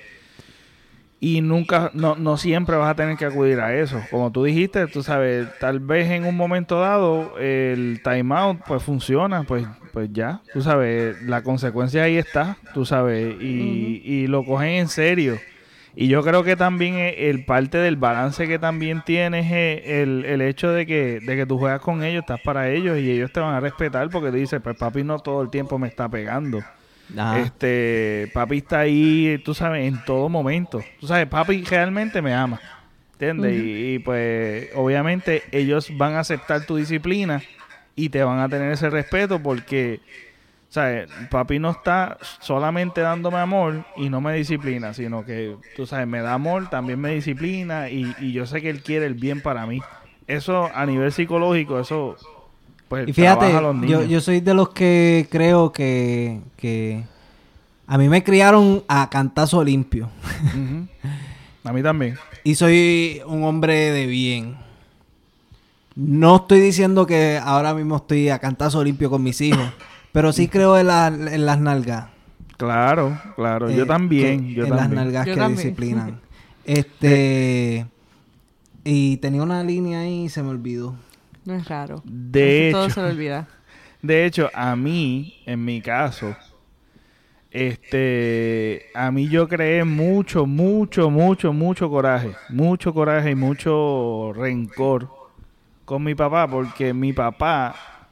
y 1.20 1.42
nunca, 1.42 1.90
no, 1.94 2.16
no 2.16 2.38
siempre 2.38 2.76
vas 2.76 2.92
a 2.92 2.96
tener 2.96 3.18
que 3.18 3.26
acudir 3.26 3.60
a 3.60 3.76
eso. 3.76 4.02
Como 4.12 4.32
tú 4.32 4.44
dijiste, 4.44 4.86
tú 4.88 5.02
sabes, 5.02 5.48
tal 5.60 5.80
vez 5.80 6.10
en 6.12 6.26
un 6.26 6.38
momento 6.38 6.80
dado 6.80 7.38
el 7.40 8.02
timeout 8.04 8.62
pues 8.68 8.84
funciona, 8.84 9.44
pues, 9.44 9.66
pues 9.94 10.10
ya, 10.12 10.42
tú 10.54 10.62
sabes, 10.62 11.22
la 11.24 11.42
consecuencia 11.42 12.04
ahí 12.04 12.18
está, 12.18 12.58
tú 12.74 12.86
sabes, 12.86 13.36
y, 13.42 14.02
y 14.06 14.28
lo 14.28 14.44
cogen 14.44 14.70
en 14.70 14.88
serio. 14.88 15.40
Y 16.00 16.10
yo 16.10 16.22
creo 16.22 16.44
que 16.44 16.56
también 16.56 16.94
el 17.18 17.44
parte 17.44 17.80
del 17.80 17.96
balance 17.96 18.48
que 18.48 18.60
también 18.60 19.02
tienes 19.04 19.48
es 19.48 19.82
el, 19.88 20.26
el 20.26 20.42
hecho 20.44 20.70
de 20.70 20.86
que, 20.86 21.20
de 21.20 21.36
que 21.36 21.48
tú 21.48 21.58
juegas 21.58 21.82
con 21.82 22.04
ellos, 22.04 22.22
estás 22.22 22.40
para 22.42 22.70
ellos 22.70 23.00
y 23.00 23.10
ellos 23.10 23.32
te 23.32 23.40
van 23.40 23.56
a 23.56 23.60
respetar 23.60 24.08
porque 24.12 24.30
te 24.30 24.38
dices, 24.38 24.62
pues 24.64 24.78
papi 24.78 25.04
no 25.04 25.18
todo 25.18 25.42
el 25.42 25.50
tiempo 25.50 25.80
me 25.80 25.88
está 25.88 26.08
pegando. 26.08 26.60
Este, 27.38 28.30
papi 28.34 28.58
está 28.58 28.80
ahí, 28.80 29.42
tú 29.44 29.54
sabes, 29.54 29.88
en 29.88 30.04
todo 30.04 30.30
momento. 30.30 30.84
Tú 31.00 31.08
sabes, 31.08 31.28
papi 31.28 31.64
realmente 31.64 32.22
me 32.22 32.34
ama. 32.34 32.60
¿Entiendes? 33.14 33.54
y, 33.56 34.00
pues, 34.00 34.70
obviamente, 34.76 35.42
ellos 35.52 35.90
van 35.98 36.14
a 36.14 36.20
aceptar 36.20 36.66
tu 36.68 36.76
disciplina 36.76 37.42
y 37.96 38.10
te 38.10 38.24
van 38.24 38.40
a 38.40 38.48
tener 38.48 38.72
ese 38.72 38.92
respeto 38.92 39.42
porque, 39.42 40.02
¿sabes? 40.70 41.10
Papi 41.32 41.58
no 41.58 41.72
está 41.72 42.20
solamente 42.42 43.02
dándome 43.02 43.38
amor 43.38 43.86
y 43.96 44.10
no 44.10 44.22
me 44.22 44.36
disciplina, 44.36 44.94
sino 44.94 45.26
que, 45.26 45.56
tú 45.76 45.88
sabes, 45.88 46.06
me 46.06 46.22
da 46.22 46.34
amor, 46.34 46.70
también 46.70 47.00
me 47.00 47.16
disciplina 47.16 47.90
y, 47.90 48.14
y 48.20 48.34
yo 48.34 48.46
sé 48.46 48.62
que 48.62 48.70
él 48.70 48.84
quiere 48.84 49.08
el 49.08 49.16
bien 49.16 49.42
para 49.42 49.66
mí. 49.66 49.82
Eso 50.28 50.70
a 50.72 50.86
nivel 50.86 51.12
psicológico, 51.12 51.80
eso 51.80 52.18
pues, 52.90 53.08
y 53.08 53.14
fíjate, 53.14 53.52
yo, 53.88 54.04
yo 54.04 54.22
soy 54.22 54.40
de 54.40 54.54
los 54.54 54.70
que 54.70 55.28
creo 55.30 55.72
que, 55.72 56.42
que 56.56 57.04
a 57.86 57.98
mí 57.98 58.10
me 58.10 58.24
criaron 58.24 58.84
a 58.88 59.10
cantazo 59.10 59.64
limpio. 59.64 60.10
A 61.64 61.74
mí 61.74 61.84
también. 61.84 62.16
Y 62.44 62.56
soy 62.56 63.22
un 63.26 63.44
hombre 63.44 63.92
de 63.92 64.06
bien. 64.06 64.58
No 65.96 66.38
estoy 66.38 66.60
diciendo 66.60 67.06
que 67.06 67.40
ahora 67.44 67.74
mismo 67.74 67.98
estoy 67.98 68.30
a 68.30 68.40
cantazo 68.40 68.84
limpio 68.84 69.10
con 69.10 69.24
mis 69.24 69.42
hijos, 69.42 69.74
pero 70.12 70.32
sí 70.32 70.48
creo 70.48 70.78
en, 70.78 70.88
en 71.28 71.46
las 71.46 71.60
nalgas. 71.60 72.08
Claro, 72.58 73.20
claro. 73.36 73.70
yo 73.70 73.84
eh, 73.84 73.88
también. 73.88 74.56
en 74.58 74.70
las 74.70 74.90
nalgas 74.90 75.26
que 75.26 75.48
disciplinan. 75.48 76.20
Este. 76.66 77.86
Y 78.84 79.18
tenía 79.18 79.42
una 79.42 79.64
línea 79.64 80.02
ahí 80.02 80.26
y 80.26 80.30
se 80.30 80.44
me 80.44 80.50
olvidó. 80.50 80.96
No 81.48 81.56
es 81.56 81.66
raro. 81.70 82.04
De 82.04 82.68
hecho, 82.68 82.78
todo 82.78 82.90
se 82.90 83.00
olvida. 83.00 83.48
De 84.02 84.26
hecho, 84.26 84.52
a 84.54 84.76
mí, 84.76 85.42
en 85.46 85.64
mi 85.64 85.80
caso, 85.80 86.36
este, 87.52 88.88
a 88.94 89.12
mí 89.12 89.30
yo 89.30 89.48
creé 89.48 89.86
mucho, 89.86 90.46
mucho, 90.46 91.10
mucho, 91.10 91.54
mucho 91.54 91.90
coraje, 91.90 92.36
mucho 92.50 92.94
coraje 92.94 93.32
y 93.32 93.36
mucho 93.36 94.34
rencor 94.36 95.10
con 95.86 96.04
mi 96.04 96.16
papá, 96.16 96.50
porque 96.50 96.94
mi 96.94 97.14
papá 97.14 98.10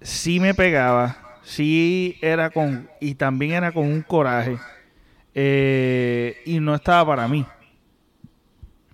sí 0.00 0.38
me 0.38 0.54
pegaba, 0.54 1.40
sí 1.42 2.18
era 2.22 2.50
con, 2.50 2.88
y 3.00 3.16
también 3.16 3.50
era 3.54 3.72
con 3.72 3.86
un 3.88 4.00
coraje, 4.02 4.58
eh, 5.34 6.36
y 6.46 6.60
no 6.60 6.76
estaba 6.76 7.04
para 7.04 7.26
mí. 7.26 7.44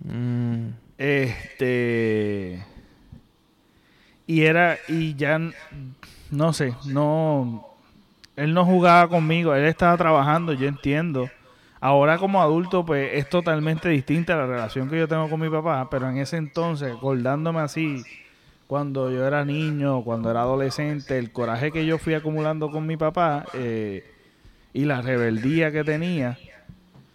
Mm. 0.03 0.69
Este 0.97 2.65
y 4.29 4.43
era, 4.43 4.77
y 4.87 5.15
ya, 5.15 5.41
no 6.29 6.53
sé, 6.53 6.75
no, 6.85 7.65
él 8.35 8.53
no 8.53 8.63
jugaba 8.63 9.09
conmigo, 9.09 9.55
él 9.55 9.65
estaba 9.65 9.97
trabajando, 9.97 10.53
yo 10.53 10.67
entiendo. 10.67 11.31
Ahora 11.79 12.19
como 12.19 12.39
adulto, 12.39 12.85
pues 12.85 13.09
es 13.15 13.27
totalmente 13.27 13.89
distinta 13.89 14.35
la 14.35 14.45
relación 14.45 14.87
que 14.87 14.99
yo 14.99 15.07
tengo 15.07 15.31
con 15.31 15.39
mi 15.39 15.49
papá, 15.49 15.89
pero 15.89 16.07
en 16.07 16.19
ese 16.19 16.37
entonces, 16.37 16.93
acordándome 16.93 17.61
así, 17.61 18.03
cuando 18.67 19.09
yo 19.09 19.25
era 19.25 19.43
niño, 19.45 20.03
cuando 20.03 20.29
era 20.29 20.41
adolescente, 20.41 21.17
el 21.17 21.31
coraje 21.31 21.71
que 21.71 21.87
yo 21.87 21.97
fui 21.97 22.13
acumulando 22.13 22.69
con 22.69 22.85
mi 22.85 22.97
papá 22.97 23.45
eh, 23.55 24.03
y 24.73 24.85
la 24.85 25.01
rebeldía 25.01 25.71
que 25.71 25.83
tenía, 25.83 26.37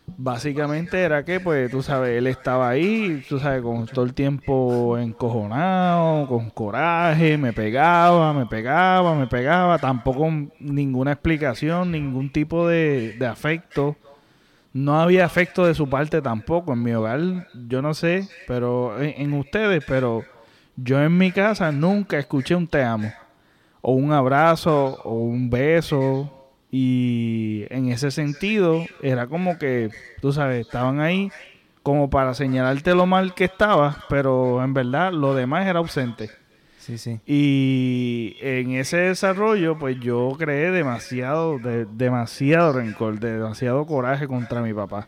básicamente 0.07 1.01
era 1.01 1.25
que, 1.25 1.41
pues, 1.41 1.71
tú 1.71 1.83
sabes, 1.83 2.19
él 2.19 2.27
estaba 2.27 2.69
ahí, 2.69 3.25
tú 3.29 3.39
sabes, 3.39 3.63
con 3.63 3.87
todo 3.87 4.05
el 4.05 4.15
tiempo 4.15 4.99
encojonado, 4.99 6.27
con 6.29 6.51
coraje, 6.51 7.39
me 7.39 7.53
pegaba, 7.53 8.33
me 8.33 8.47
pegaba, 8.47 9.15
me 9.15 9.27
pegaba, 9.27 9.79
tampoco 9.79 10.31
ninguna 10.61 11.13
explicación, 11.13 11.91
ningún 11.93 12.31
tipo 12.31 12.69
de, 12.69 13.17
afecto. 13.29 13.97
No 14.73 15.01
había 15.01 15.25
afecto 15.25 15.65
de 15.67 15.75
su 15.75 15.89
parte 15.89 16.21
tampoco. 16.21 16.73
En 16.73 16.83
mi 16.83 16.93
hogar, 16.93 17.49
yo 17.69 17.81
no 17.81 17.95
sé, 17.95 18.29
pero 18.49 19.01
en, 19.01 19.15
en 19.23 19.33
ustedes, 19.35 19.85
pero 19.87 20.25
yo 20.77 21.01
en 21.01 21.17
mi 21.17 21.31
casa 21.31 21.71
nunca 21.71 22.19
escuché 22.19 22.55
un 22.55 22.67
te 22.67 22.83
amo, 22.83 23.13
o 23.81 23.93
un 23.93 24.13
abrazo, 24.13 24.99
o 25.05 25.15
un 25.15 25.49
beso, 25.49 26.44
y 26.77 27.67
en 27.71 27.93
ese 27.93 28.11
sentido, 28.11 28.85
era 29.01 29.29
como 29.29 29.59
que, 29.59 29.91
tú 30.21 30.33
sabes, 30.33 30.67
estaban 30.67 30.99
ahí 30.99 31.31
como 31.85 32.11
para 32.11 32.35
señalarte 32.35 32.97
lo 32.97 33.07
mal 33.07 33.33
que 33.33 33.45
estaba, 33.45 33.99
pero 34.09 34.61
en 34.61 34.75
verdad 34.75 35.13
lo 35.13 35.37
demás 35.37 35.69
era 35.69 35.79
ausente. 35.79 36.31
Sí, 36.81 36.99
sí. 36.99 37.21
Y 37.27 38.35
en 38.41 38.73
ese 38.73 38.97
desarrollo, 38.97 39.79
pues 39.79 40.01
yo 40.01 40.35
creé 40.37 40.73
demasiado, 40.73 41.61
de, 41.61 41.85
demasiado 41.85 42.73
rencor, 42.73 43.21
demasiado 43.21 43.87
coraje 43.87 44.27
contra 44.27 44.61
mi 44.61 44.75
papá. 44.75 45.07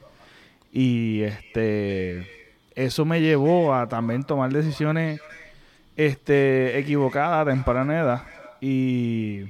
Y 0.73 1.23
este, 1.23 2.29
eso 2.77 3.05
me 3.05 3.21
llevó 3.21 3.75
a 3.75 3.89
también 3.89 4.23
tomar 4.23 4.53
decisiones 4.53 5.21
este, 5.97 6.79
equivocadas 6.79 7.45
a 7.45 7.51
temprana 7.51 8.01
edad. 8.01 8.23
Y 8.61 9.47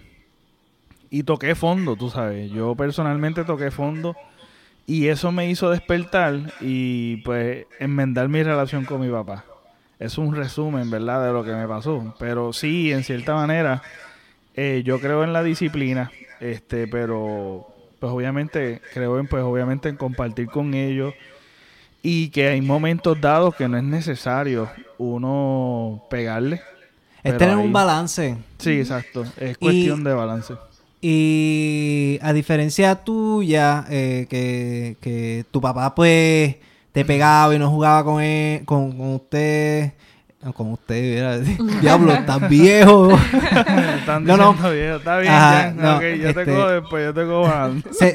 y 1.11 1.23
toqué 1.23 1.55
fondo, 1.55 1.97
tú 1.97 2.11
sabes. 2.11 2.51
Yo 2.51 2.75
personalmente 2.75 3.45
toqué 3.45 3.71
fondo 3.71 4.17
y 4.87 5.09
eso 5.09 5.33
me 5.33 5.51
hizo 5.51 5.71
despertar 5.71 6.53
y 6.61 7.17
pues 7.19 7.67
enmendar 7.81 8.29
mi 8.29 8.43
relación 8.43 8.85
con 8.85 9.01
mi 9.01 9.09
papá. 9.09 9.45
Es 9.99 10.19
un 10.19 10.35
resumen, 10.35 10.91
¿verdad?, 10.91 11.27
de 11.27 11.33
lo 11.33 11.43
que 11.45 11.53
me 11.53 11.67
pasó. 11.67 12.15
Pero 12.19 12.53
sí, 12.53 12.93
en 12.93 13.03
cierta 13.03 13.35
manera, 13.35 13.83
eh, 14.55 14.83
yo 14.85 15.01
creo 15.01 15.25
en 15.25 15.33
la 15.33 15.43
disciplina, 15.43 16.11
este, 16.41 16.87
pero 16.87 17.67
pues 17.99 18.13
obviamente 18.13 18.83
creo 18.93 19.19
en, 19.19 19.27
pues 19.27 19.43
obviamente 19.43 19.89
en 19.89 19.97
compartir 19.97 20.49
con 20.49 20.75
ellos 20.75 21.15
y 22.03 22.29
que 22.29 22.49
hay 22.49 22.61
momentos 22.61 23.21
dados 23.21 23.55
que 23.57 23.67
no 23.69 23.79
es 23.79 23.85
necesario 23.85 24.71
uno 24.99 26.05
pegarle. 26.09 26.61
Es 27.25 27.37
tener 27.39 27.57
un 27.57 27.73
balance. 27.73 28.37
Sí, 28.59 28.79
exacto. 28.79 29.25
Es 29.37 29.59
cuestión 29.59 30.05
de 30.05 30.15
balance. 30.15 30.55
Y 31.01 32.19
a 32.23 32.33
diferencia 32.33 32.97
tuya, 32.97 33.85
eh, 33.91 34.27
que, 34.29 35.45
tu 35.51 35.61
papá 35.61 35.95
pues 35.95 36.57
te 36.93 37.05
pegaba 37.05 37.55
y 37.55 37.59
no 37.59 37.71
jugaba 37.71 38.03
con, 38.05 38.23
él, 38.23 38.65
con, 38.65 38.97
con 38.97 39.15
usted, 39.15 39.93
con 40.55 40.73
usted, 40.73 41.43
diablo, 41.81 42.13
tan 42.25 42.49
viejo. 42.49 43.11
Están 43.99 44.25
no, 44.25 44.37
no. 44.37 44.53
viejo. 44.53 44.97
Está 44.97 45.19
bien, 45.19 45.33
ya. 45.33 45.75
No, 45.77 45.95
yo 45.95 46.01
te 46.01 46.29
este, 46.29 46.45
cojo 46.45 46.69
después, 46.69 47.05
yo 47.05 47.15
te 47.15 47.27
cojo 47.27 47.53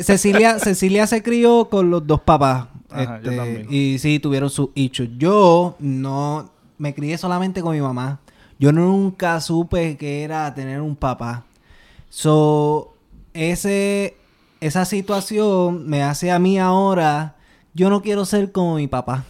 Cecilia, 0.01 0.59
Cecilia 0.59 1.07
se 1.07 1.21
crió 1.21 1.69
con 1.69 1.89
los 1.89 2.05
dos 2.05 2.21
papás. 2.21 2.67
este, 2.95 3.67
y 3.69 3.99
sí, 3.99 4.19
tuvieron 4.19 4.49
sus 4.49 4.69
hechos. 4.75 5.07
Yo 5.17 5.75
no 5.79 6.49
me 6.77 6.93
crié 6.93 7.17
solamente 7.17 7.61
con 7.61 7.75
mi 7.75 7.81
mamá. 7.81 8.19
Yo 8.59 8.71
nunca 8.71 9.39
supe 9.41 9.97
que 9.97 10.23
era 10.23 10.53
tener 10.53 10.81
un 10.81 10.95
papá. 10.95 11.45
So, 12.11 12.93
ese, 13.33 14.17
esa 14.59 14.83
situación 14.83 15.87
me 15.87 16.03
hace 16.03 16.29
a 16.29 16.39
mí 16.39 16.59
ahora, 16.59 17.37
yo 17.73 17.89
no 17.89 18.01
quiero 18.01 18.25
ser 18.25 18.51
como 18.51 18.75
mi 18.75 18.87
papá. 18.87 19.23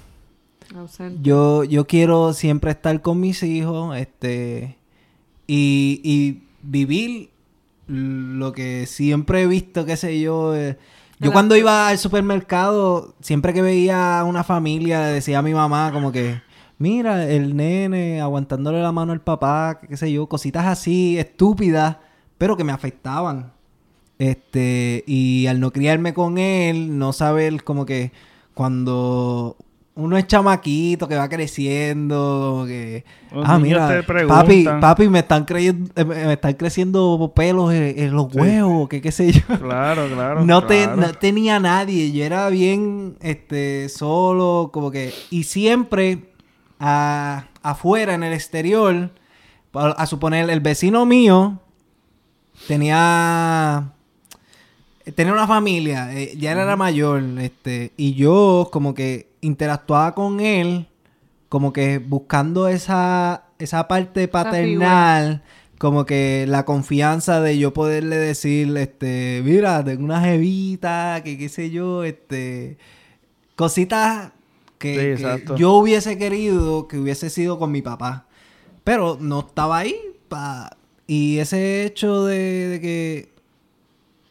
Yo, 1.21 1.63
yo 1.63 1.85
quiero 1.85 2.33
siempre 2.33 2.71
estar 2.71 2.99
con 3.03 3.19
mis 3.19 3.43
hijos, 3.43 3.95
este, 3.95 4.77
y, 5.45 6.01
y 6.03 6.41
vivir 6.63 7.29
lo 7.85 8.51
que 8.51 8.87
siempre 8.87 9.43
he 9.43 9.47
visto, 9.47 9.85
qué 9.85 9.95
sé 9.95 10.19
yo. 10.19 10.55
Eh, 10.55 10.75
yo 11.19 11.31
cuando 11.31 11.55
iba 11.55 11.87
al 11.87 11.99
supermercado, 11.99 13.13
siempre 13.21 13.53
que 13.53 13.61
veía 13.61 14.19
a 14.19 14.23
una 14.23 14.43
familia, 14.43 15.01
le 15.01 15.13
decía 15.13 15.37
a 15.37 15.43
mi 15.43 15.53
mamá 15.53 15.91
como 15.91 16.11
que, 16.11 16.41
mira, 16.79 17.29
el 17.29 17.55
nene 17.55 18.21
aguantándole 18.21 18.81
la 18.81 18.91
mano 18.91 19.13
al 19.13 19.21
papá, 19.21 19.81
qué 19.87 19.97
sé 19.97 20.11
yo, 20.11 20.27
cositas 20.27 20.65
así 20.65 21.19
estúpidas 21.19 21.97
pero 22.41 22.57
que 22.57 22.63
me 22.63 22.71
afectaban. 22.71 23.51
Este, 24.17 25.03
y 25.05 25.45
al 25.45 25.59
no 25.59 25.69
criarme 25.69 26.15
con 26.15 26.39
él, 26.39 26.97
no 26.97 27.13
saber 27.13 27.63
como 27.63 27.85
que 27.85 28.11
cuando 28.55 29.57
uno 29.93 30.17
es 30.17 30.25
chamaquito 30.25 31.07
que 31.07 31.17
va 31.17 31.29
creciendo, 31.29 32.63
que 32.65 33.05
ah 33.31 33.59
mira, 33.59 34.03
papi, 34.27 34.65
papi 34.65 35.07
me 35.07 35.19
están 35.19 35.45
creyendo, 35.45 35.91
eh, 35.95 36.03
me 36.03 36.33
están 36.33 36.53
creciendo 36.53 37.31
pelos 37.35 37.71
en, 37.71 38.11
los 38.11 38.33
huevos, 38.33 38.89
que 38.89 39.01
qué 39.01 39.11
sé 39.11 39.33
yo. 39.33 39.41
Claro, 39.59 40.07
claro. 40.11 40.43
No, 40.43 40.61
no 40.61 41.11
tenía 41.13 41.59
nadie, 41.59 42.11
yo 42.11 42.23
era 42.23 42.49
bien 42.49 43.17
este 43.21 43.87
solo, 43.87 44.71
como 44.73 44.89
que 44.89 45.13
y 45.29 45.43
siempre 45.43 46.31
afuera 46.79 48.15
en 48.15 48.23
el 48.23 48.33
exterior, 48.33 49.11
a 49.75 50.05
suponer 50.07 50.49
el 50.49 50.59
vecino 50.59 51.05
mío 51.05 51.59
tenía 52.67 53.93
tenía 55.15 55.33
una 55.33 55.47
familia, 55.47 56.13
eh, 56.13 56.35
ya 56.37 56.51
era 56.51 56.75
mayor, 56.75 57.23
este, 57.39 57.91
y 57.97 58.13
yo 58.13 58.69
como 58.71 58.93
que 58.93 59.27
interactuaba 59.41 60.13
con 60.13 60.39
él, 60.39 60.87
como 61.49 61.73
que 61.73 61.97
buscando 61.97 62.67
esa, 62.67 63.45
esa 63.59 63.87
parte 63.87 64.27
paternal, 64.27 65.43
como 65.77 66.05
que 66.05 66.45
la 66.47 66.65
confianza 66.65 67.41
de 67.41 67.57
yo 67.57 67.73
poderle 67.73 68.17
decir, 68.17 68.75
este, 68.77 69.41
mira, 69.43 69.83
tengo 69.83 70.03
una 70.03 70.21
jevita, 70.21 71.21
que 71.23 71.37
qué 71.37 71.49
sé 71.49 71.71
yo, 71.71 72.03
este, 72.03 72.77
cositas 73.55 74.31
que, 74.77 75.17
yo 75.57 75.73
hubiese 75.73 76.17
querido 76.17 76.87
que 76.87 76.99
hubiese 76.99 77.29
sido 77.29 77.59
con 77.59 77.71
mi 77.71 77.81
papá, 77.81 78.27
pero 78.83 79.17
no 79.19 79.41
estaba 79.41 79.79
ahí 79.79 79.95
para 80.27 80.77
y 81.11 81.39
ese 81.39 81.83
hecho 81.83 82.23
de, 82.23 82.79
que 82.81 83.33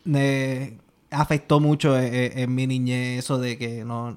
me 0.05 0.79
afectó 1.11 1.61
mucho 1.61 1.99
e, 1.99 2.07
e, 2.07 2.43
en, 2.43 2.55
mi 2.55 2.67
niñez, 2.67 3.19
eso 3.19 3.39
de 3.39 3.59
que 3.59 3.85
no. 3.85 4.17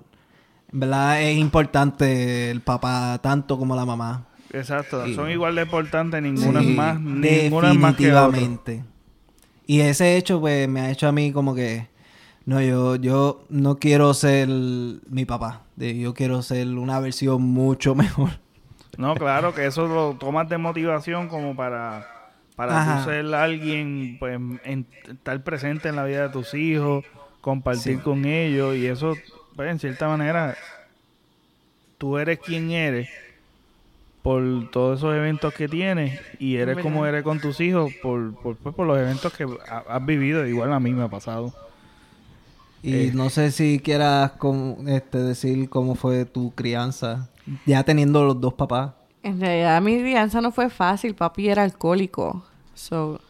En 0.72 0.80
verdad 0.80 1.22
es 1.22 1.38
importante 1.38 2.52
el 2.52 2.62
papá 2.62 3.20
tanto 3.22 3.60
como 3.60 3.76
la 3.76 3.86
mamá. 3.86 4.28
Exacto, 4.54 5.06
son 5.14 5.30
igual 5.30 5.56
de 5.56 5.64
importantes, 5.64 6.22
ninguna 6.22 6.62
es 6.62 6.68
más, 6.68 7.02
ninguna 7.02 7.74
más 7.74 7.98
que 7.98 8.82
Y 9.68 9.82
ese 9.82 10.16
hecho, 10.16 10.40
pues, 10.40 10.70
me 10.70 10.80
ha 10.80 10.90
hecho 10.90 11.10
a 11.10 11.12
mí 11.12 11.34
como 11.34 11.54
que. 11.56 11.90
No, 12.46 12.62
yo, 12.62 12.96
yo 12.96 13.44
no 13.50 13.76
quiero 13.76 14.14
ser 14.14 14.48
mi 14.48 15.26
papá. 15.26 15.64
Yo 15.76 16.14
quiero 16.14 16.42
ser 16.42 16.70
una 16.70 17.02
versión 17.02 17.42
mucho 17.42 17.94
mejor. 18.04 18.40
No, 18.98 19.16
claro, 19.16 19.54
que 19.54 19.66
eso 19.66 19.86
lo 19.86 20.14
tomas 20.14 20.48
de 20.48 20.58
motivación 20.58 21.28
como 21.28 21.58
para 21.58 22.13
para 22.56 22.98
tú 23.00 23.10
ser 23.10 23.34
alguien, 23.34 24.18
pues, 24.20 24.40
estar 25.08 25.44
presente 25.44 25.90
en 25.90 25.96
la 25.96 26.06
vida 26.06 26.24
de 26.24 26.30
tus 26.30 26.54
hijos, 26.54 27.06
compartir 27.42 28.02
con 28.02 28.26
ellos 28.26 28.76
y 28.76 28.88
eso, 28.88 29.16
pues, 29.56 29.72
en 29.72 29.80
cierta 29.80 30.08
manera, 30.08 30.56
tú 31.98 32.18
eres 32.18 32.40
quien 32.40 32.72
eres 32.72 33.10
por 34.22 34.72
todos 34.72 35.00
esos 35.00 35.14
eventos 35.14 35.54
que 35.54 35.68
tienes 35.68 36.20
y 36.40 36.56
eres 36.56 36.78
como 36.78 37.06
eres 37.06 37.24
con 37.24 37.42
tus 37.42 37.60
hijos 37.60 37.92
por, 38.02 38.34
por, 38.36 38.56
pues, 38.56 38.74
por 38.74 38.88
los 38.88 38.98
eventos 38.98 39.34
que 39.34 39.46
has 39.68 40.06
vivido, 40.06 40.48
igual 40.48 40.72
a 40.72 40.80
mí 40.80 40.92
me 40.92 41.04
ha 41.04 41.10
pasado. 41.10 41.54
Y 42.82 42.96
eh. 42.96 43.12
no 43.14 43.30
sé 43.30 43.52
si 43.52 43.80
quieras 43.80 44.34
este, 44.88 45.18
decir 45.20 45.70
cómo 45.70 45.96
fue 45.96 46.26
tu 46.26 46.54
crianza, 46.54 47.30
ya 47.66 47.84
teniendo 47.84 48.24
los 48.26 48.40
dos 48.40 48.54
papás. 48.54 48.92
En 49.24 49.40
realidad 49.40 49.82
mi 49.82 49.98
crianza 50.00 50.42
no 50.42 50.52
fue 50.52 50.70
fácil, 50.70 51.16
papi 51.16 51.48
era 51.48 51.64
alcohólico. 51.64 52.44
So, 52.74 53.22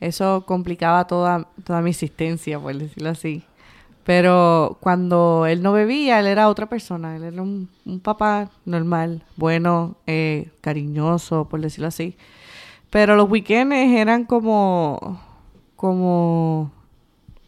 eso 0.00 0.44
complicaba 0.44 1.06
toda, 1.06 1.46
toda 1.64 1.80
mi 1.80 1.90
existencia, 1.90 2.58
por 2.58 2.76
decirlo 2.76 3.10
así. 3.10 3.44
Pero 4.02 4.78
cuando 4.80 5.46
él 5.46 5.62
no 5.62 5.72
bebía, 5.72 6.18
él 6.18 6.26
era 6.26 6.48
otra 6.48 6.66
persona. 6.68 7.14
Él 7.14 7.22
era 7.22 7.42
un, 7.42 7.68
papá 8.02 8.50
normal, 8.64 9.22
bueno, 9.36 9.96
eh, 10.06 10.50
cariñoso, 10.60 11.44
por 11.48 11.60
decirlo 11.60 11.86
así. 11.86 12.16
Pero 12.90 13.14
los 13.14 13.30
weekends 13.30 13.74
eran 13.76 14.24
como, 14.24 15.20
como 15.76 16.72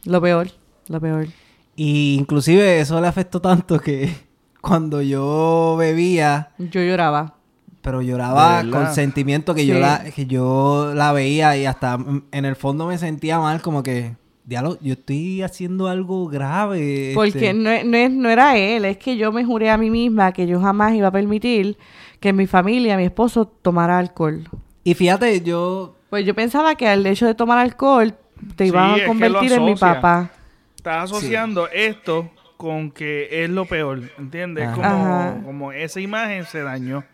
lo 0.04 0.20
peor, 0.20 0.50
lo 0.86 1.00
peor. 1.00 1.26
Y 1.74 2.14
inclusive 2.20 2.78
eso 2.78 3.00
le 3.00 3.08
afectó 3.08 3.40
tanto 3.40 3.80
que 3.80 4.14
cuando 4.60 5.02
yo 5.02 5.76
bebía... 5.76 6.50
Yo 6.58 6.82
lloraba 6.82 7.39
pero 7.82 8.02
lloraba 8.02 8.62
con 8.70 8.92
sentimiento 8.94 9.54
que 9.54 9.66
yo 9.66 9.78
la 9.78 10.04
que 10.14 10.26
yo 10.26 10.92
la 10.94 11.12
veía 11.12 11.56
y 11.56 11.66
hasta 11.66 11.98
en 12.32 12.44
el 12.44 12.56
fondo 12.56 12.86
me 12.86 12.98
sentía 12.98 13.38
mal 13.38 13.62
como 13.62 13.82
que 13.82 14.14
diálogo, 14.44 14.78
yo 14.80 14.94
estoy 14.94 15.42
haciendo 15.42 15.88
algo 15.88 16.26
grave. 16.26 17.12
Porque 17.14 17.50
este". 17.50 17.54
no, 17.54 17.70
no, 17.84 18.08
no, 18.08 18.28
era 18.28 18.56
él, 18.56 18.84
es 18.84 18.98
que 18.98 19.16
yo 19.16 19.32
me 19.32 19.44
juré 19.44 19.70
a 19.70 19.78
mí 19.78 19.90
misma 19.90 20.32
que 20.32 20.46
yo 20.46 20.60
jamás 20.60 20.94
iba 20.94 21.08
a 21.08 21.12
permitir 21.12 21.78
que 22.18 22.32
mi 22.32 22.46
familia, 22.46 22.96
mi 22.96 23.04
esposo, 23.04 23.46
tomara 23.46 23.98
alcohol. 23.98 24.48
Y 24.84 24.94
fíjate, 24.94 25.40
yo... 25.40 25.96
Pues 26.10 26.26
yo 26.26 26.34
pensaba 26.34 26.74
que 26.74 26.88
al 26.88 27.06
hecho 27.06 27.26
de 27.26 27.34
tomar 27.34 27.58
alcohol 27.58 28.14
te 28.56 28.66
iba 28.66 28.94
a 28.94 29.06
convertir 29.06 29.52
en 29.52 29.64
mi 29.64 29.76
papá. 29.76 30.30
Estás 30.76 31.04
asociando 31.04 31.68
esto 31.68 32.30
con 32.56 32.90
que 32.90 33.44
es 33.44 33.50
lo 33.50 33.64
peor, 33.64 34.02
¿entiendes? 34.18 34.68
Como, 34.70 35.42
como 35.44 35.72
esa 35.72 36.00
imagen 36.00 36.44
se 36.44 36.62
dañó. 36.62 37.04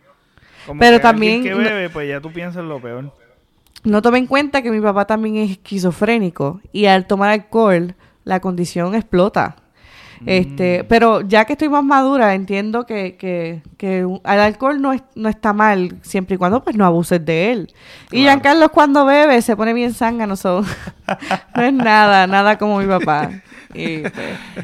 Pero 0.79 1.01
también... 1.01 1.43
que 1.43 1.55
bebe, 1.55 1.91
pues 1.91 2.09
ya 2.09 2.21
tú 2.21 2.31
piensas 2.33 2.65
lo 2.65 2.81
peor. 2.81 3.13
No 3.85 4.03
tome 4.03 4.19
en 4.19 4.27
cuenta 4.27 4.63
que 4.63 4.71
mi 4.71 4.81
papá 4.81 5.07
también 5.07 5.37
es 5.37 5.53
esquizofrénico 5.53 6.61
y 6.73 6.87
al 6.87 7.07
tomar 7.07 7.31
alcohol 7.31 7.95
la 8.25 8.41
condición 8.41 8.95
explota. 8.95 9.57
Este, 10.25 10.83
mm. 10.83 10.87
pero 10.89 11.21
ya 11.21 11.45
que 11.45 11.53
estoy 11.53 11.69
más 11.69 11.85
madura, 11.85 12.35
entiendo 12.35 12.87
que, 12.87 13.17
que, 13.17 13.63
que 13.77 13.99
el 14.01 14.21
alcohol 14.25 14.81
no, 14.81 14.93
es, 14.93 15.03
no 15.15 15.29
está 15.29 15.53
mal, 15.53 15.99
siempre 16.03 16.37
y 16.37 16.39
cuando 16.39 16.65
pues 16.65 16.75
no 16.75 16.87
abuses 16.87 17.25
de 17.25 17.53
él. 17.53 17.75
Y 18.11 18.23
Giancarlo 18.23 18.71
cuando 18.71 19.05
bebe 19.05 19.43
se 19.43 19.57
pone 19.57 19.75
bien 19.75 19.93
zángano, 19.93 20.35
no 21.57 21.63
es 21.63 21.73
nada, 21.73 22.27
nada 22.27 22.57
como 22.59 22.79
mi 22.79 22.87
papá. 22.87 23.31
Pues, 23.77 24.13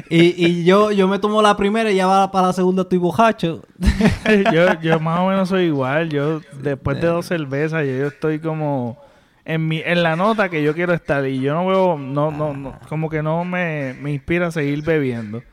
y, 0.09 0.45
y, 0.45 0.63
yo, 0.63 0.91
yo 0.91 1.07
me 1.07 1.19
tomo 1.19 1.41
la 1.41 1.55
primera 1.55 1.91
y 1.91 1.95
ya 1.95 2.07
va 2.07 2.31
para 2.31 2.47
la 2.47 2.53
segunda 2.53 2.83
estoy 2.83 2.97
bojacho. 2.97 3.61
yo, 4.53 4.79
yo 4.81 4.99
más 4.99 5.19
o 5.19 5.27
menos 5.27 5.49
soy 5.49 5.65
igual. 5.65 6.09
Yo 6.09 6.41
después 6.61 6.99
de 6.99 7.07
dos 7.07 7.25
cervezas, 7.27 7.85
yo, 7.85 8.07
estoy 8.07 8.39
como 8.39 8.97
en 9.45 9.67
mi 9.67 9.81
en 9.83 10.03
la 10.03 10.15
nota 10.15 10.49
que 10.49 10.63
yo 10.63 10.73
quiero 10.73 10.93
estar. 10.93 11.25
Y 11.27 11.39
yo 11.39 11.53
no 11.53 11.67
veo 11.67 11.97
no 11.97 12.31
no, 12.31 12.53
no 12.53 12.79
como 12.89 13.09
que 13.09 13.21
no 13.21 13.45
me, 13.45 13.95
me 14.01 14.11
inspira 14.11 14.47
a 14.47 14.51
seguir 14.51 14.83
bebiendo. 14.83 15.43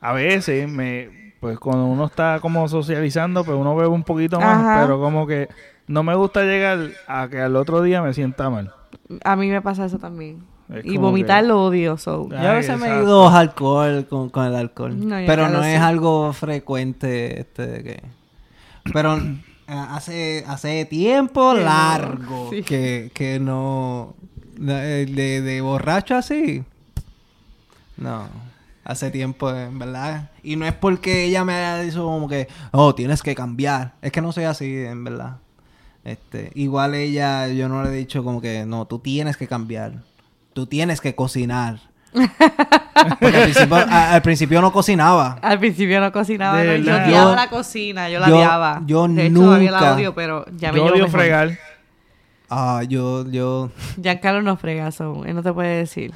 A 0.00 0.12
veces 0.12 0.68
me 0.68 1.34
pues 1.40 1.58
cuando 1.58 1.86
uno 1.86 2.06
está 2.06 2.38
como 2.40 2.68
socializando 2.68 3.44
pues 3.44 3.56
uno 3.56 3.76
bebe 3.76 3.88
un 3.88 4.04
poquito 4.04 4.40
más 4.40 4.84
pero 4.84 4.98
como 4.98 5.26
que 5.26 5.48
no 5.86 6.02
me 6.02 6.14
gusta 6.14 6.42
llegar 6.42 6.90
a 7.06 7.28
que 7.28 7.40
al 7.40 7.54
otro 7.56 7.82
día 7.82 8.02
me 8.02 8.12
sienta 8.12 8.50
mal. 8.50 8.72
A 9.22 9.36
mí 9.36 9.48
me 9.48 9.62
pasa 9.62 9.84
eso 9.84 9.98
también 9.98 10.55
y 10.84 10.96
vomitar 10.96 11.44
lo 11.44 11.64
odio. 11.64 11.96
So. 11.96 12.28
Yo 12.28 12.36
a 12.36 12.54
veces 12.54 12.78
me 12.78 12.88
he 12.88 13.02
ido 13.02 13.28
alcohol 13.28 14.06
con, 14.08 14.30
con 14.30 14.46
el 14.46 14.54
alcohol. 14.54 14.96
pero 15.26 15.48
no 15.48 15.62
es 15.62 15.80
algo 15.80 16.32
frecuente 16.32 17.40
este 17.40 17.82
que... 17.82 18.02
Pero 18.92 19.20
hace, 19.66 20.44
hace 20.46 20.84
tiempo 20.84 21.54
largo 21.54 22.50
que, 22.66 23.10
que 23.14 23.38
no... 23.38 24.14
De, 24.56 25.06
de, 25.06 25.60
borracho 25.60 26.16
así. 26.16 26.64
No. 27.98 28.26
Hace 28.84 29.10
tiempo, 29.10 29.50
en 29.50 29.78
verdad. 29.78 30.30
Y 30.42 30.56
no 30.56 30.64
es 30.64 30.72
porque 30.72 31.24
ella 31.24 31.44
me 31.44 31.52
haya 31.54 31.82
dicho 31.82 32.04
como 32.04 32.26
que, 32.26 32.48
oh, 32.72 32.94
tienes 32.94 33.22
que 33.22 33.34
cambiar. 33.34 33.94
Es 34.00 34.12
que 34.12 34.22
no 34.22 34.32
soy 34.32 34.44
así, 34.44 34.84
en 34.84 35.04
verdad. 35.04 35.38
Este, 36.04 36.52
igual 36.54 36.94
ella, 36.94 37.48
yo 37.48 37.68
no 37.68 37.82
le 37.82 37.90
he 37.90 37.96
dicho 37.96 38.24
como 38.24 38.40
que, 38.40 38.64
no, 38.64 38.86
tú 38.86 38.98
tienes 39.00 39.36
que 39.36 39.46
cambiar. 39.46 40.02
Tú 40.56 40.64
tienes 40.64 41.02
que 41.02 41.14
cocinar. 41.14 41.80
Porque 43.20 43.36
al 43.90 44.22
principio, 44.22 44.62
no 44.62 44.72
cocinaba. 44.72 45.38
Al 45.42 45.58
principio 45.58 46.00
no 46.00 46.10
cocinaba. 46.10 46.64
yo 46.64 46.94
odiaba 46.94 47.36
la 47.36 47.50
cocina, 47.50 48.08
yo 48.08 48.20
la 48.20 48.28
odiaba. 48.28 48.82
Yo 48.86 49.06
de 49.06 49.28
nunca. 49.28 49.60
Hecho, 49.60 49.70
la 49.70 49.94
odio, 49.94 50.14
pero 50.14 50.46
ya 50.56 50.72
me 50.72 50.78
Yo 50.78 50.86
odio 50.86 51.08
fregar. 51.08 51.58
Ah, 52.48 52.84
yo, 52.88 53.30
yo... 53.30 53.70
Giancarlo 54.02 54.40
no 54.40 54.56
frega, 54.56 54.90
so, 54.92 55.26
él 55.26 55.34
no 55.34 55.42
te 55.42 55.52
puede 55.52 55.76
decir. 55.76 56.14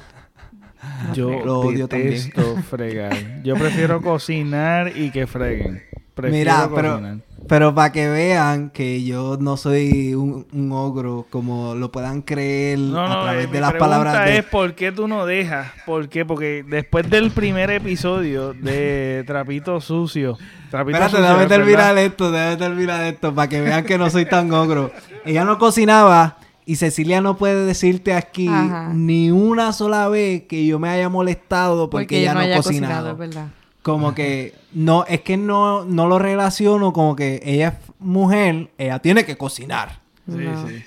yo 1.13 1.29
lo 1.45 1.59
odio 1.59 1.87
también. 1.87 2.19
fregar. 2.67 3.43
Yo 3.43 3.53
prefiero 3.53 4.01
cocinar 4.01 4.97
y 4.97 5.11
que 5.11 5.27
freguen. 5.27 5.83
Mira, 6.17 6.67
pero, 6.73 6.99
pero 7.47 7.73
para 7.73 7.91
que 7.91 8.07
vean 8.07 8.69
que 8.69 9.03
yo 9.03 9.37
no 9.39 9.57
soy 9.57 10.13
un, 10.15 10.71
ogro 10.71 11.25
como 11.29 11.75
lo 11.75 11.91
puedan 11.91 12.21
creer 12.21 12.79
a 12.95 13.21
través 13.23 13.45
eh, 13.45 13.51
de 13.51 13.61
las 13.61 13.73
palabras 13.73 14.25
de... 14.25 14.37
es 14.37 14.45
por 14.45 14.73
qué 14.75 14.91
tú 14.91 15.07
no 15.07 15.25
dejas. 15.25 15.71
¿Por 15.85 16.07
qué? 16.09 16.25
Porque 16.25 16.63
después 16.67 17.09
del 17.09 17.31
primer 17.31 17.71
episodio 17.71 18.53
de 18.53 19.23
Trapito 19.25 19.81
Sucio... 19.81 20.37
Trapito 20.69 20.97
Espérate, 20.97 21.21
déjame 21.21 21.47
terminar 21.47 21.97
esto, 21.97 22.31
déjame 22.31 22.57
terminar 22.57 23.03
esto 23.03 23.35
para 23.35 23.49
que 23.49 23.61
vean 23.61 23.83
que 23.83 23.97
no 23.97 24.09
soy 24.09 24.25
tan 24.25 24.51
ogro. 24.53 24.91
Ella 25.25 25.43
no 25.43 25.57
cocinaba 25.57 26.37
y 26.65 26.77
Cecilia 26.77 27.21
no 27.21 27.37
puede 27.37 27.65
decirte 27.65 28.13
aquí 28.13 28.49
ni 28.93 29.31
una 29.31 29.73
sola 29.73 30.07
vez 30.07 30.43
que 30.43 30.65
yo 30.65 30.79
me 30.79 30.89
haya 30.89 31.09
molestado 31.09 31.89
porque, 31.89 32.21
ella 32.21 32.33
no, 32.33 32.55
cocinaba. 32.55 33.13
verdad 33.13 33.47
como 33.81 34.13
que 34.13 34.53
no, 34.73 35.05
es 35.05 35.21
que 35.21 35.37
no, 35.37 35.85
no 35.85 36.07
lo 36.07 36.19
relaciono 36.19 36.93
como 36.93 37.15
que 37.15 37.41
ella 37.43 37.69
es 37.69 37.73
mujer, 37.99 38.69
ella 38.77 38.99
tiene 38.99 39.25
que 39.25 39.37
cocinar. 39.37 40.01
Sí, 40.27 40.37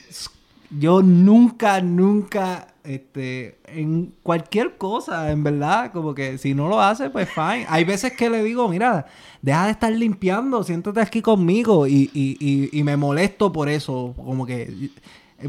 sí. 0.08 0.28
Yo 0.78 1.02
nunca, 1.02 1.80
nunca, 1.80 2.68
este, 2.82 3.58
en 3.66 4.14
cualquier 4.22 4.76
cosa, 4.76 5.30
en 5.30 5.44
verdad, 5.44 5.92
como 5.92 6.14
que 6.14 6.38
si 6.38 6.54
no 6.54 6.68
lo 6.68 6.80
hace, 6.80 7.10
pues 7.10 7.28
fine. 7.30 7.66
Hay 7.68 7.84
veces 7.84 8.12
que 8.12 8.30
le 8.30 8.42
digo, 8.42 8.68
mira, 8.68 9.06
deja 9.42 9.66
de 9.66 9.72
estar 9.72 9.92
limpiando, 9.92 10.62
siéntate 10.62 11.00
aquí 11.00 11.22
conmigo 11.22 11.86
y, 11.86 12.10
y, 12.12 12.36
y, 12.40 12.78
y 12.78 12.82
me 12.82 12.96
molesto 12.96 13.52
por 13.52 13.68
eso, 13.68 14.14
como 14.16 14.46
que 14.46 14.90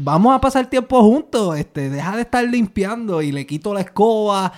vamos 0.00 0.34
a 0.34 0.40
pasar 0.40 0.68
tiempo 0.68 1.02
juntos, 1.02 1.58
este, 1.58 1.90
deja 1.90 2.16
de 2.16 2.22
estar 2.22 2.44
limpiando 2.44 3.22
y 3.22 3.32
le 3.32 3.46
quito 3.46 3.72
la 3.72 3.80
escoba 3.80 4.52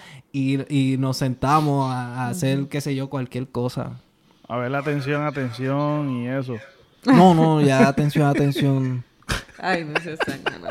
y, 0.68 0.96
nos 0.98 1.16
sentamos 1.16 1.92
a, 1.92 2.28
hacer, 2.28 2.68
qué 2.68 2.80
sé 2.80 2.94
yo, 2.94 3.08
cualquier 3.08 3.48
cosa. 3.48 4.00
A 4.48 4.56
ver 4.56 4.70
la 4.70 4.78
atención, 4.78 5.26
atención 5.26 6.10
y 6.10 6.28
eso. 6.28 6.56
No, 7.04 7.34
no, 7.34 7.60
ya 7.60 7.88
atención, 7.88 8.26
atención. 8.26 9.04
Ay, 9.58 9.84
no 9.84 10.00
se 10.00 10.16
no. 10.60 10.68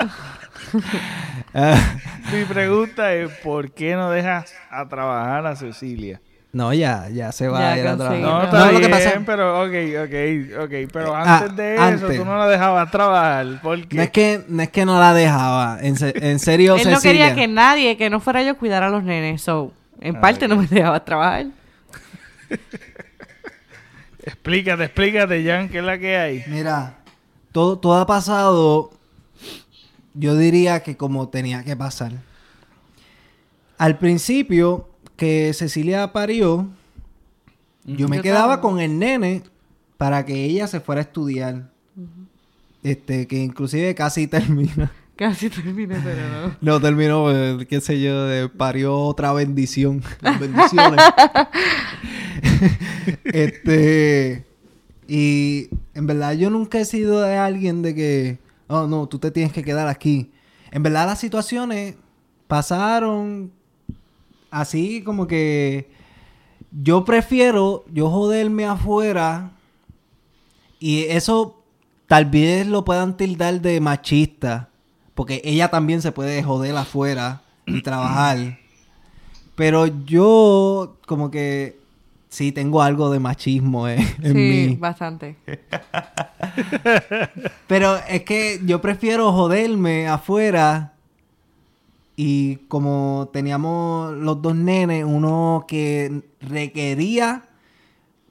Mi 2.38 2.46
pregunta 2.46 3.14
es, 3.14 3.32
¿por 3.44 3.72
qué 3.72 3.96
no 3.96 4.10
dejas 4.10 4.54
a 4.70 4.88
trabajar 4.88 5.46
a 5.46 5.56
Cecilia? 5.56 6.22
No, 6.58 6.74
ya, 6.74 7.08
ya 7.10 7.32
se 7.32 7.48
va 7.48 7.74
a 7.74 7.78
ir 7.78 7.86
a 7.86 7.96
trabajar. 7.96 8.20
No, 8.20 8.42
está 8.42 8.64
bien, 8.64 8.74
lo 8.74 8.80
que 8.80 8.90
pasa... 8.90 9.22
pero 9.24 9.62
ok, 9.62 9.74
ok, 10.06 10.64
ok. 10.64 10.92
Pero 10.92 11.16
ah, 11.16 11.38
antes 11.38 11.56
de 11.56 11.76
eso, 11.76 12.08
tú 12.08 12.26
no 12.26 12.36
la 12.36 12.48
dejabas 12.48 12.90
trabajar. 12.90 13.62
¿Por 13.62 13.88
qué? 13.88 13.96
No 13.96 14.02
es 14.02 14.10
que 14.10 14.44
no, 14.48 14.64
es 14.64 14.70
que 14.70 14.84
no 14.84 15.00
la 15.00 15.14
dejaba. 15.14 15.78
En, 15.84 15.96
en 16.02 16.40
serio, 16.40 16.76
Él 16.78 16.90
no 16.90 17.00
quería 17.00 17.36
que 17.36 17.48
nadie, 17.48 17.96
que 17.96 18.10
no 18.10 18.20
fuera 18.20 18.42
yo, 18.42 18.58
cuidara 18.58 18.88
a 18.88 18.90
los 18.90 19.04
nenes. 19.04 19.44
So, 19.44 19.72
en 20.02 20.16
ah, 20.16 20.22
parte 20.22 20.48
no 20.48 20.56
me 20.56 20.66
dejaba 20.66 21.06
trabajar. 21.06 21.46
explícate, 24.24 24.86
explícate, 24.86 25.46
Jan, 25.46 25.70
¿qué 25.70 25.78
es 25.78 25.84
la 25.84 26.00
que 26.00 26.18
hay? 26.18 26.44
Mira, 26.48 26.96
todo, 27.52 27.78
todo 27.78 28.00
ha 28.00 28.08
pasado, 28.08 28.90
yo 30.16 30.36
diría 30.36 30.82
que 30.82 30.98
como 30.98 31.30
tenía 31.30 31.64
que 31.64 31.76
pasar. 31.76 32.14
Al 33.78 34.00
principio 34.00 34.90
que 35.18 35.52
Cecilia 35.54 36.14
parió, 36.14 36.68
yo 37.84 38.08
me 38.08 38.22
quedaba 38.22 38.62
con 38.62 38.80
el 38.80 38.98
nene 39.00 39.44
para 39.98 40.26
que 40.26 40.46
ella 40.46 40.68
se 40.68 40.80
fuera 40.80 41.02
a 41.02 41.04
estudiar. 41.04 41.70
Este, 42.84 43.28
que 43.28 43.38
inclusive 43.38 43.94
casi 43.96 44.28
termina. 44.28 44.92
Casi 45.18 45.50
termina, 45.50 46.00
pero 46.04 46.30
no. 46.30 46.56
No 46.62 46.80
terminó, 46.80 47.24
pues, 47.24 47.66
qué 47.66 47.82
sé 47.82 48.00
yo, 48.00 48.54
parió 48.56 48.96
otra 48.96 49.34
bendición. 49.34 50.04
bendiciones. 50.40 51.04
este. 53.24 54.46
Y 55.08 55.70
en 55.96 56.06
verdad 56.06 56.34
yo 56.34 56.52
nunca 56.52 56.78
he 56.78 56.86
sido 56.86 57.20
de 57.22 57.36
alguien 57.36 57.82
de 57.82 57.96
que, 57.96 58.38
oh 58.68 58.86
no, 58.86 59.08
tú 59.08 59.18
te 59.18 59.32
tienes 59.32 59.54
que 59.54 59.64
quedar 59.64 59.88
aquí. 59.88 60.32
En 60.70 60.84
verdad 60.84 61.08
las 61.08 61.20
situaciones 61.20 61.96
pasaron 62.48 63.52
así 64.52 65.04
como 65.04 65.28
que 65.28 65.90
yo 66.72 67.06
prefiero 67.06 67.86
yo 67.92 68.10
joderme 68.10 68.66
afuera 68.66 69.52
y 70.80 71.04
eso 71.04 71.64
tal 72.08 72.26
vez 72.26 72.68
lo 72.68 72.86
puedan 72.86 73.18
tildar 73.18 73.62
de 73.62 73.82
machista, 73.82 74.70
porque 75.14 75.42
ella 75.44 75.70
también 75.70 76.02
se 76.02 76.12
puede 76.12 76.44
joder 76.44 76.76
afuera 76.76 77.42
y 77.66 77.82
trabajar. 77.82 78.60
Pero 79.56 79.88
yo 79.88 80.98
como 81.06 81.32
que 81.32 81.80
sí 82.30 82.52
tengo 82.52 82.82
algo 82.82 83.10
de 83.10 83.20
machismo 83.20 83.88
eh, 83.88 83.98
en 84.22 84.34
sí, 84.34 84.78
bastante. 84.80 85.38
Pero 87.68 87.98
es 88.08 88.24
que 88.24 88.62
yo 88.64 88.82
prefiero 88.82 89.32
joderme 89.32 90.08
afuera 90.08 90.94
y 92.20 92.56
como 92.68 93.30
teníamos 93.32 94.12
los 94.18 94.42
dos 94.42 94.56
nenes, 94.56 95.06
uno 95.06 95.66
que 95.68 96.24
requería 96.42 97.48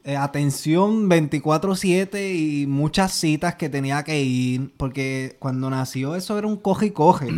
eh, 0.03 0.17
atención 0.17 1.09
24/7 1.09 2.35
y 2.35 2.67
muchas 2.67 3.13
citas 3.13 3.55
que 3.55 3.69
tenía 3.69 4.03
que 4.03 4.21
ir, 4.21 4.75
porque 4.77 5.37
cuando 5.39 5.71
nació 5.71 6.17
eso 6.17 6.37
era 6.37 6.49
un 6.49 6.57
coge 6.57 6.87
y 6.87 6.91
coge. 6.91 7.29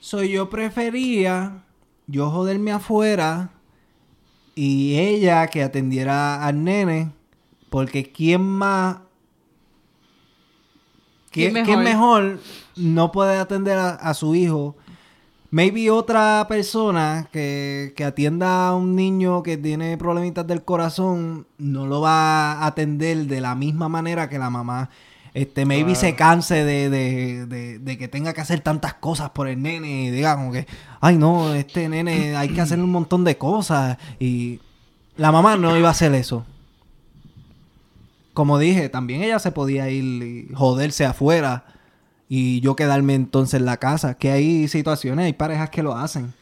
Soy 0.00 0.30
yo 0.30 0.50
prefería 0.50 1.62
yo 2.08 2.28
joderme 2.30 2.72
afuera 2.72 3.52
y 4.56 4.98
ella 4.98 5.46
que 5.46 5.62
atendiera 5.62 6.44
al 6.44 6.64
nene, 6.64 7.12
porque 7.70 8.10
quién 8.10 8.42
más... 8.42 8.98
¿Quién, 11.30 11.52
mejor? 11.52 12.40
no 12.76 13.12
puede 13.12 13.36
atender 13.36 13.78
a 13.78 14.14
su 14.14 14.34
hijo 14.34 14.74
Maybe 15.50 15.90
otra 15.90 16.46
persona 16.48 17.28
que, 17.32 17.94
atienda 18.04 18.68
a 18.68 18.74
un 18.74 18.96
niño 18.96 19.42
que 19.42 19.56
tiene 19.56 19.96
problemitas 19.96 20.46
del 20.46 20.64
corazón 20.64 21.46
no 21.58 21.86
lo 21.86 22.00
va 22.00 22.52
a 22.52 22.66
atender 22.66 23.26
de 23.26 23.40
la 23.40 23.54
misma 23.54 23.88
manera 23.88 24.28
que 24.28 24.38
la 24.38 24.50
mamá. 24.50 24.90
Este, 25.34 25.66
maybe 25.66 25.94
se 25.94 26.14
canse 26.16 26.64
de, 26.64 26.88
de, 26.88 27.78
de, 27.78 27.98
que 27.98 28.08
tenga 28.08 28.32
que 28.32 28.40
hacer 28.40 28.60
tantas 28.60 28.94
cosas 28.94 29.30
por 29.30 29.48
el 29.48 29.62
nene 29.62 30.04
y 30.04 30.10
diga 30.10 30.34
como 30.34 30.50
que, 30.50 30.66
ay 31.00 31.16
no, 31.16 31.54
este 31.54 31.88
nene 31.90 32.34
hay 32.36 32.48
que 32.48 32.60
hacer 32.62 32.80
un 32.80 32.90
montón 32.90 33.22
de 33.22 33.36
cosas. 33.36 33.98
Y 34.18 34.60
la 35.16 35.30
mamá 35.30 35.56
no 35.56 35.76
iba 35.76 35.88
a 35.88 35.92
hacer 35.92 36.14
eso. 36.14 36.44
Como 38.32 38.58
dije, 38.58 38.88
también 38.88 39.22
ella 39.22 39.38
se 39.38 39.52
podía 39.52 39.88
ir 39.90 40.04
y 40.22 40.54
joderse 40.54 41.04
afuera 41.04 41.75
y 42.28 42.60
yo 42.60 42.76
quedarme 42.76 43.14
entonces 43.14 43.60
en 43.60 43.66
la 43.66 43.76
casa. 43.76 44.14
Que 44.14 44.30
hay 44.30 44.68
situaciones, 44.68 45.26
hay 45.26 45.32
parejas 45.32 45.70
que 45.70 45.82
lo 45.82 45.96
hacen. 45.96 46.32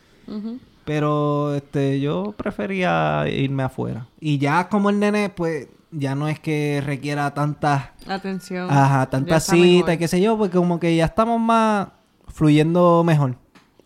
Pero 0.84 1.54
este, 1.54 2.00
yo 2.00 2.34
prefería 2.36 3.24
irme 3.28 3.62
afuera. 3.62 4.06
Y 4.20 4.38
ya 4.38 4.68
como 4.68 4.90
el 4.90 4.98
nene, 4.98 5.30
pues 5.30 5.68
ya 5.90 6.14
no 6.14 6.28
es 6.28 6.40
que 6.40 6.82
requiera 6.84 7.32
tanta 7.32 7.94
atención. 8.06 8.70
Ajá, 8.70 9.08
tanta 9.08 9.40
cita 9.40 9.94
y 9.94 9.98
qué 9.98 10.08
sé 10.08 10.20
yo, 10.20 10.36
pues 10.36 10.50
como 10.50 10.80
que 10.80 10.94
ya 10.96 11.06
estamos 11.06 11.40
más 11.40 11.88
fluyendo 12.28 13.04
mejor 13.04 13.36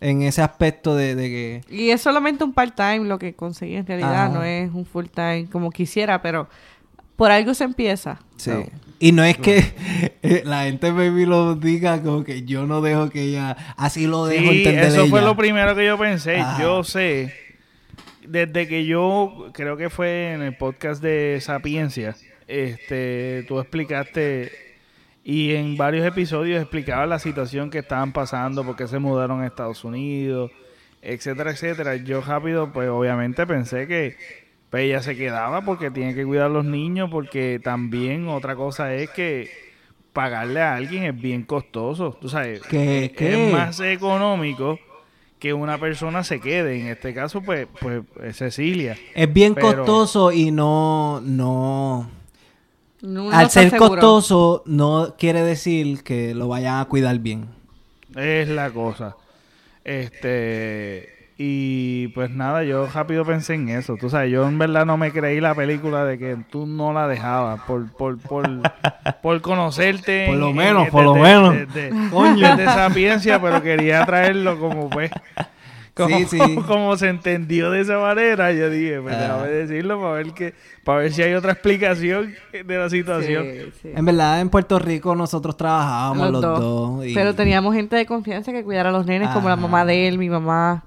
en 0.01 0.21
ese 0.21 0.41
aspecto 0.41 0.95
de, 0.95 1.15
que... 1.15 1.61
Y 1.69 1.89
es 1.89 2.01
solamente 2.01 2.43
un 2.43 2.53
part-time 2.53 3.05
lo 3.05 3.19
que 3.19 3.35
conseguí 3.35 3.75
en 3.75 3.85
realidad, 3.85 4.31
no 4.31 4.43
es 4.43 4.71
un 4.73 4.85
full-time 4.85 5.47
como 5.51 5.71
quisiera, 5.71 6.21
pero 6.21 6.47
por 7.15 7.31
algo 7.31 7.53
se 7.53 7.65
empieza. 7.65 8.19
Sí. 8.37 8.51
Y 8.99 9.13
no 9.13 9.23
es 9.23 9.37
que 9.37 9.63
eh, 10.21 10.43
la 10.45 10.63
gente 10.63 10.91
baby 10.91 11.25
lo 11.25 11.55
diga 11.55 12.01
como 12.01 12.23
que 12.23 12.43
yo 12.43 12.67
no 12.67 12.81
dejo 12.81 13.09
que 13.09 13.23
ella... 13.23 13.55
Así 13.77 14.07
lo 14.07 14.25
dejo 14.25 14.51
sí, 14.51 14.63
eso 14.67 15.07
fue 15.07 15.21
lo 15.21 15.35
primero 15.35 15.75
que 15.75 15.85
yo 15.85 15.97
pensé. 15.97 16.43
Yo 16.59 16.83
sé, 16.83 17.33
desde 18.27 18.67
que 18.67 18.85
yo, 18.85 19.49
creo 19.53 19.77
que 19.77 19.89
fue 19.89 20.33
en 20.33 20.41
el 20.41 20.55
podcast 20.55 21.01
de 21.01 21.39
Sapiencia, 21.41 22.15
este, 22.47 23.45
tú 23.47 23.59
explicaste 23.59 24.51
y 25.23 25.53
en 25.53 25.77
varios 25.77 26.05
episodios 26.05 26.61
explicaba 26.61 27.05
la 27.05 27.19
situación 27.19 27.69
que 27.69 27.79
estaban 27.79 28.13
pasando, 28.13 28.63
por 28.63 28.75
qué 28.75 28.87
se 28.87 28.99
mudaron 28.99 29.41
a 29.41 29.47
Estados 29.47 29.83
Unidos, 29.83 30.51
etcétera, 31.01 31.51
etcétera. 31.51 31.95
Yo 31.95 32.21
rápido, 32.21 32.71
pues 32.71 32.89
obviamente 32.89 33.45
pensé 33.45 33.87
que 33.87 34.17
pues, 34.69 34.83
ella 34.83 35.01
se 35.01 35.15
quedaba 35.15 35.61
porque 35.61 35.91
tiene 35.91 36.15
que 36.15 36.25
cuidar 36.25 36.47
a 36.47 36.49
los 36.49 36.65
niños, 36.65 37.09
porque 37.11 37.59
también 37.63 38.27
otra 38.27 38.55
cosa 38.55 38.93
es 38.93 39.09
que 39.09 39.49
pagarle 40.13 40.61
a 40.61 40.75
alguien 40.75 41.03
es 41.03 41.19
bien 41.19 41.43
costoso. 41.43 42.17
Tú 42.19 42.29
sabes, 42.29 42.61
¿Qué, 42.63 43.13
es 43.17 43.51
más 43.51 43.79
económico 43.79 44.79
que 45.39 45.53
una 45.53 45.77
persona 45.77 46.23
se 46.23 46.39
quede. 46.39 46.79
En 46.79 46.87
este 46.87 47.13
caso, 47.13 47.41
pues, 47.41 47.67
pues 47.79 48.03
Cecilia. 48.35 48.97
Es 49.15 49.31
bien 49.31 49.55
costoso 49.55 50.31
y 50.31 50.51
no, 50.51 51.21
no 51.21 52.09
al 53.31 53.49
ser 53.49 53.77
costoso 53.77 54.63
no 54.65 55.15
quiere 55.17 55.41
decir 55.41 56.03
que 56.03 56.35
lo 56.35 56.47
vayan 56.49 56.79
a 56.79 56.85
cuidar 56.85 57.17
bien. 57.19 57.47
Es 58.15 58.49
la 58.49 58.71
cosa. 58.71 59.15
Este 59.83 61.18
y 61.41 62.09
pues 62.09 62.29
nada, 62.31 62.65
yo 62.65 62.85
rápido 62.93 63.23
pensé 63.23 63.53
en 63.53 63.69
eso. 63.69 63.95
Tú 63.95 64.09
sabes, 64.09 64.29
yo 64.29 64.45
en 64.45 64.59
verdad 64.59 64.85
no 64.85 64.97
me 64.97 65.13
creí 65.13 65.39
la 65.39 65.55
película 65.55 66.03
de 66.03 66.19
que 66.19 66.37
tú 66.49 66.65
no 66.65 66.91
la 66.91 67.07
dejabas 67.07 67.61
por 67.61 67.89
por 67.93 68.17
por, 68.17 68.45
por 69.23 69.39
conocerte. 69.39 70.25
Por 70.27 70.35
lo 70.35 70.51
menos, 70.51 70.89
por 70.89 71.05
lo 71.05 71.15
menos. 71.15 71.55
Coño, 72.11 72.57
de 72.57 72.65
sapiencia, 72.65 73.41
pero 73.41 73.63
quería 73.63 74.05
traerlo 74.05 74.59
como 74.59 74.89
pues 74.89 75.11
como, 75.93 76.17
sí, 76.17 76.25
sí. 76.25 76.55
como 76.67 76.97
se 76.97 77.07
entendió 77.07 77.71
de 77.71 77.81
esa 77.81 77.99
manera, 77.99 78.51
yo 78.51 78.69
dije, 78.69 78.99
pues 79.01 79.17
déjame 79.17 79.47
decirlo 79.47 80.01
para 80.01 80.13
ver 80.15 80.33
que, 80.33 80.53
para 80.83 80.99
ver 80.99 81.13
si 81.13 81.21
hay 81.21 81.33
otra 81.35 81.53
explicación 81.53 82.33
de 82.51 82.77
la 82.77 82.89
situación. 82.89 83.45
En 83.83 84.05
verdad, 84.05 84.41
en 84.41 84.49
Puerto 84.49 84.77
Rico 84.77 85.15
nosotros 85.15 85.55
trabajábamos 85.55 86.31
los, 86.31 86.41
dos. 86.41 87.05
Pero 87.13 87.33
teníamos 87.33 87.75
gente 87.75 87.95
de 87.95 88.05
confianza 88.05 88.51
que 88.51 88.61
cuidara 88.63 88.89
a 88.89 88.91
los 88.91 89.05
nenes, 89.05 89.29
como 89.29 89.47
la 89.47 89.55
mamá 89.55 89.85
de 89.85 90.09
él, 90.09 90.17
mi 90.17 90.29
mamá. 90.29 90.83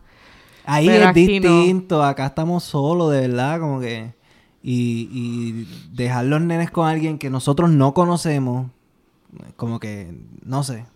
Ahí 0.64 0.88
es 0.88 1.14
distinto, 1.14 2.02
acá 2.02 2.26
estamos 2.26 2.64
solos, 2.64 3.12
de 3.12 3.28
verdad, 3.28 3.60
como 3.60 3.80
que... 3.80 4.14
Y, 4.64 5.08
y 5.12 5.68
dejar 5.92 6.26
los 6.26 6.40
nenes 6.40 6.70
con 6.70 6.86
alguien 6.86 7.18
que 7.18 7.30
nosotros 7.30 7.68
no 7.70 7.94
conocemos, 7.94 8.70
como 9.56 9.80
que, 9.80 10.14
no 10.44 10.62
sé. 10.62 10.86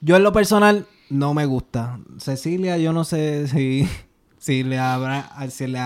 Yo 0.00 0.16
en 0.16 0.24
lo 0.24 0.32
personal 0.32 0.86
no 1.08 1.34
me 1.34 1.46
gusta. 1.46 2.00
Cecilia, 2.18 2.78
yo 2.78 2.92
no 2.92 3.04
sé 3.04 3.48
si, 3.48 3.88
si 4.38 4.62
le 4.62 4.78
habrá, 4.78 5.30
si 5.50 5.66
le 5.66 5.80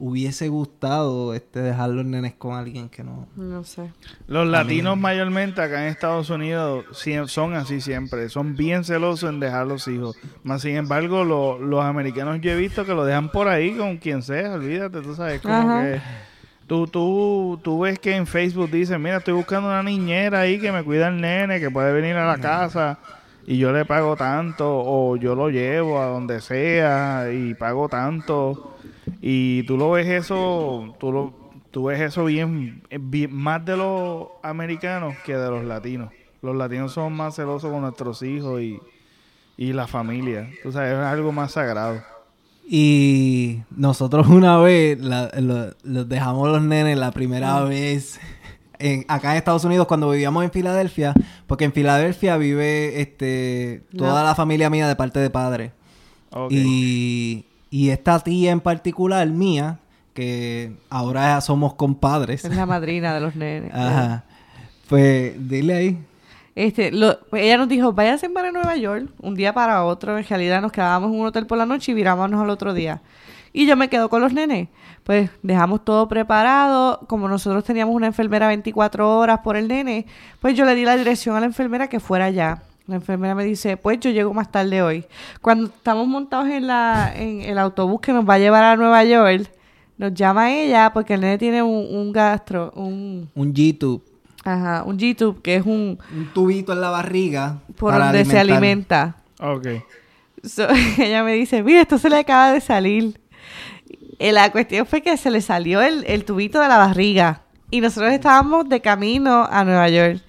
hubiese 0.00 0.48
gustado 0.48 1.34
este 1.34 1.60
dejar 1.60 1.90
los 1.90 2.04
nenes 2.04 2.34
con 2.34 2.56
alguien 2.56 2.88
que 2.88 3.04
no. 3.04 3.28
No 3.36 3.62
sé. 3.62 3.92
Los 4.26 4.48
latinos 4.48 4.96
mayormente 4.96 5.60
acá 5.60 5.82
en 5.84 5.92
Estados 5.92 6.30
Unidos 6.30 6.86
son 7.26 7.54
así 7.54 7.80
siempre, 7.80 8.28
son 8.30 8.56
bien 8.56 8.82
celosos 8.82 9.28
en 9.28 9.38
dejar 9.38 9.66
los 9.66 9.86
hijos. 9.86 10.16
Más 10.42 10.62
sin 10.62 10.76
embargo, 10.76 11.24
los 11.24 11.84
americanos 11.84 12.40
yo 12.40 12.50
he 12.50 12.56
visto 12.56 12.84
que 12.84 12.94
lo 12.94 13.04
dejan 13.04 13.30
por 13.30 13.46
ahí 13.46 13.76
con 13.76 13.98
quien 13.98 14.22
sea, 14.22 14.54
olvídate, 14.54 15.02
tú 15.02 15.14
sabes, 15.14 15.40
como 15.40 15.80
que 15.80 16.00
Tú, 16.66 16.86
tú, 16.86 17.58
tú 17.64 17.80
ves 17.80 17.98
que 17.98 18.14
en 18.14 18.28
Facebook 18.28 18.70
dicen, 18.70 19.02
mira, 19.02 19.16
estoy 19.16 19.34
buscando 19.34 19.68
una 19.68 19.82
niñera 19.82 20.38
ahí 20.38 20.60
que 20.60 20.70
me 20.70 20.84
cuida 20.84 21.08
el 21.08 21.20
nene, 21.20 21.58
que 21.58 21.68
puede 21.68 21.92
venir 21.92 22.14
a 22.14 22.24
la 22.24 22.38
casa 22.38 22.96
y 23.50 23.58
yo 23.58 23.72
le 23.72 23.84
pago 23.84 24.14
tanto 24.14 24.64
o 24.64 25.16
yo 25.16 25.34
lo 25.34 25.50
llevo 25.50 26.00
a 26.00 26.06
donde 26.06 26.40
sea 26.40 27.32
y 27.32 27.54
pago 27.54 27.88
tanto. 27.88 28.76
Y 29.20 29.64
tú 29.64 29.76
lo 29.76 29.90
ves 29.90 30.06
eso 30.06 30.94
tú 31.00 31.10
lo 31.10 31.34
tú 31.72 31.86
ves 31.86 32.00
eso 32.00 32.26
bien, 32.26 32.80
más 33.30 33.64
de 33.64 33.76
los 33.76 34.28
americanos 34.44 35.16
que 35.26 35.36
de 35.36 35.50
los 35.50 35.64
latinos. 35.64 36.12
Los 36.42 36.54
latinos 36.54 36.92
son 36.92 37.12
más 37.12 37.34
celosos 37.34 37.72
con 37.72 37.80
nuestros 37.80 38.22
hijos 38.22 38.60
y, 38.60 38.78
y 39.56 39.72
la 39.72 39.88
familia. 39.88 40.48
Tú 40.62 40.70
sabes 40.70 40.92
es 40.92 40.98
algo 40.98 41.32
más 41.32 41.50
sagrado. 41.50 42.00
Y 42.68 43.62
nosotros 43.74 44.28
una 44.28 44.58
vez 44.58 44.96
los 45.00 46.08
dejamos 46.08 46.52
los 46.52 46.62
nenes 46.62 46.96
la 46.96 47.10
primera 47.10 47.64
vez 47.64 48.20
acá 49.08 49.32
en 49.32 49.38
Estados 49.38 49.64
Unidos 49.64 49.86
cuando 49.86 50.10
vivíamos 50.10 50.44
en 50.44 50.50
Filadelfia, 50.50 51.14
porque 51.46 51.64
en 51.64 51.72
Filadelfia 51.72 52.36
vive 52.36 53.00
este 53.00 53.82
toda 53.96 54.24
la 54.24 54.34
familia 54.34 54.70
mía 54.70 54.88
de 54.88 54.96
parte 54.96 55.20
de 55.20 55.30
padre. 55.30 55.72
Y, 56.48 57.44
y 57.70 57.90
esta 57.90 58.20
tía 58.20 58.52
en 58.52 58.60
particular 58.60 59.26
mía, 59.28 59.78
que 60.14 60.72
ahora 60.88 61.40
somos 61.40 61.74
compadres. 61.74 62.44
Es 62.44 62.54
la 62.54 62.66
madrina 62.66 63.14
de 63.14 63.20
los 63.20 63.36
nenes. 63.36 63.74
Ajá. 63.74 64.24
Pues 64.88 65.34
dile 65.48 65.74
ahí. 65.74 65.98
Este, 66.54 66.90
lo, 66.90 67.18
pues 67.30 67.42
ella 67.44 67.58
nos 67.58 67.68
dijo, 67.68 67.92
váyanse 67.92 68.28
para 68.28 68.50
Nueva 68.50 68.76
York, 68.76 69.08
un 69.20 69.34
día 69.34 69.52
para 69.52 69.84
otro. 69.84 70.18
En 70.18 70.24
realidad 70.24 70.60
nos 70.60 70.72
quedábamos 70.72 71.12
en 71.12 71.20
un 71.20 71.26
hotel 71.26 71.46
por 71.46 71.58
la 71.58 71.66
noche 71.66 71.92
y 71.92 71.94
virábamos 71.94 72.40
al 72.40 72.50
otro 72.50 72.74
día. 72.74 73.00
Y 73.52 73.66
yo 73.66 73.76
me 73.76 73.88
quedo 73.88 74.08
con 74.08 74.20
los 74.20 74.32
nenes 74.32 74.68
pues 75.10 75.28
dejamos 75.42 75.84
todo 75.84 76.06
preparado. 76.06 77.00
Como 77.08 77.26
nosotros 77.26 77.64
teníamos 77.64 77.96
una 77.96 78.06
enfermera 78.06 78.46
24 78.46 79.18
horas 79.18 79.40
por 79.40 79.56
el 79.56 79.66
nene, 79.66 80.06
pues 80.38 80.56
yo 80.56 80.64
le 80.64 80.76
di 80.76 80.84
la 80.84 80.96
dirección 80.96 81.34
a 81.34 81.40
la 81.40 81.46
enfermera 81.46 81.88
que 81.88 81.98
fuera 81.98 82.26
allá. 82.26 82.62
La 82.86 82.94
enfermera 82.94 83.34
me 83.34 83.42
dice, 83.42 83.76
pues 83.76 83.98
yo 83.98 84.12
llego 84.12 84.32
más 84.32 84.52
tarde 84.52 84.82
hoy. 84.82 85.04
Cuando 85.40 85.66
estamos 85.66 86.06
montados 86.06 86.48
en, 86.48 86.68
la, 86.68 87.12
en 87.12 87.40
el 87.40 87.58
autobús 87.58 88.00
que 88.00 88.12
nos 88.12 88.24
va 88.24 88.34
a 88.34 88.38
llevar 88.38 88.62
a 88.62 88.76
Nueva 88.76 89.02
York, 89.02 89.50
nos 89.98 90.14
llama 90.14 90.52
ella 90.52 90.92
porque 90.92 91.14
el 91.14 91.22
nene 91.22 91.38
tiene 91.38 91.60
un, 91.60 92.12
gastro, 92.12 92.70
un... 92.76 93.28
Un 93.34 93.52
G-tube. 93.52 94.02
Ajá, 94.44 94.84
un 94.84 94.96
G-tube 94.96 95.42
que 95.42 95.56
es 95.56 95.66
un... 95.66 95.98
Un 96.16 96.26
tubito 96.32 96.72
en 96.72 96.80
la 96.80 96.90
barriga. 96.90 97.58
Por 97.76 97.98
donde 97.98 98.24
se 98.24 98.38
alimenta. 98.38 99.16
Ok. 99.40 99.66
ella 100.98 101.24
me 101.24 101.32
dice, 101.32 101.64
mira, 101.64 101.80
esto 101.80 101.98
se 101.98 102.08
le 102.08 102.18
acaba 102.18 102.52
de 102.52 102.60
salir. 102.60 103.18
Eh, 104.20 104.32
la 104.32 104.52
cuestión 104.52 104.84
fue 104.84 105.00
que 105.00 105.16
se 105.16 105.30
le 105.30 105.40
salió 105.40 105.80
el, 105.80 106.24
tubito 106.26 106.60
de 106.60 106.68
la 106.68 106.76
barriga 106.76 107.40
y 107.70 107.80
nosotros 107.80 108.12
estábamos 108.12 108.68
de 108.68 108.82
camino 108.82 109.48
a 109.50 109.64
Nueva 109.64 109.88
York. 109.88 110.20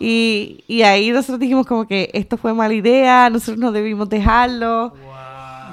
Y, 0.00 0.64
ahí 0.82 1.10
nosotros 1.10 1.38
dijimos 1.38 1.66
como 1.66 1.86
que 1.86 2.08
esto 2.14 2.38
fue 2.38 2.54
mala 2.54 2.72
idea, 2.72 3.28
nosotros 3.28 3.58
no 3.58 3.72
debimos 3.72 4.08
dejarlo. 4.08 4.94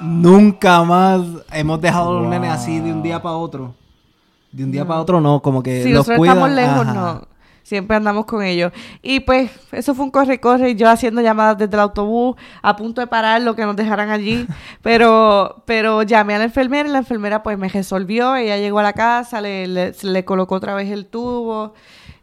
Nunca 0.02 0.84
más 0.84 1.22
hemos 1.52 1.80
dejado 1.80 2.10
a 2.10 2.20
los 2.20 2.28
nenes 2.28 2.50
así 2.50 2.80
de 2.80 2.92
un 2.92 3.02
día 3.02 3.22
para 3.22 3.36
otro. 3.36 3.74
De 4.52 4.64
un 4.64 4.70
día 4.70 4.86
para 4.86 5.00
otro 5.00 5.22
no, 5.22 5.40
como 5.40 5.62
que 5.62 5.84
si 5.84 5.90
nosotros 5.90 6.18
estamos 6.22 6.50
lejos, 6.50 6.86
no 6.86 7.33
siempre 7.64 7.96
andamos 7.96 8.26
con 8.26 8.44
ellos. 8.44 8.70
Y 9.02 9.20
pues 9.20 9.50
eso 9.72 9.94
fue 9.96 10.04
un 10.04 10.12
corre-corre, 10.12 10.70
y 10.70 10.74
yo 10.76 10.88
haciendo 10.88 11.20
llamadas 11.20 11.58
desde 11.58 11.74
el 11.74 11.80
autobús, 11.80 12.36
a 12.62 12.76
punto 12.76 13.00
de 13.00 13.08
parar 13.08 13.42
lo 13.42 13.56
que 13.56 13.64
nos 13.64 13.74
dejaran 13.74 14.10
allí. 14.10 14.46
pero, 14.82 15.64
pero 15.66 16.04
llamé 16.04 16.36
a 16.36 16.38
la 16.38 16.44
enfermera 16.44 16.88
y 16.88 16.92
la 16.92 16.98
enfermera 16.98 17.42
pues 17.42 17.58
me 17.58 17.68
resolvió, 17.68 18.36
ella 18.36 18.56
llegó 18.58 18.78
a 18.78 18.84
la 18.84 18.92
casa, 18.92 19.40
le, 19.40 19.66
le, 19.66 20.24
colocó 20.24 20.54
otra 20.54 20.74
vez 20.74 20.90
el 20.90 21.06
tubo 21.06 21.74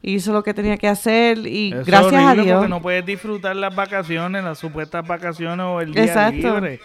hizo 0.03 0.33
lo 0.33 0.41
que 0.41 0.55
tenía 0.55 0.77
que 0.77 0.87
hacer 0.87 1.45
y 1.45 1.71
gracias 1.85 2.23
a 2.25 2.33
Dios. 2.33 2.57
Porque 2.57 2.69
no 2.69 2.81
puedes 2.81 3.05
disfrutar 3.05 3.55
las 3.55 3.75
vacaciones, 3.75 4.43
las 4.43 4.57
supuestas 4.57 5.05
vacaciones 5.05 5.63
o 5.63 5.79
el 5.79 5.93
día 5.93 6.05
Exacto. 6.05 6.55
libre 6.55 6.79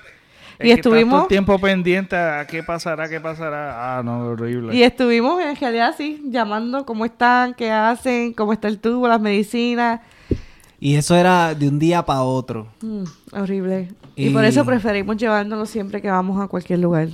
y 0.61 0.70
estuvimos 0.70 1.20
todo 1.20 1.28
tiempo 1.28 1.59
pendiente 1.59 2.16
a 2.16 2.47
qué 2.47 2.62
pasará, 2.62 3.09
qué 3.09 3.20
pasará. 3.20 3.99
Ah, 3.99 4.03
no, 4.03 4.27
horrible. 4.27 4.74
Y 4.74 4.83
estuvimos 4.83 5.43
en 5.43 5.57
realidad 5.57 5.89
así, 5.89 6.23
llamando 6.27 6.85
cómo 6.87 7.05
están, 7.05 7.55
qué 7.55 7.70
hacen, 7.70 8.33
cómo 8.33 8.53
está 8.53 8.69
el 8.69 8.78
tubo, 8.78 9.09
las 9.09 9.20
medicinas. 9.20 10.01
Y 10.78 10.97
eso 10.97 11.16
era 11.16 11.55
de 11.55 11.69
un 11.69 11.78
día 11.78 12.05
para 12.05 12.23
otro. 12.23 12.69
Mm, 12.81 13.05
horrible. 13.33 13.89
Y... 14.15 14.31
por 14.31 14.45
eso 14.45 14.65
preferimos 14.65 15.16
llevándolo 15.16 15.66
siempre 15.66 16.01
que 16.01 16.11
vamos 16.11 16.43
a 16.43 16.49
cualquier 16.49 16.78
lugar. 16.78 17.09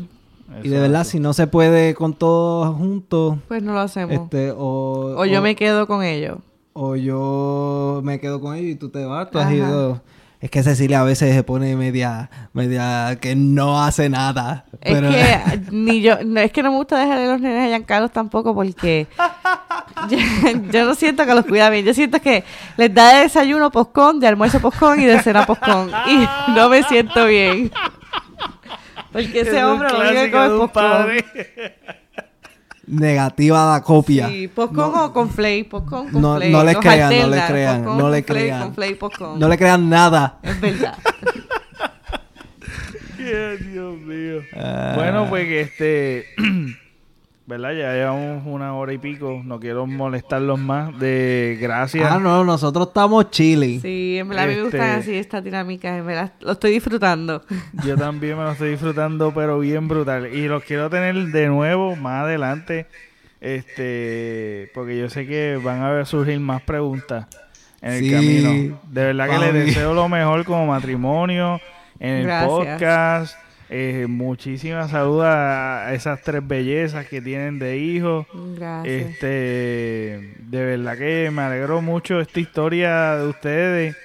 Y 0.63 0.69
de 0.69 0.81
verdad, 0.81 1.05
si 1.05 1.19
no 1.19 1.33
se 1.33 1.47
puede 1.47 1.95
con 1.95 2.15
todos 2.15 2.77
juntos. 2.77 3.39
Pues 3.49 3.63
no 3.63 3.73
lo 3.73 3.81
hacemos. 3.81 4.15
Este, 4.15 4.51
o, 4.51 5.15
o 5.17 5.25
yo 5.25 5.41
me 5.41 5.57
quedo 5.57 5.87
con 5.87 6.03
ellos. 6.03 6.39
O 6.75 6.97
yo 6.97 8.01
me 8.05 8.21
quedo 8.21 8.41
con 8.41 8.57
ellos 8.57 8.73
y 8.73 8.75
tú 8.77 8.91
te 8.91 9.05
vas. 9.05 9.31
Tú 9.31 9.39
has 9.39 9.53
ido 9.53 10.01
es 10.43 10.51
que 10.51 10.65
Cecilia 10.65 11.01
a 11.01 11.05
veces 11.05 11.33
se 11.33 11.45
pone 11.45 11.77
media, 11.77 12.29
media 12.53 13.17
que 13.21 13.37
no 13.37 13.81
hace 13.81 14.09
nada. 14.09 14.65
Es 14.81 15.01
que 15.01 15.61
ni 15.71 16.03
yo, 16.03 16.17
no, 16.25 16.41
es 16.41 16.51
que 16.51 16.65
no 16.65 16.73
me 16.73 16.79
gusta 16.79 16.99
dejar 16.99 17.19
a 17.19 17.27
los 17.27 17.41
nenes 17.41 17.81
a 17.81 17.87
Carlos 17.87 18.11
tampoco 18.11 18.53
porque 18.53 19.07
yo, 20.73 20.85
no 20.85 20.97
siento 20.97 21.25
que 21.27 21.35
los 21.37 21.47
cuida 21.47 21.71
bien. 21.71 21.85
Yo 21.85 21.95
siento 21.95 22.21
que 22.21 22.43
les 22.77 22.93
da 22.93 23.15
de 23.15 23.21
desayuno 23.23 23.71
postcón, 23.71 24.19
de 24.19 24.27
almuerzo 24.27 24.59
postcón 24.59 25.01
y 25.01 25.05
de 25.05 25.23
cena 25.23 25.47
postcón. 25.47 25.93
Y 26.09 26.27
no 26.57 26.69
me 26.69 26.83
siento 26.83 27.25
bien. 27.27 27.71
Porque 29.13 29.43
ese 29.43 29.63
hombre 29.65 29.91
lo 29.91 30.01
único 30.01 30.67
que 30.67 30.73
come 30.73 31.23
Negativa 32.87 33.73
la 33.73 33.81
copia. 33.81 34.29
Sí, 34.29 34.49
postcon 34.49 34.95
o 34.95 35.13
con 35.13 35.31
flay, 35.31 35.65
postcon 35.65 36.11
con 36.11 36.21
no, 36.21 36.37
flay. 36.37 36.51
No 36.51 36.65
le 36.65 36.75
crean, 36.75 37.21
no 37.21 37.29
le 37.29 37.47
crean, 37.47 37.85
no 37.85 38.11
le 38.11 38.25
crean. 38.25 38.75
No 39.39 39.49
le 39.49 39.57
crean 39.57 39.89
nada. 39.89 40.39
Es 40.43 40.61
verdad. 40.61 40.99
Dios 43.17 43.99
mío. 43.99 44.41
Ah. 44.55 44.95
Bueno, 44.97 45.27
pues 45.29 45.49
este 45.49 46.27
¿verdad? 47.47 47.73
Ya 47.73 47.93
llevamos 47.93 48.43
una 48.47 48.75
hora 48.75 48.93
y 48.93 48.99
pico, 48.99 49.43
no 49.45 49.59
quiero 49.59 49.87
molestarlos 49.87 50.59
más. 50.59 50.99
De 50.99 51.59
gracias. 51.61 52.11
Ah, 52.11 52.19
no, 52.19 52.45
nosotros 52.45 52.89
estamos 52.89 53.31
chilling. 53.31 53.81
Sí, 53.81 54.19
en 54.19 54.29
verdad 54.29 54.47
me 54.47 54.63
gustan 54.63 54.81
este, 54.81 55.01
así 55.01 55.15
estas 55.17 55.45
dinámicas, 55.45 55.99
en 55.99 56.07
verdad 56.07 56.33
lo 56.41 56.53
estoy 56.53 56.73
disfrutando. 56.73 57.43
Yo 57.85 57.97
también 57.97 58.37
me 58.37 58.45
lo 58.45 58.53
estoy 58.53 58.71
disfrutando, 58.71 59.33
pero 59.35 59.59
bien 59.59 59.89
brutal. 59.89 60.33
Y 60.33 60.47
los 60.49 60.63
quiero 60.65 60.89
tener 60.89 61.15
de 61.15 61.49
nuevo 61.49 61.97
más 61.97 62.25
adelante, 62.25 62.87
este, 63.41 64.71
porque 64.73 64.97
yo 64.97 65.11
sé 65.11 65.27
que 65.27 65.59
van 65.63 65.83
a 65.83 66.05
surgir 66.05 66.39
más 66.39 66.63
preguntas 66.63 67.27
en 67.81 67.93
el 67.93 68.11
camino. 68.13 68.81
De 68.89 69.05
verdad 69.07 69.29
que 69.29 69.39
les 69.39 69.67
deseo 69.67 69.95
lo 69.95 70.09
mejor 70.09 70.45
como 70.45 70.67
matrimonio, 70.67 71.61
en 71.99 72.29
el 72.29 72.47
podcast 72.47 73.37
eh, 73.75 74.07
muchísimas 74.07 74.91
saludos 74.91 75.25
a 75.29 75.95
esas 75.95 76.21
tres 76.21 76.47
bellezas 76.47 77.07
que 77.07 77.23
tienen 77.23 77.59
de 77.59 77.79
hijos. 77.79 78.27
Gracias. 78.55 79.09
Este, 79.09 80.35
de 80.41 80.65
verdad 80.65 80.99
que 80.99 81.31
me 81.33 81.41
alegró 81.41 81.81
mucho 81.81 82.21
esta 82.21 82.39
historia 82.39 83.17
de 83.17 83.29
ustedes. 83.29 83.97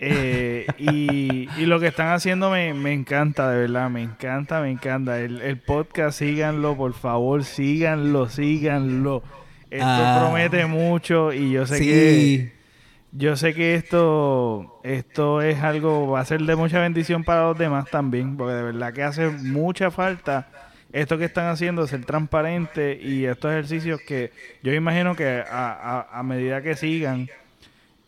Eh, 0.00 0.66
y, 0.78 1.66
lo 1.66 1.78
que 1.78 1.86
están 1.86 2.08
haciendo 2.08 2.50
me, 2.50 2.92
encanta, 2.92 3.48
de 3.48 3.60
verdad, 3.60 3.88
me 3.90 4.02
encanta, 4.02 4.60
me 4.60 4.72
encanta. 4.72 5.20
El, 5.20 5.56
podcast, 5.58 6.18
síganlo, 6.18 6.76
por 6.76 6.94
favor, 6.94 7.44
síganlo, 7.44 8.28
síganlo. 8.28 9.22
Esto 9.70 9.86
ah. 9.88 10.18
promete 10.20 10.66
mucho 10.66 11.32
y 11.32 11.52
yo 11.52 11.64
sé 11.64 11.78
que 11.78 12.53
yo 13.16 13.36
sé 13.36 13.54
que 13.54 13.76
esto, 13.76 14.80
esto 14.82 15.40
es 15.40 15.62
algo, 15.62 16.08
va 16.10 16.20
a 16.20 16.24
ser 16.24 16.42
de 16.42 16.56
mucha 16.56 16.80
bendición 16.80 17.22
para 17.22 17.44
los 17.44 17.58
demás 17.58 17.88
también, 17.88 18.36
porque 18.36 18.54
de 18.54 18.62
verdad 18.64 18.92
que 18.92 19.04
hace 19.04 19.28
mucha 19.30 19.92
falta 19.92 20.48
esto 20.92 21.16
que 21.16 21.24
están 21.24 21.46
haciendo, 21.46 21.86
ser 21.86 22.04
transparente 22.04 22.98
y 23.00 23.24
estos 23.24 23.52
ejercicios 23.52 24.00
que 24.00 24.32
yo 24.64 24.72
imagino 24.72 25.14
que 25.14 25.44
a, 25.48 26.08
a, 26.12 26.22
medida 26.24 26.60
que 26.60 26.74
sigan, 26.74 27.28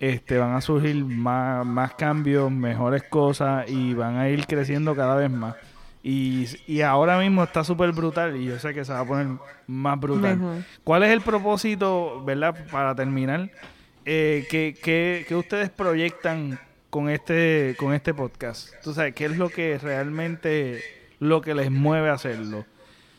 este, 0.01 0.39
van 0.39 0.55
a 0.55 0.61
surgir 0.61 1.05
más, 1.05 1.65
más 1.65 1.95
cambios, 1.95 2.51
mejores 2.51 3.05
cosas 3.05 3.69
y 3.70 3.95
van 3.95 4.16
a 4.16 4.28
ir 4.28 4.45
creciendo 4.47 4.97
cada 4.97 5.15
vez 5.15 5.31
más. 5.31 5.55
Y, 6.03 6.47
y 6.66 6.83
ahora 6.83 7.19
mismo 7.19 7.45
está 7.45 7.62
súper 7.65 7.93
brutal 7.93 8.37
y 8.37 8.47
yo 8.47 8.59
sé 8.59 8.74
que 8.74 8.85
se 8.85 8.93
va 8.93 9.01
a 9.01 9.05
poner 9.05 9.28
más 9.69 10.01
brutal. 10.01 10.65
¿Cuál 10.83 11.05
es 11.05 11.11
el 11.11 11.20
propósito, 11.20 12.24
verdad, 12.24 12.57
para 12.70 12.95
terminar? 12.95 13.51
Eh, 14.07 14.47
¿qué, 14.49 15.27
ustedes 15.35 15.69
proyectan 15.69 16.61
con 16.91 17.11
este, 17.11 17.74
con 17.77 17.93
este 17.93 18.15
podcast? 18.15 18.73
¿Tú 18.83 18.95
sabes 18.95 19.15
qué 19.15 19.24
es 19.27 19.37
lo 19.37 19.49
que 19.49 19.78
realmente 19.78 20.81
lo 21.19 21.41
que 21.41 21.55
les 21.55 21.70
mueve 21.70 22.09
a 22.09 22.12
hacerlo? 22.12 22.65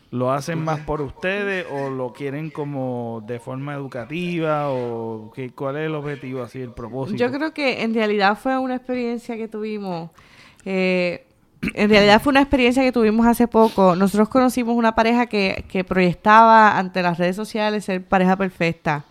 ¿Lo 0.09 0.31
hacen 0.31 0.63
más 0.63 0.79
por 0.79 1.01
ustedes 1.01 1.65
o 1.69 1.89
lo 1.89 2.13
quieren 2.13 2.49
como 2.49 3.21
de 3.27 3.39
forma 3.39 3.73
educativa 3.73 4.69
o 4.69 5.33
qué, 5.35 5.49
cuál 5.49 5.75
es 5.75 5.87
el 5.87 5.95
objetivo, 5.95 6.41
así 6.41 6.61
el 6.61 6.71
propósito? 6.71 7.17
Yo 7.17 7.29
creo 7.29 7.53
que 7.53 7.81
en 7.81 7.93
realidad 7.93 8.37
fue 8.37 8.57
una 8.57 8.77
experiencia 8.77 9.35
que 9.35 9.49
tuvimos. 9.49 10.11
Eh, 10.63 11.26
en 11.73 11.89
realidad 11.89 12.21
fue 12.21 12.31
una 12.31 12.41
experiencia 12.41 12.83
que 12.83 12.91
tuvimos 12.91 13.25
hace 13.25 13.47
poco. 13.47 13.95
Nosotros 13.95 14.29
conocimos 14.29 14.75
una 14.75 14.95
pareja 14.95 15.25
que, 15.25 15.65
que 15.69 15.83
proyectaba 15.83 16.77
ante 16.77 17.01
las 17.01 17.17
redes 17.17 17.35
sociales 17.35 17.85
ser 17.85 18.03
pareja 18.03 18.35
perfecta 18.35 19.05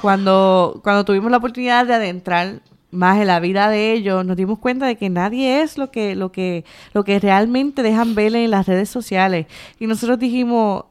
cuando, 0.00 0.80
cuando 0.82 1.04
tuvimos 1.04 1.30
la 1.30 1.38
oportunidad 1.38 1.86
de 1.86 1.94
adentrar 1.94 2.60
más 2.90 3.18
en 3.18 3.26
la 3.26 3.40
vida 3.40 3.68
de 3.68 3.92
ellos, 3.92 4.24
nos 4.24 4.36
dimos 4.36 4.58
cuenta 4.58 4.86
de 4.86 4.96
que 4.96 5.10
nadie 5.10 5.62
es 5.62 5.76
lo 5.76 5.90
que, 5.90 6.14
lo 6.14 6.32
que, 6.32 6.64
lo 6.92 7.04
que 7.04 7.18
realmente 7.18 7.82
dejan 7.82 8.14
ver 8.14 8.34
en 8.34 8.50
las 8.50 8.66
redes 8.66 8.88
sociales. 8.88 9.46
Y 9.78 9.86
nosotros 9.86 10.18
dijimos, 10.18 10.84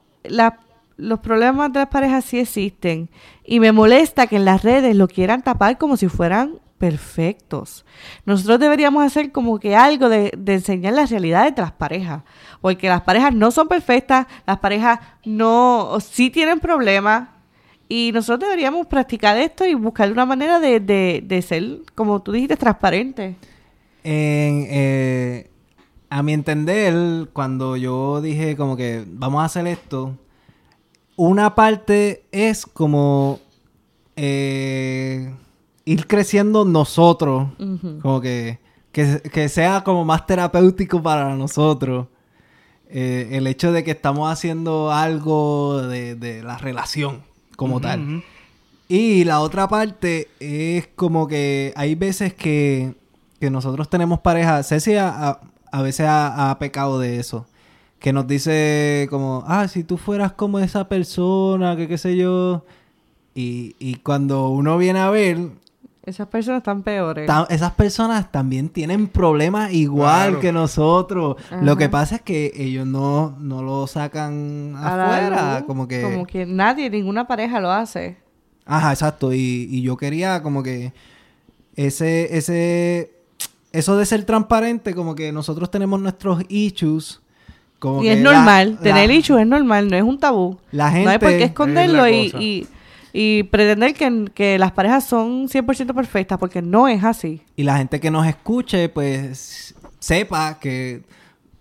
los 0.97 1.19
problemas 1.19 1.71
de 1.73 1.79
las 1.79 1.89
parejas 1.89 2.25
sí 2.25 2.39
existen. 2.39 3.09
Y 3.43 3.59
me 3.59 3.71
molesta 3.71 4.27
que 4.27 4.35
en 4.35 4.45
las 4.45 4.63
redes 4.63 4.95
lo 4.95 5.07
quieran 5.07 5.41
tapar 5.41 5.77
como 5.77 5.97
si 5.97 6.07
fueran 6.09 6.59
perfectos. 6.77 7.85
Nosotros 8.25 8.59
deberíamos 8.59 9.03
hacer 9.03 9.31
como 9.31 9.59
que 9.59 9.75
algo 9.75 10.09
de, 10.09 10.31
enseñar 10.47 10.93
la 10.93 11.05
realidad 11.05 11.51
de 11.53 11.61
las 11.61 11.71
parejas. 11.71 12.23
Porque 12.61 12.89
las 12.89 13.01
parejas 13.01 13.33
no 13.33 13.51
son 13.51 13.67
perfectas, 13.67 14.27
las 14.45 14.59
parejas 14.59 14.99
no, 15.23 15.97
sí 16.01 16.29
tienen 16.29 16.59
problemas, 16.59 17.29
y 17.87 18.11
nosotros 18.13 18.49
deberíamos 18.49 18.87
practicar 18.87 19.37
esto 19.37 19.65
y 19.65 19.75
buscar 19.75 20.11
una 20.11 20.25
manera 20.25 20.59
de, 20.59 20.79
de, 20.79 21.41
ser, 21.41 21.81
como 21.93 22.21
tú 22.21 22.31
dijiste, 22.31 22.57
transparente. 22.57 23.35
Eh, 24.03 25.49
a 26.09 26.23
mi 26.23 26.33
entender, 26.33 27.29
cuando 27.31 27.77
yo 27.77 28.21
dije 28.21 28.55
como 28.55 28.75
que 28.75 29.03
vamos 29.07 29.41
a 29.41 29.45
hacer 29.45 29.67
esto, 29.67 30.17
una 31.15 31.55
parte 31.55 32.25
es 32.31 32.65
como 32.65 33.39
eh, 34.15 35.33
ir 35.85 36.07
creciendo 36.07 36.65
nosotros, 36.65 37.49
como 38.01 38.19
que, 38.19 38.59
que, 38.91 39.49
sea 39.49 39.83
como 39.83 40.03
más 40.03 40.25
terapéutico 40.25 41.01
para 41.01 41.35
nosotros. 41.35 42.07
Eh, 42.87 43.29
el 43.31 43.47
hecho 43.47 43.71
de 43.71 43.83
que 43.83 43.91
estamos 43.91 44.31
haciendo 44.31 44.91
algo 44.91 45.81
de, 45.81 46.15
de 46.15 46.43
la 46.43 46.57
relación 46.57 47.23
como 47.55 47.81
tal. 47.81 48.23
Y 48.87 49.23
la 49.23 49.39
otra 49.39 49.67
parte 49.67 50.29
es 50.39 50.87
como 50.95 51.27
que 51.27 51.73
hay 51.75 51.95
veces 51.95 52.33
que, 52.33 52.93
que 53.39 53.49
nosotros 53.49 53.89
tenemos 53.89 54.19
pareja. 54.19 54.61
Ceci 54.63 54.95
a, 54.95 55.39
a 55.71 55.81
veces 55.81 56.05
ha, 56.09 56.55
pecado 56.59 56.99
de 56.99 57.19
eso. 57.19 57.47
Que 57.99 58.13
nos 58.13 58.27
dice 58.27 59.07
como, 59.09 59.43
ah, 59.47 59.67
si 59.67 59.83
tú 59.83 59.97
fueras 59.97 60.33
como 60.33 60.59
esa 60.59 60.87
persona, 60.87 61.75
que 61.75 61.87
qué 61.87 61.97
sé 61.97 62.15
yo. 62.15 62.63
Y, 63.33 63.75
y 63.79 63.95
cuando 63.95 64.49
uno 64.49 64.77
viene 64.77 64.99
a 64.99 65.09
ver, 65.09 65.49
esas 66.05 66.27
personas 66.27 66.59
están 66.59 66.83
peores. 66.83 67.29
esas 67.49 67.71
personas 67.71 68.31
también 68.31 68.69
tienen 68.69 69.07
problemas 69.07 69.73
igual 69.73 70.39
que 70.39 70.51
nosotros. 70.51 71.37
Lo 71.61 71.77
que 71.77 71.89
pasa 71.89 72.17
es 72.17 72.21
que 72.21 72.51
ellos 72.55 72.85
no, 72.85 73.35
no 73.39 73.63
lo 73.63 73.87
sacan 73.87 74.75
afuera. 74.77 75.63
Como 75.65 75.87
que... 75.87 76.01
Como 76.03 76.25
que 76.25 76.45
nadie, 76.45 76.89
ninguna 76.89 77.27
pareja 77.27 77.59
lo 77.59 77.71
hace. 77.71 78.17
Ajá, 78.65 78.91
exacto. 78.91 79.33
Y, 79.33 79.67
y 79.69 79.81
yo 79.81 79.97
quería 79.97 80.41
como 80.43 80.61
que 80.61 80.93
ese, 81.75 82.37
ese, 82.37 83.11
eso 83.71 83.97
de 83.97 84.05
ser 84.05 84.23
transparente, 84.25 84.93
como 84.93 85.15
que 85.15 85.31
nosotros 85.31 85.69
tenemos 85.71 85.99
nuestros 85.99 86.43
issues. 86.49 87.21
Como 87.79 88.03
y 88.03 88.09
es 88.09 88.21
normal, 88.21 88.79
tener 88.81 89.11
issues 89.11 89.41
es 89.41 89.47
normal, 89.47 89.89
no 89.89 89.97
es 89.97 90.03
un 90.03 90.19
tabú. 90.19 90.57
La 90.71 90.89
gente, 90.91 91.05
no 91.05 91.11
hay 91.11 91.19
por 91.19 91.29
qué 91.29 91.43
esconderlo 91.43 92.07
y 92.07 92.31
y 92.39 92.67
pretender 93.43 93.93
que, 93.93 94.25
que 94.33 94.59
las 94.59 94.73
parejas 94.73 95.05
son 95.05 95.47
100% 95.47 95.93
perfectas, 95.93 96.37
porque 96.37 96.61
no 96.61 96.87
es 96.87 97.03
así. 97.03 97.41
Y 97.55 97.63
la 97.63 97.77
gente 97.77 97.99
que 97.99 98.11
nos 98.11 98.27
escuche, 98.27 98.89
pues 98.89 99.73
sepa 99.99 100.59
que 100.59 101.03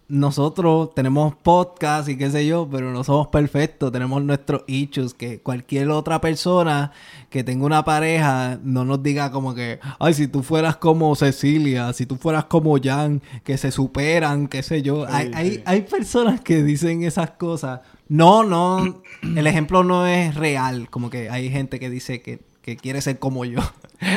nosotros 0.09 0.95
tenemos 0.95 1.35
podcast 1.35 2.09
y 2.09 2.17
qué 2.17 2.31
sé 2.31 2.47
yo, 2.47 2.69
pero 2.71 2.93
no 2.93 3.05
somos 3.05 3.29
perfectos, 3.29 3.91
tenemos 3.91 4.23
nuestros 4.23 4.63
issues, 4.67 5.15
que 5.15 5.41
cualquier 5.41 5.91
otra 5.91 6.21
persona 6.21 6.93
que 7.31 7.43
tenga 7.43 7.65
una 7.65 7.85
pareja 7.85 8.59
no 8.63 8.85
nos 8.85 9.03
diga 9.03 9.31
como 9.31 9.55
que, 9.55 9.81
ay, 9.99 10.15
si 10.15 10.29
tú 10.29 10.43
fueras 10.43 10.77
como 10.77 11.15
Cecilia, 11.17 11.93
si 11.93 12.05
tú 12.05 12.17
fueras 12.17 12.45
como 12.45 12.77
Jan, 12.83 13.23
que 13.45 13.57
se 13.57 13.71
superan, 13.71 14.49
qué 14.49 14.63
sé 14.63 14.83
yo. 14.83 15.07
hay, 15.09 15.31
hay, 15.35 15.63
hay 15.65 15.83
personas 15.83 16.41
que 16.41 16.63
dicen 16.63 17.03
esas 17.03 17.31
cosas 17.31 17.81
no, 18.09 18.45
no, 18.45 19.03
el 19.23 19.47
ejemplo 19.47 19.83
no 19.85 20.07
es 20.07 20.35
real, 20.35 20.89
como 20.91 21.11
que 21.11 21.31
hay 21.31 21.51
gente 21.51 21.81
que 21.81 21.89
dice 21.91 22.21
que, 22.21 22.41
quiere 22.77 23.01
ser 23.01 23.19
como 23.19 23.45
yo. 23.45 23.61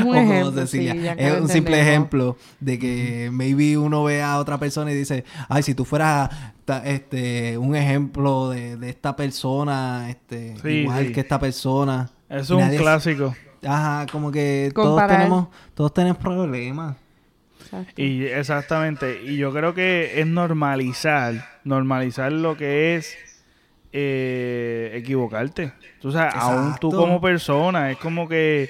Un, 0.05 0.15
ejemplo, 0.15 0.61
es 0.61 1.41
un 1.41 1.49
simple 1.49 1.81
ejemplo 1.81 2.38
de 2.59 2.80
que 2.80 3.30
maybe 3.31 3.77
uno 3.77 4.03
ve 4.03 4.22
a 4.22 4.38
otra 4.38 4.57
persona 4.57 4.91
y 4.91 4.95
dice, 4.95 5.23
ay, 5.49 5.64
si 5.64 5.76
tú 5.76 5.85
fueras 5.85 6.30
este 6.84 7.57
un 7.57 7.76
ejemplo 7.76 8.49
de, 8.49 8.77
esta 8.89 9.15
persona, 9.15 10.09
este, 10.09 10.55
igual 10.81 11.11
que 11.11 11.22
esta 11.22 11.39
persona. 11.39 12.09
Es 12.30 12.49
un 12.49 12.68
clásico. 12.76 13.35
Ajá, 13.65 14.05
como 14.11 14.31
que 14.31 14.72
todos 14.73 15.07
tenemos, 15.07 15.47
todos 15.73 15.93
tenemos 15.93 16.18
problemas. 16.18 16.95
Y 17.95 18.26
exactamente, 18.26 19.22
y 19.23 19.38
yo 19.38 19.51
creo 19.51 19.73
que 19.73 20.22
es 20.22 20.27
normalizar, 20.27 21.59
normalizar 21.64 22.31
lo 22.31 22.55
que 22.55 22.95
es 22.95 23.15
eh, 23.99 24.91
equivocarte. 24.94 25.72
Tú 25.99 26.11
sabes, 26.11 26.36
aún 26.36 26.76
tú 26.80 26.91
como 26.91 27.19
persona, 27.19 27.90
es 27.90 27.98
como 27.98 28.28
que 28.28 28.69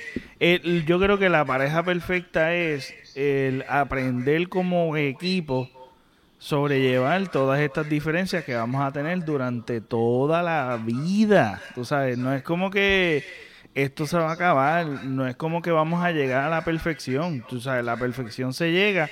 yo 0.85 0.99
creo 1.01 1.17
que 1.17 1.27
la 1.27 1.43
pareja 1.43 1.83
perfecta 1.83 2.53
es 2.53 2.93
el 3.13 3.65
aprender 3.67 4.47
como 4.47 4.95
equipo 4.95 5.69
sobrellevar 6.37 7.27
todas 7.27 7.59
estas 7.59 7.89
diferencias 7.89 8.45
que 8.45 8.55
vamos 8.55 8.81
a 8.81 8.93
tener 8.93 9.25
durante 9.25 9.81
toda 9.81 10.41
la 10.43 10.79
vida. 10.81 11.59
Tú 11.75 11.83
sabes, 11.83 12.17
no 12.17 12.33
es 12.33 12.41
como 12.41 12.71
que 12.71 13.25
esto 13.75 14.07
se 14.07 14.17
va 14.17 14.29
a 14.29 14.33
acabar, 14.33 14.85
no 14.85 15.27
es 15.27 15.35
como 15.35 15.61
que 15.61 15.71
vamos 15.71 16.05
a 16.05 16.11
llegar 16.11 16.45
a 16.45 16.49
la 16.49 16.61
perfección. 16.63 17.43
Tú 17.49 17.59
sabes, 17.59 17.83
la 17.83 17.97
perfección 17.97 18.53
se 18.53 18.71
llega 18.71 19.09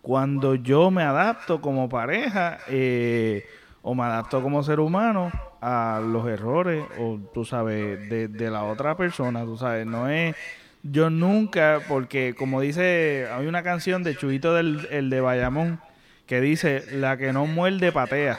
cuando 0.00 0.56
yo 0.56 0.90
me 0.90 1.04
adapto 1.04 1.60
como 1.60 1.88
pareja 1.88 2.58
eh, 2.66 3.46
o 3.80 3.94
me 3.94 4.02
adapto 4.02 4.42
como 4.42 4.64
ser 4.64 4.80
humano 4.80 5.30
a 5.62 6.02
los 6.04 6.26
errores 6.26 6.84
o 6.98 7.18
tú 7.32 7.44
sabes 7.46 8.10
de, 8.10 8.28
de 8.28 8.50
la 8.50 8.64
otra 8.64 8.96
persona, 8.96 9.44
tú 9.44 9.56
sabes, 9.56 9.86
no 9.86 10.08
es 10.08 10.34
yo 10.82 11.10
nunca, 11.10 11.80
porque 11.88 12.34
como 12.36 12.60
dice, 12.60 13.28
hay 13.32 13.46
una 13.46 13.62
canción 13.62 14.02
de 14.02 14.16
Chuito 14.16 14.52
del 14.52 14.88
el 14.90 15.10
de 15.10 15.20
Bayamón 15.20 15.80
que 16.26 16.40
dice, 16.40 16.84
la 16.92 17.16
que 17.16 17.32
no 17.32 17.46
muerde 17.46 17.92
patea. 17.92 18.38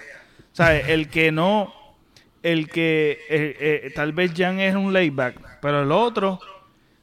¿Sabes? 0.52 0.90
El 0.90 1.10
que 1.10 1.32
no, 1.32 1.74
el 2.44 2.70
que 2.70 3.20
eh, 3.30 3.58
eh, 3.60 3.92
tal 3.96 4.14
vez 4.14 4.34
Jan 4.36 4.60
es 4.60 4.76
un 4.76 4.94
layback, 4.94 5.60
pero 5.62 5.82
el 5.82 5.92
otro, 5.92 6.40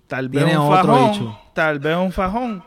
tal 0.06 0.28
vez 0.28 0.44
un 0.56 0.68
fajón, 0.70 1.36
tal 1.54 1.78
vez 1.78 1.96
un 1.96 2.12
fajón, 2.12 2.64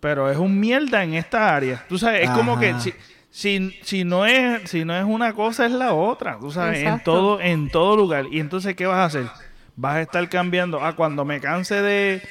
pero 0.00 0.30
es 0.30 0.36
un 0.36 0.58
mierda 0.58 1.04
en 1.04 1.14
esta 1.14 1.54
área. 1.54 1.84
Tú 1.88 1.96
sabes, 1.96 2.24
es 2.24 2.30
como 2.30 2.58
que 2.58 2.74
si, 2.80 2.92
si, 3.36 4.04
no 4.04 4.24
es, 4.24 4.70
si 4.70 4.84
no 4.84 4.96
es 4.96 5.04
una 5.04 5.34
cosa, 5.34 5.66
es 5.66 5.72
la 5.72 5.92
otra. 5.92 6.38
Tú 6.40 6.50
sabes, 6.50 6.82
en 6.82 7.02
todo, 7.02 7.40
en 7.40 7.68
todo 7.70 7.96
lugar. 7.96 8.26
Y 8.30 8.40
entonces, 8.40 8.74
¿qué 8.74 8.86
vas 8.86 8.98
a 8.98 9.04
hacer? 9.04 9.26
vas 9.76 9.96
a 9.96 10.02
estar 10.02 10.28
cambiando. 10.28 10.82
Ah, 10.82 10.96
cuando 10.96 11.24
me 11.24 11.40
canse 11.40 11.80
de, 11.82 12.22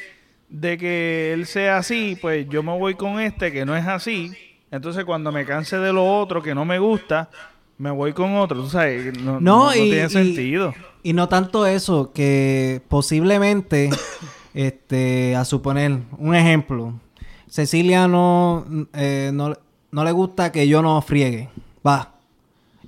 de 0.49 0.77
que 0.77 1.31
él 1.33 1.45
sea 1.45 1.77
así, 1.77 2.17
pues 2.19 2.47
yo 2.49 2.63
me 2.63 2.77
voy 2.77 2.95
con 2.95 3.19
este 3.19 3.51
que 3.51 3.65
no 3.65 3.75
es 3.75 3.85
así. 3.85 4.33
Entonces 4.71 5.05
cuando 5.05 5.31
me 5.31 5.45
canse 5.45 5.77
de 5.77 5.93
lo 5.93 6.19
otro 6.19 6.41
que 6.41 6.55
no 6.55 6.65
me 6.65 6.79
gusta, 6.79 7.29
me 7.77 7.91
voy 7.91 8.13
con 8.13 8.35
otro. 8.35 8.61
Tú 8.61 8.69
sabes, 8.69 9.17
no, 9.19 9.39
no, 9.39 9.71
tiene 9.71 10.09
sentido. 10.09 10.73
Y, 11.03 11.13
no 11.13 11.29
tanto 11.29 11.67
eso, 11.67 12.11
que 12.13 12.81
posiblemente, 12.87 13.91
este, 14.55 15.35
a 15.35 15.45
suponer, 15.45 15.99
un 16.17 16.35
ejemplo, 16.35 16.99
Cecilia 17.47 18.07
no, 18.07 18.65
eh, 18.93 19.29
no, 19.31 19.53
no 19.95 20.03
le 20.03 20.11
gusta 20.11 20.51
que 20.51 20.67
yo 20.67 20.81
no 20.81 21.01
friegue. 21.01 21.47
Va, 21.87 22.15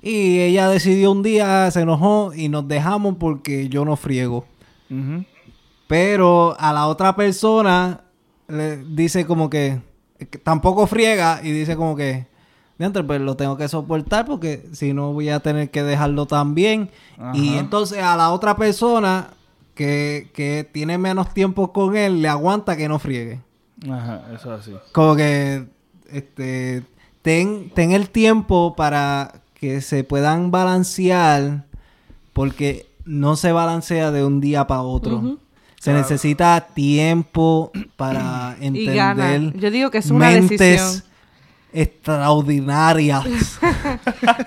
y 0.02 0.40
ella 0.40 0.68
decidió 0.68 1.10
un 1.10 1.22
día, 1.22 1.70
se 1.70 1.80
enojó 1.80 2.34
y 2.34 2.50
nos 2.50 2.68
dejamos 2.68 3.16
porque 3.18 3.70
yo 3.70 3.86
no 3.86 3.96
friego. 3.96 4.44
Pero 5.86 6.54
a 6.58 6.74
la 6.74 6.86
otra 6.86 7.16
persona 7.16 8.02
le 8.46 8.76
dice 8.76 9.24
como 9.24 9.48
que, 9.48 9.80
tampoco 10.42 10.86
friega 10.86 11.40
y 11.42 11.50
dice 11.50 11.76
como 11.76 11.96
que, 11.96 12.26
pues 12.76 13.20
lo 13.22 13.36
tengo 13.36 13.56
que 13.56 13.68
soportar 13.68 14.26
porque 14.26 14.68
si 14.72 14.92
no 14.92 15.14
voy 15.14 15.30
a 15.30 15.40
tener 15.40 15.70
que 15.70 15.82
dejarlo 15.82 16.26
también. 16.26 16.90
Y 17.32 17.54
entonces 17.54 18.02
a 18.02 18.18
la 18.18 18.32
otra 18.32 18.54
persona 18.54 19.30
que, 19.74 20.30
que 20.34 20.68
tiene 20.70 20.98
menos 20.98 21.32
tiempo 21.32 21.72
con 21.72 21.96
él 21.96 22.20
le 22.20 22.28
aguanta 22.28 22.76
que 22.76 22.86
no 22.86 22.98
friegue. 22.98 23.40
Ajá, 23.90 24.24
eso 24.34 24.52
así. 24.52 24.74
Como 24.92 25.16
que, 25.16 25.66
este, 26.10 26.84
ten, 27.22 27.70
ten 27.70 27.92
el 27.92 28.10
tiempo 28.10 28.74
para 28.76 29.42
que 29.54 29.80
se 29.80 30.04
puedan 30.04 30.50
balancear 30.50 31.64
porque 32.32 32.86
no 33.04 33.36
se 33.36 33.52
balancea 33.52 34.10
de 34.10 34.24
un 34.24 34.40
día 34.40 34.66
para 34.66 34.82
otro. 34.82 35.38
Se 35.80 35.92
necesita 35.92 36.68
tiempo 36.74 37.70
para 37.96 38.56
entender. 38.60 39.52
Yo 39.58 39.70
digo 39.70 39.90
que 39.90 39.98
es 39.98 40.10
una 40.10 40.30
decisión 40.30 41.02
extraordinarias. 41.72 43.24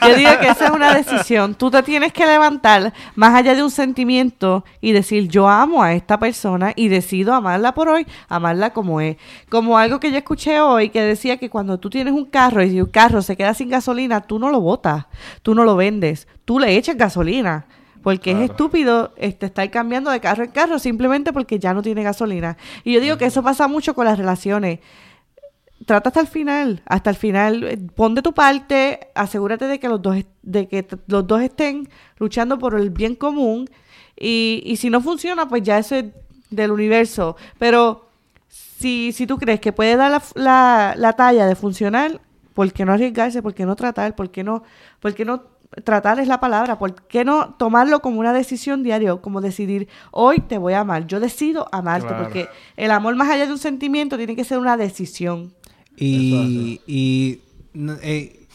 Yo 0.07 0.15
digo 0.15 0.31
que 0.39 0.47
esa 0.47 0.65
es 0.65 0.71
una 0.71 0.93
decisión. 0.93 1.55
Tú 1.55 1.69
te 1.69 1.83
tienes 1.83 2.13
que 2.13 2.25
levantar 2.25 2.93
más 3.15 3.35
allá 3.35 3.53
de 3.53 3.63
un 3.63 3.71
sentimiento 3.71 4.65
y 4.79 4.91
decir, 4.91 5.27
yo 5.27 5.47
amo 5.47 5.83
a 5.83 5.93
esta 5.93 6.19
persona 6.19 6.73
y 6.75 6.87
decido 6.87 7.33
amarla 7.33 7.73
por 7.73 7.89
hoy, 7.89 8.07
amarla 8.27 8.71
como 8.71 9.01
es. 9.01 9.17
Como 9.49 9.77
algo 9.77 9.99
que 9.99 10.11
yo 10.11 10.17
escuché 10.17 10.59
hoy 10.59 10.89
que 10.89 11.01
decía 11.01 11.37
que 11.37 11.49
cuando 11.49 11.79
tú 11.79 11.89
tienes 11.89 12.13
un 12.13 12.25
carro 12.25 12.63
y 12.63 12.71
si 12.71 12.81
un 12.81 12.89
carro 12.89 13.21
se 13.21 13.37
queda 13.37 13.53
sin 13.53 13.69
gasolina, 13.69 14.21
tú 14.21 14.39
no 14.39 14.49
lo 14.49 14.59
botas, 14.59 15.05
tú 15.41 15.53
no 15.53 15.63
lo 15.63 15.75
vendes, 15.75 16.27
tú 16.45 16.59
le 16.59 16.75
echas 16.75 16.97
gasolina. 16.97 17.65
Porque 18.01 18.31
es 18.31 18.49
estúpido 18.49 19.13
este, 19.15 19.45
estar 19.45 19.69
cambiando 19.69 20.09
de 20.09 20.19
carro 20.19 20.43
en 20.43 20.49
carro 20.49 20.79
simplemente 20.79 21.31
porque 21.31 21.59
ya 21.59 21.71
no 21.75 21.83
tiene 21.83 22.01
gasolina. 22.01 22.57
Y 22.83 22.93
yo 22.93 22.99
digo 22.99 23.17
que 23.19 23.25
eso 23.25 23.43
pasa 23.43 23.67
mucho 23.67 23.93
con 23.93 24.05
las 24.05 24.17
relaciones 24.17 24.79
trata 25.85 26.09
hasta 26.09 26.21
el 26.21 26.27
final, 26.27 26.81
hasta 26.85 27.09
el 27.09 27.15
final, 27.15 27.63
eh, 27.63 27.77
pon 27.95 28.15
de 28.15 28.21
tu 28.21 28.33
parte, 28.33 29.11
asegúrate 29.15 29.65
de 29.65 29.79
que 29.79 29.89
los 29.89 30.01
dos, 30.01 30.17
de 30.41 30.67
que 30.67 30.87
los 31.07 31.25
dos 31.27 31.41
estén 31.41 31.89
luchando 32.17 32.57
por 32.59 32.75
el 32.75 32.89
bien 32.89 33.15
común 33.15 33.69
y, 34.15 34.61
y 34.65 34.77
si 34.77 34.89
no 34.89 35.01
funciona, 35.01 35.47
pues 35.47 35.63
ya 35.63 35.77
eso 35.77 35.95
es 35.95 36.05
del 36.49 36.71
universo. 36.71 37.35
Pero 37.57 38.09
si, 38.49 39.11
si 39.11 39.25
tú 39.25 39.37
crees 39.37 39.59
que 39.59 39.73
puede 39.73 39.95
dar 39.95 40.11
la, 40.11 40.21
la, 40.35 40.93
la 40.97 41.13
talla 41.13 41.45
de 41.45 41.55
funcionar, 41.55 42.21
¿por 42.53 42.71
qué 42.73 42.85
no 42.85 42.93
arriesgarse? 42.93 43.41
¿Por 43.41 43.53
qué 43.53 43.65
no 43.65 43.75
tratar? 43.75 44.15
¿Por 44.15 44.29
qué 44.29 44.43
no, 44.43 44.63
por 44.99 45.13
qué 45.13 45.25
no 45.25 45.43
tratar 45.83 46.19
es 46.19 46.27
la 46.27 46.39
palabra, 46.39 46.77
¿por 46.77 46.93
qué 47.03 47.23
no 47.23 47.53
tomarlo 47.53 48.01
como 48.01 48.19
una 48.19 48.33
decisión 48.33 48.83
diaria? 48.83 49.15
Como 49.15 49.39
decidir, 49.39 49.87
hoy 50.11 50.39
te 50.41 50.57
voy 50.57 50.73
a 50.73 50.81
amar, 50.81 51.07
yo 51.07 51.19
decido 51.19 51.69
amarte, 51.71 52.13
porque 52.13 52.49
el 52.75 52.91
amor 52.91 53.15
más 53.15 53.29
allá 53.29 53.45
de 53.45 53.53
un 53.53 53.57
sentimiento 53.57 54.17
tiene 54.17 54.35
que 54.35 54.43
ser 54.43 54.59
una 54.59 54.75
decisión. 54.75 55.53
Y, 56.03 56.81
y 56.87 57.41
eh, 58.01 58.47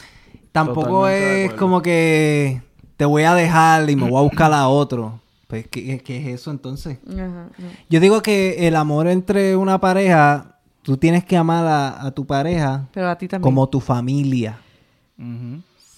tampoco 0.51 1.07
es 1.09 1.53
como 1.55 1.81
que 1.81 2.61
te 2.97 3.05
voy 3.05 3.23
a 3.23 3.35
dejar 3.35 3.89
y 3.89 3.95
me 3.95 4.09
voy 4.09 4.19
a 4.19 4.23
buscar 4.23 4.53
a 4.53 4.69
otro. 4.69 5.21
Pues, 5.47 5.69
¿qué, 5.69 6.03
es 6.05 6.27
eso 6.27 6.51
entonces? 6.51 6.99
Yo 7.89 8.01
digo 8.01 8.21
que 8.21 8.67
el 8.67 8.75
amor 8.75 9.07
entre 9.07 9.55
una 9.55 9.81
pareja, 9.81 10.57
tú 10.83 10.97
tienes 10.97 11.25
que 11.25 11.37
amar 11.37 11.67
a, 12.01 12.11
tu 12.11 12.27
pareja 12.27 12.89
como 13.41 13.69
tu 13.69 13.81
familia. 13.81 14.59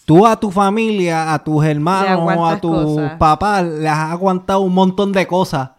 Tú 0.04 0.26
a 0.26 0.38
tu 0.38 0.50
familia, 0.50 1.32
a 1.32 1.42
tus 1.42 1.64
hermanos, 1.64 2.52
a 2.52 2.60
tu 2.60 3.00
papá, 3.18 3.62
le 3.62 3.88
has 3.88 4.10
aguantado 4.10 4.60
un 4.60 4.74
montón 4.74 5.12
de 5.12 5.26
cosas 5.26 5.70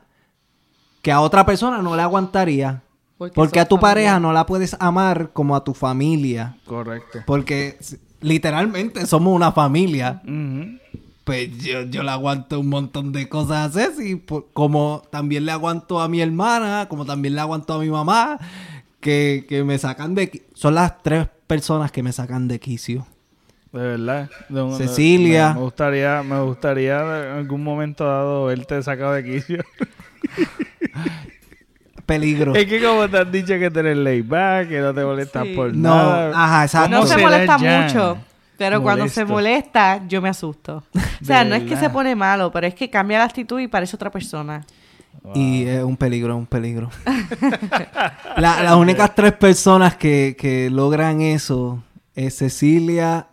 que 1.04 1.12
a 1.12 1.22
otra 1.22 1.46
persona 1.46 1.80
no 1.82 1.96
le 1.96 2.02
aguantaría. 2.02 2.82
Porque, 3.36 3.60
a 3.60 3.66
tu 3.66 3.80
pareja 3.80 4.18
no 4.20 4.32
la 4.32 4.46
puedes 4.46 4.78
amar 4.80 5.32
como 5.34 5.56
a 5.56 5.64
tu 5.64 5.74
familia. 5.74 6.56
Correcto. 6.66 7.20
Porque 7.26 7.78
literalmente 8.22 9.06
somos 9.06 9.36
una 9.36 9.52
familia. 9.52 10.22
Pues 11.26 11.58
yo, 11.58 11.82
yo, 11.84 12.02
le 12.04 12.12
aguanto 12.12 12.62
un 12.62 12.70
montón 12.70 13.12
de 13.12 13.28
cosas 13.28 13.76
a 13.76 13.88
Ceci. 13.88 14.24
Como 14.54 15.04
también 15.12 15.46
le 15.46 15.52
aguanto 15.52 16.00
a 16.00 16.08
mi 16.08 16.22
hermana, 16.22 16.88
como 16.88 17.06
también 17.06 17.36
le 17.36 17.42
aguanto 17.42 17.74
a 17.74 17.80
mi 17.80 17.90
mamá. 17.90 18.40
Que, 19.02 19.46
que 19.48 19.64
me 19.64 19.78
sacan 19.78 20.16
de... 20.16 20.46
Son 20.54 20.76
las 20.76 21.02
tres 21.04 21.28
personas 21.46 21.92
que 21.92 22.04
me 22.04 22.14
sacan 22.14 22.48
de 22.48 22.60
quicio. 22.60 23.06
De 23.74 23.82
verdad. 23.82 24.30
Cecilia. 24.78 25.54
Me, 25.54 25.60
gustaría, 25.60 26.24
me 26.24 26.42
gustaría 26.42 27.00
en 27.00 27.38
algún 27.38 27.64
momento 27.64 28.06
dado 28.06 28.46
verte 28.46 28.82
sacado 28.82 29.14
de 29.14 29.24
quicio. 29.26 29.64
peligro. 32.10 32.56
Es 32.56 32.66
que 32.66 32.84
como 32.84 33.08
te 33.08 33.20
han 33.20 33.32
dicho 33.32 33.54
que 33.60 33.70
tener 33.70 33.96
layback, 33.98 34.68
que 34.68 34.80
no 34.80 34.94
te 34.94 35.04
molestas 35.04 35.46
por 35.56 35.76
no, 35.76 35.90
nada. 35.90 36.32
Ajá, 36.44 36.64
exacto. 36.64 36.90
No 36.90 37.06
se 37.06 37.18
molesta 37.18 37.58
mucho. 37.58 38.18
Pero 38.58 38.82
cuando 38.82 39.08
se 39.08 39.24
molesta, 39.24 40.02
yo 40.08 40.22
me 40.22 40.30
asusto. 40.30 40.84
O 41.22 41.26
sea, 41.26 41.44
no 41.46 41.56
es 41.56 41.64
que 41.64 41.78
se 41.78 41.90
pone 41.90 42.16
malo, 42.16 42.52
pero 42.52 42.66
es 42.66 42.74
que 42.74 42.90
cambia 42.90 43.20
la 43.20 43.26
actitud 43.26 43.60
y 43.60 43.68
parece 43.68 43.96
otra 43.96 44.10
persona. 44.10 44.66
Y 45.36 45.66
es 45.66 45.84
un 45.84 45.98
peligro, 45.98 46.36
un 46.36 46.48
peligro. 46.48 46.90
las 48.38 48.76
únicas 48.76 49.14
tres 49.14 49.34
personas 49.34 49.96
que, 49.96 50.36
que 50.38 50.70
logran 50.70 51.22
eso 51.22 51.84
es 52.16 52.38
Cecilia, 52.38 53.28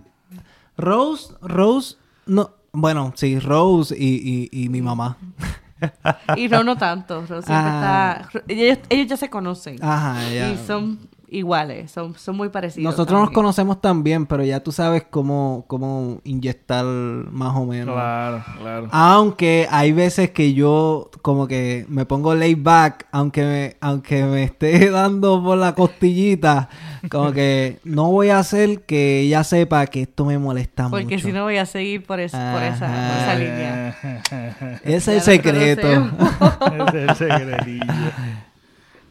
Rose, 0.76 1.32
Rose, 1.40 1.96
no, 2.26 2.50
bueno, 2.72 3.12
sí, 3.16 3.38
Rose 3.38 3.96
y, 3.98 4.48
y, 4.52 4.64
y 4.64 4.68
mi 4.68 4.82
mamá 4.82 5.16
y 6.36 6.48
no, 6.48 6.64
no 6.64 6.76
tanto. 6.76 7.26
siempre 7.26 7.44
está... 7.46 8.28
Ellos, 8.48 8.78
ellos, 8.88 9.06
ya 9.08 9.16
se 9.16 9.30
conocen. 9.30 9.82
Ajá, 9.82 10.28
ya. 10.30 10.50
Y 10.50 10.58
son... 10.66 10.98
iguales, 11.36 11.90
son, 11.90 12.14
son 12.14 12.36
muy 12.36 12.48
parecidos. 12.48 12.92
Nosotros 12.92 13.20
nos 13.20 13.30
conocemos 13.30 13.80
también, 13.80 14.26
pero 14.26 14.42
ya 14.42 14.60
tú 14.60 14.72
sabes 14.72 15.04
cómo, 15.08 15.64
cómo 15.66 16.20
inyectar 16.24 16.84
más 16.84 17.54
o 17.54 17.66
menos. 17.66 17.94
Claro, 17.94 18.44
claro. 18.58 18.88
Aunque 18.90 19.68
hay 19.70 19.92
veces 19.92 20.30
que 20.30 20.54
yo 20.54 21.10
como 21.22 21.46
que 21.46 21.84
me 21.88 22.06
pongo 22.06 22.34
laid 22.34 22.58
back, 22.60 23.06
aunque 23.12 23.42
me, 23.42 23.76
aunque 23.80 24.24
me 24.24 24.44
esté 24.44 24.90
dando 24.90 25.42
por 25.42 25.58
la 25.58 25.74
costillita, 25.74 26.68
como 27.10 27.32
que 27.32 27.78
no 27.84 28.10
voy 28.10 28.30
a 28.30 28.38
hacer 28.38 28.82
que 28.82 29.20
ella 29.20 29.44
sepa 29.44 29.86
que 29.86 30.02
esto 30.02 30.24
me 30.24 30.38
molesta 30.38 30.84
mucho. 30.84 31.02
Porque 31.02 31.18
si 31.18 31.32
no 31.32 31.44
voy 31.44 31.58
a 31.58 31.66
seguir 31.66 32.04
por, 32.04 32.20
esa, 32.20 32.52
por 32.54 32.62
esa, 32.62 33.34
línea. 33.34 33.96
Ese 34.82 34.96
es 34.96 35.08
el 35.08 35.20
secreto. 35.20 35.88
Ese 36.88 37.04
es 37.04 37.10
el 37.10 37.16
secretillo. 37.16 37.84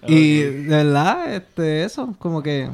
Y 0.07 0.39
de 0.39 0.67
verdad, 0.67 1.33
este, 1.33 1.83
eso, 1.83 2.15
como 2.19 2.43
que... 2.43 2.69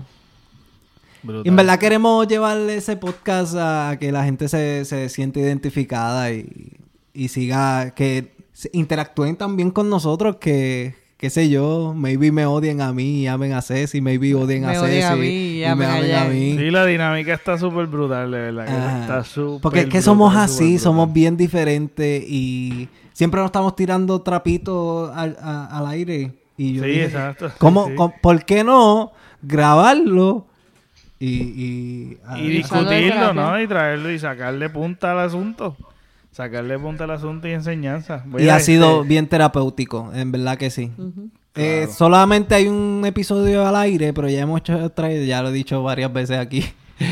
en 1.23 1.55
verdad 1.55 1.79
queremos 1.79 2.27
llevarle 2.27 2.77
ese 2.77 2.97
podcast 2.97 3.55
a 3.57 3.97
que 3.99 4.11
la 4.11 4.23
gente 4.23 4.49
se, 4.49 4.85
se 4.85 5.09
siente 5.09 5.39
identificada 5.39 6.31
y, 6.31 6.77
y 7.13 7.27
siga, 7.27 7.91
que 7.91 8.31
interactúen 8.73 9.35
también 9.35 9.71
con 9.71 9.89
nosotros, 9.89 10.37
que, 10.37 10.95
qué 11.17 11.29
sé 11.29 11.49
yo, 11.49 11.93
maybe 11.95 12.31
me 12.31 12.45
odien 12.45 12.81
a 12.81 12.91
mí 12.93 13.21
y 13.21 13.27
amen 13.27 13.53
a 13.53 13.61
Ceci, 13.61 14.01
maybe 14.01 14.33
odien 14.35 14.65
a 14.65 14.73
Ceci 14.73 15.01
a 15.01 15.15
mí, 15.15 15.27
y, 15.27 15.59
me 15.59 15.67
amen 15.67 16.15
a, 16.15 16.25
mí. 16.25 16.55
Sí, 16.57 16.71
la 16.71 16.85
dinámica 16.85 17.33
está 17.33 17.57
súper 17.57 17.87
brutal, 17.87 18.31
de 18.31 18.39
verdad. 18.39 19.01
está 19.01 19.23
súper 19.23 19.61
Porque 19.61 19.79
es 19.81 19.85
que 19.87 20.01
somos 20.01 20.35
así, 20.35 20.79
somos 20.79 21.11
bien 21.13 21.37
diferentes 21.37 22.23
y 22.27 22.89
siempre 23.13 23.39
nos 23.39 23.49
estamos 23.49 23.75
tirando 23.75 24.21
trapitos 24.21 25.11
al, 25.15 25.37
al 25.41 25.87
aire 25.87 26.31
y 26.57 26.73
yo 26.73 26.83
sí, 26.83 26.99
exacto. 27.01 27.51
¿cómo, 27.57 27.89
¿Por 28.21 28.45
qué 28.45 28.63
no 28.63 29.11
grabarlo 29.41 30.45
y, 31.19 31.27
y, 31.27 32.17
y 32.37 32.49
discutirlo, 32.49 33.33
¿no? 33.33 33.61
Y 33.61 33.67
traerlo 33.67 34.11
y 34.11 34.19
sacarle 34.19 34.69
punta 34.69 35.11
al 35.11 35.19
asunto. 35.19 35.77
Sacarle 36.31 36.79
punta 36.79 37.03
al 37.03 37.11
asunto 37.11 37.47
y 37.47 37.51
enseñanza. 37.51 38.23
y 38.39 38.49
ha 38.49 38.59
sido 38.59 38.97
este 38.97 39.09
bien 39.09 39.27
terapéutico, 39.27 40.11
en 40.13 40.31
verdad 40.31 40.57
que 40.57 40.69
sí. 40.69 40.91
Eh, 41.55 41.87
solamente 41.91 42.55
hay 42.55 42.67
un 42.67 43.03
episodio 43.05 43.67
al 43.67 43.75
aire, 43.75 44.13
pero 44.13 44.29
ya 44.29 44.39
hemos 44.41 44.61
hecho, 44.61 44.91
ya 45.25 45.41
lo 45.41 45.49
he 45.49 45.53
dicho 45.53 45.83
varias 45.83 46.11
veces 46.11 46.37
aquí. 46.37 46.63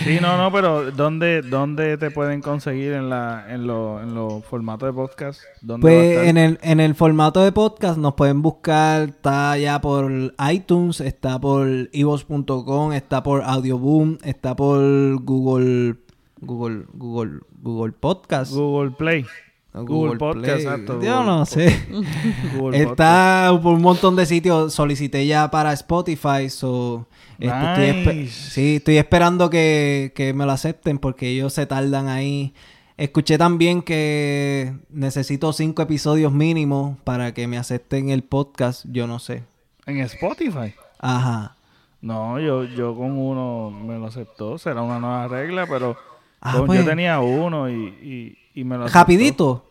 Sí, 0.04 0.20
no, 0.22 0.38
no, 0.38 0.52
pero 0.52 0.92
¿dónde, 0.92 1.42
dónde 1.42 1.98
te 1.98 2.12
pueden 2.12 2.42
conseguir 2.42 2.94
en, 2.94 3.10
la, 3.10 3.46
en, 3.50 3.68
los 3.68 4.02
en 4.02 4.44
formatos 4.44 4.90
de 4.90 4.94
podcast? 4.94 5.42
pues 5.82 6.28
en 6.28 6.38
el, 6.38 6.60
en 6.62 6.80
el 6.80 6.96
formato 6.96 7.42
de 7.42 7.52
podcast 7.52 7.98
nos 7.98 8.14
pueden 8.14 8.42
buscar, 8.42 9.10
está 9.10 9.58
ya 9.58 9.82
por 9.82 10.34
iTunes, 10.52 11.02
está 11.02 11.40
por 11.40 11.68
evox.com, 11.92 12.94
está 12.94 13.24
por 13.24 13.44
Audioboom, 13.44 14.18
está 14.24 14.56
por 14.56 14.82
Google, 15.24 15.96
Google, 16.42 16.86
Google, 16.94 17.40
Google 17.62 17.94
Podcast. 17.94 18.54
Google 18.54 18.92
Play. 18.92 19.26
Google, 19.74 20.18
Podcast, 20.18 20.62
exacto. 20.62 21.02
Yo 21.02 21.24
no 21.24 21.46
sé. 21.46 21.68
Está 22.74 23.58
por 23.62 23.76
un 23.76 23.82
montón 23.82 24.16
de 24.16 24.26
sitios. 24.26 24.74
Solicité 24.74 25.26
ya 25.28 25.52
para 25.52 25.74
Spotify. 25.74 26.50
So, 26.50 27.08
este, 27.38 28.00
estoy 28.00 28.28
sí, 28.28 28.76
estoy 28.78 28.98
esperando 28.98 29.50
que, 29.50 30.12
que 30.16 30.34
me 30.34 30.46
lo 30.46 30.52
acepten 30.52 30.98
porque 30.98 31.30
ellos 31.30 31.54
se 31.54 31.66
tardan 31.66 32.08
ahí. 32.08 32.54
Escuché 32.98 33.38
también 33.38 33.82
que 33.82 34.74
necesito 34.90 35.54
cinco 35.54 35.84
episodios 35.84 36.34
mínimos 36.34 36.98
para 37.04 37.34
que 37.34 37.48
me 37.48 37.58
acepten 37.58 38.10
el 38.10 38.24
podcast. 38.24 38.86
Yo 38.90 39.08
no 39.08 39.20
sé. 39.20 39.44
¿En 39.86 40.00
Spotify? 40.00 40.74
Ajá. 40.98 41.56
No, 42.02 42.40
yo, 42.40 42.64
yo 42.64 42.96
con 42.96 43.18
uno 43.18 43.70
me 43.72 44.00
lo 44.00 44.08
aceptó. 44.08 44.58
Será 44.58 44.82
una 44.82 45.00
nueva 45.00 45.28
regla, 45.28 45.68
pero 45.68 45.96
ah, 46.42 46.54
yo 46.56 46.66
pues. 46.66 46.84
tenía 46.86 47.20
uno 47.20 47.70
y 47.70 48.36
¿Rapidito? 48.64 49.66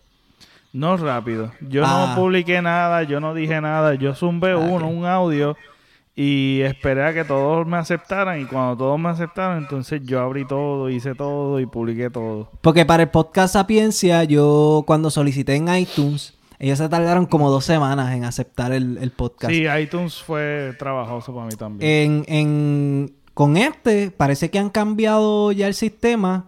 No 0.73 0.97
rápido. 0.97 1.53
Yo 1.61 1.83
no 1.83 1.89
ah. 1.89 2.15
publiqué 2.15 2.61
nada, 2.63 3.03
yo 3.03 3.21
no 3.21 3.35
dije 3.35 3.61
nada. 3.61 3.95
Yo 3.95 4.15
zumbé 4.15 4.53
ah, 4.53 4.59
uno, 4.59 4.89
un 4.89 5.07
audio, 5.07 5.57
y 6.15 6.63
esperé 6.63 7.05
a 7.05 7.15
que 7.15 7.25
todos 7.25 7.67
me 7.67 7.77
aceptaran. 7.77 8.41
Y 8.41 8.45
cuando 8.45 8.77
todos 8.77 8.99
me 8.99 9.09
aceptaron, 9.09 9.59
entonces 9.59 10.03
yo 10.05 10.21
abrí 10.21 10.45
todo, 10.45 10.91
hice 10.91 11.15
todo 11.15 11.61
y 11.61 11.67
publiqué 11.67 12.11
todo. 12.11 12.51
Porque 12.61 12.85
para 12.85 13.05
el 13.05 13.09
podcast 13.09 13.53
Sapiencia, 13.53 14.25
yo 14.25 14.83
cuando 14.85 15.11
solicité 15.11 15.55
en 15.55 15.75
iTunes, 15.75 16.35
ellos 16.59 16.79
se 16.79 16.89
tardaron 16.89 17.27
como 17.27 17.51
dos 17.51 17.65
semanas 17.65 18.13
en 18.15 18.25
aceptar 18.25 18.73
el, 18.73 19.13
podcast. 19.17 19.55
Sí, 19.55 19.65
iTunes 19.81 20.17
fue 20.17 20.75
trabajoso 20.77 21.33
para 21.33 21.47
mí 21.47 21.55
también. 21.55 22.25
En, 22.29 22.37
en, 22.37 23.15
con 23.33 23.57
este, 23.57 24.11
parece 24.11 24.51
que 24.51 24.59
han 24.59 24.71
cambiado 24.71 25.53
ya 25.53 25.69
el 25.69 25.75
sistema 25.75 26.47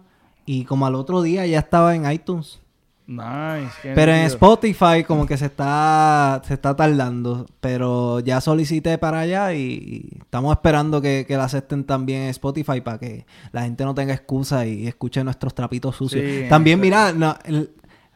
y 0.51 0.65
como 0.65 0.85
al 0.85 0.95
otro 0.95 1.21
día 1.21 1.45
ya 1.45 1.59
estaba 1.59 1.95
en 1.95 2.11
iTunes. 2.11 2.59
Nice. 3.07 3.71
Pero 3.95 4.11
en 4.11 4.25
Spotify 4.25 5.05
como 5.07 5.25
que 5.25 5.37
se 5.37 5.45
está 5.45 6.41
se 6.45 6.53
está 6.53 6.75
tardando, 6.75 7.45
pero 7.61 8.19
ya 8.19 8.41
solicité 8.41 8.97
para 8.97 9.21
allá 9.21 9.53
y, 9.53 10.09
estamos 10.19 10.51
esperando 10.51 11.01
que, 11.01 11.23
que 11.25 11.37
la 11.37 11.45
acepten 11.45 11.85
también 11.85 12.23
en 12.23 12.29
Spotify 12.29 12.81
para 12.81 12.99
que 12.99 13.25
la 13.53 13.63
gente 13.63 13.85
no 13.85 13.95
tenga 13.95 14.13
excusa 14.13 14.65
y 14.65 14.87
escuche 14.87 15.23
nuestros 15.23 15.55
trapitos 15.55 15.95
sucios. 15.95 16.49
también 16.49 16.81
mira, 16.81 17.13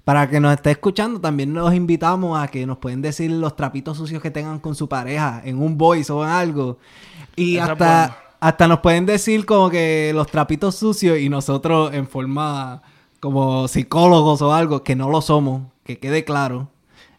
para 0.04 0.30
que 0.30 0.42
nos 0.42 0.54
esté 0.54 0.72
escuchando, 0.72 1.22
también 1.22 1.54
nos 1.54 1.74
invitamos 1.74 2.38
a 2.38 2.50
que 2.50 2.66
nos 2.66 2.80
pueden 2.80 3.02
decir 3.02 3.32
los 3.32 3.56
trapitos 3.56 3.98
sucios 3.98 4.22
que 4.22 4.30
tengan 4.30 4.60
con 4.60 4.76
su 4.76 4.90
pareja 4.90 5.42
en 5.46 5.62
un 5.62 5.78
voice 5.78 6.12
o 6.12 6.22
en 6.22 6.30
algo. 6.30 6.80
Y 7.38 7.58
hasta 7.58 8.25
hasta 8.40 8.68
nos 8.68 8.80
pueden 8.80 9.06
decir 9.06 9.46
como 9.46 9.70
que 9.70 10.12
los 10.14 10.28
trapitos 10.28 10.76
sucios 10.76 11.20
y 11.20 11.30
nosotros 11.30 11.94
en 11.94 12.08
forma 12.08 12.82
como 13.20 13.68
psicólogos 13.68 14.42
o 14.42 14.54
algo, 14.54 14.84
que 14.84 14.96
no 14.96 15.10
lo 15.10 15.22
somos, 15.22 15.64
que 15.84 15.98
quede 15.98 16.24
claro. 16.24 16.70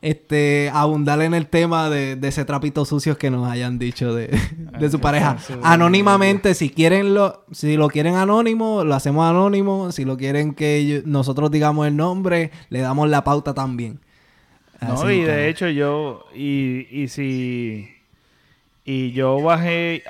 Este, 0.03 0.71
abundar 0.73 1.21
en 1.23 1.35
el 1.35 1.49
tema 1.49 1.91
de, 1.91 2.17
ese 2.23 2.45
trapito 2.45 2.85
sucio 2.85 3.19
que 3.19 3.29
nos 3.29 3.49
hayan 3.51 3.79
dicho 3.79 4.15
de, 4.15 4.39
su 4.91 5.01
pareja. 5.01 5.37
Anónimamente, 5.65 6.55
si 6.55 6.71
quieren 6.71 7.15
lo, 7.15 7.45
si 7.51 7.77
lo 7.77 7.89
quieren 7.89 8.15
anónimo, 8.15 8.85
lo 8.85 8.95
hacemos 8.95 9.29
anónimo. 9.29 9.91
Si 9.91 10.05
lo 10.05 10.17
quieren 10.17 10.55
que 10.55 11.03
nosotros 11.07 11.51
digamos 11.51 11.89
el 11.89 11.97
nombre, 11.97 12.53
le 12.69 12.81
damos 12.81 13.09
la 13.09 13.25
pauta 13.25 13.53
también. 13.53 13.99
no, 14.81 15.11
y 15.11 15.23
de 15.23 15.49
hecho 15.49 15.69
yo, 15.69 16.27
y, 16.35 16.87
y 16.91 17.09
si 17.09 17.96
y 18.89 19.11
yo 19.11 19.43
bajé 19.43 20.05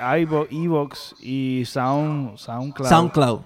iVoox 0.51 1.15
y 1.19 1.63
Sound, 1.65 2.37
SoundCloud. 2.37 2.87
SoundCloud. 2.87 3.39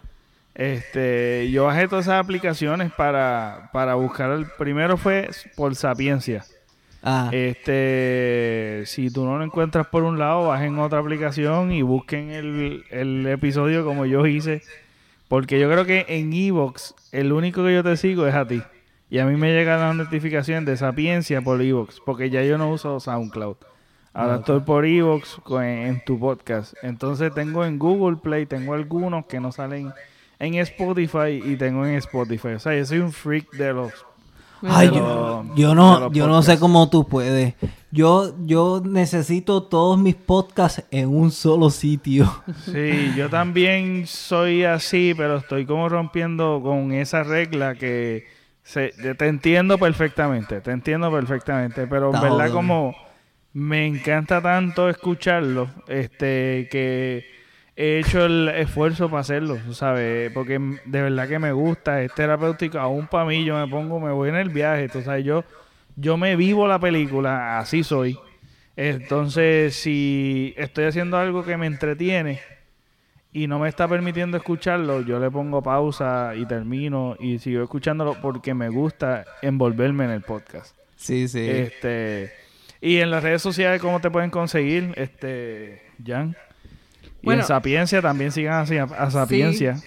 Este, 0.53 1.49
yo 1.51 1.63
bajé 1.63 1.87
todas 1.87 2.05
esas 2.05 2.21
aplicaciones 2.21 2.91
para, 2.91 3.69
para 3.71 3.95
buscar 3.95 4.29
el 4.31 4.45
primero 4.45 4.97
fue 4.97 5.29
por 5.55 5.73
Sapiencia. 5.75 6.43
Ah. 7.01 7.29
Este, 7.31 8.83
si 8.85 9.09
tú 9.09 9.23
no 9.23 9.37
lo 9.37 9.45
encuentras 9.45 9.87
por 9.87 10.03
un 10.03 10.19
lado, 10.19 10.49
bajen 10.49 10.77
otra 10.77 10.99
aplicación 10.99 11.71
y 11.71 11.81
busquen 11.81 12.31
el, 12.31 12.83
el 12.89 13.25
episodio 13.25 13.85
como 13.85 14.05
yo 14.05 14.27
hice. 14.27 14.61
Porque 15.29 15.61
yo 15.61 15.71
creo 15.71 15.85
que 15.85 16.05
en 16.09 16.33
Evox 16.33 16.93
el 17.13 17.31
único 17.31 17.63
que 17.63 17.73
yo 17.73 17.83
te 17.83 17.95
sigo 17.95 18.27
es 18.27 18.35
a 18.35 18.45
ti. 18.45 18.61
Y 19.09 19.19
a 19.19 19.25
mí 19.25 19.37
me 19.37 19.53
llega 19.53 19.77
la 19.77 19.93
notificación 19.93 20.65
de 20.65 20.75
Sapiencia 20.75 21.41
por 21.41 21.61
Evox, 21.61 22.01
porque 22.05 22.29
ya 22.29 22.43
yo 22.43 22.57
no 22.57 22.69
uso 22.69 22.99
SoundCloud. 22.99 23.70
Estoy 24.13 24.59
por 24.61 24.85
Evox 24.85 25.39
en, 25.61 26.03
tu 26.05 26.19
podcast. 26.19 26.73
Entonces 26.83 27.33
tengo 27.33 27.63
en 27.63 27.79
Google 27.79 28.17
Play, 28.17 28.45
tengo 28.45 28.73
algunos 28.73 29.25
que 29.25 29.39
no 29.39 29.51
salen 29.51 29.93
en 30.37 30.55
Spotify 30.55 31.41
y 31.43 31.55
tengo 31.55 31.85
en 31.85 31.95
Spotify. 31.95 32.49
O 32.49 32.59
sea, 32.59 32.75
yo 32.75 32.85
soy 32.85 32.99
un 32.99 33.13
freak 33.13 33.51
de 33.53 33.73
los... 33.73 33.93
Ay, 34.63 34.91
yo, 34.91 35.73
no, 35.73 36.11
yo 36.11 36.27
no 36.27 36.43
sé 36.43 36.59
cómo 36.59 36.87
tú 36.89 37.07
puedes. 37.07 37.55
Yo, 37.89 38.35
yo 38.45 38.81
necesito 38.85 39.63
todos 39.63 39.97
mis 39.97 40.13
podcasts 40.13 40.83
en 40.91 41.09
un 41.09 41.31
solo 41.31 41.71
sitio. 41.71 42.31
Sí, 42.65 43.11
yo 43.15 43.27
también 43.27 44.05
soy 44.05 44.65
así, 44.65 45.13
pero 45.17 45.37
estoy 45.37 45.65
como 45.65 45.89
rompiendo 45.89 46.61
con 46.61 46.91
esa 46.91 47.23
regla 47.23 47.73
que 47.73 48.27
te 48.73 49.27
entiendo 49.27 49.79
perfectamente, 49.79 50.61
te 50.61 50.69
entiendo 50.69 51.11
perfectamente, 51.11 51.87
pero 51.87 52.13
en 52.13 52.21
verdad 52.21 52.51
como 52.51 52.95
me 53.53 53.85
encanta 53.85 54.41
tanto 54.41 54.89
escucharlo, 54.89 55.69
este, 55.87 56.67
que 56.71 57.25
he 57.75 57.99
hecho 57.99 58.25
el 58.25 58.49
esfuerzo 58.49 59.09
para 59.09 59.21
hacerlo, 59.21 59.57
¿sabes? 59.73 60.31
Porque 60.33 60.59
de 60.85 61.01
verdad 61.01 61.27
que 61.27 61.39
me 61.39 61.51
gusta, 61.51 62.01
es 62.01 62.13
terapéutico, 62.13 62.79
aún 62.79 63.07
para 63.07 63.25
mí 63.25 63.43
yo 63.43 63.57
me 63.57 63.67
pongo, 63.69 63.99
me 63.99 64.11
voy 64.11 64.29
en 64.29 64.35
el 64.35 64.49
viaje, 64.49 64.83
entonces 64.83 65.23
yo, 65.23 65.43
yo 65.95 66.17
me 66.17 66.35
vivo 66.35 66.67
la 66.67 66.79
película, 66.79 67.59
así 67.59 67.83
soy. 67.83 68.17
Entonces, 68.77 69.75
si 69.75 70.53
estoy 70.57 70.85
haciendo 70.85 71.17
algo 71.17 71.43
que 71.43 71.57
me 71.57 71.67
entretiene 71.67 72.39
y 73.33 73.47
no 73.47 73.59
me 73.59 73.67
está 73.67 73.87
permitiendo 73.87 74.37
escucharlo, 74.37 75.01
yo 75.01 75.19
le 75.19 75.29
pongo 75.29 75.61
pausa 75.61 76.33
y 76.35 76.45
termino 76.45 77.17
y 77.19 77.39
sigo 77.39 77.63
escuchándolo 77.63 78.15
porque 78.21 78.53
me 78.53 78.69
gusta 78.69 79.25
envolverme 79.41 80.05
en 80.05 80.11
el 80.11 80.21
podcast. 80.21 80.75
Sí, 80.95 81.27
sí. 81.27 81.49
Este, 81.49 82.31
y 82.81 82.97
en 82.97 83.11
las 83.11 83.23
redes 83.23 83.41
sociales, 83.41 83.79
¿cómo 83.79 84.01
te 84.01 84.09
pueden 84.09 84.31
conseguir, 84.31 84.93
este, 84.97 85.83
Jan? 86.03 86.35
y 87.21 87.31
en 87.31 87.43
Sapiencia 87.43 88.01
también 88.01 88.31
sigan 88.31 88.61
así, 88.61 88.77
a, 88.77 89.11
Sapiencia. 89.11 89.77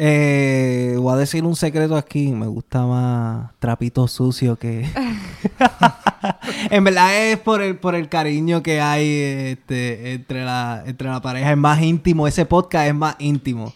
Eh, 0.00 0.94
voy 0.98 1.14
a 1.14 1.16
decir 1.16 1.44
un 1.44 1.56
secreto 1.56 1.96
aquí. 1.96 2.28
Me 2.32 2.46
gusta 2.46 2.84
más 2.84 3.50
trapito 3.58 4.06
sucio 4.06 4.56
que. 4.56 4.86
en 6.70 6.84
verdad 6.84 7.16
es 7.16 7.38
por 7.38 7.62
el, 7.62 7.76
por 7.76 7.94
el 7.94 8.08
cariño 8.08 8.62
que 8.62 8.80
hay 8.80 9.08
este, 9.08 10.12
entre, 10.12 10.44
la, 10.44 10.82
entre 10.86 11.08
la 11.08 11.20
pareja. 11.20 11.50
Es 11.50 11.56
más 11.56 11.82
íntimo. 11.82 12.28
Ese 12.28 12.44
podcast 12.44 12.88
es 12.88 12.94
más 12.94 13.16
íntimo. 13.18 13.74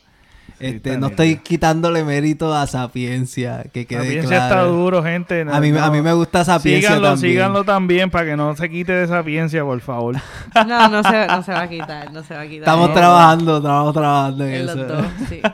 Este, 0.63 0.97
no 0.97 1.09
estoy 1.09 1.37
quitándole 1.39 2.05
mérito 2.05 2.55
a 2.55 2.67
Sapiencia, 2.67 3.65
que 3.73 3.85
quede 3.85 4.05
Sapiencia 4.05 4.37
está 4.45 4.63
duro, 4.63 5.03
gente. 5.03 5.43
a, 5.43 5.61
mí, 5.61 5.77
a 5.77 5.91
mí 5.91 6.03
me 6.03 6.13
gusta 6.13 6.45
Sapiencia 6.45 6.91
síganlo, 6.91 7.09
también. 7.11 7.33
Síganlo 7.33 7.65
también 7.65 8.11
para 8.11 8.27
que 8.27 8.37
no 8.37 8.55
se 8.55 8.71
quite 8.71 8.93
de 8.93 9.07
Sapiencia, 9.09 9.65
por 9.65 9.81
favor. 9.81 10.17
No, 10.67 10.89
no 10.89 11.03
se, 11.03 11.27
no 11.27 11.43
se 11.43 11.53
va 11.53 11.63
a 11.63 11.69
quitar, 11.69 12.13
no 12.13 12.23
se 12.23 12.35
va 12.35 12.43
a 12.43 12.47
quitar. 12.47 12.61
Estamos 12.61 12.95
trabajando, 12.95 13.57
estamos 13.57 13.93
trabajando 13.93 14.47
en, 14.47 14.53
eso. 14.55 14.77
Los 14.77 14.89
dos, 14.89 15.07
sí. 15.29 15.41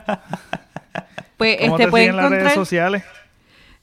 Pues, 1.39 1.56
¿Cómo 1.60 1.78
este, 1.78 1.90
te 1.90 1.97
siguen 1.97 2.16
las 2.16 2.30
redes 2.30 2.55
sociales? 2.55 3.05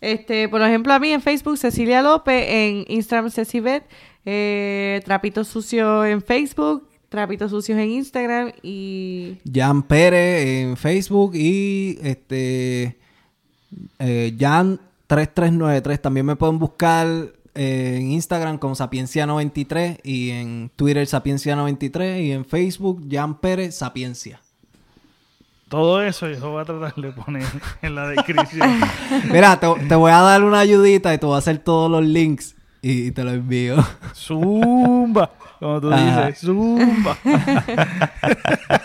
Este, 0.01 0.49
por 0.49 0.61
ejemplo, 0.61 0.93
a 0.93 0.99
mí 0.99 1.11
en 1.11 1.21
Facebook, 1.21 1.57
Cecilia 1.57 2.01
López, 2.01 2.45
en 2.49 2.85
Instagram, 2.89 3.31
Cecibet, 3.31 3.83
eh, 4.25 5.01
Trapito 5.05 5.43
Sucio 5.43 6.03
en 6.03 6.21
Facebook, 6.21 6.87
Trapitos 7.15 7.49
Sucios 7.49 7.79
en 7.79 7.91
Instagram 7.91 8.51
y... 8.61 9.37
Jan 9.49 9.83
Pérez 9.83 10.45
en 10.45 10.75
Facebook 10.75 11.33
y 11.33 11.97
este... 12.03 12.97
Eh, 13.99 14.35
Jan3393. 14.37 16.01
También 16.01 16.25
me 16.25 16.35
pueden 16.35 16.59
buscar 16.59 17.07
eh, 17.53 17.99
en 18.01 18.11
Instagram 18.11 18.57
con 18.57 18.73
Sapiencia93 18.73 20.01
y 20.03 20.31
en 20.31 20.69
Twitter 20.75 21.07
Sapiencia93 21.07 22.21
y 22.21 22.31
en 22.33 22.43
Facebook 22.43 23.07
Jan 23.09 23.39
Pérez 23.39 23.75
Sapiencia. 23.75 24.41
Todo 25.69 26.01
eso 26.01 26.29
yo 26.29 26.51
voy 26.51 26.63
a 26.63 26.65
tratar 26.65 26.95
de 26.95 27.13
poner 27.13 27.45
en 27.81 27.95
la 27.95 28.09
descripción. 28.09 28.81
Mira, 29.31 29.57
te, 29.57 29.67
te, 29.87 29.95
voy 29.95 30.11
a 30.11 30.19
dar 30.19 30.43
una 30.43 30.59
ayudita 30.59 31.13
y 31.13 31.17
te 31.17 31.25
voy 31.25 31.35
a 31.35 31.39
hacer 31.39 31.59
todos 31.59 31.89
los 31.89 32.03
links 32.03 32.55
y, 32.81 33.11
te 33.11 33.23
los 33.23 33.33
envío. 33.35 33.77
Zumba. 34.13 35.31
Como 35.59 35.81
tú 35.81 35.89
dices, 35.89 36.39
zumba. 36.39 37.17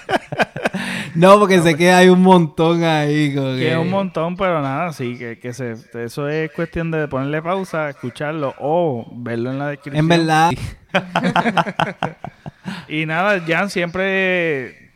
no, 1.15 1.39
porque 1.39 1.61
sé 1.61 1.77
que 1.77 1.93
hay 1.93 2.09
un 2.09 2.23
montón 2.23 2.85
ahí. 2.85 3.35
que... 3.35 3.73
es 3.73 3.77
un 3.77 3.91
montón, 3.91 4.37
pero 4.37 4.63
nada, 4.63 4.93
sí, 4.93 5.17
que, 5.19 5.39
que 5.39 5.53
se, 5.53 5.75
eso 5.95 6.29
es 6.29 6.51
cuestión 6.53 6.91
de 6.91 7.09
ponerle 7.09 7.43
pausa, 7.43 7.91
escucharlo 7.91 8.55
o 8.59 9.07
verlo 9.13 9.51
en 9.51 9.59
la 9.59 9.69
descripción. 9.69 10.05
En 10.05 10.09
verdad. 10.09 10.51
y 12.89 13.07
nada, 13.07 13.43
Jan, 13.47 13.71
siempre 13.71 14.91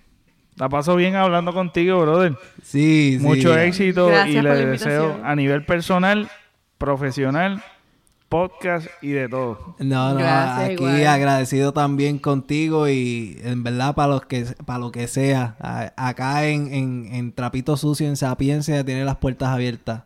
la 0.56 0.68
paso 0.68 0.94
bien 0.94 1.16
hablando 1.16 1.52
contigo, 1.52 2.00
brother. 2.00 2.36
Sí, 2.62 3.18
Mucho 3.20 3.58
éxito 3.58 4.10
y 4.26 4.40
le 4.40 4.66
deseo 4.66 5.20
a 5.24 5.34
nivel 5.34 5.64
personal, 5.64 6.28
profesional 6.78 7.62
podcast 8.34 8.88
y 9.00 9.10
de 9.12 9.28
todo. 9.28 9.76
No, 9.78 10.12
no, 10.14 10.26
aquí 10.26 11.04
agradecido 11.04 11.72
también 11.72 12.18
contigo 12.18 12.88
y 12.88 13.38
en 13.44 13.62
verdad 13.62 13.94
para 13.94 14.08
los 14.08 14.26
que 14.26 14.44
para 14.66 14.80
lo 14.80 14.90
que 14.90 15.06
sea, 15.06 15.54
acá 15.96 16.44
en, 16.46 16.72
en, 17.12 17.32
Trapito 17.32 17.76
Sucio 17.76 18.08
en 18.08 18.16
Sapiencia 18.16 18.84
tiene 18.84 19.04
las 19.04 19.18
puertas 19.18 19.50
abiertas. 19.50 20.02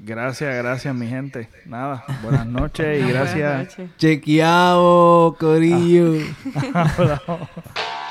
Gracias, 0.00 0.54
gracias 0.54 0.94
mi 0.94 1.06
gente. 1.06 1.48
Nada, 1.64 2.04
buenas 2.22 2.46
noches 2.46 3.02
y 3.02 3.08
gracias. 3.10 3.74
Chequeado, 3.96 5.34
Corillo. 5.40 6.12